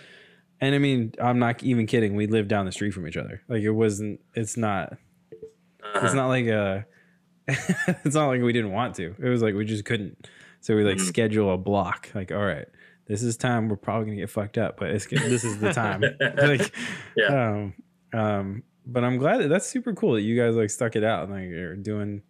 And 0.59 0.73
I 0.73 0.79
mean, 0.79 1.13
I'm 1.21 1.37
not 1.37 1.61
even 1.61 1.85
kidding. 1.85 2.15
We 2.15 2.25
live 2.25 2.47
down 2.47 2.65
the 2.65 2.71
street 2.71 2.91
from 2.91 3.07
each 3.07 3.17
other. 3.17 3.43
Like 3.47 3.61
it 3.61 3.71
wasn't, 3.71 4.19
it's 4.33 4.57
not, 4.57 4.93
uh-huh. 4.93 5.99
it's 6.03 6.15
not 6.15 6.27
like 6.27 6.47
a, 6.47 6.87
it's 7.47 8.15
not 8.15 8.27
like 8.27 8.41
we 8.41 8.51
didn't 8.51 8.71
want 8.71 8.95
to. 8.95 9.15
It 9.19 9.29
was 9.29 9.41
like 9.41 9.53
we 9.53 9.63
just 9.63 9.85
couldn't. 9.85 10.27
So 10.61 10.75
we 10.75 10.83
like 10.83 10.97
mm-hmm. 10.97 11.05
schedule 11.05 11.53
a 11.53 11.57
block. 11.57 12.09
Like, 12.13 12.31
all 12.31 12.43
right, 12.43 12.67
this 13.07 13.23
is 13.23 13.37
time 13.37 13.69
we're 13.69 13.77
probably 13.77 14.05
gonna 14.05 14.17
get 14.17 14.29
fucked 14.29 14.57
up, 14.57 14.77
but 14.77 14.89
it's 14.89 15.07
this 15.07 15.43
is 15.43 15.59
the 15.59 15.73
time. 15.73 16.01
like, 16.37 16.73
yeah. 17.15 17.49
Um, 17.49 17.73
um, 18.13 18.63
but 18.85 19.03
I'm 19.03 19.17
glad 19.17 19.41
that 19.41 19.47
that's 19.47 19.67
super 19.67 19.93
cool 19.93 20.13
that 20.13 20.21
you 20.21 20.37
guys 20.37 20.55
like 20.55 20.69
stuck 20.69 20.95
it 20.95 21.03
out 21.03 21.23
and 21.23 21.33
like 21.33 21.49
you're 21.49 21.75
doing 21.75 22.21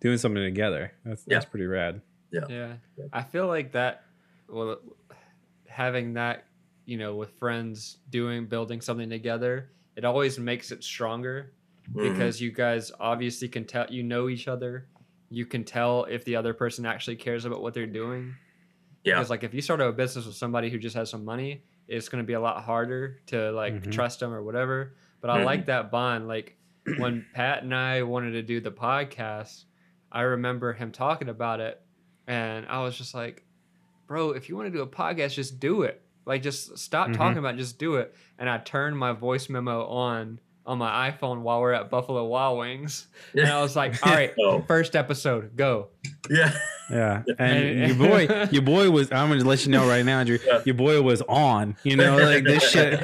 doing 0.00 0.18
something 0.18 0.42
together. 0.42 0.92
That's 1.04 1.24
that's 1.24 1.44
pretty 1.44 1.66
rad. 1.66 2.02
Yeah. 2.32 2.44
Yeah. 2.48 2.74
I 3.12 3.22
feel 3.22 3.46
like 3.46 3.72
that. 3.72 4.04
Well, 4.48 4.78
having 5.68 6.14
that, 6.14 6.44
you 6.84 6.96
know, 6.96 7.14
with 7.16 7.30
friends 7.38 7.98
doing 8.08 8.46
building 8.46 8.80
something 8.80 9.10
together, 9.10 9.70
it 9.96 10.04
always 10.04 10.38
makes 10.38 10.72
it 10.72 10.82
stronger 10.82 11.52
mm-hmm. 11.88 12.12
because 12.12 12.40
you 12.40 12.52
guys 12.52 12.92
obviously 12.98 13.48
can 13.48 13.64
tell 13.64 13.86
you 13.88 14.02
know 14.02 14.28
each 14.28 14.48
other. 14.48 14.86
You 15.28 15.46
can 15.46 15.64
tell 15.64 16.04
if 16.04 16.24
the 16.24 16.36
other 16.36 16.54
person 16.54 16.86
actually 16.86 17.16
cares 17.16 17.44
about 17.44 17.62
what 17.62 17.74
they're 17.74 17.86
doing 17.86 18.34
yeah. 19.04 19.14
Because 19.14 19.30
like 19.30 19.44
if 19.44 19.54
you 19.54 19.62
start 19.62 19.80
a 19.80 19.92
business 19.92 20.26
with 20.26 20.36
somebody 20.36 20.70
who 20.70 20.78
just 20.78 20.96
has 20.96 21.10
some 21.10 21.24
money, 21.24 21.64
it's 21.88 22.08
going 22.08 22.22
to 22.22 22.26
be 22.26 22.34
a 22.34 22.40
lot 22.40 22.62
harder 22.62 23.20
to 23.26 23.50
like 23.52 23.74
mm-hmm. 23.74 23.90
trust 23.90 24.20
them 24.20 24.32
or 24.32 24.42
whatever. 24.42 24.94
But 25.20 25.30
I 25.30 25.36
mm-hmm. 25.36 25.46
like 25.46 25.66
that 25.66 25.90
bond. 25.90 26.28
Like 26.28 26.56
when 26.98 27.24
Pat 27.34 27.62
and 27.62 27.74
I 27.74 28.02
wanted 28.02 28.32
to 28.32 28.42
do 28.42 28.60
the 28.60 28.70
podcast, 28.70 29.64
I 30.12 30.22
remember 30.22 30.72
him 30.72 30.92
talking 30.92 31.28
about 31.28 31.60
it, 31.60 31.80
and 32.26 32.66
I 32.66 32.82
was 32.82 32.96
just 32.96 33.14
like, 33.14 33.44
"Bro, 34.06 34.32
if 34.32 34.48
you 34.48 34.56
want 34.56 34.66
to 34.66 34.72
do 34.72 34.82
a 34.82 34.86
podcast, 34.86 35.34
just 35.34 35.60
do 35.60 35.82
it. 35.82 36.02
Like 36.26 36.42
just 36.42 36.78
stop 36.78 37.08
mm-hmm. 37.08 37.16
talking 37.16 37.38
about, 37.38 37.54
it, 37.54 37.58
just 37.58 37.78
do 37.78 37.96
it." 37.96 38.14
And 38.38 38.48
I 38.48 38.58
turned 38.58 38.98
my 38.98 39.12
voice 39.12 39.48
memo 39.48 39.86
on 39.86 40.40
on 40.66 40.78
my 40.78 41.10
iPhone 41.10 41.40
while 41.40 41.60
we're 41.60 41.72
at 41.72 41.90
Buffalo 41.90 42.24
Wild 42.26 42.58
Wings. 42.58 43.08
And 43.34 43.48
I 43.48 43.60
was 43.60 43.74
like, 43.74 44.04
all 44.06 44.12
right, 44.12 44.32
oh. 44.38 44.62
first 44.62 44.94
episode, 44.94 45.56
go. 45.56 45.88
Yeah. 46.28 46.52
Yeah. 46.90 47.22
And 47.38 47.88
your 47.88 47.96
boy, 47.96 48.48
your 48.50 48.62
boy 48.62 48.90
was, 48.90 49.10
I'm 49.12 49.28
going 49.28 49.40
to 49.40 49.48
let 49.48 49.64
you 49.64 49.70
know 49.70 49.88
right 49.88 50.04
now, 50.04 50.20
Andrew, 50.20 50.38
yeah. 50.44 50.62
your 50.64 50.74
boy 50.74 51.00
was 51.02 51.22
on, 51.22 51.76
you 51.82 51.96
know, 51.96 52.16
like 52.16 52.44
this 52.44 52.68
shit. 52.68 53.00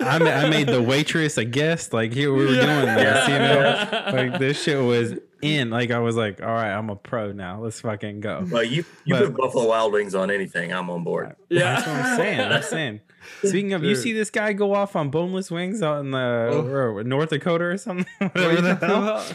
I, 0.00 0.16
I 0.18 0.50
made 0.50 0.68
the 0.68 0.82
waitress 0.82 1.36
a 1.36 1.44
guest. 1.44 1.92
Like, 1.92 2.12
here 2.12 2.32
we 2.32 2.44
were 2.44 2.54
doing 2.54 2.86
this, 2.86 3.28
you 3.28 3.38
know, 3.38 3.88
like 4.12 4.38
this 4.38 4.62
shit 4.62 4.82
was 4.82 5.14
in. 5.54 5.70
Like, 5.70 5.90
I 5.90 5.98
was 5.98 6.16
like, 6.16 6.42
all 6.42 6.48
right, 6.48 6.72
I'm 6.72 6.90
a 6.90 6.96
pro 6.96 7.32
now. 7.32 7.60
Let's 7.60 7.80
fucking 7.80 8.20
go. 8.20 8.46
Well, 8.50 8.62
you, 8.62 8.84
you 9.04 9.14
but, 9.14 9.26
put 9.26 9.36
Buffalo 9.36 9.68
Wild 9.68 9.92
Wings 9.92 10.14
on 10.14 10.30
anything, 10.30 10.72
I'm 10.72 10.90
on 10.90 11.04
board. 11.04 11.36
Yeah. 11.48 11.74
That's 11.74 11.86
what 11.86 11.96
I'm 11.96 12.16
saying. 12.16 12.40
I'm 12.40 12.62
saying. 12.62 13.00
Speaking 13.38 13.72
of, 13.72 13.82
Dude. 13.82 13.90
you 13.90 13.96
see 13.96 14.12
this 14.12 14.30
guy 14.30 14.52
go 14.52 14.74
off 14.74 14.96
on 14.96 15.10
boneless 15.10 15.50
wings 15.50 15.82
out 15.82 16.00
in 16.00 16.10
the 16.12 16.18
oh. 16.18 17.02
North 17.02 17.30
Dakota 17.30 17.64
or 17.64 17.78
something? 17.78 18.06
Whatever 18.18 18.60
the 18.60 18.74
hell. 18.74 19.26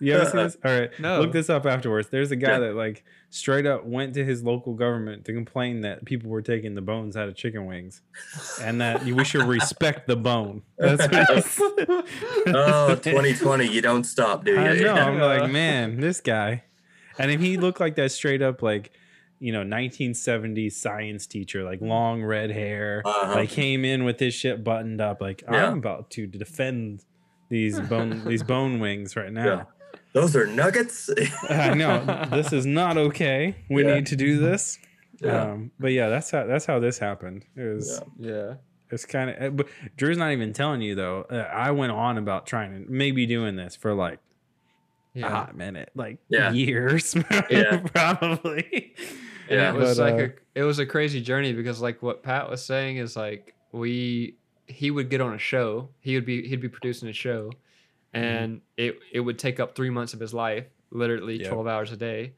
You 0.00 0.14
ever 0.14 0.24
see 0.30 0.36
this? 0.36 0.56
All 0.64 0.78
right, 0.78 0.90
no. 0.98 1.20
Look 1.20 1.32
this 1.32 1.50
up 1.50 1.66
afterwards. 1.66 2.08
There's 2.08 2.30
a 2.30 2.36
guy 2.36 2.52
yeah. 2.52 2.58
that 2.58 2.74
like 2.74 3.04
straight 3.28 3.66
up 3.66 3.84
went 3.84 4.14
to 4.14 4.24
his 4.24 4.42
local 4.42 4.74
government 4.74 5.24
to 5.26 5.32
complain 5.32 5.82
that 5.82 6.04
people 6.04 6.30
were 6.30 6.42
taking 6.42 6.74
the 6.74 6.80
bones 6.80 7.16
out 7.16 7.28
of 7.28 7.36
chicken 7.36 7.66
wings, 7.66 8.02
and 8.60 8.80
that 8.80 9.04
we 9.04 9.24
should 9.24 9.44
respect 9.44 10.06
the 10.06 10.16
bone. 10.16 10.62
That's 10.78 11.06
what 11.58 11.88
oh, 12.48 12.94
2020, 12.96 13.66
you 13.66 13.80
don't 13.80 14.04
stop, 14.04 14.44
do 14.44 14.52
you? 14.52 14.58
I 14.58 14.74
know. 14.74 14.94
I'm 14.94 15.18
like, 15.40 15.50
man, 15.50 16.00
this 16.00 16.20
guy, 16.20 16.64
and 17.18 17.30
if 17.30 17.40
he 17.40 17.56
looked 17.56 17.80
like 17.80 17.96
that 17.96 18.10
straight 18.12 18.42
up, 18.42 18.62
like 18.62 18.92
you 19.40 19.52
know 19.52 19.62
1970s 19.62 20.72
science 20.72 21.26
teacher 21.26 21.64
like 21.64 21.80
long 21.80 22.22
red 22.22 22.50
hair 22.50 23.02
uh-huh. 23.06 23.34
like 23.36 23.48
came 23.48 23.86
in 23.86 24.04
with 24.04 24.20
his 24.20 24.34
shit 24.34 24.62
buttoned 24.62 25.00
up 25.00 25.22
like 25.22 25.42
yeah. 25.50 25.68
i'm 25.68 25.78
about 25.78 26.10
to 26.10 26.26
defend 26.26 27.02
these 27.48 27.80
bone 27.80 28.22
these 28.26 28.42
bone 28.42 28.78
wings 28.80 29.16
right 29.16 29.32
now 29.32 29.44
yeah. 29.46 29.64
Those 30.12 30.34
are 30.36 30.46
nuggets 30.46 31.10
i 31.48 31.74
know 31.74 32.26
this 32.30 32.52
is 32.52 32.66
not 32.66 32.96
okay 32.96 33.54
we 33.68 33.84
yeah. 33.84 33.94
need 33.94 34.06
to 34.06 34.16
do 34.16 34.38
this 34.38 34.78
um, 35.24 35.70
but 35.78 35.92
yeah 35.92 36.08
that's 36.08 36.30
how 36.30 36.46
that's 36.46 36.64
how 36.64 36.78
this 36.78 36.98
happened 36.98 37.44
it 37.54 37.74
was 37.74 38.02
yeah, 38.18 38.54
it's 38.90 39.04
kind 39.04 39.30
of 39.30 39.42
uh, 39.42 39.50
but 39.50 39.68
drew's 39.96 40.16
not 40.16 40.32
even 40.32 40.52
telling 40.52 40.80
you 40.80 40.94
though 40.94 41.26
uh, 41.30 41.48
i 41.52 41.70
went 41.70 41.92
on 41.92 42.16
about 42.16 42.46
trying 42.46 42.72
to 42.72 42.90
maybe 42.90 43.26
doing 43.26 43.56
this 43.56 43.76
for 43.76 43.92
like 43.92 44.18
yeah. 45.14 45.26
a 45.26 45.30
hot 45.30 45.56
minute, 45.56 45.90
like 45.94 46.18
yeah. 46.28 46.52
years, 46.52 47.14
yeah. 47.50 47.78
probably. 47.78 48.94
Yeah, 49.48 49.70
it 49.70 49.74
was 49.74 49.98
but, 49.98 50.12
like 50.12 50.20
uh, 50.20 50.32
a 50.56 50.60
it 50.60 50.62
was 50.62 50.78
a 50.78 50.86
crazy 50.86 51.20
journey 51.20 51.52
because 51.52 51.80
like 51.80 52.02
what 52.02 52.22
Pat 52.22 52.48
was 52.48 52.64
saying 52.64 52.98
is 52.98 53.16
like 53.16 53.54
we 53.72 54.36
he 54.66 54.90
would 54.90 55.10
get 55.10 55.20
on 55.20 55.34
a 55.34 55.38
show, 55.38 55.88
he 56.00 56.14
would 56.14 56.24
be 56.24 56.46
he'd 56.46 56.60
be 56.60 56.68
producing 56.68 57.08
a 57.08 57.12
show. 57.12 57.50
And 58.12 58.56
mm-hmm. 58.56 58.64
it 58.76 58.98
it 59.12 59.20
would 59.20 59.38
take 59.38 59.60
up 59.60 59.74
three 59.74 59.90
months 59.90 60.14
of 60.14 60.20
his 60.20 60.34
life, 60.34 60.66
literally 60.90 61.40
yep. 61.40 61.50
twelve 61.50 61.66
hours 61.66 61.92
a 61.92 61.96
day, 61.96 62.34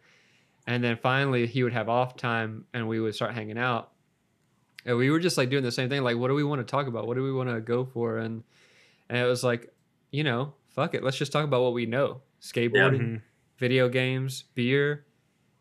and 0.67 0.83
then 0.83 0.97
finally 0.97 1.47
he 1.47 1.63
would 1.63 1.73
have 1.73 1.89
off 1.89 2.17
time 2.17 2.67
and 2.75 2.89
we 2.89 3.01
would 3.01 3.15
start 3.15 3.35
hanging 3.35 3.59
out, 3.59 3.93
and 4.85 4.97
we 4.97 5.11
were 5.11 5.21
just 5.21 5.39
like 5.39 5.51
doing 5.51 5.63
the 5.63 5.73
same 5.73 5.89
thing. 5.89 6.03
Like, 6.03 6.17
what 6.17 6.29
do 6.29 6.35
we 6.35 6.45
want 6.45 6.67
to 6.67 6.71
talk 6.71 6.87
about? 6.87 7.07
What 7.07 7.17
do 7.17 7.23
we 7.23 7.33
want 7.33 7.49
to 7.49 7.61
go 7.61 7.85
for? 7.85 8.19
And 8.19 8.43
and 9.09 9.19
it 9.19 9.25
was 9.25 9.45
like, 9.45 9.73
you 10.11 10.25
know, 10.25 10.55
fuck 10.69 10.95
it, 10.95 11.03
let's 11.03 11.17
just 11.17 11.33
talk 11.33 11.45
about 11.45 11.63
what 11.63 11.73
we 11.73 11.87
know: 11.87 12.21
skateboarding, 12.41 13.01
mm-hmm. 13.01 13.17
video 13.59 13.89
games, 13.89 14.45
beer. 14.55 15.07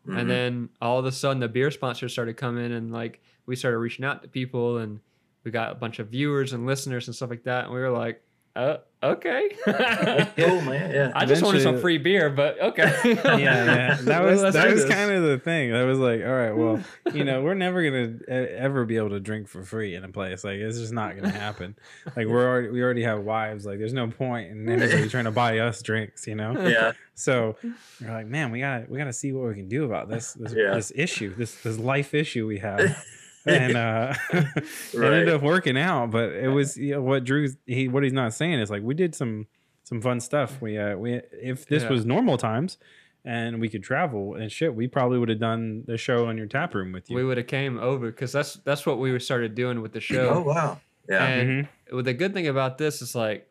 Mm-hmm. 0.06 0.18
And 0.18 0.30
then 0.30 0.68
all 0.80 0.98
of 0.98 1.04
a 1.04 1.12
sudden, 1.12 1.38
the 1.38 1.48
beer 1.48 1.70
sponsors 1.70 2.12
started 2.12 2.36
coming, 2.36 2.72
and 2.72 2.92
like 2.92 3.20
we 3.46 3.54
started 3.54 3.78
reaching 3.78 4.04
out 4.04 4.22
to 4.22 4.28
people, 4.28 4.78
and 4.78 4.98
we 5.44 5.50
got 5.50 5.70
a 5.70 5.74
bunch 5.76 6.00
of 6.00 6.08
viewers 6.08 6.52
and 6.52 6.66
listeners 6.66 7.06
and 7.06 7.14
stuff 7.14 7.30
like 7.30 7.44
that. 7.44 7.66
And 7.66 7.74
we 7.74 7.80
were 7.80 7.90
like, 7.90 8.20
uh, 8.54 8.76
okay. 9.02 9.48
cool, 9.64 10.60
man. 10.60 10.90
Yeah. 10.90 11.12
I 11.14 11.24
just 11.24 11.42
wanted 11.42 11.62
some 11.62 11.80
free 11.80 11.96
beer, 11.96 12.28
but 12.28 12.60
okay. 12.60 12.92
yeah, 13.24 13.38
yeah. 13.38 13.98
That 14.02 14.22
was 14.22 14.42
that 14.42 14.70
was 14.70 14.84
kind 14.84 15.10
of 15.10 15.22
the 15.22 15.38
thing. 15.38 15.72
That 15.72 15.84
was 15.84 15.98
like, 15.98 16.20
all 16.20 16.34
right, 16.34 16.52
well, 16.52 16.80
you 17.14 17.24
know, 17.24 17.40
we're 17.42 17.54
never 17.54 17.82
gonna 17.82 18.18
ever 18.28 18.84
be 18.84 18.98
able 18.98 19.10
to 19.10 19.20
drink 19.20 19.48
for 19.48 19.62
free 19.62 19.94
in 19.94 20.04
a 20.04 20.10
place. 20.10 20.44
Like, 20.44 20.56
it's 20.56 20.78
just 20.78 20.92
not 20.92 21.16
gonna 21.16 21.30
happen. 21.30 21.76
Like, 22.14 22.26
we're 22.26 22.46
already 22.46 22.68
we 22.68 22.82
already 22.82 23.04
have 23.04 23.22
wives. 23.22 23.64
Like, 23.64 23.78
there's 23.78 23.94
no 23.94 24.08
point 24.08 24.50
in 24.50 24.68
anybody 24.68 25.08
trying 25.08 25.24
to 25.24 25.30
buy 25.30 25.58
us 25.60 25.80
drinks. 25.80 26.26
You 26.26 26.34
know. 26.34 26.68
Yeah. 26.68 26.92
So 27.14 27.56
we're 28.00 28.12
like, 28.12 28.26
man, 28.26 28.50
we 28.50 28.60
gotta 28.60 28.84
we 28.86 28.98
gotta 28.98 29.14
see 29.14 29.32
what 29.32 29.48
we 29.48 29.54
can 29.54 29.68
do 29.68 29.84
about 29.84 30.10
this 30.10 30.34
this, 30.34 30.52
yeah. 30.54 30.74
this 30.74 30.92
issue, 30.94 31.34
this 31.34 31.54
this 31.62 31.78
life 31.78 32.12
issue 32.12 32.46
we 32.46 32.58
have. 32.58 33.02
And 33.46 33.76
uh 33.76 34.14
right. 34.30 34.56
it 34.94 35.02
ended 35.02 35.28
up 35.28 35.42
working 35.42 35.76
out 35.76 36.10
but 36.10 36.30
it 36.32 36.48
was 36.48 36.76
you 36.76 36.94
know, 36.94 37.02
what 37.02 37.24
drew 37.24 37.48
he 37.66 37.88
what 37.88 38.02
he's 38.02 38.12
not 38.12 38.34
saying 38.34 38.60
is 38.60 38.70
like 38.70 38.82
we 38.82 38.94
did 38.94 39.14
some 39.14 39.46
some 39.84 40.00
fun 40.00 40.20
stuff. 40.20 40.60
We 40.60 40.78
uh 40.78 40.96
we 40.96 41.20
if 41.32 41.66
this 41.66 41.82
yeah. 41.82 41.90
was 41.90 42.06
normal 42.06 42.38
times 42.38 42.78
and 43.24 43.60
we 43.60 43.68
could 43.68 43.82
travel 43.82 44.34
and 44.34 44.50
shit 44.50 44.74
we 44.74 44.88
probably 44.88 45.18
would 45.18 45.28
have 45.28 45.40
done 45.40 45.84
the 45.86 45.96
show 45.96 46.28
in 46.28 46.36
your 46.36 46.46
tap 46.46 46.74
room 46.74 46.92
with 46.92 47.10
you. 47.10 47.16
We 47.16 47.24
would 47.24 47.36
have 47.36 47.46
came 47.46 47.78
over 47.78 48.06
because 48.10 48.32
that's 48.32 48.54
that's 48.64 48.86
what 48.86 48.98
we 48.98 49.18
started 49.18 49.54
doing 49.54 49.82
with 49.82 49.92
the 49.92 50.00
show. 50.12 50.30
Oh 50.30 50.40
wow. 50.42 50.80
Yeah. 51.08 51.24
And 51.26 51.66
mm-hmm. 51.66 52.00
the 52.00 52.14
good 52.14 52.32
thing 52.32 52.48
about 52.48 52.78
this 52.78 53.02
is 53.02 53.14
like 53.14 53.48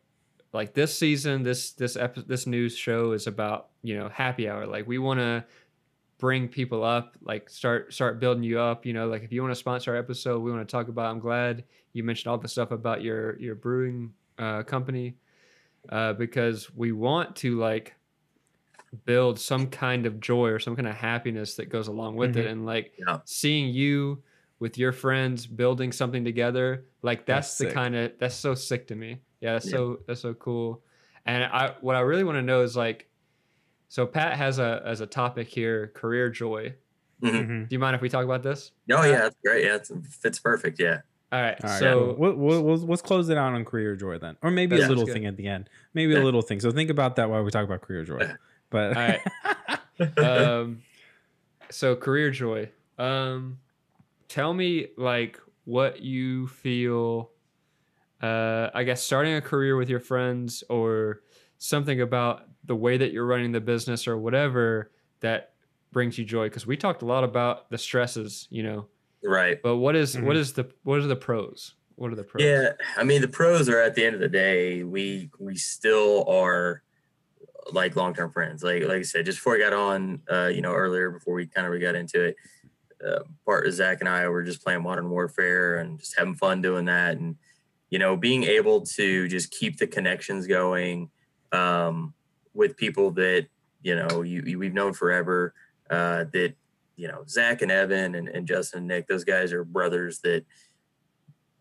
like 0.54 0.74
this 0.74 0.98
season 0.98 1.44
this 1.44 1.72
this 1.74 1.96
epi- 1.96 2.24
this 2.28 2.48
news 2.48 2.78
show 2.78 3.12
is 3.12 3.28
about 3.28 3.68
you 3.84 3.98
know 3.98 4.10
happy 4.10 4.50
hour. 4.50 4.66
Like 4.66 4.88
we 4.88 4.98
want 4.98 5.20
to 5.20 5.46
bring 6.22 6.48
people 6.48 6.84
up, 6.84 7.18
like 7.24 7.50
start 7.50 7.92
start 7.92 8.20
building 8.20 8.44
you 8.44 8.60
up. 8.60 8.86
You 8.86 8.94
know, 8.94 9.08
like 9.08 9.24
if 9.24 9.32
you 9.34 9.42
want 9.42 9.52
to 9.52 9.60
sponsor 9.60 9.92
our 9.92 9.98
episode, 9.98 10.40
we 10.40 10.52
want 10.52 10.66
to 10.66 10.72
talk 10.72 10.88
about. 10.88 11.08
I'm 11.08 11.20
glad 11.20 11.66
you 11.94 12.04
mentioned 12.04 12.32
all 12.32 12.38
the 12.38 12.48
stuff 12.48 12.72
about 12.72 13.02
your 13.02 13.38
your 13.40 13.56
brewing 13.56 14.14
uh, 14.38 14.62
company 14.62 15.16
uh, 15.90 16.14
because 16.14 16.74
we 16.74 16.92
want 16.92 17.36
to 17.38 17.60
like 17.60 17.96
build 19.06 19.40
some 19.40 19.68
kind 19.68 20.06
of 20.06 20.20
joy 20.20 20.50
or 20.50 20.60
some 20.60 20.76
kind 20.76 20.88
of 20.88 20.96
happiness 20.96 21.56
that 21.56 21.70
goes 21.70 21.88
along 21.88 22.16
with 22.16 22.36
mm-hmm. 22.36 22.42
it, 22.42 22.48
and 22.48 22.66
like 22.66 22.94
yeah. 23.00 23.18
seeing 23.26 23.74
you 23.74 24.22
with 24.60 24.78
your 24.78 24.92
friends 24.92 25.48
building 25.48 25.92
something 25.92 26.24
together, 26.24 26.86
like 27.02 27.26
that's, 27.26 27.58
that's 27.58 27.70
the 27.70 27.74
kind 27.74 27.96
of 27.96 28.12
that's 28.20 28.36
so 28.36 28.54
sick 28.54 28.88
to 28.88 28.96
me. 28.96 29.18
Yeah, 29.42 29.54
that's 29.54 29.66
yeah. 29.66 29.72
so 29.72 30.00
that's 30.08 30.22
so 30.22 30.36
cool. 30.36 30.84
And 31.26 31.44
I 31.44 31.74
what 31.82 31.96
I 31.96 32.02
really 32.02 32.24
want 32.24 32.38
to 32.38 32.44
know 32.44 32.62
is 32.62 32.78
like 32.78 33.08
so 33.92 34.08
Pat 34.08 34.38
has 34.38 34.58
a 34.58 34.82
as 34.86 35.02
a 35.02 35.06
topic 35.06 35.50
here, 35.50 35.92
career 35.94 36.30
joy. 36.30 36.74
Mm-hmm. 37.22 37.36
mm-hmm. 37.36 37.64
Do 37.66 37.68
you 37.72 37.78
mind 37.78 37.94
if 37.94 38.02
we 38.02 38.08
talk 38.08 38.24
about 38.24 38.42
this? 38.42 38.72
Oh 38.90 39.04
yeah, 39.04 39.18
that's 39.18 39.36
great. 39.44 39.66
Yeah, 39.66 39.76
it 39.76 39.90
fits 40.10 40.40
perfect. 40.40 40.80
Yeah. 40.80 41.02
All 41.30 41.42
right. 41.42 41.62
All 41.62 41.70
right 41.70 41.78
so 41.78 42.16
we'll, 42.18 42.36
we'll, 42.36 42.78
let's 42.78 43.02
close 43.02 43.28
it 43.28 43.38
out 43.38 43.52
on 43.52 43.66
career 43.66 43.98
joy 43.98 44.18
then, 44.18 44.38
or 44.42 44.50
maybe 44.50 44.78
yeah, 44.78 44.88
a 44.88 44.88
little 44.88 45.06
thing 45.06 45.26
at 45.26 45.36
the 45.36 45.46
end. 45.46 45.70
Maybe 45.94 46.14
yeah. 46.14 46.20
a 46.20 46.24
little 46.24 46.42
thing. 46.42 46.62
So 46.62 46.72
think 46.72 46.90
about 46.90 47.18
that 47.18 47.30
while 47.30 47.44
we 47.44 47.52
talk 47.52 47.66
about 47.66 47.82
career 47.82 48.06
joy. 48.06 48.32
But 48.70 48.96
all 48.96 49.18
right. 50.00 50.18
um, 50.20 50.84
so 51.70 51.98
career 51.98 52.32
joy. 52.32 52.70
Um, 52.98 53.60
tell 54.30 54.54
me 54.54 54.88
like 54.98 55.38
what 55.66 56.02
you 56.02 56.48
feel. 56.48 57.32
Uh, 58.22 58.70
I 58.74 58.86
guess 58.86 59.04
starting 59.04 59.34
a 59.34 59.42
career 59.42 59.76
with 59.76 59.90
your 59.90 60.00
friends 60.00 60.64
or 60.70 61.24
something 61.58 62.00
about 62.00 62.46
the 62.66 62.76
way 62.76 62.98
that 62.98 63.12
you're 63.12 63.26
running 63.26 63.52
the 63.52 63.62
business 63.62 64.08
or 64.08 64.18
whatever 64.18 64.92
that 65.20 65.54
brings 65.92 66.18
you 66.18 66.26
joy 66.26 66.46
because 66.46 66.66
we 66.66 66.78
talked 66.78 67.02
a 67.02 67.06
lot 67.06 67.24
about 67.24 67.70
the 67.70 67.78
stresses 67.78 68.48
you 68.50 68.64
know? 68.64 68.88
Right. 69.24 69.62
But 69.62 69.78
what 69.78 69.96
is, 69.96 70.16
mm-hmm. 70.16 70.26
what 70.26 70.36
is 70.36 70.54
the 70.54 70.70
what 70.84 71.00
are 71.00 71.08
the 71.08 71.16
pros? 71.16 71.76
What 71.96 72.12
are 72.12 72.16
the 72.16 72.24
pros? 72.24 72.44
Yeah 72.44 72.72
i 72.98 73.04
mean 73.04 73.22
the 73.22 73.28
pros 73.28 73.70
are 73.70 73.80
at 73.80 73.96
the 73.96 74.06
end 74.06 74.16
of 74.16 74.22
the 74.22 74.30
day 74.30 74.84
we 74.84 75.30
we 75.40 75.56
still 75.56 76.26
are 76.28 76.82
like 77.72 77.96
long-term 77.96 78.32
friends. 78.32 78.64
Like 78.64 78.84
like 78.84 79.00
i 79.00 79.02
said 79.04 79.26
just 79.26 79.38
before 79.38 79.54
we 79.54 79.60
got 79.60 79.74
on 79.74 80.22
uh 80.32 80.48
you 80.48 80.62
know 80.62 80.74
earlier 80.74 81.12
before 81.12 81.36
we 81.36 81.46
kind 81.46 81.68
of 81.68 81.74
we 81.74 81.80
got 81.80 81.96
into 81.96 82.24
it 82.24 82.36
uh, 83.06 83.20
part 83.46 83.66
of 83.66 83.74
zach 83.74 84.00
and 84.00 84.10
i 84.10 84.28
were 84.28 84.44
just 84.44 84.64
playing 84.64 84.84
modern 84.84 85.10
warfare 85.10 85.78
and 85.78 86.00
just 86.00 86.18
having 86.18 86.36
fun 86.36 86.62
doing 86.62 86.86
that 86.86 87.18
and 87.18 87.36
you 87.90 87.98
know 88.00 88.16
being 88.16 88.44
able 88.44 88.82
to 88.82 89.28
just 89.28 89.52
keep 89.52 89.78
the 89.78 89.88
connections 89.88 90.46
going 90.48 91.10
um 91.52 92.14
with 92.54 92.78
people 92.78 93.12
that 93.12 93.48
you 93.84 93.96
know 93.96 94.22
you, 94.22 94.44
you 94.46 94.60
we've 94.60 94.74
known 94.74 94.94
forever. 94.94 95.54
Uh, 95.90 96.26
that 96.32 96.54
you 96.96 97.08
know 97.08 97.24
Zach 97.28 97.62
and 97.62 97.72
Evan 97.72 98.16
and, 98.16 98.30
and 98.30 98.48
Justin 98.48 98.80
and 98.80 98.88
Nick, 98.88 99.08
those 99.08 99.24
guys 99.24 99.52
are 99.52 99.64
brothers 99.64 100.20
that 100.20 100.46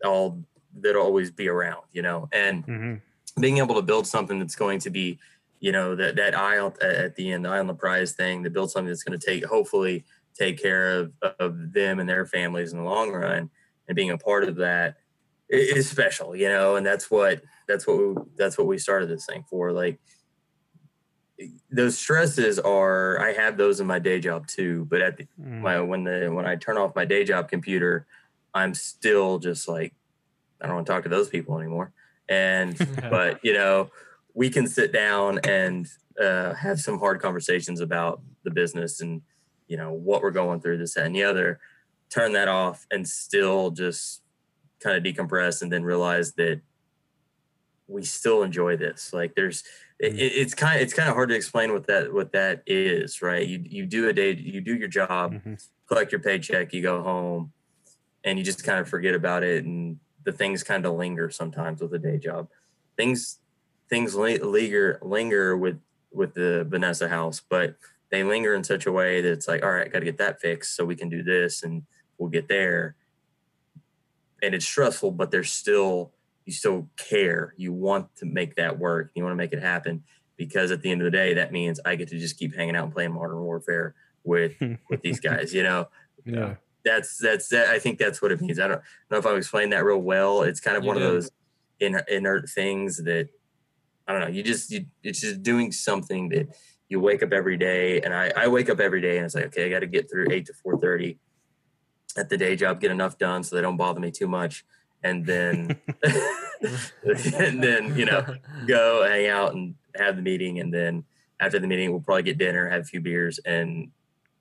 all 0.05 0.43
that 0.79 0.95
always 0.95 1.31
be 1.31 1.47
around. 1.47 1.83
You 1.91 2.01
know, 2.01 2.29
and 2.31 2.65
mm-hmm. 2.65 3.41
being 3.41 3.57
able 3.57 3.75
to 3.75 3.81
build 3.81 4.07
something 4.07 4.39
that's 4.39 4.55
going 4.55 4.79
to 4.79 4.89
be 4.89 5.19
you 5.61 5.71
know 5.71 5.95
that 5.95 6.15
that 6.17 6.35
eye 6.35 6.57
at 6.81 7.15
the 7.15 7.31
end, 7.31 7.45
the 7.45 7.49
eye 7.49 7.59
on 7.59 7.67
the 7.67 7.73
prize 7.73 8.13
thing, 8.13 8.43
to 8.43 8.49
build 8.49 8.71
something 8.71 8.87
that's 8.87 9.03
going 9.03 9.17
to 9.17 9.25
take 9.25 9.45
hopefully 9.45 10.03
take 10.37 10.61
care 10.61 10.97
of 10.97 11.13
of 11.39 11.71
them 11.71 11.99
and 11.99 12.09
their 12.09 12.25
families 12.25 12.73
in 12.73 12.79
the 12.79 12.83
long 12.83 13.11
run, 13.11 13.49
and 13.87 13.95
being 13.95 14.09
a 14.09 14.17
part 14.17 14.43
of 14.43 14.55
that 14.57 14.95
is 15.49 15.89
special, 15.89 16.35
you 16.35 16.47
know. 16.49 16.75
And 16.75 16.85
that's 16.85 17.11
what 17.11 17.41
that's 17.67 17.85
what 17.85 17.97
we, 17.97 18.15
that's 18.35 18.57
what 18.57 18.67
we 18.67 18.77
started 18.77 19.07
this 19.07 19.25
thing 19.25 19.45
for. 19.49 19.71
Like 19.71 19.99
those 21.69 21.97
stresses 21.97 22.59
are 22.59 23.19
I 23.19 23.33
have 23.33 23.57
those 23.57 23.79
in 23.79 23.87
my 23.87 23.99
day 23.99 24.19
job 24.19 24.47
too, 24.47 24.85
but 24.89 25.01
at 25.01 25.17
the, 25.17 25.27
mm. 25.39 25.61
my 25.61 25.79
when 25.81 26.03
the 26.03 26.29
when 26.33 26.45
I 26.45 26.55
turn 26.55 26.77
off 26.77 26.95
my 26.95 27.05
day 27.05 27.23
job 27.23 27.49
computer, 27.49 28.05
I'm 28.53 28.73
still 28.73 29.39
just 29.39 29.67
like 29.67 29.93
I 30.61 30.67
don't 30.67 30.75
want 30.75 30.87
to 30.87 30.93
talk 30.93 31.03
to 31.03 31.09
those 31.09 31.29
people 31.29 31.57
anymore. 31.59 31.91
And 32.29 32.77
but 33.09 33.39
you 33.43 33.53
know, 33.53 33.89
we 34.33 34.49
can 34.49 34.67
sit 34.67 34.91
down 34.91 35.39
and 35.39 35.87
uh, 36.21 36.53
have 36.53 36.79
some 36.79 36.99
hard 36.99 37.21
conversations 37.21 37.79
about 37.79 38.21
the 38.43 38.51
business 38.51 39.01
and 39.01 39.21
you 39.67 39.77
know 39.77 39.91
what 39.93 40.21
we're 40.21 40.31
going 40.31 40.59
through, 40.59 40.77
this 40.77 40.97
and 40.97 41.15
the 41.15 41.23
other. 41.23 41.59
Turn 42.09 42.33
that 42.33 42.49
off 42.49 42.85
and 42.91 43.07
still 43.07 43.71
just 43.71 44.21
kind 44.81 44.97
of 44.97 45.03
decompress 45.03 45.61
and 45.61 45.71
then 45.71 45.83
realize 45.83 46.33
that 46.33 46.61
we 47.91 48.03
still 48.03 48.43
enjoy 48.43 48.77
this. 48.77 49.13
Like 49.13 49.35
there's 49.35 49.63
it, 49.99 50.15
it's 50.17 50.53
kind 50.53 50.77
of 50.77 50.81
it's 50.81 50.93
kind 50.93 51.09
of 51.09 51.15
hard 51.15 51.29
to 51.29 51.35
explain 51.35 51.73
what 51.73 51.87
that 51.87 52.13
what 52.13 52.31
that 52.31 52.63
is, 52.65 53.21
right? 53.21 53.45
You 53.45 53.63
you 53.63 53.85
do 53.85 54.09
a 54.09 54.13
day, 54.13 54.33
you 54.35 54.61
do 54.61 54.75
your 54.75 54.87
job, 54.87 55.33
mm-hmm. 55.33 55.55
collect 55.87 56.11
your 56.11 56.21
paycheck, 56.21 56.73
you 56.73 56.81
go 56.81 57.01
home, 57.01 57.51
and 58.23 58.39
you 58.39 58.45
just 58.45 58.63
kind 58.63 58.79
of 58.79 58.87
forget 58.87 59.13
about 59.13 59.43
it, 59.43 59.65
and 59.65 59.99
the 60.23 60.31
things 60.31 60.63
kind 60.63 60.85
of 60.85 60.93
linger 60.93 61.29
sometimes 61.29 61.81
with 61.81 61.93
a 61.93 61.99
day 61.99 62.17
job. 62.17 62.47
Things 62.97 63.39
things 63.89 64.15
linger 64.15 64.99
linger 65.01 65.57
with 65.57 65.79
with 66.11 66.33
the 66.33 66.65
Vanessa 66.69 67.07
house, 67.07 67.41
but 67.47 67.75
they 68.09 68.23
linger 68.23 68.53
in 68.53 68.63
such 68.63 68.85
a 68.85 68.91
way 68.91 69.21
that 69.21 69.31
it's 69.31 69.47
like, 69.47 69.63
all 69.63 69.71
right, 69.71 69.91
got 69.91 69.99
to 69.99 70.05
get 70.05 70.17
that 70.17 70.41
fixed 70.41 70.75
so 70.75 70.83
we 70.83 70.95
can 70.95 71.09
do 71.09 71.23
this, 71.23 71.63
and 71.63 71.83
we'll 72.17 72.29
get 72.29 72.47
there. 72.47 72.95
And 74.43 74.55
it's 74.55 74.65
stressful, 74.65 75.11
but 75.11 75.31
there's 75.31 75.51
still 75.51 76.11
you 76.51 76.55
still 76.55 76.89
care. 76.97 77.53
You 77.55 77.71
want 77.71 78.13
to 78.17 78.25
make 78.25 78.55
that 78.55 78.77
work. 78.77 79.11
You 79.15 79.23
want 79.23 79.31
to 79.31 79.37
make 79.37 79.53
it 79.53 79.61
happen 79.61 80.03
because 80.35 80.69
at 80.69 80.81
the 80.81 80.91
end 80.91 80.99
of 80.99 81.05
the 81.05 81.11
day, 81.11 81.33
that 81.35 81.53
means 81.53 81.79
I 81.85 81.95
get 81.95 82.09
to 82.09 82.19
just 82.19 82.37
keep 82.37 82.53
hanging 82.53 82.75
out 82.75 82.83
and 82.83 82.93
playing 82.93 83.13
Modern 83.13 83.39
Warfare 83.39 83.95
with 84.25 84.55
with 84.89 85.01
these 85.01 85.19
guys. 85.29 85.53
You 85.53 85.63
know, 85.63 85.87
yeah. 86.25 86.55
That's 86.83 87.17
that's 87.17 87.47
that. 87.49 87.69
I 87.69 87.79
think 87.79 87.99
that's 87.99 88.21
what 88.21 88.33
it 88.33 88.41
means. 88.41 88.59
I 88.59 88.67
don't 88.67 88.81
know 89.09 89.17
if 89.17 89.25
I'm 89.25 89.37
explaining 89.37 89.69
that 89.69 89.85
real 89.85 89.99
well. 89.99 90.41
It's 90.41 90.59
kind 90.59 90.75
of 90.75 90.83
you 90.83 90.87
one 90.87 90.97
of 90.97 91.03
those 91.03 91.31
in, 91.79 92.01
inert 92.09 92.49
things 92.49 92.97
that 92.97 93.29
I 94.05 94.11
don't 94.11 94.21
know. 94.21 94.27
You 94.27 94.43
just 94.43 94.71
you, 94.71 94.87
it's 95.03 95.21
just 95.21 95.41
doing 95.41 95.71
something 95.71 96.27
that 96.29 96.49
you 96.89 96.99
wake 96.99 97.23
up 97.23 97.31
every 97.31 97.55
day, 97.55 98.01
and 98.01 98.13
I 98.13 98.33
I 98.35 98.47
wake 98.49 98.69
up 98.69 98.81
every 98.81 98.99
day 98.99 99.17
and 99.17 99.25
it's 99.25 99.35
like 99.35 99.45
okay, 99.45 99.67
I 99.67 99.69
got 99.69 99.79
to 99.79 99.87
get 99.87 100.11
through 100.11 100.27
eight 100.31 100.47
to 100.47 100.53
four 100.53 100.77
thirty 100.77 101.17
at 102.17 102.27
the 102.27 102.37
day 102.37 102.57
job, 102.57 102.81
get 102.81 102.91
enough 102.91 103.17
done 103.17 103.41
so 103.41 103.55
they 103.55 103.61
don't 103.61 103.77
bother 103.77 104.01
me 104.01 104.11
too 104.11 104.27
much 104.27 104.65
and 105.03 105.25
then 105.25 105.79
and 107.37 107.63
then 107.63 107.95
you 107.95 108.05
know 108.05 108.35
go 108.67 109.03
hang 109.07 109.27
out 109.27 109.53
and 109.53 109.75
have 109.95 110.15
the 110.15 110.21
meeting 110.21 110.59
and 110.59 110.73
then 110.73 111.03
after 111.39 111.59
the 111.59 111.67
meeting 111.67 111.91
we'll 111.91 111.99
probably 111.99 112.23
get 112.23 112.37
dinner 112.37 112.69
have 112.69 112.81
a 112.81 112.85
few 112.85 113.01
beers 113.01 113.39
and 113.39 113.89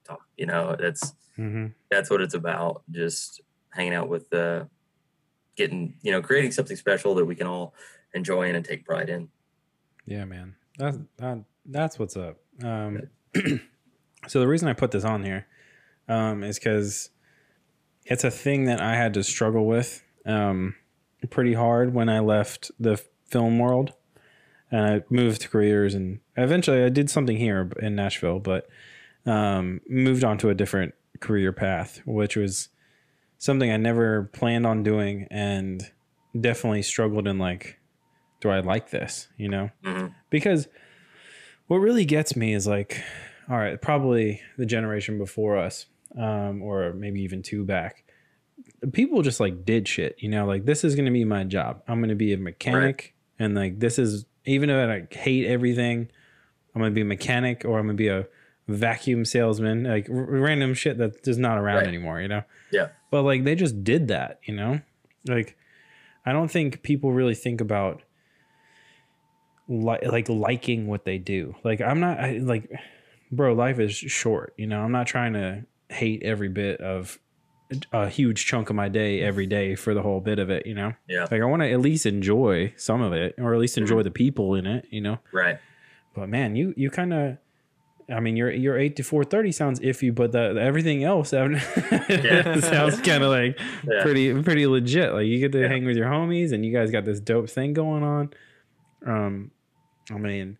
talk 0.04 0.20
you 0.36 0.46
know 0.46 0.76
that's 0.78 1.14
mm-hmm. 1.38 1.66
that's 1.90 2.10
what 2.10 2.20
it's 2.20 2.34
about 2.34 2.82
just 2.90 3.40
hanging 3.70 3.94
out 3.94 4.08
with 4.08 4.32
uh 4.32 4.64
getting 5.56 5.94
you 6.02 6.12
know 6.12 6.22
creating 6.22 6.52
something 6.52 6.76
special 6.76 7.14
that 7.14 7.24
we 7.24 7.34
can 7.34 7.46
all 7.46 7.74
enjoy 8.14 8.50
and 8.50 8.64
take 8.64 8.84
pride 8.84 9.08
in. 9.08 9.28
Yeah 10.06 10.24
man. 10.24 10.56
That's 10.78 10.98
that, 11.18 11.44
that's 11.66 11.98
what's 11.98 12.16
up. 12.16 12.38
Um 12.62 13.08
so 14.26 14.40
the 14.40 14.48
reason 14.48 14.68
i 14.68 14.72
put 14.72 14.90
this 14.90 15.04
on 15.04 15.22
here 15.22 15.46
um 16.08 16.42
is 16.42 16.58
because 16.58 17.10
it's 18.04 18.24
a 18.24 18.30
thing 18.30 18.64
that 18.64 18.80
I 18.80 18.96
had 18.96 19.14
to 19.14 19.22
struggle 19.22 19.66
with 19.66 20.02
um, 20.26 20.74
pretty 21.30 21.54
hard 21.54 21.94
when 21.94 22.08
I 22.08 22.20
left 22.20 22.70
the 22.78 22.96
film 23.26 23.58
world 23.58 23.92
and 24.70 24.80
I 24.80 25.02
moved 25.10 25.42
to 25.42 25.48
careers 25.48 25.94
and 25.94 26.20
eventually 26.36 26.82
I 26.82 26.88
did 26.88 27.10
something 27.10 27.36
here 27.36 27.70
in 27.80 27.94
Nashville, 27.94 28.38
but 28.38 28.68
um, 29.26 29.80
moved 29.88 30.24
on 30.24 30.38
to 30.38 30.50
a 30.50 30.54
different 30.54 30.94
career 31.20 31.52
path, 31.52 32.00
which 32.04 32.36
was 32.36 32.68
something 33.38 33.70
I 33.70 33.76
never 33.76 34.24
planned 34.32 34.66
on 34.66 34.82
doing 34.82 35.26
and 35.30 35.82
definitely 36.38 36.82
struggled 36.82 37.26
in 37.26 37.38
like, 37.38 37.78
do 38.40 38.48
I 38.48 38.60
like 38.60 38.90
this? 38.90 39.28
You 39.36 39.48
know? 39.48 39.70
Mm-hmm. 39.84 40.08
Because 40.30 40.68
what 41.66 41.78
really 41.78 42.04
gets 42.04 42.36
me 42.36 42.54
is 42.54 42.66
like, 42.66 43.02
all 43.48 43.56
right, 43.56 43.80
probably 43.80 44.40
the 44.56 44.66
generation 44.66 45.18
before 45.18 45.56
us, 45.56 45.86
um, 46.16 46.62
or 46.62 46.92
maybe 46.92 47.22
even 47.22 47.42
two 47.42 47.64
back, 47.64 48.04
people 48.92 49.22
just 49.22 49.40
like 49.40 49.64
did 49.64 49.86
shit, 49.86 50.16
you 50.18 50.28
know, 50.28 50.46
like 50.46 50.64
this 50.64 50.84
is 50.84 50.94
going 50.94 51.04
to 51.04 51.10
be 51.10 51.24
my 51.24 51.44
job. 51.44 51.82
I'm 51.86 51.98
going 52.00 52.08
to 52.08 52.14
be 52.14 52.32
a 52.32 52.38
mechanic. 52.38 53.14
Right. 53.38 53.46
And 53.46 53.54
like, 53.54 53.78
this 53.78 53.98
is, 53.98 54.26
even 54.44 54.68
though 54.68 54.90
I 54.90 55.06
hate 55.14 55.46
everything, 55.46 56.08
I'm 56.74 56.80
going 56.80 56.90
to 56.90 56.94
be 56.94 57.02
a 57.02 57.06
mechanic 57.06 57.64
or 57.64 57.78
I'm 57.78 57.86
going 57.86 57.96
to 57.96 58.02
be 58.02 58.08
a 58.08 58.26
vacuum 58.68 59.24
salesman, 59.24 59.84
like 59.84 60.08
r- 60.08 60.16
random 60.16 60.74
shit 60.74 60.98
that's 60.98 61.20
just 61.22 61.38
not 61.38 61.58
around 61.58 61.78
right. 61.78 61.88
anymore, 61.88 62.20
you 62.20 62.28
know? 62.28 62.42
Yeah. 62.72 62.88
But 63.10 63.22
like, 63.22 63.44
they 63.44 63.54
just 63.54 63.82
did 63.84 64.08
that, 64.08 64.40
you 64.44 64.54
know? 64.54 64.80
Like, 65.26 65.56
I 66.24 66.32
don't 66.32 66.50
think 66.50 66.82
people 66.82 67.12
really 67.12 67.34
think 67.34 67.60
about 67.60 68.02
li- 69.68 70.06
like 70.06 70.28
liking 70.28 70.86
what 70.86 71.04
they 71.04 71.18
do. 71.18 71.54
Like, 71.64 71.80
I'm 71.80 72.00
not, 72.00 72.18
I, 72.18 72.38
like, 72.38 72.70
bro, 73.32 73.52
life 73.52 73.78
is 73.78 73.94
short, 73.94 74.54
you 74.56 74.66
know? 74.66 74.80
I'm 74.80 74.92
not 74.92 75.06
trying 75.06 75.32
to 75.32 75.64
hate 75.88 76.22
every 76.22 76.48
bit 76.48 76.80
of 76.80 77.18
a 77.92 78.08
huge 78.08 78.46
chunk 78.46 78.70
of 78.70 78.76
my 78.76 78.88
day 78.88 79.20
every 79.20 79.46
day 79.46 79.74
for 79.74 79.94
the 79.94 80.02
whole 80.02 80.20
bit 80.20 80.38
of 80.38 80.50
it, 80.50 80.66
you 80.66 80.74
know? 80.74 80.92
Yeah. 81.08 81.26
Like 81.30 81.42
I 81.42 81.44
want 81.44 81.62
to 81.62 81.70
at 81.70 81.80
least 81.80 82.06
enjoy 82.06 82.72
some 82.76 83.00
of 83.00 83.12
it 83.12 83.34
or 83.38 83.54
at 83.54 83.60
least 83.60 83.78
enjoy 83.78 83.96
mm-hmm. 83.96 84.04
the 84.04 84.10
people 84.10 84.54
in 84.54 84.66
it, 84.66 84.86
you 84.90 85.00
know? 85.00 85.18
Right. 85.32 85.58
But 86.14 86.28
man, 86.28 86.56
you, 86.56 86.74
you 86.76 86.90
kind 86.90 87.12
of, 87.12 87.38
I 88.12 88.18
mean, 88.18 88.36
your 88.36 88.50
your 88.50 88.76
eight 88.76 88.96
to 88.96 89.04
four 89.04 89.22
thirty 89.22 89.52
sounds 89.52 89.78
iffy, 89.78 90.12
but 90.12 90.32
the, 90.32 90.54
the 90.54 90.60
everything 90.60 91.04
else 91.04 91.28
sounds 91.30 93.00
kind 93.02 93.22
of 93.22 93.30
like 93.30 93.56
yeah. 93.88 94.02
pretty 94.02 94.42
pretty 94.42 94.66
legit. 94.66 95.12
Like 95.12 95.26
you 95.26 95.38
get 95.38 95.52
to 95.52 95.60
yeah. 95.60 95.68
hang 95.68 95.84
with 95.84 95.96
your 95.96 96.08
homies, 96.08 96.52
and 96.52 96.66
you 96.66 96.72
guys 96.72 96.90
got 96.90 97.04
this 97.04 97.20
dope 97.20 97.48
thing 97.48 97.72
going 97.72 98.02
on. 98.02 98.30
Um, 99.06 99.52
I 100.10 100.18
mean, 100.18 100.58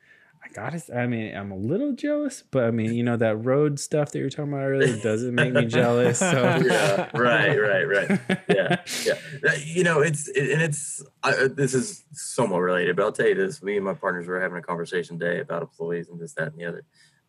gotta 0.55 0.82
I 0.97 1.06
mean, 1.06 1.35
I'm 1.35 1.51
a 1.51 1.56
little 1.56 1.93
jealous, 1.93 2.43
but 2.51 2.64
I 2.64 2.70
mean, 2.70 2.94
you 2.94 3.02
know, 3.02 3.16
that 3.16 3.36
road 3.36 3.78
stuff 3.78 4.12
that 4.12 4.18
you're 4.18 4.31
talking 4.31 4.52
about 4.52 4.64
earlier 4.64 4.97
doesn't 5.02 5.35
make 5.35 5.52
me 5.52 5.66
jealous. 5.66 6.18
So 6.18 6.27
yeah, 6.64 7.10
right, 7.14 7.56
right, 7.56 7.85
right. 7.85 8.20
Yeah, 8.48 8.82
yeah. 9.05 9.14
You 9.64 9.85
know, 9.85 10.01
it's 10.01 10.28
it, 10.28 10.51
and 10.51 10.62
it's 10.62 11.02
I, 11.22 11.32
uh, 11.32 11.48
this 11.48 11.74
is 11.74 12.05
somewhat 12.12 12.59
related, 12.60 12.97
but 12.97 13.05
I'll 13.05 13.12
tell 13.12 13.28
you 13.28 13.35
this: 13.35 13.62
me 13.62 13.77
and 13.77 13.85
my 13.85 13.94
partners 13.94 14.27
were 14.27 14.40
having 14.40 14.59
a 14.59 14.62
conversation 14.62 15.18
today 15.18 15.40
about 15.40 15.62
employees 15.62 16.09
and 16.09 16.20
this, 16.20 16.35
that, 16.35 16.52
and 16.52 16.59
the 16.59 16.64
other. 16.64 16.85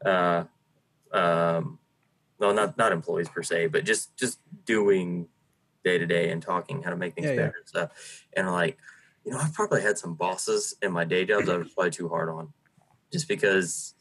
Uh, 0.05 1.17
um, 1.17 1.79
well, 2.39 2.53
not 2.53 2.77
not 2.77 2.91
employees 2.91 3.29
per 3.29 3.43
se, 3.43 3.67
but 3.67 3.85
just 3.85 4.15
just 4.17 4.39
doing 4.65 5.27
day 5.83 5.97
to 5.97 6.05
day 6.05 6.29
and 6.31 6.41
talking 6.41 6.83
how 6.83 6.89
to 6.89 6.95
make 6.95 7.15
things 7.15 7.27
yeah, 7.27 7.35
better 7.35 7.53
yeah. 7.55 7.59
and 7.59 7.67
stuff. 7.67 8.25
And 8.33 8.51
like, 8.51 8.77
you 9.25 9.31
know, 9.31 9.39
I've 9.39 9.53
probably 9.53 9.81
had 9.81 9.97
some 9.97 10.15
bosses 10.15 10.75
in 10.81 10.91
my 10.91 11.05
day 11.05 11.25
jobs 11.25 11.49
I 11.49 11.57
was 11.57 11.69
probably 11.73 11.91
too 11.91 12.09
hard 12.09 12.29
on 12.29 12.53
just 13.11 13.27
because 13.27 13.93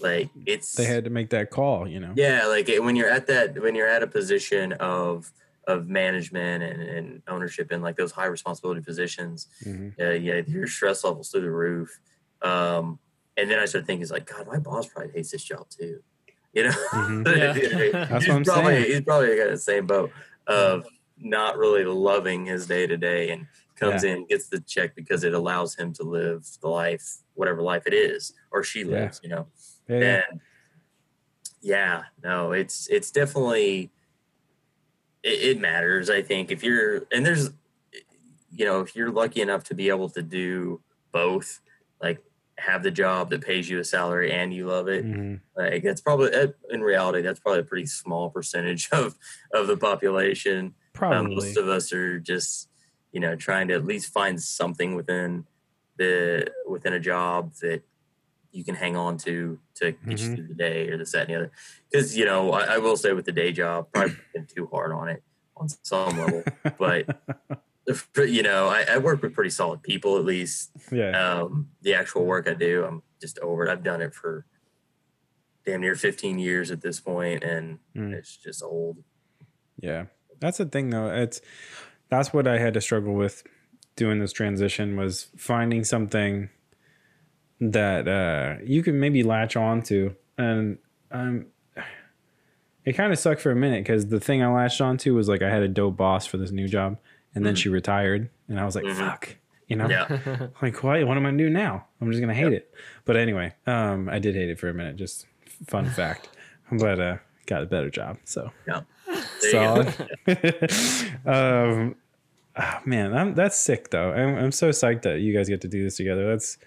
like 0.00 0.30
it's 0.46 0.74
they 0.74 0.84
had 0.84 1.04
to 1.04 1.10
make 1.10 1.30
that 1.30 1.50
call 1.50 1.86
you 1.86 2.00
know 2.00 2.12
yeah 2.16 2.46
like 2.46 2.68
when 2.78 2.96
you're 2.96 3.10
at 3.10 3.26
that 3.26 3.60
when 3.60 3.74
you're 3.74 3.88
at 3.88 4.02
a 4.02 4.06
position 4.06 4.72
of 4.74 5.30
of 5.66 5.88
management 5.88 6.62
and, 6.62 6.82
and 6.82 7.22
ownership 7.28 7.70
and 7.70 7.82
like 7.82 7.96
those 7.96 8.12
high 8.12 8.26
responsibility 8.26 8.80
positions 8.80 9.48
mm-hmm. 9.64 9.88
uh, 10.00 10.10
yeah 10.10 10.40
your 10.46 10.66
stress 10.66 11.04
levels 11.04 11.30
through 11.30 11.42
the 11.42 11.50
roof 11.50 12.00
um 12.42 12.98
and 13.36 13.50
then 13.50 13.58
i 13.58 13.64
started 13.64 13.86
thinking 13.86 14.02
it's 14.02 14.10
like 14.10 14.26
god 14.26 14.46
my 14.46 14.58
boss 14.58 14.86
probably 14.86 15.12
hates 15.12 15.30
this 15.30 15.44
job 15.44 15.68
too 15.68 16.00
you 16.52 16.64
know 16.64 16.70
mm-hmm. 16.70 17.26
yeah. 17.36 18.06
that's 18.06 18.26
what 18.26 18.36
i'm 18.36 18.44
probably, 18.44 18.74
saying 18.74 18.84
he's 18.86 19.00
probably 19.02 19.36
got 19.36 19.50
the 19.50 19.58
same 19.58 19.86
boat 19.86 20.10
of 20.46 20.84
not 21.18 21.58
really 21.58 21.84
loving 21.84 22.46
his 22.46 22.66
day 22.66 22.86
to 22.86 22.96
day 22.96 23.30
and 23.30 23.46
comes 23.80 24.04
yeah. 24.04 24.10
in 24.10 24.26
gets 24.26 24.48
the 24.48 24.60
check 24.60 24.94
because 24.94 25.24
it 25.24 25.34
allows 25.34 25.74
him 25.74 25.92
to 25.92 26.02
live 26.02 26.46
the 26.60 26.68
life 26.68 27.18
whatever 27.34 27.62
life 27.62 27.86
it 27.86 27.94
is 27.94 28.34
or 28.52 28.62
she 28.62 28.84
lives 28.84 29.20
yeah. 29.22 29.28
you 29.28 29.34
know 29.34 29.46
yeah. 29.88 30.22
and 30.30 30.40
yeah 31.62 32.02
no 32.22 32.52
it's 32.52 32.86
it's 32.88 33.10
definitely 33.10 33.90
it, 35.22 35.56
it 35.56 35.60
matters 35.60 36.10
i 36.10 36.22
think 36.22 36.50
if 36.50 36.62
you're 36.62 37.06
and 37.12 37.24
there's 37.24 37.50
you 38.52 38.64
know 38.64 38.80
if 38.80 38.94
you're 38.94 39.10
lucky 39.10 39.40
enough 39.40 39.64
to 39.64 39.74
be 39.74 39.88
able 39.88 40.08
to 40.08 40.22
do 40.22 40.80
both 41.12 41.60
like 42.02 42.22
have 42.58 42.82
the 42.82 42.90
job 42.90 43.30
that 43.30 43.40
pays 43.40 43.68
you 43.68 43.78
a 43.78 43.84
salary 43.84 44.32
and 44.32 44.52
you 44.52 44.66
love 44.66 44.88
it 44.88 45.04
mm-hmm. 45.04 45.36
like 45.56 45.82
that's 45.82 46.00
probably 46.00 46.30
in 46.70 46.82
reality 46.82 47.22
that's 47.22 47.40
probably 47.40 47.60
a 47.60 47.64
pretty 47.64 47.86
small 47.86 48.30
percentage 48.30 48.88
of 48.92 49.14
of 49.54 49.66
the 49.66 49.76
population 49.76 50.74
probably 50.92 51.18
um, 51.18 51.34
most 51.34 51.56
of 51.56 51.68
us 51.68 51.92
are 51.92 52.18
just 52.18 52.69
you 53.12 53.20
know 53.20 53.36
trying 53.36 53.68
to 53.68 53.74
at 53.74 53.84
least 53.84 54.12
find 54.12 54.40
something 54.42 54.94
within 54.94 55.46
the 55.96 56.46
within 56.68 56.92
a 56.92 57.00
job 57.00 57.52
that 57.60 57.82
you 58.52 58.64
can 58.64 58.74
hang 58.74 58.96
on 58.96 59.16
to 59.18 59.58
to 59.74 59.92
get 59.92 60.00
mm-hmm. 60.00 60.10
you 60.10 60.36
through 60.36 60.48
the 60.48 60.54
day 60.54 60.88
or 60.88 60.96
this 60.96 61.12
that 61.12 61.22
and 61.22 61.30
the 61.30 61.36
other. 61.36 61.52
Because 61.90 62.16
you 62.16 62.24
know 62.24 62.52
I, 62.52 62.74
I, 62.74 62.78
will 62.78 62.96
say 62.96 63.12
with 63.12 63.24
the 63.24 63.32
day 63.32 63.52
job 63.52 63.88
probably 63.92 64.16
been 64.34 64.46
too 64.46 64.68
hard 64.72 64.92
on 64.92 65.08
it 65.08 65.22
on 65.56 65.68
some 65.82 66.18
level 66.18 66.42
but 66.78 67.06
you 68.28 68.42
know 68.42 68.68
I, 68.68 68.84
I, 68.88 68.98
work 68.98 69.22
with 69.22 69.34
pretty 69.34 69.50
solid 69.50 69.82
people 69.82 70.16
at 70.16 70.24
least. 70.24 70.70
Yeah. 70.90 71.10
Um, 71.10 71.68
the 71.82 71.94
actual 71.94 72.24
work 72.24 72.48
i 72.48 72.54
do 72.54 72.84
i'm 72.84 73.02
just 73.20 73.38
over 73.40 73.66
it. 73.66 73.70
I've 73.70 73.84
done 73.84 74.00
it 74.00 74.14
for 74.14 74.46
damn 75.66 75.82
near 75.82 75.94
15 75.94 76.38
years 76.38 76.70
at 76.70 76.80
this 76.80 77.00
point 77.00 77.44
and 77.44 77.78
mm. 77.94 78.12
it's 78.12 78.36
just 78.36 78.62
old. 78.62 78.96
Yeah. 79.78 80.06
That's 80.40 80.58
the 80.58 80.64
thing 80.64 80.90
though. 80.90 81.10
It's 81.10 81.42
that's 82.10 82.32
what 82.32 82.46
I 82.46 82.58
had 82.58 82.74
to 82.74 82.80
struggle 82.80 83.14
with 83.14 83.42
doing 83.96 84.18
this 84.18 84.32
transition 84.32 84.96
was 84.96 85.28
finding 85.36 85.84
something 85.84 86.50
that 87.60 88.08
uh, 88.08 88.62
you 88.64 88.82
can 88.82 88.98
maybe 89.00 89.22
latch 89.22 89.56
on 89.56 89.82
to. 89.82 90.14
And 90.36 90.78
um, 91.10 91.46
it 92.84 92.94
kind 92.94 93.12
of 93.12 93.18
sucked 93.18 93.40
for 93.40 93.52
a 93.52 93.56
minute 93.56 93.84
because 93.84 94.08
the 94.08 94.20
thing 94.20 94.42
I 94.42 94.48
latched 94.48 94.80
onto 94.80 95.14
was 95.14 95.28
like 95.28 95.42
I 95.42 95.50
had 95.50 95.62
a 95.62 95.68
dope 95.68 95.96
boss 95.96 96.26
for 96.26 96.36
this 96.36 96.50
new 96.50 96.66
job, 96.66 96.98
and 97.34 97.44
then 97.46 97.54
mm-hmm. 97.54 97.58
she 97.58 97.68
retired, 97.68 98.30
and 98.48 98.58
I 98.58 98.64
was 98.64 98.74
like, 98.74 98.84
mm-hmm. 98.84 98.98
"Fuck," 98.98 99.36
you 99.68 99.76
know, 99.76 99.88
yeah. 99.88 100.48
like 100.62 100.82
what? 100.82 101.06
What 101.06 101.16
am 101.16 101.26
I 101.26 101.30
gonna 101.30 101.38
do 101.38 101.50
now? 101.50 101.86
I'm 102.00 102.10
just 102.10 102.20
gonna 102.20 102.34
hate 102.34 102.44
yep. 102.44 102.52
it. 102.52 102.74
But 103.04 103.16
anyway, 103.16 103.52
um, 103.66 104.08
I 104.08 104.18
did 104.18 104.34
hate 104.34 104.48
it 104.48 104.58
for 104.58 104.70
a 104.70 104.74
minute. 104.74 104.96
Just 104.96 105.26
fun 105.66 105.84
fact, 105.90 106.30
but 106.72 106.98
uh, 106.98 107.16
got 107.44 107.62
a 107.62 107.66
better 107.66 107.90
job. 107.90 108.16
So 108.24 108.50
yeah 108.66 108.80
solid. 109.38 109.88
um, 111.26 111.96
oh, 112.60 112.78
man, 112.84 113.14
I'm, 113.14 113.34
that's 113.34 113.56
sick 113.56 113.90
though. 113.90 114.12
I'm, 114.12 114.36
I'm 114.36 114.52
so 114.52 114.70
psyched 114.70 115.02
that 115.02 115.20
you 115.20 115.34
guys 115.34 115.48
get 115.48 115.60
to 115.62 115.68
do 115.68 115.82
this 115.82 115.96
together. 115.96 116.28
That's, 116.28 116.58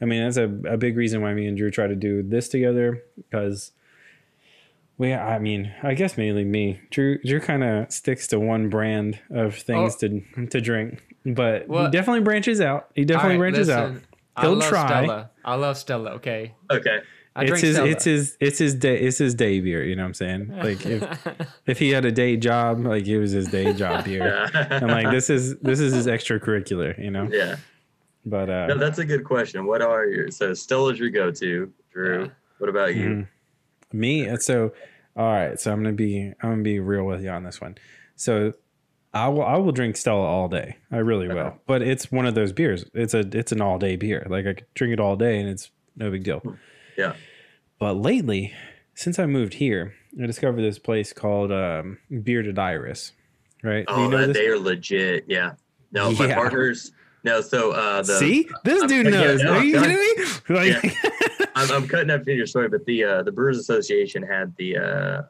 I 0.00 0.04
mean, 0.04 0.22
that's 0.22 0.36
a, 0.36 0.44
a 0.68 0.76
big 0.76 0.96
reason 0.96 1.22
why 1.22 1.34
me 1.34 1.46
and 1.46 1.56
Drew 1.56 1.70
try 1.70 1.86
to 1.86 1.96
do 1.96 2.22
this 2.22 2.48
together 2.48 3.02
because 3.16 3.72
we, 4.98 5.12
I 5.12 5.38
mean, 5.38 5.72
I 5.82 5.94
guess 5.94 6.16
mainly 6.16 6.44
me. 6.44 6.80
Drew, 6.90 7.18
Drew 7.18 7.40
kind 7.40 7.64
of 7.64 7.90
sticks 7.92 8.26
to 8.28 8.38
one 8.38 8.68
brand 8.68 9.18
of 9.30 9.56
things 9.56 9.96
oh. 10.02 10.08
to 10.08 10.46
to 10.46 10.60
drink, 10.60 11.02
but 11.26 11.68
well, 11.68 11.86
he 11.86 11.90
definitely 11.90 12.22
branches 12.22 12.60
out. 12.60 12.90
He 12.94 13.04
definitely 13.04 13.38
right, 13.38 13.52
branches 13.52 13.68
listen, 13.68 14.02
out. 14.36 14.44
He'll 14.44 14.62
I 14.62 14.68
try. 14.68 14.86
Stella. 14.86 15.30
I 15.44 15.54
love 15.56 15.78
Stella. 15.78 16.10
Okay. 16.12 16.54
Okay. 16.70 16.98
I 17.36 17.44
it's 17.44 17.60
his, 17.60 17.78
it's 17.78 18.04
his, 18.04 18.36
it's 18.38 18.58
his 18.58 18.74
day, 18.74 18.96
it's 18.96 19.18
his 19.18 19.34
day 19.34 19.60
beer. 19.60 19.82
You 19.82 19.96
know 19.96 20.04
what 20.04 20.08
I'm 20.08 20.14
saying? 20.14 20.56
Like 20.56 20.86
if, 20.86 21.26
if 21.66 21.78
he 21.80 21.90
had 21.90 22.04
a 22.04 22.12
day 22.12 22.36
job, 22.36 22.84
like 22.84 23.06
it 23.06 23.18
was 23.18 23.32
his 23.32 23.48
day 23.48 23.72
job 23.72 24.04
beer. 24.04 24.48
I'm 24.70 24.88
like, 24.88 25.10
this 25.10 25.30
is, 25.30 25.56
this 25.58 25.80
is 25.80 25.92
his 25.92 26.06
extracurricular, 26.06 26.96
you 27.02 27.10
know? 27.10 27.28
Yeah. 27.30 27.56
But, 28.24 28.50
uh, 28.50 28.66
no, 28.68 28.78
that's 28.78 28.98
a 28.98 29.04
good 29.04 29.24
question. 29.24 29.66
What 29.66 29.82
are 29.82 30.06
your, 30.06 30.30
so 30.30 30.54
Stella's 30.54 30.98
your 30.98 31.10
go-to, 31.10 31.72
Drew. 31.92 32.22
Yeah. 32.22 32.30
What 32.58 32.70
about 32.70 32.94
you? 32.94 33.08
Mm-hmm. 33.08 33.98
Me. 33.98 34.36
So, 34.38 34.72
all 35.16 35.32
right. 35.32 35.58
So 35.58 35.72
I'm 35.72 35.82
going 35.82 35.94
to 35.94 35.96
be, 35.96 36.32
I'm 36.40 36.50
going 36.50 36.58
to 36.58 36.62
be 36.62 36.78
real 36.78 37.04
with 37.04 37.22
you 37.22 37.30
on 37.30 37.42
this 37.42 37.60
one. 37.60 37.76
So 38.16 38.52
I 39.12 39.28
will, 39.28 39.44
I 39.44 39.56
will 39.56 39.72
drink 39.72 39.96
Stella 39.96 40.24
all 40.24 40.48
day. 40.48 40.76
I 40.90 40.98
really 40.98 41.28
will. 41.28 41.58
But 41.66 41.82
it's 41.82 42.12
one 42.12 42.26
of 42.26 42.34
those 42.34 42.52
beers. 42.52 42.84
It's 42.94 43.14
a, 43.14 43.20
it's 43.36 43.52
an 43.52 43.60
all 43.60 43.78
day 43.78 43.96
beer. 43.96 44.24
Like 44.30 44.46
I 44.46 44.54
could 44.54 44.66
drink 44.74 44.92
it 44.92 45.00
all 45.00 45.16
day 45.16 45.40
and 45.40 45.48
it's 45.48 45.70
no 45.96 46.10
big 46.10 46.22
deal. 46.24 46.42
Yeah. 46.96 47.14
But 47.78 47.94
lately, 47.94 48.52
since 48.94 49.18
I 49.18 49.26
moved 49.26 49.54
here, 49.54 49.94
I 50.20 50.26
discovered 50.26 50.62
this 50.62 50.78
place 50.78 51.12
called 51.12 51.52
um, 51.52 51.98
Bearded 52.22 52.58
Iris. 52.58 53.12
Right? 53.62 53.84
Oh, 53.88 54.04
you 54.04 54.10
know 54.10 54.26
they 54.26 54.46
are 54.48 54.58
legit. 54.58 55.24
Yeah. 55.26 55.52
No, 55.92 56.10
yeah. 56.10 56.26
my 56.26 56.34
partners. 56.34 56.92
No, 57.24 57.40
so 57.40 57.72
uh, 57.72 58.02
the 58.02 58.18
see 58.18 58.48
this 58.64 58.82
I'm, 58.82 58.88
dude 58.88 59.06
knows. 59.10 59.40
Yeah, 59.40 59.46
no, 59.46 59.52
are 59.54 59.64
you 59.64 59.80
kidding 59.80 59.96
me? 59.96 60.24
Like, 60.46 60.82
yeah. 60.82 61.46
I'm, 61.54 61.70
I'm, 61.72 61.88
cutting 61.88 62.10
up 62.10 62.26
your 62.26 62.46
story, 62.46 62.68
but 62.68 62.84
the 62.84 63.02
uh, 63.02 63.22
the 63.22 63.32
Brewers 63.32 63.58
Association 63.58 64.22
had 64.22 64.54
the 64.56 64.76
uh, 64.76 65.22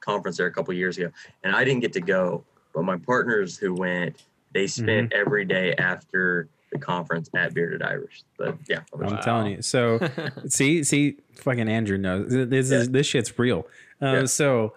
conference 0.00 0.38
there 0.38 0.46
a 0.46 0.52
couple 0.52 0.74
years 0.74 0.98
ago, 0.98 1.10
and 1.44 1.54
I 1.54 1.62
didn't 1.62 1.82
get 1.82 1.92
to 1.92 2.00
go, 2.00 2.42
but 2.74 2.82
my 2.82 2.96
partners 2.96 3.56
who 3.56 3.74
went, 3.74 4.24
they 4.52 4.66
spent 4.66 5.10
mm-hmm. 5.10 5.20
every 5.20 5.44
day 5.44 5.74
after 5.76 6.48
the 6.72 6.78
conference 6.78 7.30
at 7.34 7.54
Bearded 7.54 7.82
Iris. 7.82 8.24
But 8.38 8.56
yeah, 8.68 8.80
I'm 8.92 9.00
wow. 9.00 9.20
telling 9.20 9.52
you. 9.52 9.62
So 9.62 10.00
see, 10.48 10.82
see, 10.84 11.18
fucking 11.34 11.68
Andrew 11.68 11.98
knows 11.98 12.30
this 12.30 12.70
yeah. 12.70 12.78
is 12.78 12.90
this 12.90 13.06
shit's 13.06 13.38
real. 13.38 13.66
Uh, 14.00 14.06
yeah. 14.06 14.24
So, 14.26 14.74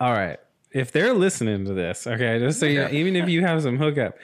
all 0.00 0.12
right, 0.12 0.38
if 0.72 0.92
they're 0.92 1.14
listening 1.14 1.64
to 1.66 1.74
this, 1.74 2.06
okay, 2.06 2.38
just 2.38 2.60
so 2.60 2.66
you 2.66 2.80
know, 2.80 2.88
even 2.90 3.16
if 3.16 3.28
you 3.28 3.42
have 3.42 3.62
some 3.62 3.78
hookup, 3.78 4.16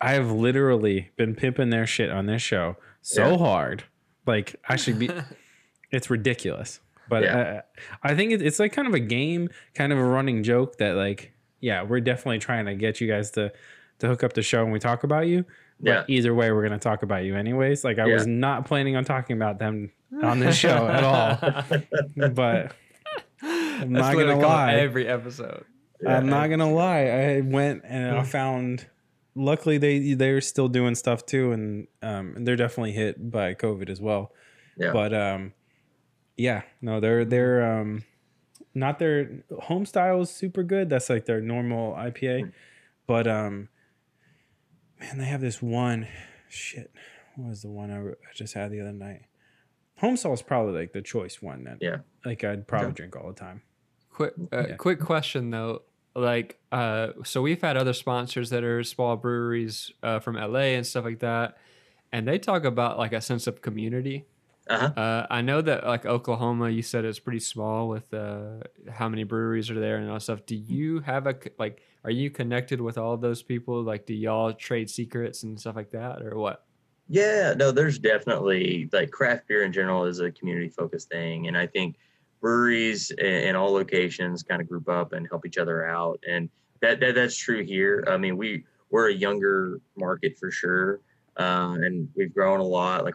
I 0.00 0.12
have 0.12 0.30
literally 0.30 1.10
been 1.16 1.34
pimping 1.34 1.70
their 1.70 1.86
shit 1.86 2.10
on 2.10 2.26
this 2.26 2.42
show 2.42 2.76
so 3.00 3.30
yeah. 3.30 3.38
hard. 3.38 3.84
Like 4.26 4.56
I 4.68 4.76
should 4.76 4.98
be. 4.98 5.10
it's 5.90 6.10
ridiculous. 6.10 6.80
But 7.08 7.24
yeah. 7.24 7.62
I, 8.02 8.12
I 8.12 8.14
think 8.14 8.32
it's 8.32 8.58
like 8.58 8.72
kind 8.72 8.88
of 8.88 8.94
a 8.94 9.00
game, 9.00 9.50
kind 9.74 9.92
of 9.92 9.98
a 9.98 10.04
running 10.04 10.42
joke 10.42 10.78
that 10.78 10.96
like, 10.96 11.32
yeah, 11.60 11.82
we're 11.82 12.00
definitely 12.00 12.38
trying 12.38 12.66
to 12.66 12.74
get 12.74 13.00
you 13.00 13.08
guys 13.08 13.30
to 13.32 13.52
to 13.98 14.08
hook 14.08 14.24
up 14.24 14.32
the 14.32 14.42
show 14.42 14.64
when 14.64 14.72
we 14.72 14.78
talk 14.78 15.04
about 15.04 15.26
you. 15.26 15.44
But 15.82 16.08
yeah. 16.08 16.16
either 16.16 16.34
way, 16.34 16.52
we're 16.52 16.62
gonna 16.62 16.78
talk 16.78 17.02
about 17.02 17.24
you 17.24 17.36
anyways. 17.36 17.84
Like 17.84 17.98
I 17.98 18.06
yeah. 18.06 18.14
was 18.14 18.26
not 18.26 18.66
planning 18.66 18.96
on 18.96 19.04
talking 19.04 19.36
about 19.36 19.58
them 19.58 19.90
on 20.22 20.38
this 20.38 20.56
show 20.56 20.86
at 20.88 21.02
all. 21.02 21.38
but 22.32 22.74
I'm 23.42 23.92
not 23.92 24.14
gonna 24.14 24.38
lie. 24.38 24.74
Every 24.74 25.08
episode. 25.08 25.64
I'm 26.06 26.28
not 26.28 26.48
gonna 26.48 26.72
lie. 26.72 27.06
I 27.06 27.40
went 27.40 27.82
and 27.84 28.16
I 28.16 28.22
found. 28.22 28.86
Luckily, 29.34 29.78
they 29.78 30.14
they're 30.14 30.40
still 30.42 30.68
doing 30.68 30.94
stuff 30.94 31.24
too, 31.24 31.52
and 31.52 31.86
um, 32.02 32.44
they're 32.44 32.56
definitely 32.56 32.92
hit 32.92 33.30
by 33.30 33.54
COVID 33.54 33.88
as 33.88 34.00
well. 34.00 34.30
Yeah. 34.76 34.92
But 34.92 35.14
um, 35.14 35.52
yeah, 36.36 36.62
no, 36.80 37.00
they're 37.00 37.24
they're 37.24 37.80
um, 37.80 38.04
not 38.74 38.98
their 38.98 39.42
home 39.62 39.86
style 39.86 40.20
is 40.20 40.30
super 40.30 40.62
good. 40.62 40.90
That's 40.90 41.08
like 41.08 41.24
their 41.24 41.40
normal 41.40 41.94
IPA, 41.94 42.42
mm. 42.42 42.52
but 43.06 43.26
um, 43.26 43.68
man, 45.02 45.18
they 45.18 45.24
have 45.26 45.40
this 45.40 45.60
one. 45.62 46.08
Shit, 46.48 46.92
what 47.36 47.48
was 47.48 47.62
the 47.62 47.70
one 47.70 47.90
I, 47.90 48.00
I 48.00 48.34
just 48.34 48.54
had 48.54 48.70
the 48.70 48.80
other 48.80 48.92
night? 48.92 49.22
Home 49.98 50.16
style 50.16 50.32
is 50.32 50.42
probably 50.42 50.80
like 50.80 50.92
the 50.92 51.02
choice 51.02 51.40
one 51.40 51.64
that 51.64 51.78
yeah, 51.80 51.98
like 52.24 52.44
I'd 52.44 52.66
probably 52.66 52.88
yeah. 52.88 52.94
drink 52.94 53.16
all 53.16 53.28
the 53.28 53.38
time. 53.38 53.62
Quick, 54.10 54.34
uh, 54.52 54.68
yeah. 54.68 54.76
quick 54.76 55.00
question 55.00 55.50
though. 55.50 55.82
Like, 56.14 56.58
uh, 56.70 57.08
so 57.24 57.40
we've 57.40 57.62
had 57.62 57.78
other 57.78 57.94
sponsors 57.94 58.50
that 58.50 58.64
are 58.64 58.82
small 58.84 59.16
breweries 59.16 59.92
uh, 60.02 60.18
from 60.18 60.36
LA 60.36 60.74
and 60.76 60.86
stuff 60.86 61.04
like 61.04 61.20
that, 61.20 61.56
and 62.12 62.28
they 62.28 62.38
talk 62.38 62.64
about 62.64 62.98
like 62.98 63.12
a 63.12 63.20
sense 63.20 63.46
of 63.46 63.62
community 63.62 64.26
uh-huh. 64.68 65.00
Uh, 65.00 65.26
I 65.28 65.42
know 65.42 65.60
that 65.60 65.84
like 65.84 66.06
Oklahoma, 66.06 66.70
you 66.70 66.82
said 66.82 67.04
it's 67.04 67.18
pretty 67.18 67.40
small 67.40 67.88
with 67.88 68.12
uh, 68.14 68.58
how 68.90 69.08
many 69.08 69.24
breweries 69.24 69.70
are 69.70 69.78
there 69.78 69.96
and 69.96 70.08
all 70.08 70.14
that 70.14 70.20
stuff. 70.20 70.46
Do 70.46 70.56
you 70.56 71.00
have 71.00 71.26
a 71.26 71.36
like? 71.58 71.82
Are 72.04 72.10
you 72.10 72.30
connected 72.30 72.80
with 72.80 72.98
all 72.98 73.16
those 73.16 73.42
people? 73.42 73.82
Like, 73.82 74.06
do 74.06 74.14
y'all 74.14 74.52
trade 74.52 74.90
secrets 74.90 75.44
and 75.44 75.58
stuff 75.58 75.76
like 75.76 75.90
that, 75.92 76.22
or 76.22 76.36
what? 76.36 76.64
Yeah, 77.08 77.54
no, 77.56 77.70
there's 77.70 77.98
definitely 77.98 78.88
like 78.92 79.10
craft 79.10 79.46
beer 79.48 79.64
in 79.64 79.72
general 79.72 80.04
is 80.04 80.20
a 80.20 80.30
community 80.32 80.68
focused 80.68 81.10
thing, 81.10 81.48
and 81.48 81.56
I 81.56 81.66
think 81.66 81.96
breweries 82.40 83.10
in 83.12 83.54
all 83.54 83.72
locations 83.72 84.42
kind 84.42 84.60
of 84.60 84.68
group 84.68 84.88
up 84.88 85.12
and 85.12 85.28
help 85.28 85.46
each 85.46 85.58
other 85.58 85.86
out, 85.86 86.20
and 86.28 86.48
that, 86.80 87.00
that 87.00 87.14
that's 87.14 87.36
true 87.36 87.64
here. 87.64 88.04
I 88.08 88.16
mean, 88.16 88.36
we 88.36 88.64
we're 88.90 89.10
a 89.10 89.14
younger 89.14 89.80
market 89.96 90.38
for 90.38 90.50
sure, 90.50 91.00
uh, 91.36 91.76
and 91.80 92.08
we've 92.16 92.34
grown 92.34 92.60
a 92.60 92.64
lot. 92.64 93.04
Like 93.04 93.14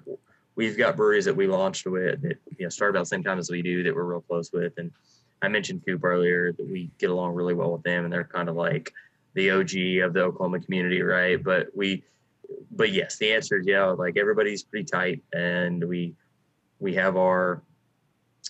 we've 0.56 0.78
got 0.78 0.96
breweries 0.96 1.26
that 1.26 1.36
we 1.36 1.48
launched 1.48 1.86
with 1.86 2.22
that 2.22 2.38
you 2.58 2.66
know 2.66 2.70
started 2.70 2.96
about 2.96 3.02
the 3.02 3.08
same 3.08 3.24
time 3.24 3.40
as 3.40 3.50
we 3.50 3.62
do 3.62 3.84
that 3.84 3.96
we're 3.96 4.04
real 4.04 4.22
close 4.22 4.52
with. 4.52 4.74
And 4.78 4.92
I 5.42 5.48
mentioned 5.48 5.84
Coop 5.86 6.04
earlier 6.04 6.52
that 6.52 6.68
we 6.68 6.90
get 6.98 7.10
along 7.10 7.34
really 7.36 7.54
well 7.54 7.72
with 7.72 7.84
them, 7.84 8.04
and 8.04 8.14
they're 8.14 8.24
kind 8.24 8.50
of 8.50 8.56
like 8.56 8.94
the 9.34 9.52
OG 9.52 10.06
of 10.06 10.14
the 10.14 10.22
Oklahoma 10.24 10.60
community, 10.60 11.02
right? 11.02 11.42
But 11.42 11.68
we, 11.76 12.04
but 12.72 12.92
yes, 12.92 13.18
the 13.18 13.34
answer 13.34 13.60
is 13.60 13.68
yeah. 13.68 13.86
Like 13.86 14.18
everybody's 14.18 14.64
pretty 14.64 14.86
tight, 14.86 15.22
and 15.34 15.84
we 15.84 16.16
we 16.80 16.94
have 16.96 17.18
our 17.18 17.62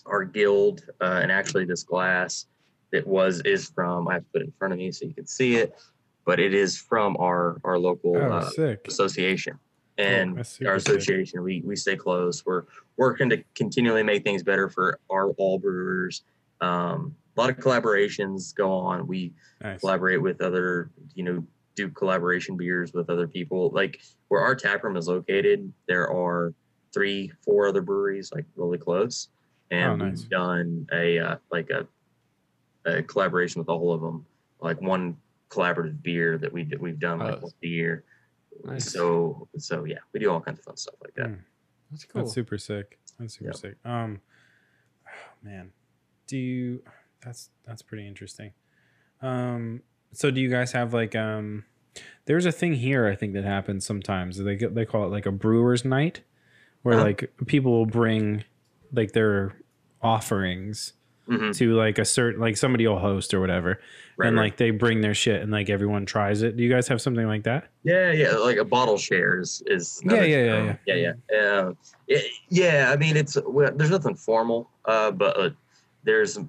our 0.06 0.24
guild, 0.24 0.86
uh, 1.02 1.20
and 1.22 1.32
actually 1.32 1.66
this 1.66 1.84
glass 1.84 2.46
that 2.92 3.06
was 3.06 3.42
is 3.42 3.70
from 3.70 4.08
I 4.08 4.16
have 4.16 4.24
to 4.24 4.30
put 4.32 4.42
it 4.42 4.46
in 4.46 4.54
front 4.58 4.74
of 4.74 4.80
me 4.80 4.92
so 4.92 5.06
you 5.06 5.14
can 5.14 5.28
see 5.28 5.58
it, 5.58 5.76
but 6.26 6.40
it 6.40 6.54
is 6.54 6.78
from 6.78 7.18
our 7.18 7.60
our 7.64 7.78
local 7.78 8.16
oh, 8.16 8.50
uh, 8.60 8.76
association 8.88 9.60
and 9.98 10.40
oh, 10.40 10.68
our 10.68 10.76
association. 10.76 11.44
We 11.44 11.62
we 11.66 11.76
stay 11.76 11.96
close. 11.96 12.46
We're 12.46 12.64
working 12.98 13.30
to 13.30 13.44
continually 13.56 14.04
make 14.04 14.24
things 14.24 14.44
better 14.44 14.70
for 14.70 15.00
our 15.10 15.30
all 15.32 15.60
brewers. 15.60 16.24
Um, 16.62 17.16
a 17.36 17.42
lot 17.42 17.50
of 17.50 17.58
collaborations 17.58 18.54
go 18.56 18.72
on. 18.72 19.08
We 19.08 19.34
nice. 19.62 19.80
collaborate 19.80 20.22
with 20.22 20.42
other, 20.42 20.90
you 21.14 21.24
know, 21.24 21.44
do 21.76 21.90
collaboration 21.90 22.58
beers 22.58 22.94
with 22.94 23.10
other 23.10 23.28
people. 23.28 23.70
Like 23.70 24.02
where 24.28 24.42
our 24.42 24.56
tap 24.56 24.84
room 24.84 24.98
is 24.98 25.08
located, 25.08 25.72
there 25.88 26.10
are 26.10 26.54
three, 26.94 27.32
four 27.46 27.68
other 27.68 27.82
breweries 27.82 28.32
like 28.34 28.46
really 28.56 28.80
close, 28.80 29.30
and 29.70 30.02
oh, 30.02 30.06
nice. 30.06 30.22
we've 30.22 30.30
done 30.30 30.88
a 30.92 31.20
uh, 31.20 31.36
like 31.52 31.70
a, 31.70 31.88
a 32.90 33.04
collaboration 33.04 33.60
with 33.60 33.70
all 33.70 33.94
of 33.94 34.02
them. 34.02 34.26
Like 34.60 34.82
one 34.82 35.18
collaborative 35.50 36.02
beer 36.02 36.38
that 36.40 36.52
we 36.52 36.68
we've 36.80 37.00
done 37.00 37.20
like 37.20 37.36
oh, 37.36 37.42
once 37.44 37.56
a 37.64 37.68
year. 37.68 38.04
Nice. 38.64 38.92
So 38.92 39.48
so 39.58 39.86
yeah, 39.86 40.00
we 40.14 40.20
do 40.20 40.32
all 40.32 40.42
kinds 40.42 40.60
of 40.60 40.66
fun 40.66 40.78
stuff 40.78 40.96
like 41.04 41.14
that. 41.16 41.28
Mm. 41.28 41.40
That's 41.92 42.06
cool. 42.06 42.24
That's 42.24 42.34
super 42.34 42.58
sick. 42.58 43.00
That's 43.20 43.36
super 43.36 43.50
yep. 43.50 43.56
sick. 43.56 43.76
Um, 43.86 44.20
oh, 45.06 45.10
man, 45.44 45.72
do 46.28 46.38
you? 46.38 46.82
That's 47.24 47.50
that's 47.66 47.82
pretty 47.82 48.08
interesting. 48.08 48.52
Um, 49.22 49.82
so 50.12 50.32
do 50.32 50.40
you 50.40 50.50
guys 50.50 50.72
have 50.74 50.94
like 50.94 51.16
um? 51.16 51.66
There's 52.26 52.46
a 52.46 52.52
thing 52.52 52.74
here 52.74 53.08
I 53.08 53.16
think 53.16 53.34
that 53.34 53.44
happens 53.44 53.86
sometimes. 53.86 54.38
They 54.38 54.56
they 54.56 54.86
call 54.86 55.06
it 55.06 55.12
like 55.12 55.26
a 55.26 55.32
brewer's 55.32 55.84
night, 55.84 56.22
where 56.84 56.96
uh-huh. 56.96 57.04
like 57.04 57.32
people 57.48 57.72
will 57.72 57.86
bring 57.86 58.44
like 58.94 59.14
their 59.14 59.56
offerings 60.02 60.94
mm-hmm. 61.28 61.52
to 61.52 61.74
like 61.74 61.98
a 61.98 62.06
certain 62.06 62.40
like 62.40 62.58
somebody 62.58 62.88
will 62.88 63.00
host 63.00 63.34
or 63.34 63.40
whatever 63.40 63.80
right, 64.18 64.28
and 64.28 64.38
right. 64.38 64.44
like 64.44 64.58
they 64.58 64.72
bring 64.72 65.02
their 65.02 65.14
shit 65.14 65.42
and 65.42 65.52
like 65.52 65.70
everyone 65.70 66.06
tries 66.06 66.42
it 66.42 66.58
do 66.58 66.64
you 66.64 66.70
guys 66.70 66.88
have 66.88 67.02
something 67.02 67.28
like 67.28 67.44
that 67.44 67.70
yeah 67.84 68.12
yeah 68.12 68.32
like 68.32 68.58
a 68.58 68.66
bottle 68.66 68.98
share 68.98 69.40
is, 69.40 69.62
is 69.66 70.02
yeah, 70.06 70.24
yeah, 70.24 70.24
yeah, 70.24 70.76
yeah 70.86 70.96
yeah 70.96 71.14
yeah 71.32 71.38
uh, 71.38 71.74
yeah 72.08 72.20
yeah 72.50 72.92
i 72.92 72.98
mean 72.98 73.18
it's 73.18 73.38
well, 73.46 73.72
there's 73.76 73.92
nothing 73.92 74.16
formal 74.16 74.70
uh, 74.86 75.12
but 75.12 75.38
uh, 75.38 75.50
there's 76.08 76.40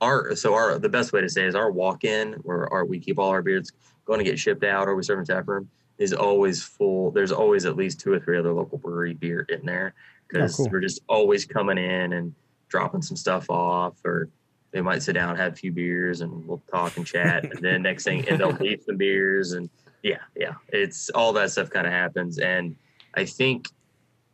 our 0.00 0.34
so 0.34 0.54
our 0.54 0.78
the 0.78 0.88
best 0.88 1.12
way 1.12 1.20
to 1.20 1.28
say 1.28 1.44
is 1.44 1.54
our 1.54 1.70
walk-in 1.70 2.34
where 2.44 2.72
our 2.72 2.84
we 2.84 2.98
keep 2.98 3.18
all 3.18 3.28
our 3.28 3.42
beers 3.42 3.72
going 4.06 4.18
to 4.18 4.24
get 4.24 4.38
shipped 4.38 4.64
out 4.64 4.88
or 4.88 4.94
we 4.94 5.02
serve 5.02 5.18
in 5.18 5.24
tap 5.24 5.46
room 5.46 5.68
is 5.98 6.14
always 6.14 6.62
full 6.62 7.10
there's 7.10 7.32
always 7.32 7.66
at 7.66 7.76
least 7.76 8.00
two 8.00 8.12
or 8.12 8.20
three 8.20 8.38
other 8.38 8.52
local 8.52 8.78
brewery 8.78 9.12
beer 9.12 9.44
in 9.50 9.66
there 9.66 9.92
because 10.28 10.54
oh, 10.54 10.56
cool. 10.62 10.72
we're 10.72 10.80
just 10.80 11.02
always 11.08 11.44
coming 11.44 11.76
in 11.76 12.14
and 12.14 12.32
dropping 12.68 13.02
some 13.02 13.16
stuff 13.16 13.50
off 13.50 13.94
or 14.04 14.30
they 14.72 14.80
might 14.80 15.02
sit 15.02 15.14
down, 15.14 15.36
have 15.36 15.54
a 15.54 15.56
few 15.56 15.72
beers, 15.72 16.20
and 16.20 16.46
we'll 16.46 16.62
talk 16.70 16.96
and 16.96 17.04
chat. 17.04 17.44
and 17.44 17.60
then 17.60 17.82
next 17.82 18.04
thing, 18.04 18.28
and 18.28 18.38
they'll 18.38 18.52
leave 18.52 18.82
some 18.86 18.96
beers, 18.96 19.52
and 19.52 19.68
yeah, 20.02 20.18
yeah, 20.36 20.54
it's 20.68 21.10
all 21.10 21.32
that 21.32 21.50
stuff 21.50 21.70
kind 21.70 21.88
of 21.88 21.92
happens. 21.92 22.38
And 22.38 22.76
I 23.14 23.24
think, 23.24 23.68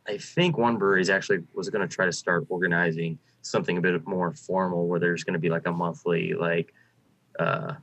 I 0.07 0.17
think 0.17 0.55
one 0.55 0.77
brewery 0.77 1.01
is 1.01 1.09
actually 1.09 1.39
was 1.55 1.69
going 1.69 1.87
to 1.87 1.93
try 1.93 2.05
to 2.05 2.13
start 2.13 2.45
organizing 2.49 3.17
something 3.49 3.77
a 3.77 3.81
bit 3.81 4.05
more 4.05 4.33
formal, 4.33 4.87
where 4.87 4.99
there's 4.99 5.23
going 5.23 5.33
to 5.33 5.39
be 5.39 5.49
like 5.49 5.65
a 5.67 5.71
monthly 5.71 6.33
like 6.33 6.73
uh, 7.39 7.73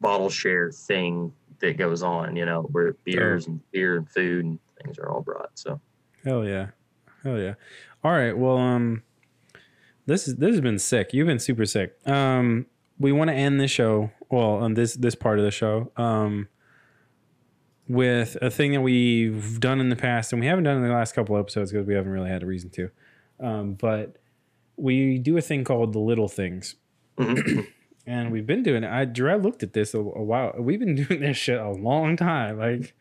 bottle 0.00 0.30
share 0.30 0.70
thing 0.70 1.32
that 1.60 1.76
goes 1.76 2.02
on. 2.02 2.36
You 2.36 2.46
know, 2.46 2.62
where 2.62 2.94
beers 3.04 3.46
oh. 3.46 3.52
and 3.52 3.70
beer 3.70 3.96
and 3.96 4.08
food 4.08 4.44
and 4.44 4.58
things 4.82 4.98
are 4.98 5.08
all 5.08 5.22
brought. 5.22 5.50
So, 5.54 5.80
hell 6.24 6.44
yeah, 6.44 6.68
hell 7.22 7.38
yeah. 7.38 7.54
All 8.04 8.12
right. 8.12 8.36
Well, 8.36 8.58
um, 8.58 9.02
this 10.06 10.26
is 10.26 10.36
this 10.36 10.50
has 10.50 10.60
been 10.60 10.78
sick. 10.78 11.12
You've 11.12 11.26
been 11.26 11.38
super 11.38 11.66
sick. 11.66 11.96
Um, 12.06 12.66
we 12.98 13.12
want 13.12 13.28
to 13.28 13.34
end 13.34 13.60
this 13.60 13.70
show. 13.70 14.10
Well, 14.30 14.54
on 14.54 14.74
this 14.74 14.94
this 14.94 15.14
part 15.14 15.38
of 15.38 15.44
the 15.44 15.50
show, 15.50 15.92
um, 15.96 16.48
with 17.88 18.36
a 18.40 18.50
thing 18.50 18.72
that 18.72 18.80
we've 18.80 19.60
done 19.60 19.80
in 19.80 19.88
the 19.88 19.96
past, 19.96 20.32
and 20.32 20.40
we 20.40 20.46
haven't 20.46 20.64
done 20.64 20.76
in 20.76 20.82
the 20.82 20.92
last 20.92 21.14
couple 21.14 21.36
episodes 21.36 21.70
because 21.70 21.86
we 21.86 21.94
haven't 21.94 22.12
really 22.12 22.30
had 22.30 22.42
a 22.42 22.46
reason 22.46 22.70
to. 22.70 22.90
Um, 23.42 23.74
but 23.74 24.16
we 24.76 25.18
do 25.18 25.36
a 25.36 25.42
thing 25.42 25.64
called 25.64 25.92
the 25.92 25.98
little 25.98 26.28
things. 26.28 26.76
and 27.18 28.32
we've 28.32 28.46
been 28.46 28.62
doing 28.62 28.84
it. 28.84 28.90
I 28.90 29.04
Drew, 29.04 29.30
I 29.30 29.36
looked 29.36 29.62
at 29.62 29.72
this 29.72 29.92
a, 29.94 29.98
a, 29.98 30.22
while. 30.22 30.54
We've 30.58 30.80
been 30.80 30.94
doing 31.08 31.20
this 31.20 31.36
shit 31.36 31.58
a 31.60 31.70
long 31.70 32.16
time. 32.16 32.58
Like, 32.58 32.94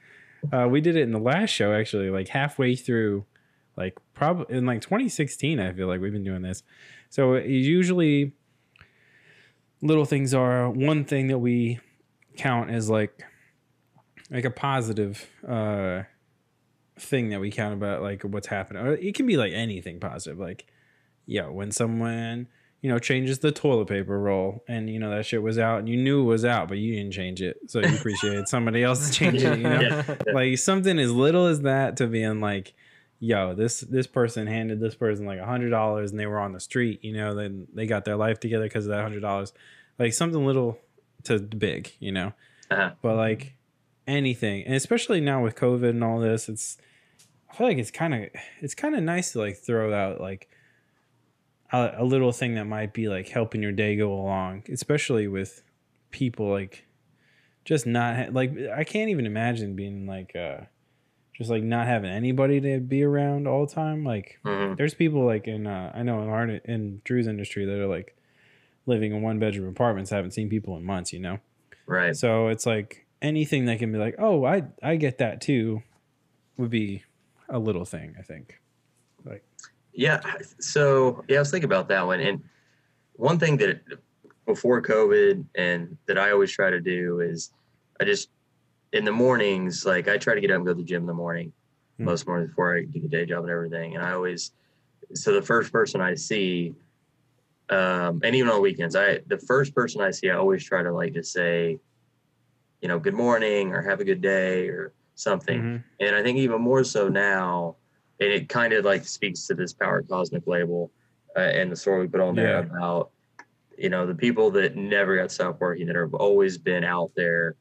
uh, 0.51 0.67
we 0.67 0.81
did 0.81 0.95
it 0.95 1.03
in 1.03 1.11
the 1.11 1.19
last 1.19 1.51
show 1.51 1.73
actually, 1.73 2.09
like 2.09 2.27
halfway 2.29 2.75
through 2.75 3.25
like 3.77 3.97
probably 4.13 4.55
in 4.55 4.65
like 4.65 4.81
2016 4.81 5.59
i 5.59 5.71
feel 5.73 5.87
like 5.87 6.01
we've 6.01 6.13
been 6.13 6.23
doing 6.23 6.41
this 6.41 6.63
so 7.09 7.35
usually 7.35 8.33
little 9.81 10.05
things 10.05 10.33
are 10.33 10.69
one 10.69 11.03
thing 11.03 11.27
that 11.27 11.39
we 11.39 11.79
count 12.37 12.69
as 12.69 12.89
like 12.89 13.23
like 14.29 14.45
a 14.45 14.51
positive 14.51 15.27
uh 15.47 16.03
thing 17.01 17.29
that 17.29 17.39
we 17.39 17.51
count 17.51 17.73
about 17.73 18.01
like 18.01 18.21
what's 18.23 18.47
happening 18.47 18.85
or 18.85 18.93
it 18.93 19.15
can 19.15 19.25
be 19.25 19.37
like 19.37 19.53
anything 19.53 19.99
positive 19.99 20.39
like 20.39 20.67
yeah 21.25 21.47
when 21.47 21.71
someone 21.71 22.47
you 22.81 22.89
know, 22.89 22.97
changes 22.97 23.39
the 23.39 23.51
toilet 23.51 23.87
paper 23.87 24.19
roll, 24.19 24.63
and 24.67 24.89
you 24.89 24.97
know 24.97 25.11
that 25.11 25.25
shit 25.25 25.43
was 25.43 25.59
out, 25.59 25.79
and 25.79 25.89
you 25.89 25.97
knew 25.97 26.21
it 26.21 26.25
was 26.25 26.43
out, 26.43 26.67
but 26.67 26.79
you 26.79 26.95
didn't 26.95 27.11
change 27.11 27.41
it, 27.41 27.57
so 27.67 27.79
you 27.79 27.95
appreciated 27.95 28.47
somebody 28.47 28.83
else 28.83 29.15
changing 29.15 29.51
it. 29.51 29.57
You 29.59 29.63
know, 29.63 29.81
yeah. 29.81 30.15
like 30.33 30.57
something 30.57 30.97
as 30.97 31.11
little 31.11 31.45
as 31.45 31.61
that 31.61 31.97
to 31.97 32.07
being 32.07 32.41
like, 32.41 32.73
yo, 33.19 33.53
this 33.53 33.81
this 33.81 34.07
person 34.07 34.47
handed 34.47 34.79
this 34.79 34.95
person 34.95 35.27
like 35.27 35.37
a 35.37 35.45
hundred 35.45 35.69
dollars, 35.69 36.09
and 36.09 36.19
they 36.19 36.25
were 36.25 36.39
on 36.39 36.53
the 36.53 36.59
street. 36.59 37.03
You 37.03 37.13
know, 37.13 37.35
then 37.35 37.67
they 37.71 37.85
got 37.85 38.03
their 38.03 38.15
life 38.15 38.39
together 38.39 38.63
because 38.63 38.87
of 38.87 38.89
that 38.89 39.03
hundred 39.03 39.21
dollars. 39.21 39.53
Like 39.99 40.13
something 40.13 40.43
little 40.43 40.79
to 41.25 41.39
big, 41.39 41.91
you 41.99 42.11
know. 42.11 42.33
Uh-huh. 42.71 42.91
But 43.03 43.15
like 43.15 43.53
anything, 44.07 44.63
and 44.63 44.73
especially 44.73 45.21
now 45.21 45.43
with 45.43 45.55
COVID 45.55 45.89
and 45.89 46.03
all 46.03 46.19
this, 46.19 46.49
it's 46.49 46.77
I 47.51 47.55
feel 47.55 47.67
like 47.67 47.77
it's 47.77 47.91
kind 47.91 48.13
of 48.13 48.29
it's 48.61 48.75
kind 48.75 48.95
of 48.95 49.03
nice 49.03 49.33
to 49.33 49.39
like 49.39 49.57
throw 49.57 49.93
out 49.93 50.21
like 50.21 50.49
a, 51.71 51.95
a 51.97 52.03
little 52.05 52.31
thing 52.31 52.55
that 52.55 52.65
might 52.65 52.93
be 52.93 53.09
like 53.09 53.27
helping 53.27 53.61
your 53.61 53.73
day 53.73 53.95
go 53.97 54.13
along, 54.13 54.63
especially 54.71 55.27
with 55.27 55.61
people 56.11 56.49
like 56.49 56.85
just 57.65 57.85
not 57.85 58.33
like 58.33 58.53
I 58.73 58.83
can't 58.83 59.09
even 59.09 59.25
imagine 59.25 59.75
being 59.75 60.07
like 60.07 60.35
uh 60.35 60.61
just 61.33 61.49
like 61.49 61.63
not 61.63 61.87
having 61.87 62.09
anybody 62.11 62.61
to 62.61 62.79
be 62.79 63.03
around 63.03 63.47
all 63.47 63.65
the 63.65 63.73
time. 63.73 64.05
Like 64.05 64.39
mm-hmm. 64.45 64.75
there's 64.75 64.93
people 64.93 65.25
like 65.25 65.47
in 65.47 65.67
uh 65.67 65.91
I 65.93 66.03
know 66.03 66.21
in 66.21 66.29
our 66.29 66.47
in 66.47 67.01
Drew's 67.03 67.27
industry 67.27 67.65
that 67.65 67.79
are 67.79 67.87
like 67.87 68.15
living 68.85 69.13
in 69.13 69.21
one 69.21 69.39
bedroom 69.39 69.67
apartments, 69.67 70.09
haven't 70.09 70.31
seen 70.31 70.49
people 70.49 70.77
in 70.77 70.85
months, 70.85 71.11
you 71.11 71.19
know? 71.19 71.39
Right. 71.85 72.15
So 72.15 72.47
it's 72.47 72.65
like 72.65 73.05
anything 73.21 73.65
that 73.65 73.79
can 73.79 73.91
be 73.91 73.97
like, 73.97 74.15
oh, 74.19 74.45
I 74.45 74.63
I 74.81 74.95
get 74.95 75.17
that 75.17 75.41
too, 75.41 75.83
would 76.55 76.69
be 76.69 77.03
a 77.51 77.59
little 77.59 77.85
thing, 77.85 78.15
I 78.17 78.23
think. 78.23 78.59
Like 79.23 79.43
yeah. 79.93 80.21
So 80.59 81.23
yeah, 81.27 81.37
I 81.37 81.39
was 81.39 81.51
thinking 81.51 81.69
about 81.69 81.87
that 81.89 82.05
one, 82.05 82.19
and 82.19 82.41
one 83.13 83.37
thing 83.37 83.57
that 83.57 83.81
before 84.45 84.81
COVID 84.81 85.45
and 85.55 85.97
that 86.07 86.17
I 86.17 86.31
always 86.31 86.51
try 86.51 86.69
to 86.69 86.79
do 86.79 87.19
is 87.19 87.51
I 87.99 88.05
just 88.05 88.29
in 88.93 89.05
the 89.05 89.11
mornings, 89.11 89.85
like 89.85 90.07
I 90.07 90.17
try 90.17 90.33
to 90.33 90.41
get 90.41 90.51
up 90.51 90.57
and 90.57 90.65
go 90.65 90.73
to 90.73 90.77
the 90.77 90.83
gym 90.83 91.03
in 91.03 91.07
the 91.07 91.13
morning, 91.13 91.49
mm-hmm. 91.49 92.05
most 92.05 92.27
mornings 92.27 92.49
before 92.49 92.75
I 92.75 92.83
do 92.83 92.99
the 92.99 93.07
day 93.07 93.25
job 93.25 93.43
and 93.43 93.51
everything. 93.51 93.95
And 93.95 94.03
I 94.03 94.13
always, 94.13 94.51
so 95.13 95.33
the 95.33 95.41
first 95.41 95.71
person 95.71 96.01
I 96.01 96.15
see, 96.15 96.73
um, 97.69 98.21
and 98.23 98.35
even 98.35 98.51
on 98.51 98.61
weekends, 98.61 98.95
I 98.95 99.19
the 99.27 99.37
first 99.37 99.73
person 99.73 100.01
I 100.01 100.11
see, 100.11 100.29
I 100.29 100.35
always 100.35 100.63
try 100.63 100.83
to 100.83 100.91
like 100.91 101.13
just 101.13 101.31
say, 101.31 101.77
you 102.81 102.87
know, 102.87 102.99
good 102.99 103.13
morning 103.13 103.71
or 103.71 103.81
have 103.81 103.99
a 103.99 104.03
good 104.03 104.21
day 104.21 104.67
or 104.67 104.93
something. 105.21 105.61
Mm-hmm. 105.61 106.05
And 106.05 106.15
I 106.15 106.23
think 106.23 106.37
even 106.37 106.61
more 106.61 106.83
so 106.83 107.07
now, 107.07 107.75
and 108.19 108.31
it 108.31 108.49
kind 108.49 108.73
of 108.73 108.85
like 108.85 109.05
speaks 109.05 109.47
to 109.47 109.53
this 109.53 109.73
power 109.73 110.01
cosmic 110.01 110.47
label 110.47 110.91
uh, 111.35 111.39
and 111.39 111.71
the 111.71 111.75
story 111.75 112.01
we 112.01 112.07
put 112.07 112.21
on 112.21 112.35
there 112.35 112.59
yeah. 112.59 112.59
about 112.59 113.11
you 113.77 113.89
know 113.89 114.05
the 114.05 114.15
people 114.15 114.51
that 114.51 114.75
never 114.75 115.17
got 115.17 115.31
stopped 115.31 115.59
working 115.59 115.87
that 115.87 115.95
have 115.95 116.13
always 116.13 116.57
been 116.57 116.83
out 116.83 117.11
there 117.15 117.55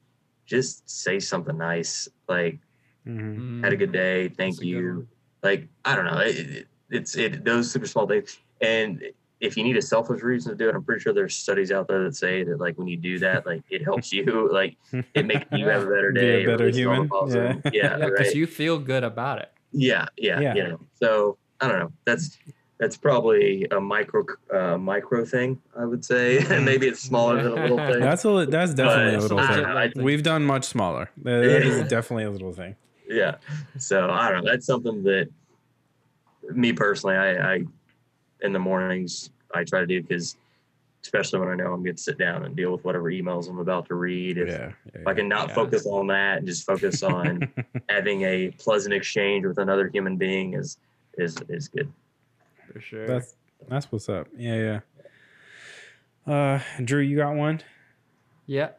just 0.45 0.87
say 0.89 1.19
something 1.19 1.57
nice 1.57 2.07
like 2.27 2.59
mm-hmm. 3.07 3.63
had 3.63 3.73
a 3.73 3.77
good 3.77 3.91
day 3.91 4.29
thank 4.29 4.55
That's 4.55 4.65
you 4.65 5.07
like 5.41 5.67
i 5.85 5.95
don't 5.95 6.05
know 6.05 6.19
it, 6.19 6.67
it's 6.89 7.15
it 7.15 7.43
those 7.43 7.71
super 7.71 7.87
small 7.87 8.07
things 8.07 8.37
and 8.59 9.01
if 9.41 9.57
you 9.57 9.63
need 9.63 9.75
a 9.75 9.81
selfish 9.81 10.21
reason 10.21 10.51
to 10.51 10.57
do 10.57 10.69
it 10.69 10.75
i'm 10.75 10.83
pretty 10.83 11.01
sure 11.01 11.13
there's 11.13 11.35
studies 11.35 11.71
out 11.71 11.87
there 11.87 12.03
that 12.03 12.15
say 12.15 12.43
that 12.43 12.59
like 12.59 12.77
when 12.77 12.87
you 12.87 12.95
do 12.95 13.19
that 13.19 13.45
like 13.45 13.61
it 13.69 13.83
helps 13.83 14.13
you 14.13 14.49
like 14.53 14.77
it 15.13 15.25
makes 15.25 15.45
you 15.51 15.67
have 15.67 15.83
a 15.83 15.85
better 15.85 16.11
day 16.11 16.45
be 16.45 16.51
a 16.51 16.57
better 16.57 16.69
human 16.69 17.09
yeah 17.27 17.53
yeah 17.73 17.97
because 17.97 18.27
yeah, 18.27 18.39
you 18.39 18.47
feel 18.47 18.77
good 18.77 19.03
about 19.03 19.39
it 19.39 19.51
yeah, 19.71 20.07
yeah, 20.17 20.39
yeah. 20.39 20.55
You 20.55 20.63
know, 20.63 20.79
so 20.95 21.37
I 21.59 21.67
don't 21.67 21.79
know. 21.79 21.91
That's 22.05 22.37
that's 22.79 22.97
probably 22.97 23.67
a 23.71 23.79
micro 23.79 24.25
uh, 24.53 24.77
micro 24.77 25.23
thing, 25.23 25.61
I 25.77 25.85
would 25.85 26.03
say. 26.03 26.39
and 26.39 26.65
maybe 26.65 26.87
it's 26.87 26.99
smaller 26.99 27.41
than 27.41 27.51
a 27.51 27.55
little 27.55 27.77
thing. 27.77 27.99
That's 27.99 28.25
a 28.25 28.45
that's 28.49 28.73
definitely 28.73 29.17
but, 29.17 29.19
a 29.19 29.21
little 29.21 29.47
thing. 29.47 29.65
I, 29.65 29.83
I 29.85 29.91
We've 29.95 30.23
done 30.23 30.43
much 30.45 30.65
smaller. 30.65 31.09
That 31.23 31.43
is 31.43 31.87
definitely 31.87 32.25
a 32.25 32.31
little 32.31 32.53
thing. 32.53 32.75
Yeah. 33.07 33.35
So 33.77 34.09
I 34.09 34.31
don't 34.31 34.43
know. 34.43 34.51
That's 34.51 34.65
something 34.65 35.03
that 35.03 35.29
me 36.53 36.73
personally, 36.73 37.15
I, 37.15 37.53
I 37.53 37.63
in 38.41 38.53
the 38.53 38.59
mornings 38.59 39.29
I 39.53 39.63
try 39.63 39.81
to 39.81 39.87
do 39.87 40.01
because 40.01 40.37
especially 41.03 41.39
when 41.39 41.49
I 41.49 41.55
know 41.55 41.73
I'm 41.73 41.83
going 41.83 41.95
to 41.95 42.01
sit 42.01 42.17
down 42.17 42.45
and 42.45 42.55
deal 42.55 42.71
with 42.71 42.83
whatever 42.85 43.11
emails 43.11 43.49
I'm 43.49 43.59
about 43.59 43.87
to 43.87 43.95
read. 43.95 44.37
If, 44.37 44.49
yeah, 44.49 44.71
yeah, 44.93 45.01
if 45.01 45.07
I 45.07 45.13
can 45.13 45.27
not 45.27 45.49
yeah. 45.49 45.55
focus 45.55 45.85
on 45.87 46.07
that 46.07 46.39
and 46.39 46.47
just 46.47 46.65
focus 46.65 47.01
on 47.03 47.51
having 47.89 48.21
a 48.23 48.51
pleasant 48.51 48.93
exchange 48.93 49.45
with 49.45 49.57
another 49.57 49.87
human 49.87 50.17
being 50.17 50.53
is 50.53 50.77
is 51.17 51.37
is 51.49 51.67
good. 51.67 51.91
For 52.71 52.79
sure. 52.79 53.07
That's 53.07 53.35
that's 53.67 53.91
what's 53.91 54.09
up. 54.09 54.27
Yeah, 54.37 54.79
yeah. 56.27 56.33
Uh, 56.33 56.59
Drew, 56.83 57.01
you 57.01 57.17
got 57.17 57.35
one? 57.35 57.61
Yeah. 58.45 58.69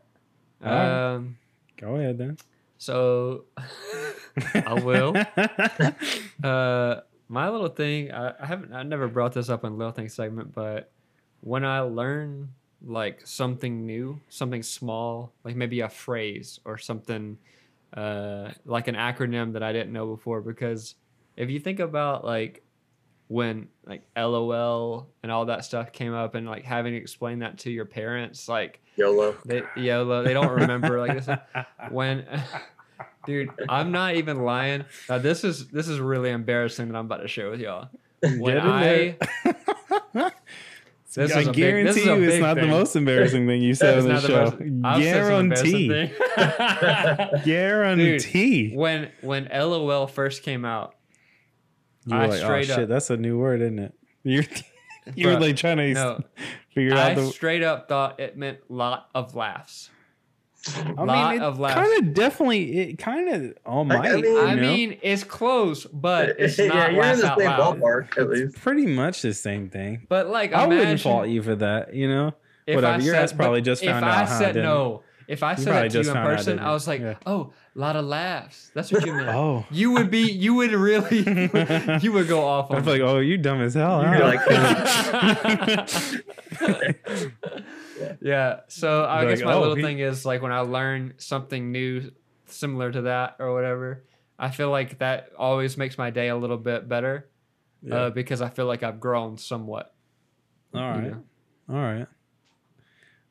Um, 0.63 1.39
go 1.77 1.97
ahead 1.97 2.19
then. 2.19 2.39
So 2.79 3.45
I 4.55 4.75
will. 4.75 5.15
uh, 6.45 7.01
my 7.33 7.49
little 7.49 7.69
thing. 7.69 8.13
I, 8.13 8.35
I 8.39 8.47
haven't. 8.47 8.75
I 8.75 8.83
never 8.83 9.09
brought 9.09 9.33
this 9.33 9.49
up 9.49 9.65
in 9.65 9.79
little 9.79 9.93
thing 9.93 10.11
segment, 10.11 10.55
but 10.55 10.93
when 11.41 11.65
I 11.65 11.81
learn 11.81 12.51
like 12.85 13.27
something 13.27 13.87
new, 13.87 14.21
something 14.29 14.63
small, 14.63 15.33
like 15.43 15.57
maybe 15.57 15.81
a 15.81 15.89
phrase 15.89 16.61
or 16.67 16.77
something 16.77 17.39
uh, 17.97 18.51
like 18.67 18.87
an 18.87 18.97
acronym 18.97 19.55
that 19.55 19.63
I 19.63 19.73
didn't 19.73 19.95
know 19.95 20.15
before. 20.15 20.43
Because 20.43 20.95
if 21.35 21.49
you 21.49 21.59
think 21.59 21.81
about 21.81 22.23
like 22.23 22.65
when 23.29 23.69
like 23.87 24.03
LOL 24.15 25.09
and 25.23 25.33
all 25.33 25.47
that 25.47 25.65
stuff 25.65 25.91
came 25.91 26.13
up 26.13 26.35
and 26.35 26.47
like 26.47 26.65
having 26.65 26.93
to 26.93 26.99
explain 26.99 27.39
that 27.39 27.59
to 27.61 27.71
your 27.71 27.87
parents, 27.87 28.47
like 28.47 28.83
YOLO, 28.97 29.35
they, 29.47 29.63
YOLO, 29.75 30.23
they 30.23 30.35
don't 30.35 30.53
remember 30.53 31.01
like 31.01 31.25
this. 31.25 31.39
when, 31.91 32.27
dude, 33.27 33.51
I'm 33.69 33.93
not 33.93 34.15
even 34.17 34.43
lying. 34.43 34.85
Now 35.09 35.19
this 35.19 35.45
is 35.45 35.69
this 35.69 35.89
is 35.89 36.01
really 36.01 36.31
embarrassing 36.31 36.89
that 36.89 36.99
I'm 36.99 37.07
about 37.07 37.23
to 37.23 37.29
share 37.29 37.51
with 37.51 37.61
y'all. 37.61 37.89
When 38.39 38.59
I 38.59 39.17
this 41.15 41.33
I 41.33 41.45
guarantee 41.45 42.05
big, 42.05 42.07
you, 42.07 42.29
it's 42.29 42.41
not 42.41 42.57
thing. 42.57 42.67
the 42.67 42.71
most 42.71 42.97
embarrassing 42.97 43.47
thing 43.47 43.63
you 43.63 43.75
said 43.77 43.99
on 43.99 44.09
the 44.09 44.21
show. 44.21 44.51
Guarantee. 45.01 46.11
Guarantee. 47.45 48.69
Dude, 48.69 48.79
when 48.79 49.11
when 49.21 49.49
LOL 49.53 50.07
first 50.07 50.43
came 50.43 50.65
out, 50.65 50.95
you 52.07 52.15
were 52.17 52.23
I 52.23 52.27
like, 52.27 52.43
oh 52.43 52.63
shit, 52.63 52.89
that's 52.89 53.11
a 53.11 53.17
new 53.17 53.39
word, 53.39 53.61
isn't 53.61 53.79
it? 53.79 53.95
You're 54.23 54.45
you're 55.15 55.39
like 55.39 55.57
trying 55.57 55.79
to 55.79 55.93
no, 55.93 56.21
figure 56.71 56.95
I 56.95 57.13
out. 57.13 57.19
I 57.19 57.31
straight 57.31 57.63
up 57.63 57.89
thought 57.89 58.21
it 58.21 58.37
meant 58.37 58.59
lot 58.69 59.09
of 59.15 59.35
laughs. 59.35 59.91
I 60.65 61.33
mean, 61.33 61.43
it 61.43 61.59
kind 61.59 61.99
of 61.99 62.15
definitely, 62.15 62.79
it 62.79 62.99
kind 62.99 63.29
of 63.29 63.55
all 63.67 63.85
my. 63.85 63.97
I 63.97 64.17
mean, 64.21 64.39
I 64.39 64.55
mean, 64.55 64.99
it's 65.03 65.25
close, 65.25 65.87
but 65.87 66.31
it's 66.39 66.59
not 66.59 66.69
yeah, 66.69 66.89
you're 66.91 67.05
in 67.05 67.19
the 67.19 67.37
same 67.37 67.47
loud. 67.47 67.81
ballpark 67.81 68.19
at 68.19 68.29
least. 68.29 68.61
Pretty 68.61 68.87
much 68.87 69.23
the 69.23 69.35
same 69.35 69.69
thing. 69.71 70.07
But 70.09 70.29
like, 70.29 70.53
I 70.53 70.67
wouldn't 70.67 71.01
fault 71.01 71.29
you 71.29 71.43
for 71.43 71.57
that. 71.57 71.95
You 71.95 72.09
know, 72.09 72.35
whatever. 72.69 73.03
Your 73.03 73.17
ass 73.17 73.33
probably 73.33 73.63
just 73.63 73.85
found 73.85 74.05
out. 74.05 74.25
If 74.25 74.31
I 74.31 74.39
said 74.39 74.55
no, 74.55 75.03
if 75.29 75.43
I 75.43 75.55
said 75.55 75.73
that 75.73 75.91
to 75.93 76.03
you 76.03 76.11
in 76.11 76.17
person, 76.17 76.59
I 76.59 76.73
was 76.73 76.87
like, 76.87 77.01
yeah. 77.01 77.15
"Oh, 77.27 77.53
a 77.75 77.79
lot 77.79 77.97
of 77.97 78.05
laughs." 78.05 78.71
That's 78.75 78.93
what 78.93 79.07
you 79.07 79.13
meant. 79.17 79.31
oh, 79.31 79.65
you 79.71 79.91
would 79.93 80.11
be, 80.11 80.31
you 80.31 80.55
would 80.55 80.73
really, 80.73 81.19
you 82.03 82.13
would 82.13 82.29
go 82.29 82.45
off. 82.45 82.71
On 82.71 82.77
I'm 82.77 82.85
like, 82.85 83.01
"Oh, 83.01 83.19
you 83.19 83.39
dumb 83.39 83.61
as 83.63 83.75
hell." 83.75 84.03
Huh? 84.03 84.19
like, 84.21 84.41
yeah. 88.23 88.61
So 88.69 89.05
I 89.05 89.27
guess 89.27 89.43
my 89.43 89.55
oh, 89.55 89.61
little 89.61 89.75
he... 89.75 89.83
thing 89.83 89.99
is 89.99 90.25
like 90.25 90.43
when 90.43 90.53
I 90.53 90.61
learn 90.61 91.15
something 91.19 91.73
new, 91.73 92.13
similar 92.47 92.91
to 92.93 93.03
that 93.03 93.37
or 93.39 93.53
whatever, 93.53 94.05
I 94.39 94.51
feel 94.51 94.71
like 94.71 94.99
that 94.99 95.31
always 95.37 95.77
makes 95.77 95.99
my 95.99 96.11
day 96.11 96.29
a 96.29 96.37
little 96.37 96.57
bit 96.57 96.89
better, 96.89 97.29
yeah. 97.83 97.95
uh, 97.95 98.11
because 98.11 98.41
I 98.41 98.49
feel 98.49 98.67
like 98.67 98.83
I've 98.83 99.01
grown 99.01 99.39
somewhat. 99.39 99.95
All 100.75 100.81
right. 100.81 101.05
You 101.05 101.11
know? 101.11 101.23
All 101.71 101.77
right. 101.77 102.07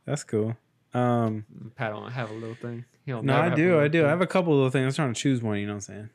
That's 0.05 0.23
cool. 0.23 0.55
Um, 0.93 1.45
Pat 1.75 1.91
don't 1.91 2.11
have 2.11 2.29
a 2.29 2.33
little 2.33 2.55
thing. 2.55 2.85
no, 3.05 3.35
I 3.35 3.49
do. 3.49 3.79
I 3.79 3.87
do. 3.87 3.99
Thing. 3.99 4.05
I 4.07 4.09
have 4.09 4.21
a 4.21 4.27
couple 4.27 4.53
of 4.53 4.57
little 4.57 4.71
things. 4.71 4.85
I'm 4.85 4.93
trying 4.93 5.13
to 5.13 5.19
choose 5.19 5.41
one. 5.41 5.57
You 5.57 5.67
know 5.67 5.75
what 5.75 5.89
I'm 5.89 6.09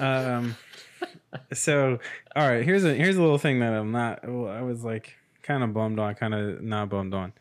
saying? 0.00 0.26
Um, 0.26 0.56
so 1.52 1.98
all 2.36 2.48
right. 2.48 2.64
Here's 2.64 2.84
a 2.84 2.94
here's 2.94 3.16
a 3.16 3.22
little 3.22 3.38
thing 3.38 3.60
that 3.60 3.72
I'm 3.72 3.92
not. 3.92 4.24
I 4.24 4.62
was 4.62 4.84
like 4.84 5.14
kind 5.42 5.62
of 5.62 5.72
bummed 5.72 5.98
on, 5.98 6.14
kind 6.14 6.34
of 6.34 6.62
not 6.62 6.90
bummed 6.90 7.14
on. 7.14 7.32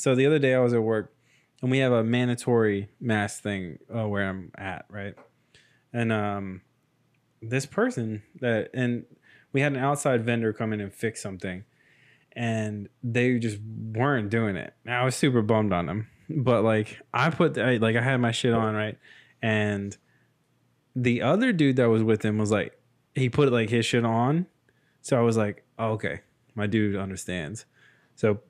So 0.00 0.14
the 0.14 0.24
other 0.24 0.38
day 0.38 0.54
I 0.54 0.60
was 0.60 0.72
at 0.72 0.82
work, 0.82 1.14
and 1.60 1.70
we 1.70 1.78
have 1.78 1.92
a 1.92 2.02
mandatory 2.02 2.88
mask 3.00 3.42
thing 3.42 3.78
uh, 3.94 4.08
where 4.08 4.26
I'm 4.26 4.50
at, 4.56 4.86
right? 4.88 5.14
And 5.92 6.10
um, 6.10 6.62
this 7.42 7.66
person 7.66 8.22
that 8.40 8.70
and 8.72 9.04
we 9.52 9.60
had 9.60 9.72
an 9.72 9.78
outside 9.78 10.24
vendor 10.24 10.54
come 10.54 10.72
in 10.72 10.80
and 10.80 10.90
fix 10.90 11.22
something, 11.22 11.64
and 12.32 12.88
they 13.02 13.38
just 13.38 13.58
weren't 13.60 14.30
doing 14.30 14.56
it. 14.56 14.72
I 14.88 15.04
was 15.04 15.16
super 15.16 15.42
bummed 15.42 15.74
on 15.74 15.84
them, 15.84 16.08
but 16.30 16.64
like 16.64 16.98
I 17.12 17.28
put 17.28 17.58
I, 17.58 17.76
like 17.76 17.94
I 17.94 18.00
had 18.00 18.16
my 18.22 18.32
shit 18.32 18.54
on 18.54 18.74
right, 18.74 18.96
and 19.42 19.94
the 20.96 21.20
other 21.20 21.52
dude 21.52 21.76
that 21.76 21.90
was 21.90 22.02
with 22.02 22.24
him 22.24 22.38
was 22.38 22.50
like 22.50 22.80
he 23.14 23.28
put 23.28 23.52
like 23.52 23.68
his 23.68 23.84
shit 23.84 24.06
on, 24.06 24.46
so 25.02 25.18
I 25.18 25.20
was 25.20 25.36
like, 25.36 25.62
oh, 25.78 25.90
okay, 25.90 26.22
my 26.54 26.66
dude 26.66 26.96
understands. 26.96 27.66
So 28.14 28.40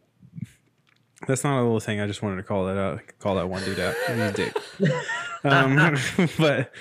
That's 1.26 1.44
not 1.44 1.60
a 1.60 1.62
little 1.62 1.80
thing. 1.80 2.00
I 2.00 2.06
just 2.06 2.22
wanted 2.22 2.36
to 2.36 2.42
call 2.42 2.66
that 2.66 2.78
out. 2.78 3.00
Call 3.18 3.36
that 3.36 3.48
one 3.48 3.62
dude 3.64 3.78
out. 3.78 3.94
He's 4.06 4.32
dick. 4.32 4.56
um, 5.44 5.96
but 6.38 6.72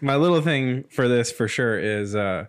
my 0.00 0.16
little 0.16 0.42
thing 0.42 0.84
for 0.90 1.08
this 1.08 1.32
for 1.32 1.48
sure 1.48 1.78
is 1.78 2.14
uh 2.14 2.46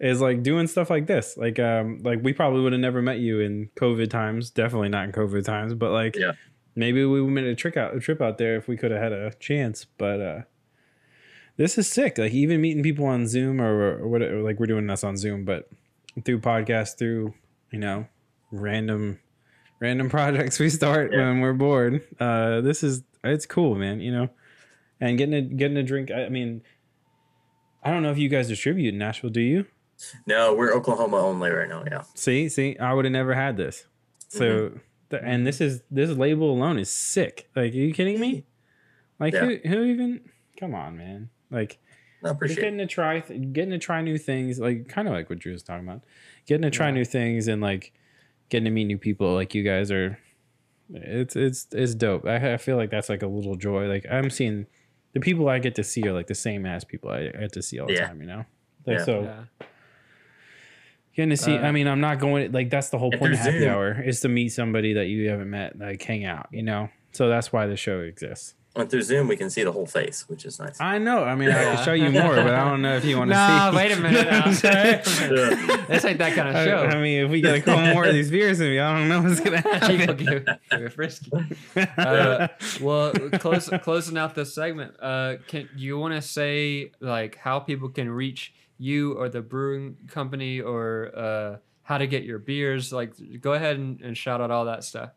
is 0.00 0.20
like 0.20 0.42
doing 0.42 0.66
stuff 0.66 0.90
like 0.90 1.06
this. 1.06 1.36
Like 1.36 1.58
um 1.58 2.00
like 2.02 2.20
we 2.22 2.32
probably 2.32 2.60
would 2.60 2.72
have 2.72 2.80
never 2.80 3.00
met 3.00 3.18
you 3.18 3.40
in 3.40 3.70
COVID 3.76 4.10
times. 4.10 4.50
Definitely 4.50 4.90
not 4.90 5.04
in 5.04 5.12
COVID 5.12 5.44
times. 5.44 5.74
But 5.74 5.92
like 5.92 6.16
yeah. 6.16 6.32
maybe 6.74 7.04
we 7.04 7.22
would 7.22 7.30
made 7.30 7.44
a 7.44 7.54
trick 7.54 7.76
out 7.76 7.96
a 7.96 8.00
trip 8.00 8.20
out 8.20 8.36
there 8.36 8.56
if 8.56 8.68
we 8.68 8.76
could 8.76 8.90
have 8.90 9.00
had 9.00 9.12
a 9.12 9.32
chance. 9.34 9.86
But 9.96 10.20
uh 10.20 10.40
this 11.56 11.78
is 11.78 11.88
sick. 11.88 12.18
Like 12.18 12.32
even 12.32 12.60
meeting 12.60 12.82
people 12.82 13.06
on 13.06 13.26
Zoom 13.26 13.60
or, 13.60 13.98
or 13.98 14.08
what 14.08 14.20
like 14.20 14.58
we're 14.58 14.66
doing 14.66 14.86
this 14.86 15.04
on 15.04 15.16
Zoom, 15.16 15.44
but 15.44 15.68
through 16.24 16.40
podcasts, 16.40 16.96
through 16.96 17.34
you 17.70 17.78
know 17.78 18.06
random 18.50 19.18
random 19.82 20.08
projects 20.08 20.60
we 20.60 20.70
start 20.70 21.12
yeah. 21.12 21.28
when 21.28 21.40
we're 21.40 21.52
bored. 21.52 22.02
Uh, 22.18 22.60
this 22.60 22.82
is 22.82 23.02
it's 23.24 23.44
cool, 23.44 23.74
man. 23.74 24.00
You 24.00 24.12
know, 24.12 24.28
and 25.00 25.18
getting 25.18 25.34
a 25.34 25.42
getting 25.42 25.76
a 25.76 25.82
drink. 25.82 26.10
I 26.10 26.28
mean, 26.28 26.62
I 27.82 27.90
don't 27.90 28.02
know 28.02 28.12
if 28.12 28.18
you 28.18 28.28
guys 28.28 28.48
distribute 28.48 28.94
in 28.94 28.98
Nashville. 28.98 29.30
Do 29.30 29.40
you? 29.40 29.66
No, 30.26 30.54
we're 30.54 30.72
Oklahoma 30.72 31.18
only 31.18 31.50
right 31.50 31.68
now. 31.68 31.84
Yeah. 31.88 32.02
See, 32.14 32.48
see, 32.48 32.78
I 32.78 32.94
would 32.94 33.04
have 33.04 33.12
never 33.12 33.34
had 33.34 33.56
this. 33.56 33.86
So, 34.28 34.44
mm-hmm. 34.44 34.76
the, 35.10 35.22
and 35.22 35.46
this 35.46 35.60
is 35.60 35.82
this 35.90 36.10
label 36.10 36.50
alone 36.52 36.78
is 36.78 36.90
sick. 36.90 37.50
Like, 37.54 37.72
are 37.72 37.76
you 37.76 37.92
kidding 37.92 38.18
me? 38.18 38.44
Like, 39.18 39.34
yeah. 39.34 39.44
who 39.44 39.56
who 39.64 39.82
even? 39.82 40.20
Come 40.58 40.74
on, 40.74 40.96
man. 40.96 41.30
Like, 41.50 41.78
just 42.42 42.56
getting 42.56 42.78
to 42.78 42.86
try, 42.86 43.20
getting 43.20 43.70
to 43.70 43.78
try 43.78 44.00
new 44.00 44.16
things. 44.16 44.58
Like, 44.58 44.88
kind 44.88 45.08
of 45.08 45.14
like 45.14 45.28
what 45.28 45.40
Drew 45.40 45.52
was 45.52 45.62
talking 45.62 45.86
about. 45.86 46.02
Getting 46.46 46.62
to 46.62 46.70
try 46.70 46.86
yeah. 46.86 46.94
new 46.94 47.04
things 47.04 47.48
and 47.48 47.60
like 47.60 47.92
getting 48.52 48.66
to 48.66 48.70
meet 48.70 48.84
new 48.84 48.98
people 48.98 49.32
like 49.32 49.54
you 49.54 49.62
guys 49.62 49.90
are 49.90 50.18
it's 50.92 51.34
it's 51.36 51.66
it's 51.72 51.94
dope 51.94 52.26
I, 52.26 52.52
I 52.52 52.56
feel 52.58 52.76
like 52.76 52.90
that's 52.90 53.08
like 53.08 53.22
a 53.22 53.26
little 53.26 53.56
joy 53.56 53.86
like 53.86 54.04
i'm 54.12 54.28
seeing 54.28 54.66
the 55.14 55.20
people 55.20 55.48
i 55.48 55.58
get 55.58 55.74
to 55.76 55.82
see 55.82 56.06
are 56.06 56.12
like 56.12 56.26
the 56.26 56.34
same 56.34 56.66
as 56.66 56.84
people 56.84 57.08
i 57.08 57.28
get 57.28 57.52
to 57.52 57.62
see 57.62 57.80
all 57.80 57.86
the 57.86 57.94
yeah. 57.94 58.08
time 58.08 58.20
you 58.20 58.26
know 58.26 58.44
like, 58.86 58.98
yeah. 58.98 59.04
so 59.06 59.22
yeah. 59.22 59.66
getting 61.16 61.30
to 61.30 61.36
see 61.38 61.56
uh, 61.56 61.62
i 61.62 61.72
mean 61.72 61.88
i'm 61.88 62.02
not 62.02 62.20
going 62.20 62.52
like 62.52 62.68
that's 62.68 62.90
the 62.90 62.98
whole 62.98 63.10
point 63.12 63.32
of 63.32 63.38
happy 63.38 63.66
hour 63.66 63.98
is 64.02 64.20
to 64.20 64.28
meet 64.28 64.50
somebody 64.50 64.92
that 64.92 65.06
you 65.06 65.30
haven't 65.30 65.48
met 65.48 65.78
like 65.78 66.02
hang 66.02 66.26
out 66.26 66.46
you 66.52 66.62
know 66.62 66.90
so 67.12 67.30
that's 67.30 67.54
why 67.54 67.66
the 67.66 67.76
show 67.76 68.00
exists 68.00 68.52
and 68.74 68.88
through 68.88 69.02
Zoom, 69.02 69.28
we 69.28 69.36
can 69.36 69.50
see 69.50 69.64
the 69.64 69.72
whole 69.72 69.84
face, 69.84 70.26
which 70.28 70.46
is 70.46 70.58
nice. 70.58 70.80
I 70.80 70.96
know. 70.96 71.24
I 71.24 71.34
mean, 71.34 71.50
I 71.50 71.62
can 71.62 71.84
show 71.84 71.92
you 71.92 72.10
more, 72.10 72.34
but 72.34 72.54
I 72.54 72.70
don't 72.70 72.80
know 72.80 72.96
if 72.96 73.04
you 73.04 73.18
want 73.18 73.30
to 73.30 73.36
no, 73.36 73.70
see. 73.70 73.76
wait 73.76 73.92
a 73.92 73.96
minute. 74.00 74.26
this 75.88 76.04
ain't 76.06 76.18
that 76.18 76.34
kind 76.34 76.56
of 76.56 76.64
show. 76.64 76.78
I, 76.78 76.96
I 76.96 77.02
mean, 77.02 77.26
if 77.26 77.30
we 77.30 77.42
get 77.42 77.54
a 77.54 77.60
couple 77.60 77.92
more 77.92 78.06
of 78.06 78.14
these 78.14 78.30
beers 78.30 78.60
in 78.60 78.70
me, 78.70 78.78
I 78.78 78.98
don't 78.98 79.08
know 79.08 79.20
what's 79.20 79.40
gonna 79.40 79.60
happen. 79.60 80.16
People 80.16 80.54
get, 80.74 80.92
frisky. 80.94 81.30
Uh, 81.76 82.48
well, 82.80 83.12
close, 83.12 83.68
closing 83.82 84.16
out 84.16 84.34
this 84.34 84.54
segment, 84.54 84.94
uh, 85.00 85.36
can 85.48 85.68
you 85.76 85.98
want 85.98 86.14
to 86.14 86.22
say 86.22 86.92
like 87.00 87.36
how 87.36 87.58
people 87.58 87.90
can 87.90 88.10
reach 88.10 88.54
you 88.78 89.12
or 89.18 89.28
the 89.28 89.42
brewing 89.42 89.98
company 90.08 90.62
or 90.62 91.12
uh, 91.14 91.56
how 91.82 91.98
to 91.98 92.06
get 92.06 92.22
your 92.22 92.38
beers? 92.38 92.90
Like, 92.90 93.12
go 93.42 93.52
ahead 93.52 93.76
and, 93.76 94.00
and 94.00 94.16
shout 94.16 94.40
out 94.40 94.50
all 94.50 94.64
that 94.64 94.82
stuff. 94.82 95.10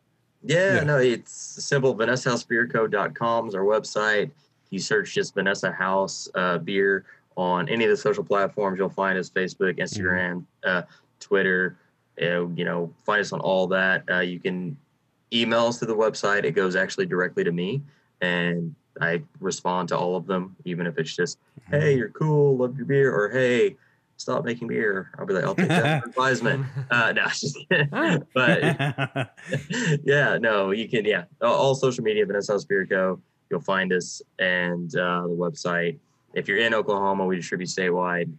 Yeah, 0.46 0.76
yeah, 0.76 0.84
no, 0.84 0.98
it's 0.98 1.32
simple. 1.32 1.94
VanessaHouseBeerCo.com 1.96 3.48
is 3.48 3.54
our 3.54 3.62
website. 3.62 4.30
You 4.70 4.78
search 4.78 5.14
just 5.14 5.34
Vanessa 5.34 5.72
House 5.72 6.28
uh, 6.34 6.58
Beer 6.58 7.04
on 7.36 7.68
any 7.68 7.84
of 7.84 7.90
the 7.90 7.96
social 7.96 8.24
platforms. 8.24 8.78
You'll 8.78 8.88
find 8.88 9.18
us 9.18 9.28
Facebook, 9.28 9.78
Instagram, 9.78 10.44
mm-hmm. 10.64 10.78
uh, 10.78 10.82
Twitter. 11.20 11.76
Uh, 12.20 12.48
you 12.48 12.64
know, 12.64 12.92
find 13.04 13.20
us 13.20 13.32
on 13.32 13.40
all 13.40 13.66
that. 13.68 14.04
Uh, 14.10 14.20
you 14.20 14.38
can 14.40 14.76
email 15.32 15.66
us 15.66 15.78
to 15.78 15.86
the 15.86 15.96
website. 15.96 16.44
It 16.44 16.52
goes 16.52 16.76
actually 16.76 17.06
directly 17.06 17.44
to 17.44 17.52
me, 17.52 17.82
and 18.20 18.74
I 19.00 19.22
respond 19.40 19.88
to 19.90 19.98
all 19.98 20.16
of 20.16 20.26
them, 20.26 20.56
even 20.64 20.86
if 20.86 20.96
it's 20.98 21.14
just, 21.14 21.38
mm-hmm. 21.38 21.74
"Hey, 21.74 21.96
you're 21.96 22.08
cool, 22.10 22.56
love 22.56 22.76
your 22.76 22.86
beer," 22.86 23.12
or 23.12 23.28
"Hey, 23.28 23.76
stop 24.16 24.44
making 24.44 24.68
beer. 24.68 25.10
I'll 25.18 25.26
be 25.26 25.34
like, 25.34 25.44
I'll 25.44 25.54
take 25.54 25.68
that 25.68 26.06
advisement. 26.06 26.66
Uh, 26.90 27.12
no, 27.12 27.24
just 27.28 27.58
but 28.34 29.30
yeah, 30.04 30.38
no, 30.38 30.70
you 30.70 30.88
can, 30.88 31.04
yeah, 31.04 31.24
all 31.40 31.74
social 31.74 32.04
media, 32.04 32.26
Vanessa 32.26 32.52
House 32.52 32.64
Beer 32.64 32.86
Co. 32.86 33.20
You'll 33.50 33.60
find 33.60 33.92
us 33.92 34.22
and 34.38 34.94
uh, 34.96 35.22
the 35.22 35.28
website. 35.28 35.98
If 36.34 36.48
you're 36.48 36.58
in 36.58 36.74
Oklahoma, 36.74 37.24
we 37.24 37.36
distribute 37.36 37.68
statewide. 37.68 38.32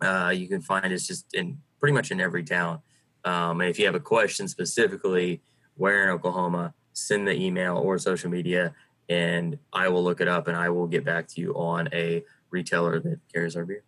Uh, 0.00 0.32
you 0.34 0.48
can 0.48 0.60
find 0.60 0.92
us 0.92 1.06
just 1.06 1.34
in 1.34 1.58
pretty 1.80 1.94
much 1.94 2.10
in 2.10 2.20
every 2.20 2.44
town. 2.44 2.80
Um, 3.24 3.60
and 3.60 3.70
if 3.70 3.78
you 3.78 3.86
have 3.86 3.94
a 3.94 4.00
question 4.00 4.48
specifically 4.48 5.40
where 5.76 6.04
in 6.04 6.10
Oklahoma, 6.10 6.74
send 6.92 7.26
the 7.26 7.32
email 7.32 7.76
or 7.78 7.98
social 7.98 8.30
media, 8.30 8.74
and 9.08 9.58
I 9.72 9.88
will 9.88 10.04
look 10.04 10.20
it 10.20 10.28
up 10.28 10.48
and 10.48 10.56
I 10.56 10.68
will 10.70 10.86
get 10.86 11.04
back 11.04 11.26
to 11.28 11.40
you 11.40 11.52
on 11.54 11.88
a 11.92 12.24
retailer 12.50 13.00
that 13.00 13.18
carries 13.32 13.56
our 13.56 13.64
beer. 13.64 13.82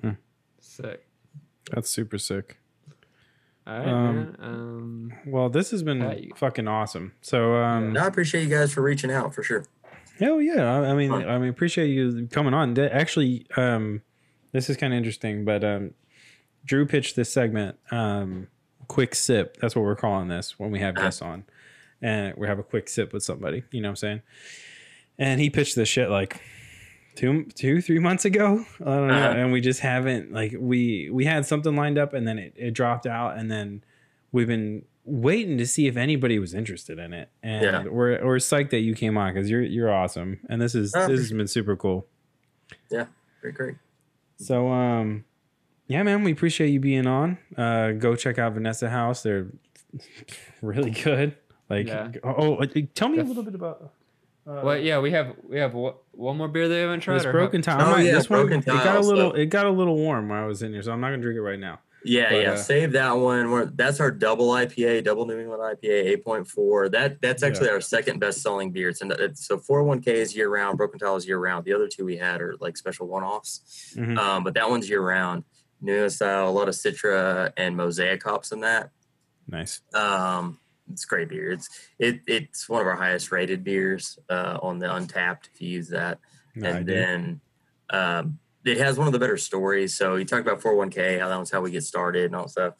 Mm. 0.00 0.16
Sick. 0.60 1.06
That's 1.70 1.90
super 1.90 2.18
sick. 2.18 2.58
All 3.66 3.78
right, 3.78 3.88
um, 3.88 4.14
man. 4.14 4.36
Um, 4.40 5.12
well, 5.26 5.48
this 5.48 5.70
has 5.70 5.82
been 5.82 6.32
fucking 6.36 6.66
awesome. 6.66 7.12
So, 7.20 7.54
um, 7.56 7.92
no, 7.92 8.00
I 8.00 8.06
appreciate 8.06 8.42
you 8.42 8.48
guys 8.48 8.72
for 8.72 8.82
reaching 8.82 9.10
out 9.10 9.34
for 9.34 9.42
sure. 9.42 9.64
Hell 10.18 10.42
yeah! 10.42 10.80
I, 10.80 10.90
I 10.90 10.94
mean, 10.94 11.10
Fun. 11.10 11.28
I 11.28 11.38
mean, 11.38 11.48
appreciate 11.48 11.86
you 11.88 12.28
coming 12.30 12.54
on. 12.54 12.76
Actually, 12.78 13.46
um, 13.56 14.02
this 14.50 14.68
is 14.68 14.76
kind 14.76 14.92
of 14.92 14.96
interesting, 14.96 15.44
but 15.44 15.62
um, 15.64 15.94
Drew 16.64 16.86
pitched 16.86 17.16
this 17.16 17.32
segment, 17.32 17.76
um, 17.90 18.48
quick 18.88 19.14
sip. 19.14 19.56
That's 19.60 19.76
what 19.76 19.82
we're 19.82 19.96
calling 19.96 20.28
this 20.28 20.58
when 20.58 20.70
we 20.70 20.80
have 20.80 20.96
uh-huh. 20.96 21.06
guests 21.06 21.22
on, 21.22 21.44
and 22.00 22.34
we 22.36 22.48
have 22.48 22.58
a 22.58 22.62
quick 22.64 22.88
sip 22.88 23.12
with 23.12 23.22
somebody. 23.22 23.62
You 23.70 23.80
know 23.80 23.88
what 23.88 23.92
I'm 23.92 23.96
saying? 23.96 24.22
And 25.18 25.40
he 25.40 25.50
pitched 25.50 25.76
this 25.76 25.88
shit 25.88 26.10
like 26.10 26.40
two 27.14 27.44
two 27.54 27.80
three 27.80 27.98
months 27.98 28.24
ago? 28.24 28.64
I 28.80 28.84
don't 28.84 29.08
know. 29.08 29.14
Uh-huh. 29.14 29.38
and 29.38 29.52
we 29.52 29.60
just 29.60 29.80
haven't 29.80 30.32
like 30.32 30.54
we 30.58 31.10
we 31.10 31.24
had 31.24 31.46
something 31.46 31.74
lined 31.76 31.98
up 31.98 32.12
and 32.14 32.26
then 32.26 32.38
it, 32.38 32.54
it 32.56 32.70
dropped 32.72 33.06
out. 33.06 33.36
And 33.36 33.50
then 33.50 33.84
we've 34.32 34.46
been 34.46 34.84
waiting 35.04 35.58
to 35.58 35.66
see 35.66 35.86
if 35.86 35.96
anybody 35.96 36.38
was 36.38 36.54
interested 36.54 36.98
in 36.98 37.12
it. 37.12 37.28
And 37.42 37.64
yeah. 37.64 37.84
we're 37.84 38.24
we're 38.24 38.36
psyched 38.36 38.70
that 38.70 38.80
you 38.80 38.94
came 38.94 39.18
on 39.18 39.34
because 39.34 39.50
you're 39.50 39.62
you're 39.62 39.92
awesome. 39.92 40.40
And 40.48 40.60
this 40.60 40.74
is 40.74 40.94
uh, 40.94 41.08
this 41.08 41.20
has 41.20 41.32
been 41.32 41.48
super 41.48 41.76
cool. 41.76 42.06
Yeah. 42.90 43.06
Great 43.40 43.54
great. 43.54 43.76
So 44.36 44.68
um 44.68 45.24
yeah 45.88 46.02
man 46.02 46.22
we 46.22 46.32
appreciate 46.32 46.68
you 46.68 46.80
being 46.80 47.06
on. 47.06 47.38
Uh 47.56 47.92
go 47.92 48.16
check 48.16 48.38
out 48.38 48.54
vanessa 48.54 48.88
house. 48.88 49.22
They're 49.22 49.48
really 50.62 50.90
good. 50.90 51.36
Like 51.68 51.88
yeah. 51.88 52.12
oh, 52.24 52.58
oh 52.60 52.64
tell 52.94 53.08
me 53.08 53.18
a 53.18 53.24
little 53.24 53.42
bit 53.42 53.54
about 53.54 53.92
uh, 54.46 54.60
well, 54.64 54.78
yeah, 54.78 54.98
we 54.98 55.12
have 55.12 55.36
we 55.44 55.58
have 55.58 55.72
one 55.74 56.36
more 56.36 56.48
beer 56.48 56.68
they 56.68 56.80
haven't 56.80 57.00
tried. 57.00 57.16
It's 57.16 57.26
broken 57.26 57.62
tile. 57.62 57.94
Oh, 57.94 57.96
yeah, 57.96 58.12
this 58.12 58.26
broken 58.26 58.54
one, 58.54 58.62
tile, 58.62 58.80
It 58.80 58.84
got 58.84 58.96
a 58.96 59.00
little 59.00 59.30
so. 59.30 59.36
it 59.36 59.46
got 59.46 59.66
a 59.66 59.70
little 59.70 59.96
warm 59.96 60.28
when 60.28 60.38
I 60.38 60.46
was 60.46 60.62
in 60.62 60.72
here, 60.72 60.82
so 60.82 60.92
I'm 60.92 61.00
not 61.00 61.10
gonna 61.10 61.22
drink 61.22 61.36
it 61.36 61.42
right 61.42 61.60
now. 61.60 61.78
Yeah, 62.04 62.30
but, 62.30 62.36
yeah. 62.36 62.52
Uh, 62.52 62.56
Save 62.56 62.92
that 62.92 63.12
one. 63.12 63.50
We're, 63.50 63.66
that's 63.66 64.00
our 64.00 64.10
double 64.10 64.48
IPA, 64.48 65.04
double 65.04 65.26
New 65.26 65.38
England 65.38 65.62
IPA, 65.62 66.04
eight 66.04 66.24
point 66.24 66.48
four. 66.48 66.88
That 66.88 67.20
that's 67.20 67.44
actually 67.44 67.66
yeah. 67.66 67.74
our 67.74 67.80
second 67.80 68.18
best 68.18 68.42
selling 68.42 68.72
beer. 68.72 68.88
It's, 68.88 69.00
it's 69.02 69.46
so 69.46 69.58
four 69.58 69.84
one 69.84 70.00
K 70.00 70.20
is 70.20 70.34
year 70.34 70.48
round. 70.48 70.76
Broken 70.76 70.98
tile 70.98 71.16
is 71.16 71.26
year 71.26 71.38
round. 71.38 71.64
The 71.64 71.72
other 71.72 71.88
two 71.88 72.04
we 72.04 72.16
had 72.16 72.40
are 72.40 72.56
like 72.60 72.76
special 72.76 73.06
one 73.06 73.22
offs, 73.22 73.94
mm-hmm. 73.96 74.18
um, 74.18 74.44
but 74.44 74.54
that 74.54 74.68
one's 74.68 74.88
year 74.88 75.02
round. 75.02 75.44
New 75.80 75.92
England 75.92 76.12
style, 76.12 76.48
a 76.48 76.50
lot 76.50 76.68
of 76.68 76.74
Citra 76.74 77.52
and 77.56 77.76
Mosaic 77.76 78.22
hops 78.22 78.52
in 78.52 78.60
that. 78.60 78.90
Nice. 79.48 79.80
Um, 79.92 80.58
it's 80.92 81.04
great 81.04 81.28
beer. 81.28 81.50
It's 81.50 81.68
it 81.98 82.20
it's 82.26 82.68
one 82.68 82.80
of 82.80 82.86
our 82.86 82.96
highest 82.96 83.32
rated 83.32 83.64
beers 83.64 84.18
uh, 84.28 84.58
on 84.62 84.78
the 84.78 84.86
Untappd 84.86 85.48
if 85.52 85.60
you 85.60 85.68
use 85.68 85.88
that. 85.88 86.18
No, 86.54 86.68
and 86.68 86.86
then 86.86 87.40
um, 87.90 88.38
it 88.64 88.78
has 88.78 88.98
one 88.98 89.06
of 89.06 89.12
the 89.12 89.18
better 89.18 89.36
stories. 89.36 89.94
So 89.94 90.16
you 90.16 90.24
talk 90.24 90.40
about 90.40 90.60
401k, 90.60 91.18
how 91.18 91.28
that 91.28 91.38
was 91.38 91.50
how 91.50 91.60
we 91.60 91.70
get 91.70 91.82
started 91.82 92.26
and 92.26 92.36
all 92.36 92.44
that 92.44 92.50
stuff. 92.50 92.74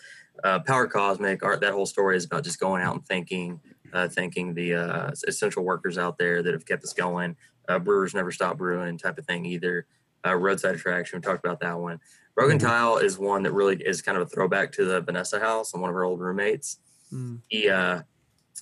Uh, 0.45 0.59
Power 0.61 0.87
Cosmic, 0.87 1.43
art 1.43 1.61
that 1.61 1.73
whole 1.73 1.87
story 1.87 2.17
is 2.17 2.25
about 2.25 2.45
just 2.45 2.61
going 2.61 2.83
out 2.83 2.95
and 2.95 3.07
thanking 3.07 3.61
uh, 3.93 4.09
thanking 4.09 4.55
the 4.55 4.75
uh, 4.75 5.11
essential 5.27 5.65
workers 5.65 5.99
out 5.99 6.19
there 6.19 6.43
that 6.43 6.53
have 6.53 6.67
kept 6.67 6.83
us 6.85 6.93
going. 6.93 7.37
Uh, 7.69 7.79
brewers 7.79 8.15
never 8.15 8.33
stop 8.33 8.59
brewing 8.59 8.99
type 8.99 9.19
of 9.19 9.27
thing 9.27 9.45
either. 9.45 9.87
Uh, 10.25 10.35
roadside 10.35 10.75
attraction, 10.75 11.19
we 11.19 11.23
talked 11.23 11.45
about 11.45 11.61
that 11.61 11.79
one. 11.79 12.01
Broken 12.35 12.59
mm-hmm. 12.59 12.67
Tile 12.67 12.97
is 12.99 13.19
one 13.19 13.43
that 13.43 13.53
really 13.53 13.77
is 13.77 14.03
kind 14.03 14.17
of 14.17 14.27
a 14.27 14.31
throwback 14.31 14.73
to 14.73 14.85
the 14.85 15.01
Vanessa 15.01 15.39
house 15.39 15.73
and 15.73 15.83
one 15.83 15.91
of 15.91 15.95
her 15.95 16.05
old 16.05 16.21
roommates. 16.21 16.79
Mm. 17.13 17.41
He 17.49 17.69
uh, 17.69 18.03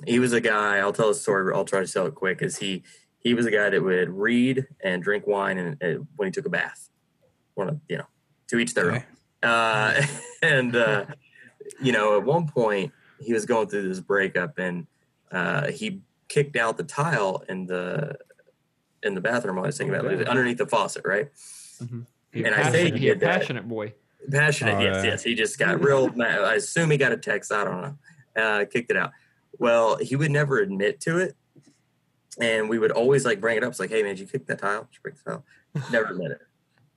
he 0.07 0.19
was 0.19 0.33
a 0.33 0.41
guy. 0.41 0.79
I'll 0.79 0.93
tell 0.93 1.11
a 1.11 1.15
story. 1.15 1.55
I'll 1.55 1.65
try 1.65 1.81
to 1.81 1.87
sell 1.87 2.07
it 2.07 2.15
quick. 2.15 2.43
Is 2.43 2.59
he 2.59 2.83
he 3.19 3.35
was 3.35 3.47
a 3.47 3.51
guy 3.51 3.71
that 3.71 3.83
would 3.83 4.09
read 4.11 4.67
and 4.83 5.03
drink 5.03 5.27
wine 5.27 5.59
and, 5.59 5.83
and 5.83 6.07
when 6.17 6.27
he 6.27 6.33
took 6.33 6.47
a 6.47 6.51
bath. 6.51 6.89
One 7.55 7.69
of 7.69 7.81
you 7.89 7.99
know, 7.99 8.07
to 8.49 8.59
each 8.59 8.75
their 8.75 8.93
okay. 8.93 9.05
own. 9.43 9.51
Uh, 9.51 10.07
and 10.43 10.77
uh, 10.77 11.05
you 11.83 11.93
know, 11.93 12.17
at 12.17 12.25
one 12.25 12.49
point 12.49 12.93
he 13.21 13.33
was 13.33 13.45
going 13.45 13.69
through 13.69 13.89
this 13.89 14.01
breakup 14.01 14.59
and 14.59 14.87
uh, 15.31 15.71
he 15.71 16.01
kicked 16.29 16.57
out 16.57 16.77
the 16.77 16.85
tile 16.85 17.45
in 17.49 17.67
the 17.67 18.17
in 19.03 19.15
the 19.15 19.21
bathroom. 19.21 19.59
I 19.59 19.63
was 19.63 19.79
thinking 19.79 19.95
about 19.95 20.13
it, 20.13 20.29
underneath 20.29 20.59
the 20.59 20.67
faucet, 20.67 21.03
right? 21.05 21.29
Mm-hmm. 21.83 22.01
And 22.35 22.55
I 22.55 22.71
say 22.71 22.91
he, 22.91 22.99
he 22.99 23.09
a 23.11 23.17
passionate 23.17 23.69
boy. 23.69 23.95
Passionate, 24.31 24.77
oh, 24.77 24.81
yes, 24.81 25.05
yes. 25.05 25.23
He 25.23 25.35
just 25.35 25.59
got 25.59 25.83
real 25.83 26.11
mad. 26.13 26.41
I 26.41 26.57
assume 26.57 26.91
he 26.91 26.99
got 26.99 27.11
a 27.13 27.17
text. 27.17 27.51
I 27.53 27.65
don't 27.65 27.81
know. 27.81 27.97
Uh, 28.37 28.65
kicked 28.71 28.91
it 28.91 28.97
out. 28.97 29.13
Well, 29.59 29.97
he 29.97 30.17
would 30.17 30.31
never 30.31 30.59
admit 30.59 31.01
to 31.01 31.19
it, 31.19 31.37
and 32.41 32.69
we 32.69 32.79
would 32.79 32.93
always 32.93 33.25
like 33.25 33.41
bring 33.41 33.57
it 33.57 33.65
up. 33.65 33.71
It's 33.71 33.81
like, 33.81 33.91
hey 33.91 34.03
man, 34.03 34.15
did 34.15 34.21
you 34.21 34.27
kick 34.27 34.47
that 34.47 34.61
tile? 34.61 34.83
Did 34.83 34.95
you 34.95 35.01
break 35.03 35.17
the 35.17 35.31
tile? 35.31 35.45
Never 35.93 36.13
admit 36.13 36.33
it. 36.33 36.41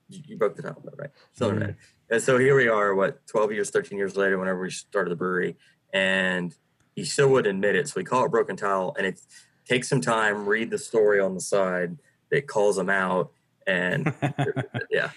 You, 0.08 0.22
you 0.26 0.36
broke 0.36 0.56
the 0.56 0.62
tile, 0.62 0.82
right? 0.96 1.10
Still 1.32 1.48
mm-hmm. 1.48 1.56
admit 1.58 1.70
it. 1.70 1.76
And 2.14 2.22
so 2.22 2.38
here 2.38 2.56
we 2.56 2.68
are, 2.68 2.94
what, 2.94 3.26
12 3.26 3.52
years, 3.52 3.70
13 3.70 3.98
years 3.98 4.16
later, 4.16 4.38
whenever 4.38 4.60
we 4.60 4.70
started 4.70 5.10
the 5.10 5.16
brewery, 5.16 5.56
and 5.92 6.54
he 6.94 7.04
still 7.04 7.28
wouldn't 7.28 7.54
admit 7.54 7.76
it. 7.76 7.88
So 7.88 7.94
we 7.96 8.04
call 8.04 8.24
it 8.24 8.30
broken 8.30 8.56
tile, 8.56 8.94
and 8.96 9.06
it 9.06 9.20
takes 9.66 9.88
some 9.88 10.00
time, 10.00 10.46
read 10.46 10.70
the 10.70 10.78
story 10.78 11.20
on 11.20 11.34
the 11.34 11.40
side 11.40 11.98
that 12.30 12.46
calls 12.46 12.78
him 12.78 12.90
out, 12.90 13.32
and 13.66 14.12
yeah. 14.90 15.10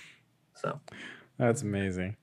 So 0.55 0.79
that's 1.37 1.61
amazing. 1.61 2.15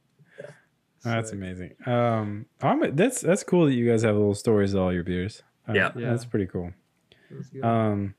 Yeah. 1.04 1.14
That's 1.16 1.32
amazing. 1.32 1.74
Um, 1.86 2.46
I'm, 2.62 2.94
that's 2.96 3.20
that's 3.20 3.44
cool 3.44 3.66
that 3.66 3.74
you 3.74 3.88
guys 3.88 4.02
have 4.02 4.16
little 4.16 4.34
stories 4.34 4.74
of 4.74 4.80
all 4.80 4.92
your 4.92 5.04
beers. 5.04 5.42
Uh, 5.68 5.72
yeah. 5.74 5.90
yeah, 5.96 6.10
that's 6.10 6.24
pretty 6.24 6.46
cool. 6.46 6.72
Um, 7.62 8.14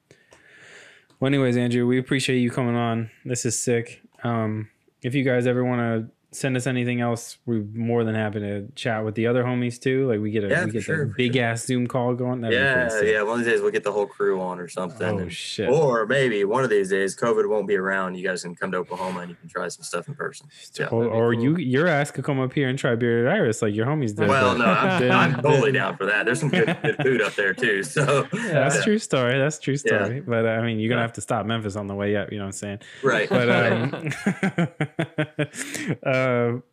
well, 1.19 1.27
anyways, 1.27 1.57
Andrew, 1.57 1.87
we 1.87 1.99
appreciate 1.99 2.39
you 2.39 2.51
coming 2.51 2.75
on. 2.75 3.09
This 3.23 3.45
is 3.45 3.57
sick. 3.57 4.01
Um, 4.23 4.69
if 5.01 5.15
you 5.15 5.23
guys 5.23 5.47
ever 5.47 5.63
want 5.63 5.79
to 5.79 6.11
send 6.35 6.57
us 6.57 6.67
anything 6.67 7.01
else, 7.01 7.37
we're 7.45 7.63
more 7.73 8.03
than 8.03 8.15
happy 8.15 8.39
to 8.39 8.67
chat 8.75 9.03
with 9.05 9.15
the 9.15 9.27
other 9.27 9.43
homies 9.43 9.79
too. 9.79 10.07
Like 10.07 10.19
we 10.19 10.31
get 10.31 10.43
a 10.43 10.49
yeah, 10.49 10.65
we 10.65 10.71
get 10.71 10.83
sure, 10.83 11.03
a 11.03 11.07
big 11.07 11.33
sure. 11.33 11.43
ass 11.43 11.65
Zoom 11.65 11.87
call 11.87 12.13
going. 12.13 12.41
That'd 12.41 12.59
yeah, 12.59 13.01
yeah. 13.01 13.21
One 13.23 13.39
of 13.39 13.45
these 13.45 13.53
days 13.53 13.61
we'll 13.61 13.71
get 13.71 13.83
the 13.83 13.91
whole 13.91 14.05
crew 14.05 14.41
on 14.41 14.59
or 14.59 14.67
something. 14.67 15.07
Oh 15.07 15.17
and, 15.19 15.31
shit! 15.33 15.69
Or 15.69 16.05
maybe 16.05 16.43
one 16.43 16.63
of 16.63 16.69
these 16.69 16.89
days 16.89 17.15
COVID 17.15 17.47
won't 17.47 17.67
be 17.67 17.75
around. 17.75 18.15
You 18.15 18.27
guys 18.27 18.43
can 18.43 18.55
come 18.55 18.71
to 18.71 18.77
Oklahoma 18.77 19.21
and 19.21 19.29
you 19.29 19.35
can 19.35 19.49
try 19.49 19.67
some 19.67 19.83
stuff 19.83 20.07
in 20.07 20.15
person. 20.15 20.47
Yeah, 20.77 20.87
or, 20.87 21.05
or 21.05 21.33
cool. 21.33 21.43
you 21.43 21.57
your 21.57 21.87
ass 21.87 22.11
could 22.11 22.25
come 22.25 22.39
up 22.39 22.53
here 22.53 22.67
and 22.67 22.77
try 22.77 22.95
beer 22.95 23.27
at 23.27 23.33
Iris 23.33 23.61
like 23.61 23.73
your 23.73 23.85
homies 23.85 24.15
did. 24.15 24.27
Well, 24.27 24.57
no, 24.57 24.65
I'm, 24.65 25.11
I'm 25.35 25.41
totally 25.41 25.71
down 25.71 25.97
for 25.97 26.05
that. 26.05 26.25
There's 26.25 26.39
some 26.39 26.49
good, 26.49 26.77
good 26.81 26.97
food 26.97 27.21
up 27.21 27.35
there 27.35 27.53
too. 27.53 27.83
So 27.83 28.27
yeah, 28.33 28.53
that's 28.53 28.83
true 28.83 28.99
story. 28.99 29.37
That's 29.37 29.59
true 29.59 29.77
story. 29.77 30.19
But 30.19 30.45
uh, 30.45 30.49
I 30.49 30.61
mean, 30.65 30.79
you're 30.79 30.89
gonna 30.89 31.01
have 31.01 31.13
to 31.13 31.21
stop 31.21 31.45
Memphis 31.45 31.75
on 31.75 31.87
the 31.87 31.95
way 31.95 32.15
up. 32.15 32.31
You 32.31 32.39
know 32.39 32.45
what 32.45 32.47
I'm 32.47 32.51
saying? 32.53 32.79
Right. 33.03 33.29
But 33.29 33.49
um, 33.49 34.11
uh, 36.05 36.24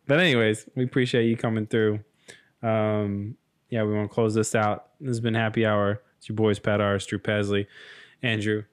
but 0.07 0.19
anyways, 0.19 0.67
we 0.75 0.83
appreciate 0.83 1.25
you 1.25 1.37
coming 1.37 1.65
through. 1.65 1.99
Um, 2.61 3.35
yeah, 3.69 3.83
we 3.83 3.93
want 3.93 4.09
to 4.09 4.13
close 4.13 4.33
this 4.33 4.55
out. 4.55 4.89
This 4.99 5.09
has 5.09 5.19
been 5.19 5.33
Happy 5.33 5.65
Hour. 5.65 6.01
It's 6.17 6.29
your 6.29 6.35
boys, 6.35 6.59
Pat 6.59 6.79
Ars, 6.79 7.05
Drew 7.05 7.19
Pesley, 7.19 7.67
Andrew 8.21 8.63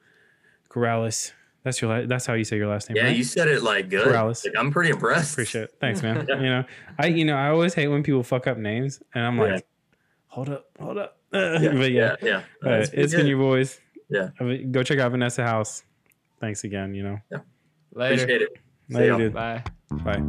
Corrales. 0.69 1.33
That's 1.63 1.81
your. 1.83 1.91
La- 1.91 2.07
that's 2.07 2.27
how 2.27 2.35
you 2.35 2.45
say 2.45 2.57
your 2.57 2.69
last 2.69 2.89
name. 2.89 2.97
Yeah, 2.97 3.05
right? 3.05 3.17
you 3.17 3.25
said 3.25 3.49
it 3.49 3.63
like 3.63 3.91
good. 3.91 4.07
Corrales. 4.07 4.45
Like, 4.45 4.55
I'm 4.57 4.71
pretty 4.71 4.91
impressed. 4.91 5.33
Appreciate 5.33 5.65
it. 5.65 5.75
Thanks, 5.81 6.03
man. 6.03 6.27
you 6.29 6.37
know, 6.37 6.65
I 6.99 7.07
you 7.07 7.25
know 7.25 7.35
I 7.35 7.49
always 7.49 7.75
hate 7.75 7.89
when 7.89 8.03
people 8.03 8.23
fuck 8.23 8.47
up 8.47 8.57
names, 8.57 9.03
and 9.15 9.25
I'm 9.25 9.39
like, 9.39 9.51
yeah. 9.51 9.61
hold 10.29 10.49
up, 10.49 10.67
hold 10.79 10.99
up. 10.99 11.19
yeah, 11.33 11.59
but 11.59 11.91
yeah, 11.91 12.17
yeah. 12.23 12.43
yeah. 12.63 12.71
Uh, 12.71 12.71
it's 12.77 12.91
good. 12.91 13.13
been 13.13 13.27
your 13.27 13.39
boys. 13.39 13.81
Yeah. 14.09 14.31
I 14.39 14.45
mean, 14.45 14.73
go 14.73 14.83
check 14.83 14.99
out 14.99 15.11
Vanessa 15.11 15.43
House. 15.43 15.85
Thanks 16.41 16.65
again. 16.65 16.95
You 16.95 17.03
know. 17.03 17.19
Yeah. 17.31 17.39
Later. 17.93 18.15
Appreciate 18.15 18.43
it. 18.43 18.57
Later. 18.89 19.31
Bye. 19.31 19.65
Bye. 19.91 20.23